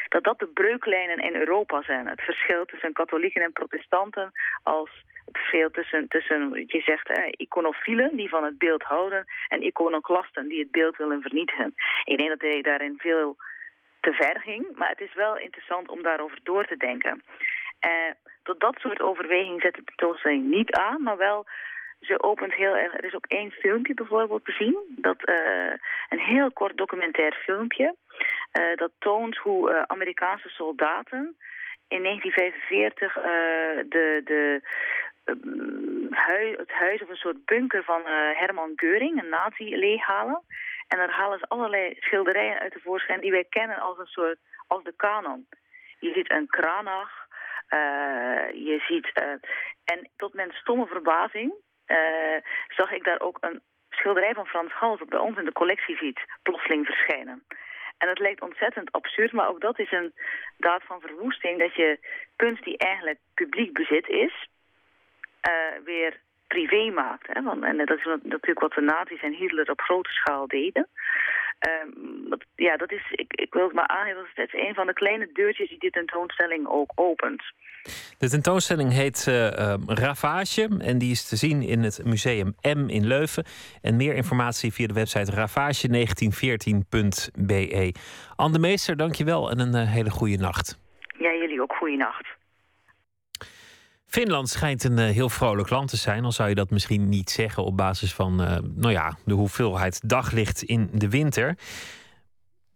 dat 0.08 0.24
dat 0.24 0.38
de 0.38 0.46
breuklijnen 0.46 1.18
in 1.18 1.34
Europa 1.34 1.82
zijn. 1.82 2.06
Het 2.06 2.20
verschil 2.20 2.64
tussen 2.64 2.92
katholieken 2.92 3.42
en 3.42 3.52
protestanten 3.52 4.32
als 4.62 4.90
het 5.24 5.38
verschil 5.38 5.70
tussen, 6.08 6.48
je 6.66 6.80
zegt, 6.80 7.08
eh, 7.08 7.32
iconofielen 7.36 8.16
die 8.16 8.28
van 8.28 8.44
het 8.44 8.58
beeld 8.58 8.82
houden 8.82 9.24
en 9.48 9.62
iconoclasten 9.62 10.48
die 10.48 10.58
het 10.58 10.70
beeld 10.70 10.96
willen 10.96 11.22
vernietigen. 11.22 11.74
Ik 12.04 12.16
denk 12.18 12.28
dat 12.28 12.40
hij 12.40 12.62
daarin 12.62 12.98
veel 12.98 13.36
te 14.00 14.12
ver 14.12 14.40
ging, 14.40 14.66
maar 14.74 14.88
het 14.88 15.00
is 15.00 15.14
wel 15.14 15.38
interessant 15.38 15.88
om 15.88 16.02
daarover 16.02 16.38
door 16.42 16.66
te 16.66 16.76
denken. 16.76 17.22
Eh, 17.78 17.90
tot 18.42 18.60
dat 18.60 18.78
soort 18.78 19.00
overweging 19.00 19.60
zet 19.60 19.74
de 19.74 19.84
tentoonstelling 19.84 20.44
niet 20.44 20.72
aan, 20.72 21.02
maar 21.02 21.16
wel 21.16 21.46
ze 22.00 22.22
opent 22.22 22.54
heel 22.54 22.76
erg. 22.76 22.94
Er 22.94 23.04
is 23.04 23.14
ook 23.14 23.26
één 23.26 23.50
filmpje 23.50 23.94
bijvoorbeeld 23.94 24.44
te 24.44 24.52
zien, 24.52 24.78
dat 24.96 25.24
eh, 25.24 25.72
een 26.08 26.20
heel 26.20 26.52
kort 26.52 26.76
documentair 26.76 27.32
filmpje, 27.32 27.94
eh, 28.50 28.76
dat 28.76 28.90
toont 28.98 29.36
hoe 29.36 29.70
eh, 29.70 29.82
Amerikaanse 29.82 30.48
soldaten 30.48 31.36
in 31.88 32.02
1945 32.02 33.16
eh, 33.16 33.22
de, 33.88 34.20
de, 34.24 34.60
ehm, 35.24 36.56
het 36.58 36.70
huis 36.70 37.02
of 37.02 37.08
een 37.08 37.16
soort 37.16 37.44
bunker 37.44 37.84
van 37.84 38.02
Herman 38.34 38.72
Geuring, 38.76 39.22
een 39.22 39.28
nazi, 39.28 39.76
leeghalen. 39.76 40.42
En 40.88 40.98
daar 40.98 41.10
halen 41.10 41.38
ze 41.38 41.48
allerlei 41.48 41.96
schilderijen 41.98 42.58
uit 42.58 42.72
tevoorschijn 42.72 43.20
die 43.20 43.30
wij 43.30 43.44
kennen 43.48 43.78
als 43.78 43.98
een 43.98 44.06
soort 44.06 44.38
als 44.66 44.82
de 44.84 44.92
kanon. 44.96 45.46
Je 45.98 46.12
ziet 46.12 46.30
een 46.30 46.46
Kranach, 46.46 47.26
je 48.52 48.84
ziet 48.88 49.12
en 49.84 50.10
tot 50.16 50.34
mijn 50.34 50.50
stomme 50.52 50.86
verbazing 50.86 51.52
zag 52.68 52.92
ik 52.92 53.04
daar 53.04 53.20
ook 53.20 53.38
een 53.40 53.60
schilderij 53.90 54.34
van 54.34 54.46
Frans 54.46 54.72
Hals 54.72 54.98
dat 54.98 55.08
bij 55.08 55.18
ons 55.18 55.38
in 55.38 55.44
de 55.44 55.52
collectie 55.52 55.96
ziet 55.96 56.20
plotseling 56.42 56.86
verschijnen. 56.86 57.42
En 57.98 58.06
dat 58.08 58.18
lijkt 58.18 58.42
ontzettend 58.42 58.92
absurd, 58.92 59.32
maar 59.32 59.48
ook 59.48 59.60
dat 59.60 59.78
is 59.78 59.92
een 59.92 60.12
daad 60.56 60.82
van 60.84 61.00
verwoesting 61.00 61.58
dat 61.58 61.74
je 61.74 61.98
kunst 62.36 62.64
die 62.64 62.78
eigenlijk 62.78 63.18
publiek 63.34 63.72
bezit 63.72 64.08
is, 64.08 64.48
eh, 65.40 65.52
weer 65.84 66.20
privé 66.46 66.90
maakt. 66.90 67.26
Hè? 67.26 67.40
En 67.60 67.76
dat 67.76 67.98
is 67.98 68.04
natuurlijk 68.04 68.60
wat 68.60 68.72
de 68.72 68.80
nazi's 68.80 69.22
en 69.22 69.32
Hitler 69.32 69.70
op 69.70 69.80
grote 69.80 70.10
schaal 70.10 70.46
deden. 70.46 70.88
Dat- 72.28 72.44
ja, 72.54 72.76
dat 72.76 72.92
is, 72.92 73.02
ik, 73.10 73.32
ik 73.32 73.52
wil 73.52 73.64
het 73.64 73.72
maar 73.72 73.86
aangeven, 73.88 74.26
dat 74.34 74.46
is 74.52 74.60
een 74.68 74.74
van 74.74 74.86
de 74.86 74.92
kleine 74.92 75.28
deurtjes 75.32 75.68
die 75.68 75.78
dit 75.78 75.92
tentoonstelling 75.92 76.68
ook 76.68 76.92
opent. 76.94 77.42
De 78.18 78.28
tentoonstelling 78.28 78.92
heet 78.92 79.26
ehm, 79.26 79.80
Ravage 79.86 80.68
en 80.78 80.98
die 80.98 81.10
is 81.10 81.28
te 81.28 81.36
zien 81.36 81.62
in 81.62 81.82
het 81.82 82.00
Museum 82.04 82.54
M 82.62 82.88
in 82.88 83.06
Leuven. 83.06 83.44
En 83.82 83.96
meer 83.96 84.14
informatie 84.14 84.72
via 84.72 84.86
de 84.86 84.94
website 84.94 85.32
ravage1914.be. 85.32 87.92
Anne 88.36 88.58
Meester, 88.58 88.96
dankjewel 88.96 89.50
en 89.50 89.58
een 89.58 89.74
eh, 89.74 89.92
hele 89.92 90.10
goede 90.10 90.36
nacht. 90.36 90.78
Ja, 91.18 91.32
jullie 91.34 91.62
ook 91.62 91.72
goeienacht. 91.72 92.26
Finland 94.08 94.48
schijnt 94.48 94.84
een 94.84 94.98
eh, 94.98 95.10
heel 95.14 95.28
vrolijk 95.28 95.70
land 95.70 95.88
te 95.88 95.96
zijn, 95.96 96.24
al 96.24 96.32
zou 96.32 96.48
je 96.48 96.54
dat 96.54 96.70
misschien 96.70 97.08
niet 97.08 97.30
zeggen 97.30 97.64
op 97.64 97.76
basis 97.76 98.14
van 98.14 98.42
eh, 98.42 98.58
nou 98.74 98.92
ja, 98.92 99.16
de 99.24 99.34
hoeveelheid 99.34 100.00
daglicht 100.04 100.62
in 100.62 100.90
de 100.92 101.08
winter. 101.08 101.56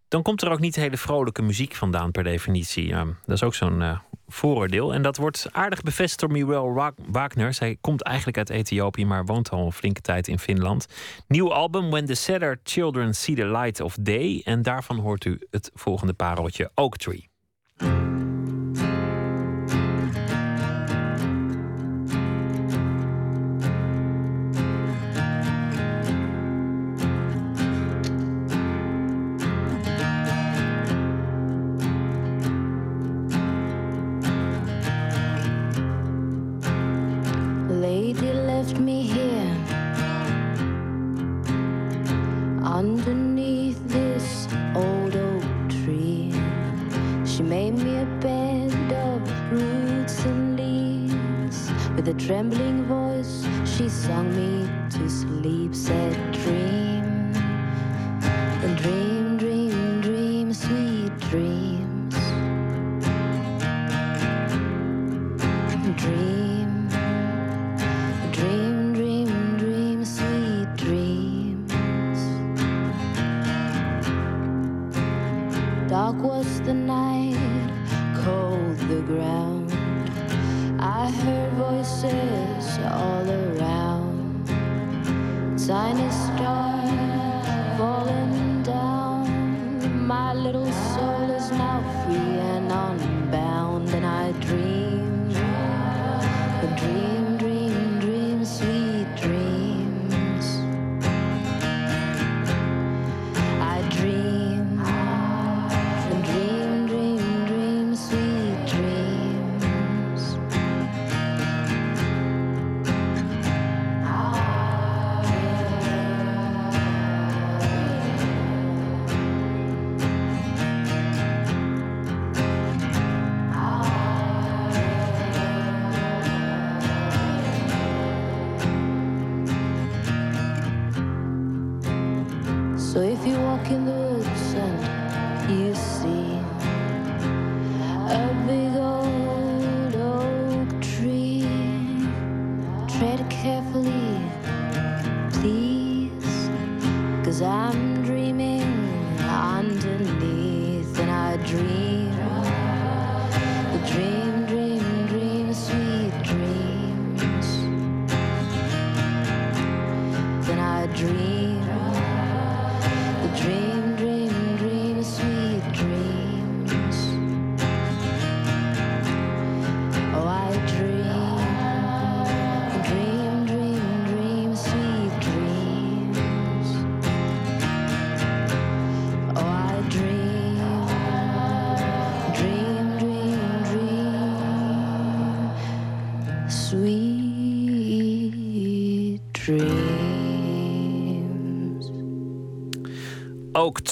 Dan 0.08 0.22
komt 0.22 0.42
er 0.42 0.50
ook 0.50 0.60
niet 0.60 0.74
hele 0.76 0.96
vrolijke 0.96 1.42
muziek 1.42 1.74
vandaan 1.74 2.10
per 2.10 2.24
definitie. 2.24 2.94
Dat 2.94 3.36
is 3.36 3.42
ook 3.42 3.54
zo'n 3.54 3.82
eh, 3.82 3.98
vooroordeel. 4.28 4.94
En 4.94 5.02
dat 5.02 5.16
wordt 5.16 5.48
aardig 5.52 5.82
bevestigd 5.82 6.20
door 6.20 6.30
Muriel 6.30 6.72
Wa- 6.72 6.94
Wagner. 7.06 7.54
Zij 7.54 7.76
komt 7.80 8.02
eigenlijk 8.02 8.38
uit 8.38 8.50
Ethiopië, 8.50 9.06
maar 9.06 9.24
woont 9.24 9.50
al 9.50 9.64
een 9.66 9.72
flinke 9.72 10.00
tijd 10.00 10.28
in 10.28 10.38
Finland. 10.38 10.86
Nieuw 11.28 11.52
album 11.52 11.90
When 11.90 12.06
the 12.06 12.14
Sadder 12.14 12.60
Children 12.62 13.14
See 13.14 13.34
the 13.34 13.46
Light 13.46 13.80
of 13.80 13.96
Day. 14.00 14.40
En 14.44 14.62
daarvan 14.62 14.98
hoort 14.98 15.24
u 15.24 15.38
het 15.50 15.70
volgende 15.74 16.12
pareltje 16.12 16.70
Oak 16.74 16.96
Tree. 16.96 17.30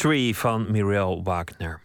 Tree 0.00 0.36
van 0.36 0.66
Muriel 0.70 1.20
Wagner. 1.24 1.80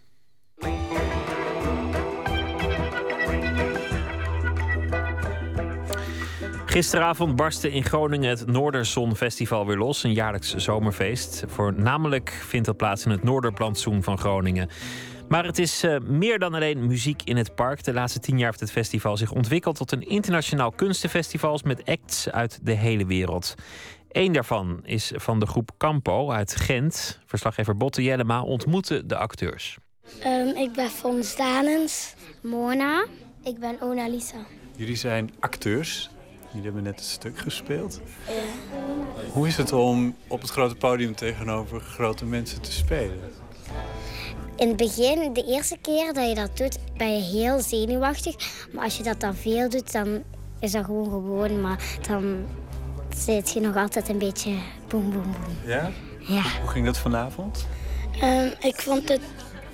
Gisteravond 6.66 7.36
barstte 7.36 7.72
in 7.72 7.84
Groningen 7.84 8.30
het 8.30 8.48
Noorderzon 8.48 9.16
Festival 9.16 9.66
weer 9.66 9.78
los. 9.78 10.04
Een 10.04 10.14
jaarlijks 10.14 10.56
zomerfeest. 10.56 11.44
Voornamelijk 11.48 12.30
vindt 12.30 12.66
dat 12.66 12.78
plaats 12.78 13.06
in 13.06 13.12
het 13.12 13.24
Noorderplantsoen 13.24 14.04
van 14.04 14.18
Groningen. 14.18 14.70
Maar 15.30 15.45
het 15.45 15.60
is 15.60 15.84
eh, 15.84 15.99
meer 15.99 16.39
dan 16.39 16.53
alleen 16.53 16.88
muziek 16.88 17.22
in 17.23 17.38
het 17.38 17.56
park. 17.56 17.84
De 17.84 17.93
laatste 17.93 18.19
tien 18.19 18.38
jaar 18.38 18.47
heeft 18.47 18.60
het 18.60 18.72
festival 18.72 19.18
zich 19.18 19.31
ontwikkeld 19.31 19.76
tot 19.76 19.91
een 19.91 20.02
internationaal 20.02 20.72
kunstenfestival 20.72 21.60
met 21.64 21.85
acts 21.85 22.30
uit 22.30 22.60
de 22.64 22.72
hele 22.72 23.06
wereld. 23.06 23.56
Eén 24.11 24.31
daarvan 24.31 24.80
is 24.84 25.11
van 25.15 25.39
de 25.39 25.45
groep 25.45 25.72
Campo 25.77 26.31
uit 26.31 26.56
Gent. 26.56 27.19
Verslaggever 27.26 27.77
Botte 27.77 28.03
Jellema 28.03 28.41
ontmoette 28.41 29.06
de 29.06 29.15
acteurs. 29.15 29.77
Ehm, 30.19 30.47
ik 30.47 30.72
ben 30.73 30.89
Fons 30.89 31.35
Danens. 31.35 32.14
Mona. 32.41 33.06
Ik 33.43 33.60
ben 33.60 33.81
Ona 33.81 34.07
Lisa. 34.07 34.45
Jullie 34.76 34.95
zijn 34.95 35.31
acteurs. 35.39 36.10
Jullie 36.47 36.64
hebben 36.64 36.84
net 36.84 36.99
een 36.99 37.06
stuk 37.06 37.38
gespeeld. 37.38 38.02
Hoe 39.31 39.47
is 39.47 39.57
het 39.57 39.72
om 39.72 40.15
op 40.27 40.41
het 40.41 40.49
grote 40.49 40.76
podium 40.76 41.15
tegenover 41.15 41.81
grote 41.81 42.26
mensen 42.26 42.61
te 42.61 42.72
spelen? 42.72 43.19
In 44.57 44.68
het 44.68 44.77
begin, 44.77 45.34
de 45.34 45.44
eerste 45.48 45.77
keer 45.82 46.14
dat 46.14 46.30
je 46.30 46.36
dat 46.36 46.57
doet, 46.57 46.77
ben 46.98 47.15
je 47.15 47.22
heel 47.22 47.60
zenuwachtig. 47.60 48.36
Maar 48.72 48.84
als 48.84 48.98
je 48.98 49.03
dat 49.03 49.19
dan 49.19 49.36
veel 49.36 49.69
doet, 49.69 49.91
dan 49.91 50.23
is 50.60 50.72
dat 50.72 50.86
gewoon 50.86 51.10
gewoon. 51.10 51.61
Maar 51.61 51.84
dan 52.07 52.45
zit 53.18 53.52
je 53.52 53.60
nog 53.60 53.76
altijd 53.76 54.10
een 54.10 54.18
beetje 54.18 54.52
boem, 54.88 55.11
boem, 55.11 55.22
boem. 55.22 55.57
Ja? 55.69 55.91
Ja. 56.19 56.44
Hoe 56.61 56.69
ging 56.69 56.86
dat 56.86 56.98
vanavond? 56.98 57.68
Ehm, 58.22 58.49
ik 58.60 58.76
vond 58.82 59.10
het 59.10 59.22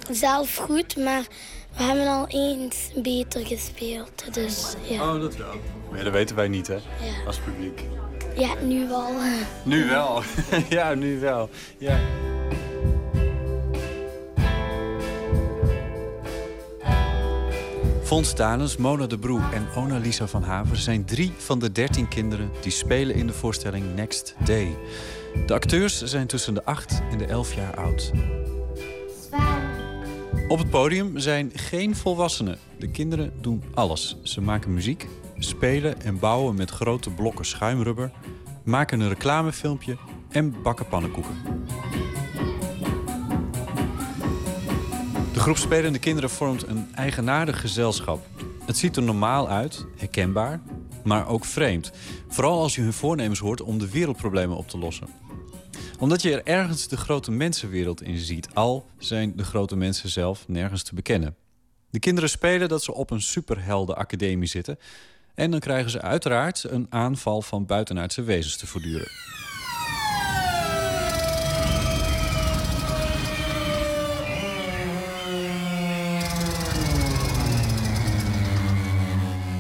zelf 0.09 0.55
goed, 0.55 0.97
maar 0.97 1.23
we 1.77 1.83
hebben 1.83 2.07
al 2.07 2.27
eens 2.27 2.89
beter 2.95 3.45
gespeeld. 3.45 4.33
Dus 4.33 4.73
ja, 4.81 5.13
Oh, 5.13 5.21
dat 5.21 5.35
wel. 5.35 5.53
Maar 5.89 5.97
ja, 5.97 6.03
dat 6.03 6.13
weten 6.13 6.35
wij 6.35 6.47
niet, 6.47 6.67
hè? 6.67 6.77
Als 7.27 7.37
publiek. 7.39 7.81
ja 8.37 8.53
nu 8.61 8.87
wel. 8.87 9.09
Nu 9.63 9.85
wel. 9.89 10.21
ja, 10.69 10.93
nu 10.93 11.19
wel. 11.19 11.49
Ja. 11.77 11.99
Fons 18.11 18.35
Danens, 18.35 18.77
Mona 18.77 19.07
de 19.07 19.17
Broe 19.17 19.41
en 19.53 19.67
Ona 19.75 19.97
Lisa 19.97 20.27
van 20.27 20.43
Haver 20.43 20.77
zijn 20.77 21.05
drie 21.05 21.31
van 21.37 21.59
de 21.59 21.71
dertien 21.71 22.07
kinderen 22.07 22.51
die 22.61 22.71
spelen 22.71 23.15
in 23.15 23.27
de 23.27 23.33
voorstelling 23.33 23.95
Next 23.95 24.35
Day. 24.45 24.77
De 25.45 25.53
acteurs 25.53 26.03
zijn 26.03 26.27
tussen 26.27 26.53
de 26.53 26.65
8 26.65 27.01
en 27.11 27.17
de 27.17 27.25
11 27.25 27.53
jaar 27.53 27.75
oud. 27.75 28.11
Op 30.47 30.57
het 30.57 30.69
podium 30.69 31.19
zijn 31.19 31.51
geen 31.53 31.95
volwassenen. 31.95 32.57
De 32.79 32.89
kinderen 32.89 33.33
doen 33.41 33.63
alles. 33.73 34.17
Ze 34.23 34.41
maken 34.41 34.73
muziek, 34.73 35.07
spelen 35.37 36.01
en 36.01 36.19
bouwen 36.19 36.55
met 36.55 36.69
grote 36.69 37.09
blokken 37.09 37.45
schuimrubber, 37.45 38.11
maken 38.63 38.99
een 38.99 39.09
reclamefilmpje 39.09 39.97
en 40.29 40.61
bakken 40.61 40.87
pannenkoeken. 40.87 41.35
De 45.41 45.47
groep 45.47 45.59
spelende 45.59 45.99
kinderen 45.99 46.29
vormt 46.29 46.67
een 46.67 46.95
eigenaardig 46.95 47.61
gezelschap. 47.61 48.25
Het 48.65 48.77
ziet 48.77 48.95
er 48.95 49.03
normaal 49.03 49.49
uit, 49.49 49.85
herkenbaar, 49.97 50.61
maar 51.03 51.27
ook 51.27 51.45
vreemd. 51.45 51.91
Vooral 52.27 52.61
als 52.61 52.75
je 52.75 52.81
hun 52.81 52.93
voornemens 52.93 53.39
hoort 53.39 53.61
om 53.61 53.79
de 53.79 53.89
wereldproblemen 53.89 54.57
op 54.57 54.67
te 54.69 54.77
lossen. 54.77 55.07
Omdat 55.99 56.21
je 56.21 56.31
er 56.31 56.45
ergens 56.45 56.87
de 56.87 56.97
grote 56.97 57.31
mensenwereld 57.31 58.01
in 58.01 58.17
ziet, 58.17 58.47
al 58.53 58.85
zijn 58.97 59.35
de 59.35 59.43
grote 59.43 59.75
mensen 59.75 60.09
zelf 60.09 60.47
nergens 60.47 60.83
te 60.83 60.95
bekennen. 60.95 61.35
De 61.89 61.99
kinderen 61.99 62.29
spelen 62.29 62.69
dat 62.69 62.83
ze 62.83 62.93
op 62.93 63.11
een 63.11 63.21
superheldenacademie 63.21 64.47
zitten. 64.47 64.79
En 65.35 65.51
dan 65.51 65.59
krijgen 65.59 65.91
ze 65.91 66.01
uiteraard 66.01 66.63
een 66.63 66.87
aanval 66.89 67.41
van 67.41 67.65
buitenaardse 67.65 68.23
wezens 68.23 68.57
te 68.57 68.67
voortduren. 68.67 69.11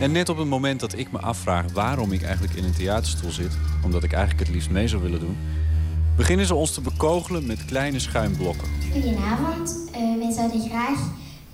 En 0.01 0.11
net 0.11 0.29
op 0.29 0.37
het 0.37 0.47
moment 0.47 0.79
dat 0.79 0.97
ik 0.97 1.11
me 1.11 1.19
afvraag 1.19 1.71
waarom 1.73 2.11
ik 2.11 2.21
eigenlijk 2.21 2.53
in 2.53 2.63
een 2.63 2.73
theaterstoel 2.73 3.31
zit, 3.31 3.57
omdat 3.83 4.03
ik 4.03 4.11
eigenlijk 4.13 4.45
het 4.45 4.55
liefst 4.55 4.69
mee 4.69 4.87
zou 4.87 5.01
willen 5.01 5.19
doen, 5.19 5.37
beginnen 6.15 6.45
ze 6.45 6.55
ons 6.55 6.73
te 6.73 6.81
bekogelen 6.81 7.45
met 7.45 7.65
kleine 7.65 7.99
schuimblokken. 7.99 8.67
Goedenavond, 8.91 9.89
Eh 9.91 10.17
wij 10.17 10.31
zouden 10.31 10.61
graag 10.69 10.99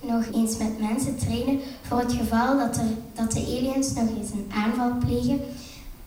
nog 0.00 0.24
eens 0.34 0.56
met 0.58 0.80
mensen 0.80 1.18
trainen 1.18 1.58
voor 1.82 1.98
het 1.98 2.12
geval 2.12 2.58
dat, 2.58 2.76
er, 2.76 2.84
dat 3.14 3.32
de 3.32 3.40
aliens 3.40 3.94
nog 3.94 4.08
eens 4.18 4.30
een 4.30 4.50
aanval 4.54 4.92
plegen. 5.06 5.40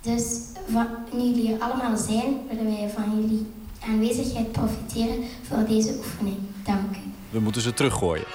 Dus 0.02 0.24
van, 0.72 0.88
nu 1.14 1.20
jullie 1.20 1.48
hier 1.48 1.60
allemaal 1.60 1.98
zijn, 1.98 2.34
willen 2.50 2.66
wij 2.66 2.90
van 2.96 3.22
jullie 3.22 3.46
aanwezigheid 3.90 4.52
profiteren 4.52 5.24
voor 5.42 5.66
deze 5.68 5.94
oefening. 5.98 6.38
Dank 6.66 6.96
u. 6.96 7.10
We 7.30 7.40
moeten 7.40 7.62
ze 7.62 7.74
teruggooien. 7.74 8.26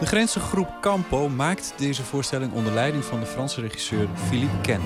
De 0.00 0.06
Grenzengroep 0.06 0.68
Campo 0.80 1.28
maakt 1.28 1.74
deze 1.76 2.02
voorstelling 2.02 2.52
onder 2.52 2.72
leiding 2.72 3.04
van 3.04 3.20
de 3.20 3.26
Franse 3.26 3.60
regisseur 3.60 4.08
Philippe 4.28 4.60
Ken. 4.62 4.80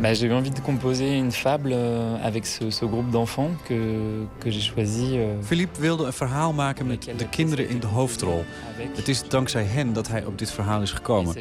Bah, 0.00 0.12
j'ai 0.14 0.26
eu 0.26 0.32
envie 0.32 0.50
de 0.50 0.60
composer 0.60 1.16
une 1.16 1.32
fable 1.32 1.70
euh, 1.72 2.16
avec 2.22 2.44
ce, 2.46 2.70
ce 2.70 2.84
groupe 2.84 3.10
d'enfants 3.10 3.50
que, 3.66 4.24
que 4.40 4.50
j'ai 4.50 4.60
choisi. 4.60 5.16
euh, 5.16 5.42
Philippe 5.42 5.80
wilde 5.80 6.04
een 6.06 6.12
verhaal 6.12 6.52
maken 6.52 6.86
met 6.86 7.08
de 7.16 7.28
kinderen 7.28 7.68
in 7.68 7.80
de 7.80 7.86
hoofdrol. 7.86 8.44
Het 8.94 9.08
is 9.08 9.28
dankzij 9.28 9.64
hen 9.64 9.92
dat 9.92 10.08
hij 10.08 10.24
op 10.24 10.38
dit 10.38 10.50
verhaal 10.50 10.82
is 10.82 10.90
gekomen. 10.92 11.34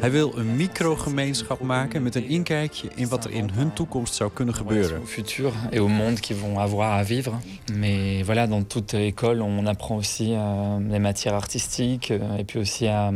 Hij 0.00 0.10
wil 0.10 0.32
een 0.38 0.56
microgemeenschap 0.56 1.60
maken 1.60 2.02
met 2.02 2.14
een 2.14 2.28
inkijkje 2.28 2.88
in 2.94 3.08
wat 3.08 3.24
er 3.24 3.30
in 3.30 3.50
hun 3.52 3.72
toekomst 3.72 4.14
zou 4.14 4.30
kunnen 4.32 4.54
gebeuren. 4.54 4.98
au 4.98 5.06
futur 5.06 5.52
et 5.70 5.78
au 5.78 5.88
monde 5.88 6.20
qu'ils 6.20 6.40
vont 6.40 6.58
avoir 6.60 6.92
à 6.98 7.04
vivre. 7.04 7.32
Mais 7.72 8.22
voilà, 8.24 8.46
dans 8.48 8.66
toute 8.68 8.94
école, 8.94 9.40
on 9.40 9.66
apprend 9.66 9.96
aussi 9.96 10.32
euh, 10.34 10.78
les 10.90 11.00
matières 11.00 11.34
artistiques 11.34 12.10
euh, 12.10 12.38
et 12.38 12.44
puis 12.44 12.60
aussi 12.60 12.86
à. 12.86 13.10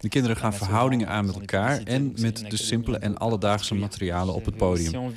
De 0.00 0.08
kinderen 0.08 0.36
gaan 0.36 0.54
verhoudingen 0.54 1.08
aan 1.08 1.26
met 1.26 1.34
elkaar 1.34 1.82
en 1.84 2.14
met 2.18 2.50
de 2.50 2.56
simpele 2.56 2.98
en 2.98 3.18
alledaagse 3.18 3.74
materialen 3.74 4.34
op 4.34 4.44
het 4.44 4.56
podium. 4.56 5.12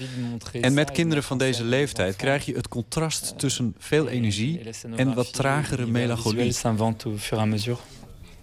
En 0.51 0.73
met 0.73 0.91
kinderen 0.91 1.23
van 1.23 1.37
deze 1.37 1.63
leeftijd 1.63 2.15
krijg 2.15 2.45
je 2.45 2.53
het 2.53 2.67
contrast 2.67 3.33
tussen 3.39 3.75
veel 3.77 4.07
energie 4.07 4.61
en 4.95 5.13
wat 5.13 5.33
tragere 5.33 5.85
melancholie. 5.85 6.53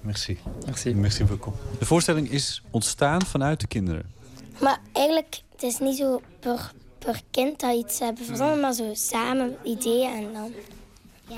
Merci. 0.01 0.39
Merci. 0.67 0.95
Merci 0.95 1.25
beaucoup. 1.25 1.57
De 1.79 1.87
voorstelling 1.87 2.31
is 2.31 2.63
ontstaan 2.71 3.23
vanuit 3.23 3.61
de 3.61 3.67
kinderen. 3.67 4.13
Maar 4.61 4.79
eigenlijk, 4.93 5.43
het 5.53 5.63
is 5.63 5.79
niet 5.79 5.97
zo 5.97 6.21
per, 6.41 6.73
per 6.99 7.21
kind 7.31 7.61
dat 7.61 7.77
iets 7.77 7.99
hebben 7.99 8.25
verzonnen, 8.25 8.61
maar 8.61 8.73
zo 8.73 8.91
samen 8.93 9.57
ideeën 9.65 10.13
en 10.13 10.33
dan 10.33 10.53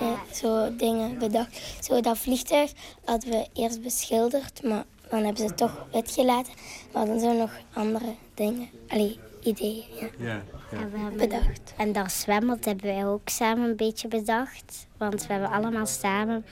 eh, 0.01 0.21
zo 0.33 0.77
dingen 0.77 1.19
bedacht. 1.19 1.61
Zo 1.81 2.01
dat 2.01 2.19
vliegtuig 2.19 2.73
hadden 3.05 3.31
we 3.31 3.47
eerst 3.53 3.83
beschilderd, 3.83 4.63
maar 4.63 4.85
dan 5.09 5.19
hebben 5.19 5.37
ze 5.37 5.45
het 5.45 5.57
toch 5.57 5.87
witgelaten. 5.93 6.53
Maar 6.93 7.07
dan 7.07 7.19
zijn 7.19 7.33
er 7.33 7.39
nog 7.39 7.59
andere 7.73 8.15
dingen, 8.35 8.69
allee, 8.89 9.19
ideeën. 9.43 9.85
Ja. 10.19 10.43
En 10.73 10.91
we 10.93 10.99
hebben- 10.99 11.19
Bedacht. 11.19 11.75
En 11.77 11.93
daar 11.93 12.11
zwembelt 12.11 12.65
hebben 12.65 12.85
wij 12.87 13.07
ook 13.07 13.29
samen 13.29 13.69
een 13.71 13.77
beetje 13.77 14.09
bedacht. 14.09 14.87
Want 14.97 15.27
we 15.27 15.33
hebben 15.33 15.51
allemaal 15.51 15.87
samen 15.87 16.45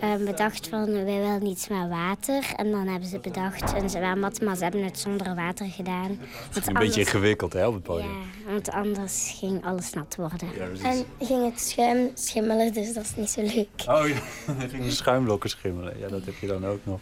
eh, 0.00 0.14
bedacht 0.16 0.68
van 0.68 0.92
wij 0.92 1.04
willen 1.04 1.46
iets 1.46 1.68
met 1.68 1.88
water. 1.88 2.52
En 2.56 2.70
dan 2.70 2.86
hebben 2.88 3.08
ze 3.08 3.18
bedacht 3.18 3.72
een 3.74 3.90
zwembad, 3.90 4.40
maar 4.40 4.56
ze 4.56 4.62
hebben 4.62 4.84
het 4.84 4.98
zonder 4.98 5.34
water 5.34 5.66
gedaan. 5.66 6.18
Want 6.52 6.66
Een 6.66 6.72
beetje 6.74 7.00
ingewikkeld 7.00 7.52
hè, 7.52 7.66
op 7.66 7.74
het 7.74 7.82
podium. 7.82 8.10
Ja, 8.46 8.52
want 8.52 8.70
anders 8.70 9.34
ging 9.38 9.64
alles 9.64 9.92
nat 9.92 10.16
worden. 10.16 10.48
En 10.82 11.04
ging 11.20 11.44
het 11.50 11.60
schuim 11.60 12.10
schimmelen, 12.14 12.72
dus 12.72 12.92
dat 12.94 13.04
is 13.04 13.16
niet 13.16 13.30
zo 13.30 13.40
leuk. 13.42 13.68
Oh 13.88 14.08
ja, 14.08 14.20
dan 14.46 14.68
gingen 14.70 14.84
de 14.86 14.90
schuimblokken 14.90 15.50
schimmelen. 15.50 15.98
Ja, 15.98 16.08
dat 16.08 16.24
heb 16.24 16.34
je 16.40 16.46
dan 16.46 16.66
ook 16.66 16.80
nog. 16.84 17.00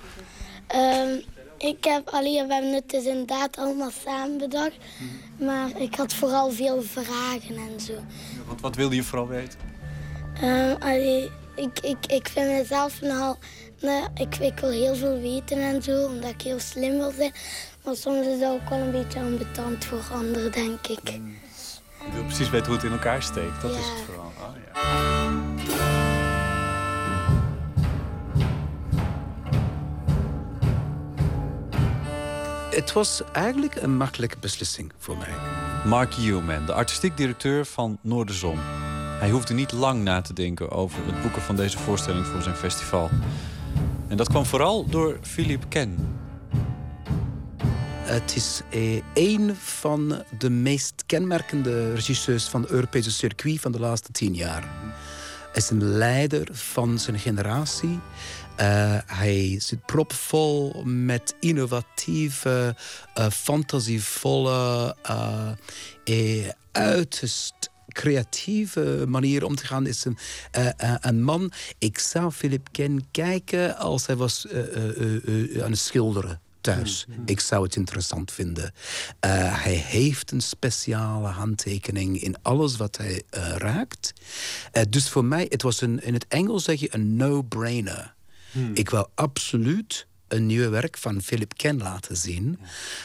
Ehm, 0.66 1.20
ik 1.62 1.84
heb 1.84 2.09
alleen, 2.09 2.47
we 2.47 2.52
hebben 2.52 2.74
het 2.74 2.90
dus 2.90 3.05
inderdaad 3.05 3.56
allemaal 3.56 3.90
samen 4.05 4.39
bedacht. 4.39 4.76
Maar 5.39 5.70
ik 5.76 5.94
had 5.94 6.14
vooral 6.14 6.51
veel 6.51 6.82
vragen 6.82 7.56
en 7.56 7.80
zo. 7.80 7.93
Wat, 8.47 8.60
wat 8.60 8.76
wilde 8.76 8.94
je 8.94 9.02
vooral 9.02 9.28
weten? 9.28 9.59
Allee, 10.78 11.30
ik, 11.56 11.78
ik, 11.80 12.06
ik 12.06 12.28
vind 12.28 12.47
mezelf 12.47 13.01
nogal... 13.01 13.39
Nou, 13.80 14.09
ik, 14.14 14.36
ik 14.36 14.59
wil 14.59 14.70
heel 14.70 14.94
veel 14.94 15.20
weten 15.20 15.59
en 15.59 15.82
zo, 15.82 16.06
omdat 16.06 16.30
ik 16.30 16.43
heel 16.43 16.60
slim 16.60 16.97
wil 16.98 17.12
zijn. 17.16 17.32
Maar 17.84 17.97
soms 17.97 18.26
is 18.26 18.40
dat 18.40 18.52
ook 18.52 18.68
wel 18.68 18.78
een 18.78 18.90
beetje 18.90 19.18
ambetant 19.18 19.84
voor 19.84 20.02
anderen, 20.12 20.52
denk 20.52 20.86
ik. 20.86 21.10
Je 22.06 22.12
wil 22.12 22.24
precies 22.24 22.51
weten 22.51 22.66
hoe 22.66 22.76
het 22.76 22.84
in 22.84 22.93
elkaar 22.93 23.22
steekt. 23.22 23.62
Dat 23.62 23.70
is 23.70 23.76
het 23.76 24.05
vooral. 24.06 24.32
Oh, 24.40 24.55
ja. 24.74 26.02
Het 32.74 32.93
was 32.93 33.23
eigenlijk 33.32 33.74
een 33.74 33.97
makkelijke 33.97 34.36
beslissing 34.40 34.93
voor 34.99 35.16
mij. 35.16 35.35
Mark 35.85 36.16
Newman, 36.16 36.66
de 36.66 36.73
artistiek 36.73 37.16
directeur 37.16 37.66
van 37.66 37.99
Noorderzon. 38.01 38.59
Hij 39.19 39.31
hoefde 39.31 39.55
niet 39.55 39.73
lang 39.73 40.03
na 40.03 40.20
te 40.20 40.32
denken 40.32 40.70
over 40.70 41.07
het 41.07 41.23
boeken 41.23 41.43
van 41.43 41.57
deze 41.57 41.78
voorstelling 41.78 42.27
voor 42.27 42.43
zijn 42.43 42.55
festival. 42.55 43.11
En 44.09 44.16
dat 44.16 44.28
kwam 44.28 44.47
vooral 44.47 44.86
door 44.86 45.19
Philippe 45.23 45.66
Ken. 45.69 46.19
Het 48.03 48.36
is 48.36 48.61
eh, 48.70 49.03
een 49.15 49.57
van 49.57 50.23
de 50.39 50.51
meest 50.51 51.03
kenmerkende 51.07 51.94
regisseurs 51.94 52.44
van 52.44 52.62
het 52.62 52.70
Europese 52.70 53.11
circuit 53.11 53.61
van 53.61 53.73
de 53.73 53.81
laatste 53.81 54.12
tien 54.12 54.35
jaar. 54.35 54.62
Hij 55.53 55.62
is 55.62 55.70
een 55.70 55.85
leider 55.85 56.49
van 56.53 56.99
zijn 56.99 57.19
generatie. 57.19 58.01
Eh, 58.57 58.99
hij 59.07 59.61
zit 59.61 59.87
propvol 59.87 60.83
met 60.85 61.35
innovatieve, 61.41 62.77
eh, 63.15 63.31
fantasievolle, 63.31 64.97
eh, 65.03 66.49
uiterst 66.73 67.70
creatieve 67.89 69.05
manier 69.09 69.45
om 69.45 69.57
te 69.57 69.66
gaan. 69.66 69.87
Is 69.87 70.05
een, 70.05 70.19
een 71.01 71.23
man. 71.23 71.53
Ik 71.79 71.99
zou 71.99 72.31
Philip 72.31 72.69
Ken 72.70 73.07
kijken 73.11 73.77
als 73.77 74.07
hij 74.07 74.16
was 74.16 74.47
aan 75.62 75.70
het 75.70 75.79
schilderen 75.79 76.41
thuis. 76.61 77.07
Ik 77.24 77.41
zou 77.41 77.62
het 77.62 77.77
interessant 77.77 78.33
vinden. 78.33 78.73
Hij 79.20 79.74
heeft 79.74 80.31
een 80.31 80.41
speciale 80.41 81.29
handtekening 81.29 82.23
in 82.23 82.37
alles 82.43 82.77
wat 82.77 82.97
hij 82.97 83.23
raakt. 83.57 84.12
Dus 84.89 85.09
voor 85.09 85.24
mij, 85.24 85.47
het 85.49 85.62
was 85.62 85.81
een, 85.81 86.03
in 86.03 86.15
het 86.15 86.27
Engels 86.29 86.65
zeg 86.65 86.81
je 86.81 86.95
een 86.95 87.16
no-brainer. 87.16 88.15
Ik 88.74 88.91
wil 88.91 89.09
absoluut 89.15 90.07
een 90.29 90.47
nieuwe 90.47 90.69
werk 90.69 90.99
van 90.99 91.23
Philip 91.23 91.57
Ken 91.57 91.79
laten 91.79 92.16
zien. 92.16 92.59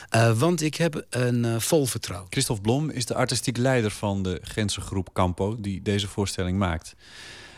Eh, 0.10 0.40
want 0.40 0.62
ik 0.62 0.76
heb 0.76 1.06
een 1.10 1.46
eh, 1.46 1.60
vol 1.60 1.86
vertrouwen. 1.86 2.32
Christophe 2.32 2.62
Blom 2.62 2.90
is 2.90 3.06
de 3.06 3.16
artistiek 3.16 3.58
leider 3.58 3.92
van 3.92 4.24
de 4.24 4.40
Grenzengroep 4.44 5.14
Campo... 5.14 5.56
die 5.60 5.82
deze 5.82 6.08
voorstelling 6.08 6.58
maakt. 6.58 6.96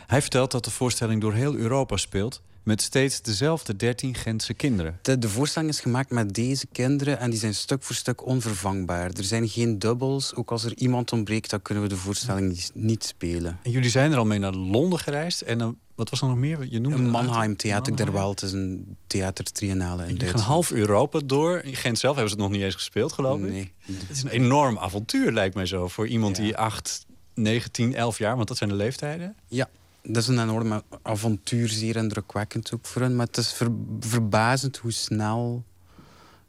Hij 0.06 0.20
vertelt 0.20 0.50
dat 0.50 0.64
de 0.64 0.70
voorstelling 0.70 1.20
door 1.20 1.34
heel 1.34 1.54
Europa 1.54 1.96
speelt... 1.96 2.42
met 2.62 2.82
steeds 2.82 3.22
dezelfde 3.22 3.76
13 3.76 4.14
Gentse 4.14 4.54
kinderen. 4.54 4.98
De, 5.02 5.18
de 5.18 5.28
voorstelling 5.28 5.70
is 5.70 5.80
gemaakt 5.80 6.10
met 6.10 6.34
deze 6.34 6.66
kinderen 6.72 7.18
en 7.18 7.30
die 7.30 7.38
zijn 7.38 7.54
stuk 7.54 7.82
voor 7.82 7.94
stuk 7.94 8.26
onvervangbaar. 8.26 9.10
Er 9.10 9.24
zijn 9.24 9.48
geen 9.48 9.78
dubbels. 9.78 10.34
Ook 10.34 10.50
als 10.50 10.64
er 10.64 10.76
iemand 10.76 11.12
ontbreekt, 11.12 11.50
dan 11.50 11.62
kunnen 11.62 11.82
we 11.84 11.88
de 11.90 11.96
voorstelling 11.96 12.70
niet- 12.74 13.04
spelen. 13.04 13.58
En 13.62 13.70
jullie 13.70 13.90
zijn 13.90 14.12
er 14.12 14.18
al 14.18 14.24
mee 14.24 14.38
naar 14.38 14.52
Londen 14.54 14.98
gereisd. 14.98 15.40
En 15.40 15.58
dan, 15.58 15.76
wat 15.94 16.10
was 16.10 16.20
er 16.20 16.26
nog 16.28 16.36
meer? 16.36 16.66
Je 16.70 16.80
noemde 16.80 16.98
Een 16.98 17.10
Mannheim 17.10 17.56
Theater 17.56 17.96
der. 17.96 18.12
Welt 18.12 18.42
is 18.42 18.52
een 18.52 18.96
theatertriennale 19.06 20.06
in 20.06 20.16
Duitsland. 20.16 20.46
half 20.46 20.70
Europa 20.70 21.20
door. 21.24 21.58
In 21.58 21.76
Gent 21.76 21.98
zelf 21.98 22.14
hebben 22.14 22.32
ze 22.32 22.38
het 22.40 22.46
nog 22.48 22.56
niet 22.56 22.64
eens 22.64 22.74
gespeeld, 22.74 23.12
geloof 23.12 23.40
ik. 23.40 23.50
Nee. 23.50 23.72
Het 23.84 24.10
is 24.16 24.22
een 24.22 24.28
enorm 24.30 24.78
avontuur, 24.78 25.32
lijkt 25.32 25.54
mij 25.54 25.66
zo. 25.66 25.88
Voor 25.88 26.06
iemand 26.08 26.36
die 26.36 26.56
8, 26.56 27.06
9, 27.34 27.70
10, 27.72 27.94
11 27.94 28.18
jaar... 28.18 28.36
want 28.36 28.48
dat 28.48 28.56
zijn 28.56 28.70
de 28.70 28.76
leeftijden. 28.76 29.36
Ja, 29.48 29.68
dat 30.02 30.16
is 30.22 30.28
een 30.28 30.40
enorme 30.40 30.82
avontuur, 31.02 31.68
zeer 31.68 31.96
indrukwekkend 31.96 32.72
ook 32.74 32.86
voor 32.86 33.02
hen. 33.02 33.16
Maar 33.16 33.26
het 33.26 33.36
is 33.36 33.52
ver- 33.52 33.72
verbazend 34.00 34.76
hoe 34.76 34.92
snel 34.92 35.64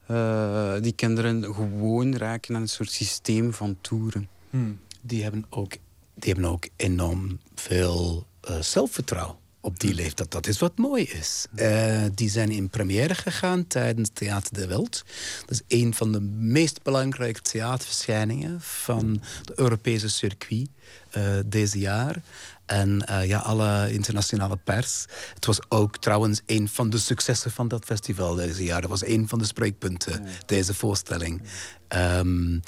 eh, 0.08 0.74
die 0.82 0.94
kinderen 0.94 1.44
gewoon 1.44 2.16
raken 2.16 2.56
aan 2.56 2.62
een 2.62 2.70
soort 2.70 2.92
systeem 2.92 3.54
van 3.54 3.78
toeren. 3.82 4.30
Die 5.02 5.24
hebben 5.24 5.46
ook, 5.50 5.72
die 6.14 6.34
hebben 6.34 6.52
ook 6.52 6.68
enorm 6.76 7.40
veel 7.56 8.26
eh, 8.42 8.60
zelfvertrouwen 8.60 9.36
op 9.62 9.80
die 9.80 9.94
leeftijd. 9.94 10.32
Dat 10.32 10.48
is 10.48 10.60
wat 10.60 10.78
mooi 10.78 11.04
is. 11.04 11.46
Eh, 11.56 12.04
die 12.16 12.30
zijn 12.30 12.52
in 12.52 12.70
première 12.70 13.16
gegaan 13.16 13.68
tijdens 13.68 14.10
Theater 14.14 14.54
de 14.54 14.68
Welt. 14.68 15.04
Dat 15.46 15.62
is 15.68 15.80
een 15.82 15.94
van 15.94 16.12
de 16.12 16.20
meest 16.22 16.84
belangrijke 16.84 17.42
theaterverschijningen 17.42 18.62
van 18.62 19.22
het 19.40 19.58
Europese 19.60 20.10
circuit 20.10 20.68
eh, 21.10 21.24
deze 21.46 21.80
jaar. 21.80 22.22
En 22.72 23.06
eh, 23.06 23.28
ja, 23.28 23.40
alle 23.40 23.94
internationale 23.94 24.58
pers. 24.58 25.06
Het 25.34 25.46
was 25.46 25.60
ook 25.70 25.98
trouwens 25.98 26.42
een 26.46 26.68
van 26.68 26.90
de 26.90 26.98
successen 26.98 27.52
van 27.52 27.68
dat 27.68 27.86
festival 27.86 28.36
deze 28.36 28.64
jaar. 28.64 28.82
Dat 28.82 28.90
was 28.90 29.06
een 29.06 29.28
van 29.28 29.40
de 29.40 29.46
spreekpunten, 29.46 30.26
deze 30.46 30.74
voorstelling. 30.74 31.42
Ehm, 31.88 32.60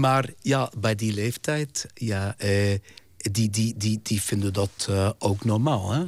maar 0.00 0.30
ja, 0.40 0.70
bij 0.78 0.94
die 0.94 1.12
leeftijd, 1.12 1.86
ja, 1.94 2.34
eh, 2.38 2.78
die, 3.16 3.50
die, 3.50 3.74
die, 3.76 4.00
die 4.02 4.22
vinden 4.22 4.52
dat 4.52 4.86
eh, 4.88 5.10
ook 5.18 5.44
normaal. 5.44 5.90
Hè? 5.90 6.04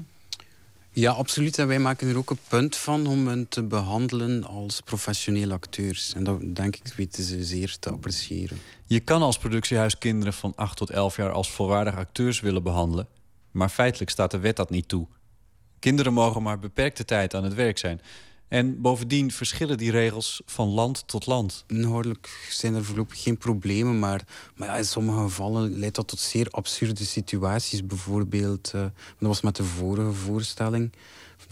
Ja, 0.90 1.12
absoluut. 1.12 1.58
En 1.58 1.66
wij 1.66 1.78
maken 1.78 2.08
er 2.08 2.16
ook 2.16 2.30
een 2.30 2.38
punt 2.48 2.76
van 2.76 3.06
om 3.06 3.26
hen 3.26 3.48
te 3.48 3.62
behandelen 3.62 4.44
als 4.44 4.80
professionele 4.80 5.52
acteurs. 5.52 6.12
En 6.14 6.24
dat 6.24 6.40
denk 6.54 6.76
ik 6.76 6.92
weten 6.96 7.24
ze 7.24 7.44
zeer 7.44 7.76
te 7.80 7.90
appreciëren. 7.90 8.58
Je 8.86 9.00
kan 9.00 9.22
als 9.22 9.38
productiehuis 9.38 9.98
kinderen 9.98 10.32
van 10.32 10.52
8 10.56 10.76
tot 10.76 10.90
11 10.90 11.16
jaar 11.16 11.32
als 11.32 11.50
volwaardige 11.50 11.96
acteurs 11.96 12.40
willen 12.40 12.62
behandelen. 12.62 13.08
Maar 13.54 13.68
feitelijk 13.68 14.10
staat 14.10 14.30
de 14.30 14.38
wet 14.38 14.56
dat 14.56 14.70
niet 14.70 14.88
toe. 14.88 15.06
Kinderen 15.78 16.12
mogen 16.12 16.42
maar 16.42 16.58
beperkte 16.58 17.04
tijd 17.04 17.34
aan 17.34 17.44
het 17.44 17.54
werk 17.54 17.78
zijn. 17.78 18.00
En 18.48 18.80
bovendien 18.80 19.30
verschillen 19.30 19.78
die 19.78 19.90
regels 19.90 20.42
van 20.46 20.68
land 20.68 21.02
tot 21.06 21.26
land. 21.26 21.64
Inhoudelijk 21.66 22.48
zijn 22.50 22.74
er 22.74 22.84
voorlopig 22.84 23.22
geen 23.22 23.38
problemen, 23.38 23.98
maar, 23.98 24.24
maar 24.54 24.68
ja, 24.68 24.76
in 24.76 24.84
sommige 24.84 25.20
gevallen 25.20 25.78
leidt 25.78 25.94
dat 25.94 26.08
tot 26.08 26.20
zeer 26.20 26.48
absurde 26.50 27.04
situaties. 27.04 27.86
Bijvoorbeeld, 27.86 28.70
eh, 28.74 28.80
dat 29.18 29.28
was 29.28 29.40
met 29.40 29.56
de 29.56 29.64
vorige 29.64 30.12
voorstelling 30.12 30.92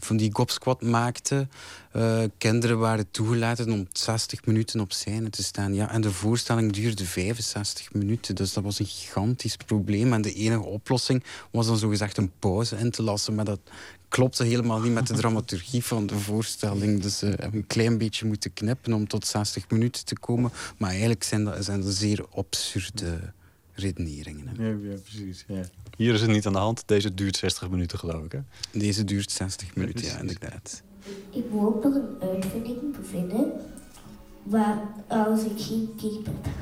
van 0.04 0.16
die 0.16 0.30
Gopsquad 0.32 0.82
maakte. 0.82 1.48
Eh, 1.92 2.22
kinderen 2.38 2.78
waren 2.78 3.10
toegelaten 3.10 3.70
om 3.70 3.86
60 3.92 4.44
minuten 4.44 4.80
op 4.80 4.92
scène 4.92 5.30
te 5.30 5.42
staan. 5.42 5.74
Ja, 5.74 5.90
en 5.90 6.00
de 6.00 6.10
voorstelling 6.10 6.72
duurde 6.72 7.04
65 7.04 7.92
minuten. 7.92 8.34
Dus 8.34 8.52
dat 8.52 8.64
was 8.64 8.78
een 8.78 8.86
gigantisch 8.86 9.56
probleem. 9.56 10.12
En 10.12 10.22
de 10.22 10.34
enige 10.34 10.62
oplossing 10.62 11.24
was 11.50 11.66
dan 11.66 11.76
zogezegd 11.76 12.16
een 12.16 12.32
pauze 12.38 12.76
in 12.76 12.90
te 12.90 13.02
lassen. 13.02 13.34
Maar 13.34 13.44
dat 13.44 13.60
klopte 14.08 14.44
helemaal 14.44 14.80
niet 14.80 14.92
met 14.92 15.06
de 15.06 15.14
dramaturgie 15.14 15.84
van 15.84 16.06
de 16.06 16.18
voorstelling. 16.18 17.02
Dus 17.02 17.20
hebben 17.20 17.54
een 17.54 17.66
klein 17.66 17.98
beetje 17.98 18.26
moeten 18.26 18.52
knippen 18.52 18.92
om 18.92 19.08
tot 19.08 19.26
60 19.26 19.70
minuten 19.70 20.04
te 20.04 20.18
komen. 20.18 20.52
Maar 20.78 20.90
eigenlijk 20.90 21.22
zijn 21.22 21.44
dat, 21.44 21.64
zijn 21.64 21.80
dat 21.80 21.94
zeer 21.94 22.26
absurde 22.34 23.32
redeneringen. 23.82 24.48
hè. 24.48 24.68
Ja, 24.68 24.76
ja 24.90 24.96
precies. 25.02 25.44
Ja. 25.48 25.62
Hier 25.96 26.14
is 26.14 26.20
het 26.20 26.30
niet 26.30 26.46
aan 26.46 26.52
de 26.52 26.58
hand. 26.58 26.82
Deze 26.86 27.14
duurt 27.14 27.36
60 27.36 27.70
minuten, 27.70 27.98
geloof 27.98 28.24
ik. 28.24 28.32
Hè? 28.32 28.38
Deze 28.78 29.04
duurt 29.04 29.30
60 29.30 29.74
minuten, 29.76 30.04
ja, 30.04 30.18
inderdaad. 30.18 30.82
Ik 31.30 31.44
moet 31.50 31.66
ook 31.66 31.84
nog 31.84 31.94
een 31.94 32.28
uitvinding 32.28 32.96
bevinden 32.96 33.52
waar 34.42 34.78
als 35.08 35.44
ik 35.44 35.60
geen 35.60 35.88
cape 35.96 36.30
heb. 36.42 36.54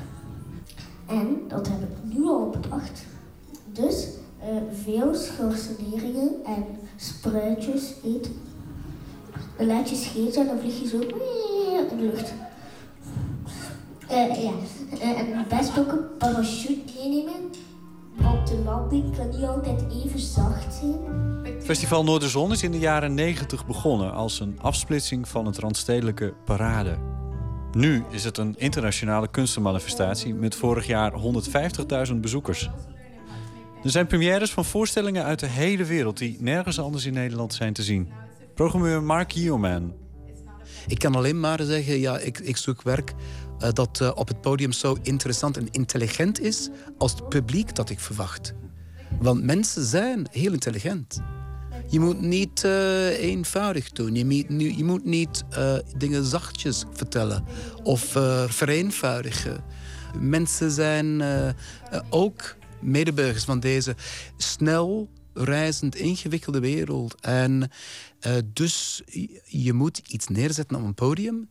En 1.07 1.37
dat 1.47 1.67
heb 1.67 1.81
ik 1.81 2.13
nu 2.17 2.23
al 2.25 2.49
bedacht. 2.49 3.03
Dus 3.73 4.07
eh, 4.39 4.47
veel 4.83 5.15
schorseneringen 5.15 6.29
en 6.45 6.65
spruitjes 6.97 7.93
eten. 8.03 8.33
Dan 9.57 9.67
laat 9.67 9.89
je 9.89 9.95
scheet 9.95 10.35
en 10.35 10.45
dan 10.45 10.59
vlieg 10.59 10.79
je 10.79 10.87
zo 10.87 10.99
in 10.99 11.07
de 11.07 11.95
lucht. 11.97 12.33
Eh, 14.11 14.43
ja. 14.43 14.51
Eh, 14.99 15.19
en 15.19 15.45
best 15.49 15.79
ook 15.79 15.91
een 15.91 16.17
parachute 16.17 16.93
meenemen. 16.95 17.49
Want 18.15 18.47
de 18.47 18.57
landing 18.65 19.15
kan 19.17 19.29
niet 19.29 19.43
altijd 19.43 19.81
even 20.03 20.19
zacht 20.19 20.73
zijn. 20.73 21.61
Festival 21.61 22.03
Noorderzon 22.03 22.51
is 22.51 22.63
in 22.63 22.71
de 22.71 22.79
jaren 22.79 23.13
90 23.13 23.65
begonnen 23.65 24.13
als 24.13 24.39
een 24.39 24.59
afsplitsing 24.61 25.27
van 25.27 25.45
het 25.45 25.57
Randstedelijke 25.57 26.33
Parade. 26.45 26.97
Nu 27.71 28.03
is 28.09 28.23
het 28.23 28.37
een 28.37 28.55
internationale 28.57 29.27
kunstenmanifestatie 29.27 30.33
met 30.33 30.55
vorig 30.55 30.87
jaar 30.87 31.13
150.000 32.07 32.15
bezoekers. 32.21 32.69
Er 33.83 33.89
zijn 33.89 34.07
premières 34.07 34.51
van 34.51 34.65
voorstellingen 34.65 35.23
uit 35.23 35.39
de 35.39 35.47
hele 35.47 35.83
wereld 35.83 36.17
die 36.17 36.37
nergens 36.39 36.79
anders 36.79 37.05
in 37.05 37.13
Nederland 37.13 37.53
zijn 37.53 37.73
te 37.73 37.83
zien. 37.83 38.11
Programmeur 38.53 39.03
Mark 39.03 39.31
Yeoman. 39.31 39.93
Ik 40.87 40.99
kan 40.99 41.15
alleen 41.15 41.39
maar 41.39 41.61
zeggen, 41.61 41.99
ja, 41.99 42.17
ik, 42.17 42.39
ik 42.39 42.57
zoek 42.57 42.81
werk 42.81 43.13
eh, 43.61 43.69
dat 43.73 44.01
eh, 44.01 44.11
op 44.15 44.27
het 44.27 44.41
podium 44.41 44.71
zo 44.71 44.97
interessant 45.01 45.57
en 45.57 45.67
intelligent 45.71 46.39
is 46.39 46.69
als 46.97 47.11
het 47.11 47.29
publiek 47.29 47.75
dat 47.75 47.89
ik 47.89 47.99
verwacht. 47.99 48.53
Want 49.19 49.43
mensen 49.43 49.85
zijn 49.85 50.27
heel 50.31 50.53
intelligent. 50.53 51.21
Je 51.87 51.99
moet 51.99 52.21
niet 52.21 52.63
eh, 52.63 53.07
eenvoudig 53.07 53.91
doen. 53.91 54.15
Je 54.15 54.25
moet, 54.25 54.75
je 54.77 54.83
moet 54.83 55.05
niet 55.05 55.43
dingen 55.97 56.25
zachtjes 56.25 56.85
vertellen 56.93 57.45
of 57.83 58.01
vereenvoudigen. 58.47 59.63
Mensen 60.19 60.71
zijn 60.71 61.23
ook 62.09 62.55
medeburgers 62.79 63.43
van 63.43 63.59
deze 63.59 63.95
snel 64.37 65.09
reizend, 65.33 65.95
ingewikkelde 65.95 66.59
wereld. 66.59 67.15
En 67.21 67.71
dus 68.53 69.01
je 69.45 69.73
moet 69.73 69.97
iets 69.97 70.27
neerzetten 70.27 70.77
op 70.77 70.83
een 70.83 70.93
podium 70.93 71.49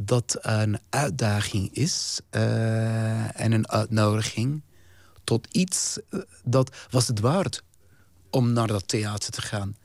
dat 0.00 0.38
een 0.40 0.78
uitdaging 0.90 1.74
is 1.74 2.20
eh, 2.30 3.40
en 3.40 3.52
een 3.52 3.68
uitnodiging 3.68 4.62
tot 5.24 5.46
iets 5.50 5.98
eh, 6.10 6.20
dat 6.44 6.76
was 6.90 7.08
het 7.08 7.20
waard 7.20 7.62
om 8.30 8.52
naar 8.52 8.66
dat 8.66 8.88
theater 8.88 9.30
te 9.30 9.42
gaan. 9.42 9.76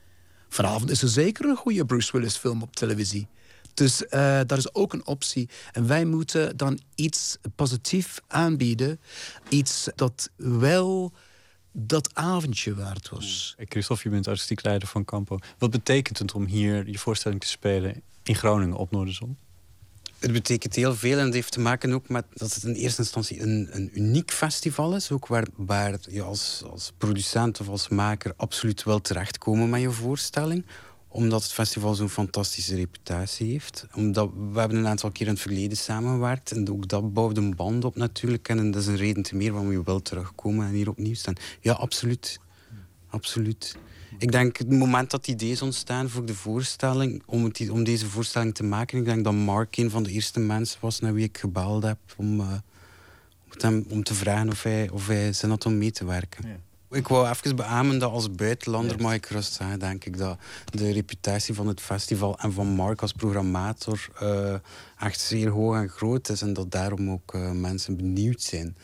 Vanavond 0.48 0.90
is 0.90 1.02
er 1.02 1.08
zeker 1.08 1.44
een 1.44 1.56
goede 1.56 1.84
Bruce 1.84 2.12
Willis 2.12 2.36
film 2.36 2.62
op 2.62 2.76
televisie. 2.76 3.28
Dus 3.74 4.06
eh, 4.06 4.40
dat 4.46 4.58
is 4.58 4.74
ook 4.74 4.92
een 4.92 5.06
optie. 5.06 5.48
En 5.72 5.86
wij 5.86 6.04
moeten 6.04 6.56
dan 6.56 6.80
iets 6.94 7.36
positief 7.54 8.20
aanbieden. 8.26 9.00
Iets 9.48 9.88
dat 9.94 10.30
wel 10.36 11.12
dat 11.72 12.14
avondje 12.14 12.74
waard 12.74 13.08
was. 13.08 13.54
Hey, 13.56 13.66
Christophe, 13.68 14.02
je 14.04 14.10
bent 14.10 14.28
artistiek 14.28 14.62
leider 14.62 14.88
van 14.88 15.04
Campo. 15.04 15.38
Wat 15.58 15.70
betekent 15.70 16.18
het 16.18 16.34
om 16.34 16.46
hier 16.46 16.88
je 16.88 16.98
voorstelling 16.98 17.40
te 17.40 17.46
spelen 17.46 18.02
in 18.22 18.34
Groningen 18.34 18.76
op 18.76 18.90
Noorderzon? 18.90 19.36
Het 20.24 20.32
betekent 20.32 20.74
heel 20.74 20.94
veel 20.94 21.18
en 21.18 21.24
het 21.24 21.34
heeft 21.34 21.52
te 21.52 21.60
maken 21.60 21.92
ook 21.92 22.08
met 22.08 22.24
dat 22.34 22.54
het 22.54 22.62
in 22.62 22.74
eerste 22.74 23.00
instantie 23.02 23.40
een, 23.40 23.68
een 23.70 23.90
uniek 23.92 24.30
festival 24.30 24.94
is. 24.94 25.10
Ook 25.10 25.26
waar, 25.56 25.98
je 26.10 26.22
als, 26.22 26.62
als 26.70 26.92
producent 26.98 27.60
of 27.60 27.68
als 27.68 27.88
maker 27.88 28.32
absoluut 28.36 28.82
wel 28.82 29.00
terechtkomen 29.00 29.70
met 29.70 29.80
je 29.80 29.90
voorstelling. 29.90 30.64
Omdat 31.08 31.42
het 31.42 31.52
festival 31.52 31.94
zo'n 31.94 32.08
fantastische 32.08 32.74
reputatie 32.74 33.50
heeft. 33.50 33.86
Omdat 33.94 34.30
we 34.52 34.58
hebben 34.58 34.78
een 34.78 34.86
aantal 34.86 35.10
keer 35.10 35.26
in 35.26 35.32
het 35.32 35.42
verleden 35.42 35.76
samengewerkt. 35.76 36.50
En 36.52 36.70
ook 36.70 36.88
dat 36.88 37.12
bouwt 37.12 37.36
een 37.36 37.56
band 37.56 37.84
op 37.84 37.96
natuurlijk. 37.96 38.48
En 38.48 38.70
dat 38.70 38.82
is 38.82 38.88
een 38.88 38.96
reden 38.96 39.22
te 39.22 39.36
meer 39.36 39.52
waarom 39.52 39.72
je 39.72 39.82
wel 39.84 40.02
terugkomen 40.02 40.66
en 40.66 40.72
hier 40.72 40.88
opnieuw 40.88 41.14
staan. 41.14 41.34
Ja, 41.60 41.72
absoluut. 41.72 42.40
Absoluut. 43.08 43.76
Ik 44.24 44.32
denk 44.32 44.56
het 44.56 44.70
moment 44.70 45.10
dat 45.10 45.28
ideeën 45.28 45.60
ontstaan 45.62 46.08
voor 46.08 46.24
de 46.24 46.34
voorstelling, 46.34 47.22
om, 47.26 47.44
het, 47.44 47.70
om 47.70 47.84
deze 47.84 48.06
voorstelling 48.06 48.54
te 48.54 48.62
maken, 48.62 48.98
ik 48.98 49.04
denk 49.04 49.24
dat 49.24 49.32
Mark 49.32 49.76
een 49.76 49.90
van 49.90 50.02
de 50.02 50.10
eerste 50.10 50.40
mensen 50.40 50.78
was 50.80 51.00
naar 51.00 51.14
wie 51.14 51.24
ik 51.24 51.38
gebeld 51.38 51.82
heb 51.82 51.98
om, 52.16 52.40
eh, 52.40 52.46
om, 52.46 53.52
hem, 53.58 53.84
om 53.88 54.02
te 54.02 54.14
vragen 54.14 54.48
of 54.48 54.62
hij, 54.62 54.90
of 54.90 55.06
hij 55.06 55.32
zin 55.32 55.50
had 55.50 55.66
om 55.66 55.78
mee 55.78 55.90
te 55.90 56.04
werken. 56.04 56.60
Ik 56.90 57.08
wou 57.08 57.28
even 57.28 57.56
beamen 57.56 57.98
dat 57.98 58.10
als 58.10 58.30
buitenlander 58.30 59.00
mag 59.00 59.14
ik 59.14 59.26
gerust 59.26 59.52
zeggen, 59.52 59.78
denk 59.78 60.04
ik, 60.04 60.16
dat 60.16 60.38
de 60.64 60.92
reputatie 60.92 61.54
van 61.54 61.66
het 61.66 61.80
festival 61.80 62.38
en 62.38 62.52
van 62.52 62.66
Mark 62.66 63.02
als 63.02 63.12
programmator 63.12 64.08
eh, 64.20 64.54
echt 64.98 65.20
zeer 65.20 65.48
hoog 65.48 65.76
en 65.76 65.88
groot 65.88 66.28
is 66.28 66.42
en 66.42 66.52
dat 66.52 66.70
daarom 66.70 67.10
ook 67.10 67.34
eh, 67.34 67.50
mensen 67.50 67.96
benieuwd 67.96 68.42
zijn. 68.42 68.76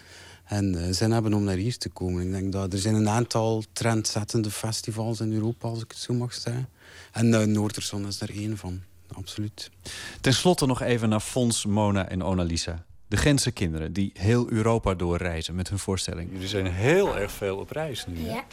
En 0.51 0.75
eh, 0.75 0.93
zin 0.93 1.11
hebben 1.11 1.35
om 1.35 1.45
naar 1.45 1.57
hier 1.57 1.79
te 1.79 1.89
komen. 1.89 2.27
Ik 2.27 2.33
denk 2.33 2.53
dat 2.53 2.73
er 2.73 2.79
zijn 2.79 2.95
een 2.95 3.09
aantal 3.09 3.65
trendzettende 3.73 4.51
festivals 4.51 5.21
in 5.21 5.33
Europa, 5.33 5.69
als 5.69 5.83
ik 5.83 5.91
het 5.91 5.99
zo 5.99 6.15
mag 6.15 6.35
zeggen. 6.35 6.69
En 7.13 7.27
uh, 7.27 7.43
Noorderzon 7.43 8.07
is 8.07 8.21
er 8.21 8.31
één 8.31 8.57
van, 8.57 8.81
absoluut. 9.13 9.71
Ten 10.21 10.35
slotte 10.35 10.67
nog 10.67 10.83
even 10.83 11.09
naar 11.09 11.21
Fons, 11.21 11.67
Mona 11.67 12.09
en 12.09 12.23
Onalisa. 12.23 12.85
De 13.09 13.17
Gentse 13.17 13.51
kinderen 13.51 13.93
die 13.93 14.11
heel 14.15 14.51
Europa 14.51 14.95
doorreizen 14.95 15.55
met 15.55 15.69
hun 15.69 15.79
voorstelling. 15.79 16.31
Jullie 16.33 16.49
zijn 16.49 16.67
heel 16.67 17.19
erg 17.19 17.33
veel 17.33 17.57
op 17.57 17.71
reis 17.71 18.07
nu. 18.07 18.25
hè? 18.25 18.35
Ja. 18.35 18.45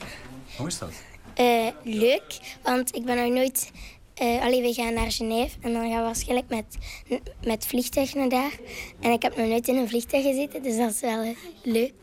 Hoe 0.57 0.67
is 0.67 0.77
dat? 0.77 0.91
Eh, 1.33 1.67
leuk, 1.83 2.57
want 2.63 2.95
ik 2.95 3.05
ben 3.05 3.15
nog 3.17 3.33
nooit... 3.33 3.71
eh 4.17 4.41
allee, 4.41 4.61
we 4.61 4.73
gaan 4.73 4.93
naar 4.93 5.11
Genève 5.11 5.57
en 5.61 5.73
dan 5.73 5.89
gaan 5.89 5.97
we 5.97 6.05
waarschijnlijk 6.05 6.49
met, 6.49 6.77
met 7.43 7.65
vliegtuig 7.65 8.13
naar 8.13 8.29
daar. 8.29 8.59
En 8.99 9.11
ik 9.11 9.21
heb 9.21 9.37
nog 9.37 9.47
nooit 9.47 9.67
in 9.67 9.75
een 9.75 9.87
vliegtuig 9.87 10.23
gezeten, 10.23 10.63
dus 10.63 10.77
dat 10.77 10.89
is 10.89 10.99
wel 10.99 11.21
eh, 11.21 11.35
leuk. 11.63 11.93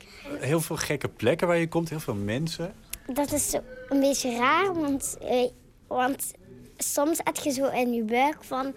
Heel 0.41 0.61
veel 0.61 0.77
gekke 0.77 1.09
plekken 1.09 1.47
waar 1.47 1.59
je 1.59 1.69
komt, 1.69 1.89
heel 1.89 2.01
veel 2.01 2.15
mensen. 2.15 2.75
Dat 3.07 3.33
is 3.33 3.51
zo 3.51 3.61
een 3.89 4.01
beetje 4.01 4.37
raar, 4.37 4.75
want, 4.75 5.17
eh, 5.21 5.49
want 5.87 6.33
soms 6.77 7.21
heb 7.25 7.37
je 7.37 7.51
zo 7.51 7.67
in 7.67 7.93
je 7.93 8.03
buik 8.03 8.45
van... 8.45 8.75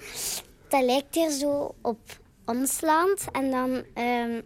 Dat 0.70 0.84
lijkt 0.84 1.16
hier 1.16 1.30
zo 1.30 1.76
op 1.82 2.00
ons 2.46 2.82
land. 2.82 3.26
En 3.32 3.52
dan... 3.52 3.84
ehm 3.94 4.42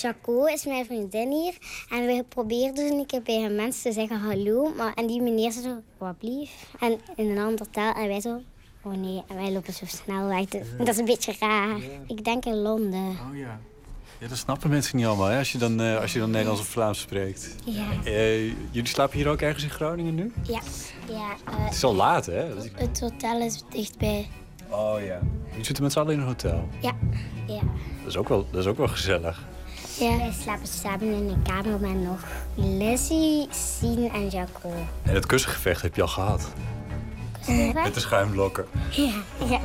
Jaco 0.00 0.44
is 0.44 0.64
mijn 0.64 0.84
vriendin 0.84 1.30
hier. 1.30 1.54
En 1.90 2.06
we 2.06 2.24
probeerden 2.28 2.74
dus 2.74 2.90
een 2.90 3.06
keer 3.06 3.22
bij 3.22 3.44
een 3.44 3.54
mens 3.54 3.82
te 3.82 3.92
zeggen 3.92 4.20
hallo. 4.20 4.74
Maar, 4.76 4.94
en 4.94 5.06
die 5.06 5.22
meneer 5.22 5.52
zei 5.52 5.64
zo, 5.64 5.82
wat 5.98 6.18
blief. 6.18 6.50
En 6.80 7.00
in 7.16 7.30
een 7.30 7.38
ander 7.38 7.70
taal. 7.70 7.94
En 7.94 8.08
wij 8.08 8.20
zo, 8.20 8.40
oh 8.82 8.92
nee. 8.92 9.22
En 9.28 9.36
wij 9.36 9.52
lopen 9.52 9.72
zo 9.72 9.86
snel 9.86 10.26
weg. 10.26 10.44
Dus 10.44 10.66
dat 10.78 10.88
is 10.88 10.98
een 10.98 11.04
beetje 11.04 11.34
raar. 11.40 11.76
Ik 12.06 12.24
denk 12.24 12.44
in 12.44 12.56
Londen. 12.56 13.08
Oh 13.08 13.36
ja. 13.36 13.60
Ja, 14.18 14.28
dat 14.28 14.38
snappen 14.38 14.70
mensen 14.70 14.96
niet 14.96 15.06
allemaal, 15.06 15.26
hè? 15.26 15.38
Als, 15.38 15.52
je 15.52 15.58
dan, 15.58 15.80
eh, 15.80 16.00
als 16.00 16.12
je 16.12 16.18
dan 16.18 16.30
Nederlands 16.30 16.60
of 16.60 16.66
Vlaams 16.66 17.00
spreekt. 17.00 17.54
Ja. 17.64 17.86
Eh, 18.04 18.46
jullie 18.46 18.88
slapen 18.88 19.16
hier 19.16 19.28
ook 19.28 19.40
ergens 19.40 19.64
in 19.64 19.70
Groningen 19.70 20.14
nu? 20.14 20.32
Ja. 20.42 20.60
ja 21.08 21.34
eh, 21.44 21.64
Het 21.64 21.74
is 21.74 21.84
al 21.84 21.94
laat, 21.94 22.26
hè? 22.26 22.46
Het 22.74 23.00
hotel 23.00 23.40
is 23.40 23.62
dichtbij. 23.70 24.28
Oh 24.68 24.94
ja. 25.04 25.20
Jullie 25.48 25.64
zitten 25.64 25.82
met 25.82 25.92
z'n 25.92 25.98
allen 25.98 26.12
in 26.12 26.20
een 26.20 26.26
hotel. 26.26 26.68
Ja. 26.80 26.92
Ja. 27.46 27.60
Dat 27.98 28.06
is 28.06 28.16
ook 28.16 28.28
wel, 28.28 28.46
dat 28.50 28.60
is 28.60 28.66
ook 28.66 28.76
wel 28.76 28.88
gezellig. 28.88 29.50
Ja. 30.02 30.16
Wij 30.16 30.32
slapen 30.40 30.66
samen 30.66 31.00
in 31.00 31.28
een 31.28 31.42
kamer 31.42 31.80
met 31.80 32.02
nog 32.02 32.20
Lizzie, 32.54 33.46
Sien 33.50 34.10
en 34.10 34.28
Jaco. 34.28 34.72
En 35.02 35.14
het 35.14 35.26
kussengevecht 35.26 35.82
heb 35.82 35.94
je 35.94 36.02
al 36.02 36.08
gehad. 36.08 36.52
Met 37.74 37.94
de 37.94 38.00
schuimblokken. 38.00 38.66
Ja, 38.90 39.12
ja. 39.48 39.60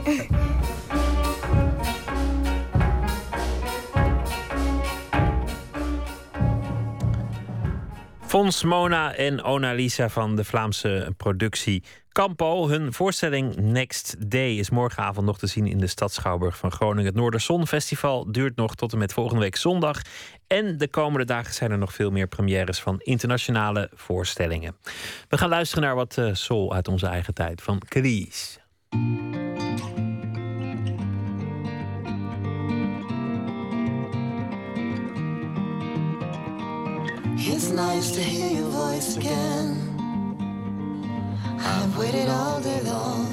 Fons 8.25 8.63
Mona 8.63 9.13
en 9.13 9.43
Ona 9.43 9.73
Lisa 9.73 10.09
van 10.09 10.35
de 10.35 10.43
Vlaamse 10.43 11.13
productie 11.17 11.83
Campo. 12.17 12.67
Hun 12.67 12.93
voorstelling 12.93 13.55
Next 13.55 14.31
Day 14.31 14.55
is 14.55 14.69
morgenavond 14.69 15.25
nog 15.25 15.37
te 15.37 15.47
zien 15.47 15.67
in 15.67 15.77
de 15.77 15.87
Stad 15.87 16.13
Schouwburg 16.13 16.57
van 16.57 16.71
Groningen. 16.71 17.05
Het 17.05 17.15
Noorderzon 17.15 17.67
Festival 17.67 18.31
duurt 18.31 18.55
nog 18.55 18.75
tot 18.75 18.91
en 18.91 18.97
met 18.97 19.13
volgende 19.13 19.41
week 19.41 19.55
zondag. 19.55 20.01
En 20.47 20.77
de 20.77 20.87
komende 20.87 21.25
dagen 21.25 21.53
zijn 21.53 21.71
er 21.71 21.77
nog 21.77 21.93
veel 21.93 22.11
meer 22.11 22.27
premières 22.27 22.79
van 22.79 22.99
internationale 22.99 23.89
voorstellingen. 23.93 24.75
We 25.29 25.37
gaan 25.37 25.49
luisteren 25.49 25.83
naar 25.83 25.95
wat 25.95 26.17
eh, 26.17 26.29
soul 26.33 26.73
uit 26.73 26.87
onze 26.87 27.07
eigen 27.07 27.33
tijd 27.33 27.61
van 27.61 27.81
Cleese. 27.87 28.59
It's 37.35 37.69
nice 37.69 38.11
to 38.11 38.19
hear 38.19 38.51
your 38.51 38.71
voice 38.71 39.19
again. 39.19 39.96
I've 41.59 41.97
waited 41.97 42.29
all 42.29 42.59
day 42.61 42.81
long, 42.81 43.27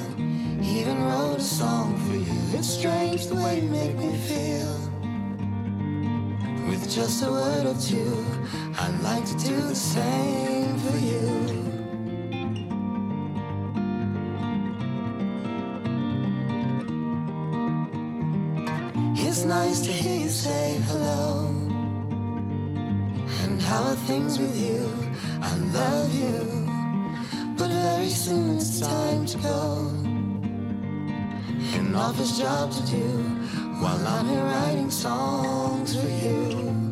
even 0.63 1.03
wrote 1.03 1.37
a 1.37 1.41
song 1.41 1.97
for 2.05 2.15
you. 2.15 2.57
It's 2.57 2.67
strange 2.69 3.27
the 3.27 3.35
way 3.35 3.61
you 3.61 3.69
make 3.69 3.95
me 3.97 4.15
feel. 4.17 4.75
With 6.69 6.89
just 6.89 7.23
a 7.23 7.29
word 7.29 7.65
or 7.67 7.75
two, 7.79 8.25
I'd 8.79 8.99
like 9.01 9.25
to 9.25 9.37
do 9.37 9.55
the 9.61 9.75
same 9.75 10.77
for 10.79 10.97
you. 10.97 11.65
It's 19.17 19.43
nice 19.43 19.81
to 19.81 19.91
hear 19.91 20.19
you 20.21 20.29
say 20.29 20.79
hello. 20.87 21.49
And 23.43 23.61
how 23.61 23.83
are 23.83 23.95
things 24.07 24.39
with 24.39 24.55
you? 24.57 24.91
I 25.41 25.55
love 25.57 26.13
you. 26.15 26.64
But 27.57 27.69
very 27.69 28.09
soon 28.09 28.57
it's 28.57 28.79
time 28.79 29.25
to 29.25 29.37
go. 29.37 29.91
An 31.79 31.95
office 31.95 32.37
job 32.37 32.71
to 32.71 32.85
do 32.85 33.07
while 33.81 34.07
I'm 34.07 34.27
here 34.27 34.43
writing 34.43 34.91
songs 34.91 35.95
for 35.95 36.07
you. 36.07 36.84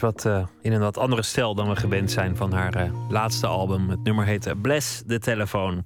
Wat 0.00 0.24
eh, 0.24 0.46
in 0.60 0.72
een 0.72 0.80
wat 0.80 0.98
andere 0.98 1.22
stijl 1.22 1.54
dan 1.54 1.68
we 1.68 1.76
gewend 1.76 2.10
zijn 2.10 2.36
van 2.36 2.52
haar 2.52 2.74
eh, 2.74 2.90
laatste 3.08 3.46
album. 3.46 3.90
Het 3.90 4.02
nummer 4.02 4.24
heet 4.24 4.62
Bless 4.62 5.02
de 5.06 5.18
Telefoon. 5.18 5.84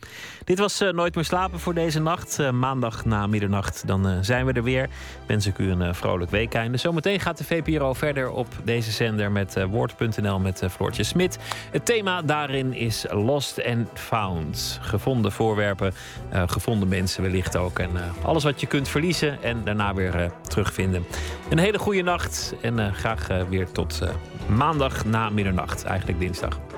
Dit 0.48 0.58
was 0.58 0.80
eh, 0.80 0.92
Nooit 0.92 1.14
meer 1.14 1.24
slapen 1.24 1.60
voor 1.60 1.74
deze 1.74 2.00
nacht. 2.00 2.38
Eh, 2.38 2.50
maandag 2.50 3.04
na 3.04 3.26
middernacht, 3.26 3.86
dan 3.86 4.08
eh, 4.08 4.16
zijn 4.20 4.46
we 4.46 4.52
er 4.52 4.62
weer. 4.62 4.88
Wens 5.26 5.46
ik 5.46 5.58
u 5.58 5.70
een 5.70 5.94
vrolijk 5.94 6.30
weekeinde. 6.30 6.78
Zometeen 6.78 7.20
gaat 7.20 7.38
de 7.38 7.44
VPRO 7.44 7.92
verder 7.92 8.30
op 8.30 8.46
deze 8.64 8.90
zender 8.90 9.32
met 9.32 9.66
Woord.nl 9.70 10.38
met 10.38 10.62
Floortje 10.70 11.02
Smit. 11.02 11.38
Het 11.70 11.86
thema 11.86 12.22
daarin 12.22 12.72
is 12.72 13.06
Lost 13.10 13.64
and 13.64 13.88
Found. 13.94 14.78
Gevonden 14.82 15.32
voorwerpen, 15.32 15.92
gevonden 16.32 16.88
mensen 16.88 17.22
wellicht 17.22 17.56
ook. 17.56 17.78
En 17.78 17.90
alles 18.22 18.44
wat 18.44 18.60
je 18.60 18.66
kunt 18.66 18.88
verliezen 18.88 19.42
en 19.42 19.64
daarna 19.64 19.94
weer 19.94 20.32
terugvinden. 20.42 21.06
Een 21.50 21.58
hele 21.58 21.78
goede 21.78 22.02
nacht 22.02 22.54
en 22.62 22.94
graag 22.94 23.26
weer 23.48 23.70
tot 23.72 24.00
maandag 24.46 25.04
na 25.04 25.30
middernacht. 25.30 25.84
Eigenlijk 25.84 26.20
dinsdag. 26.20 26.77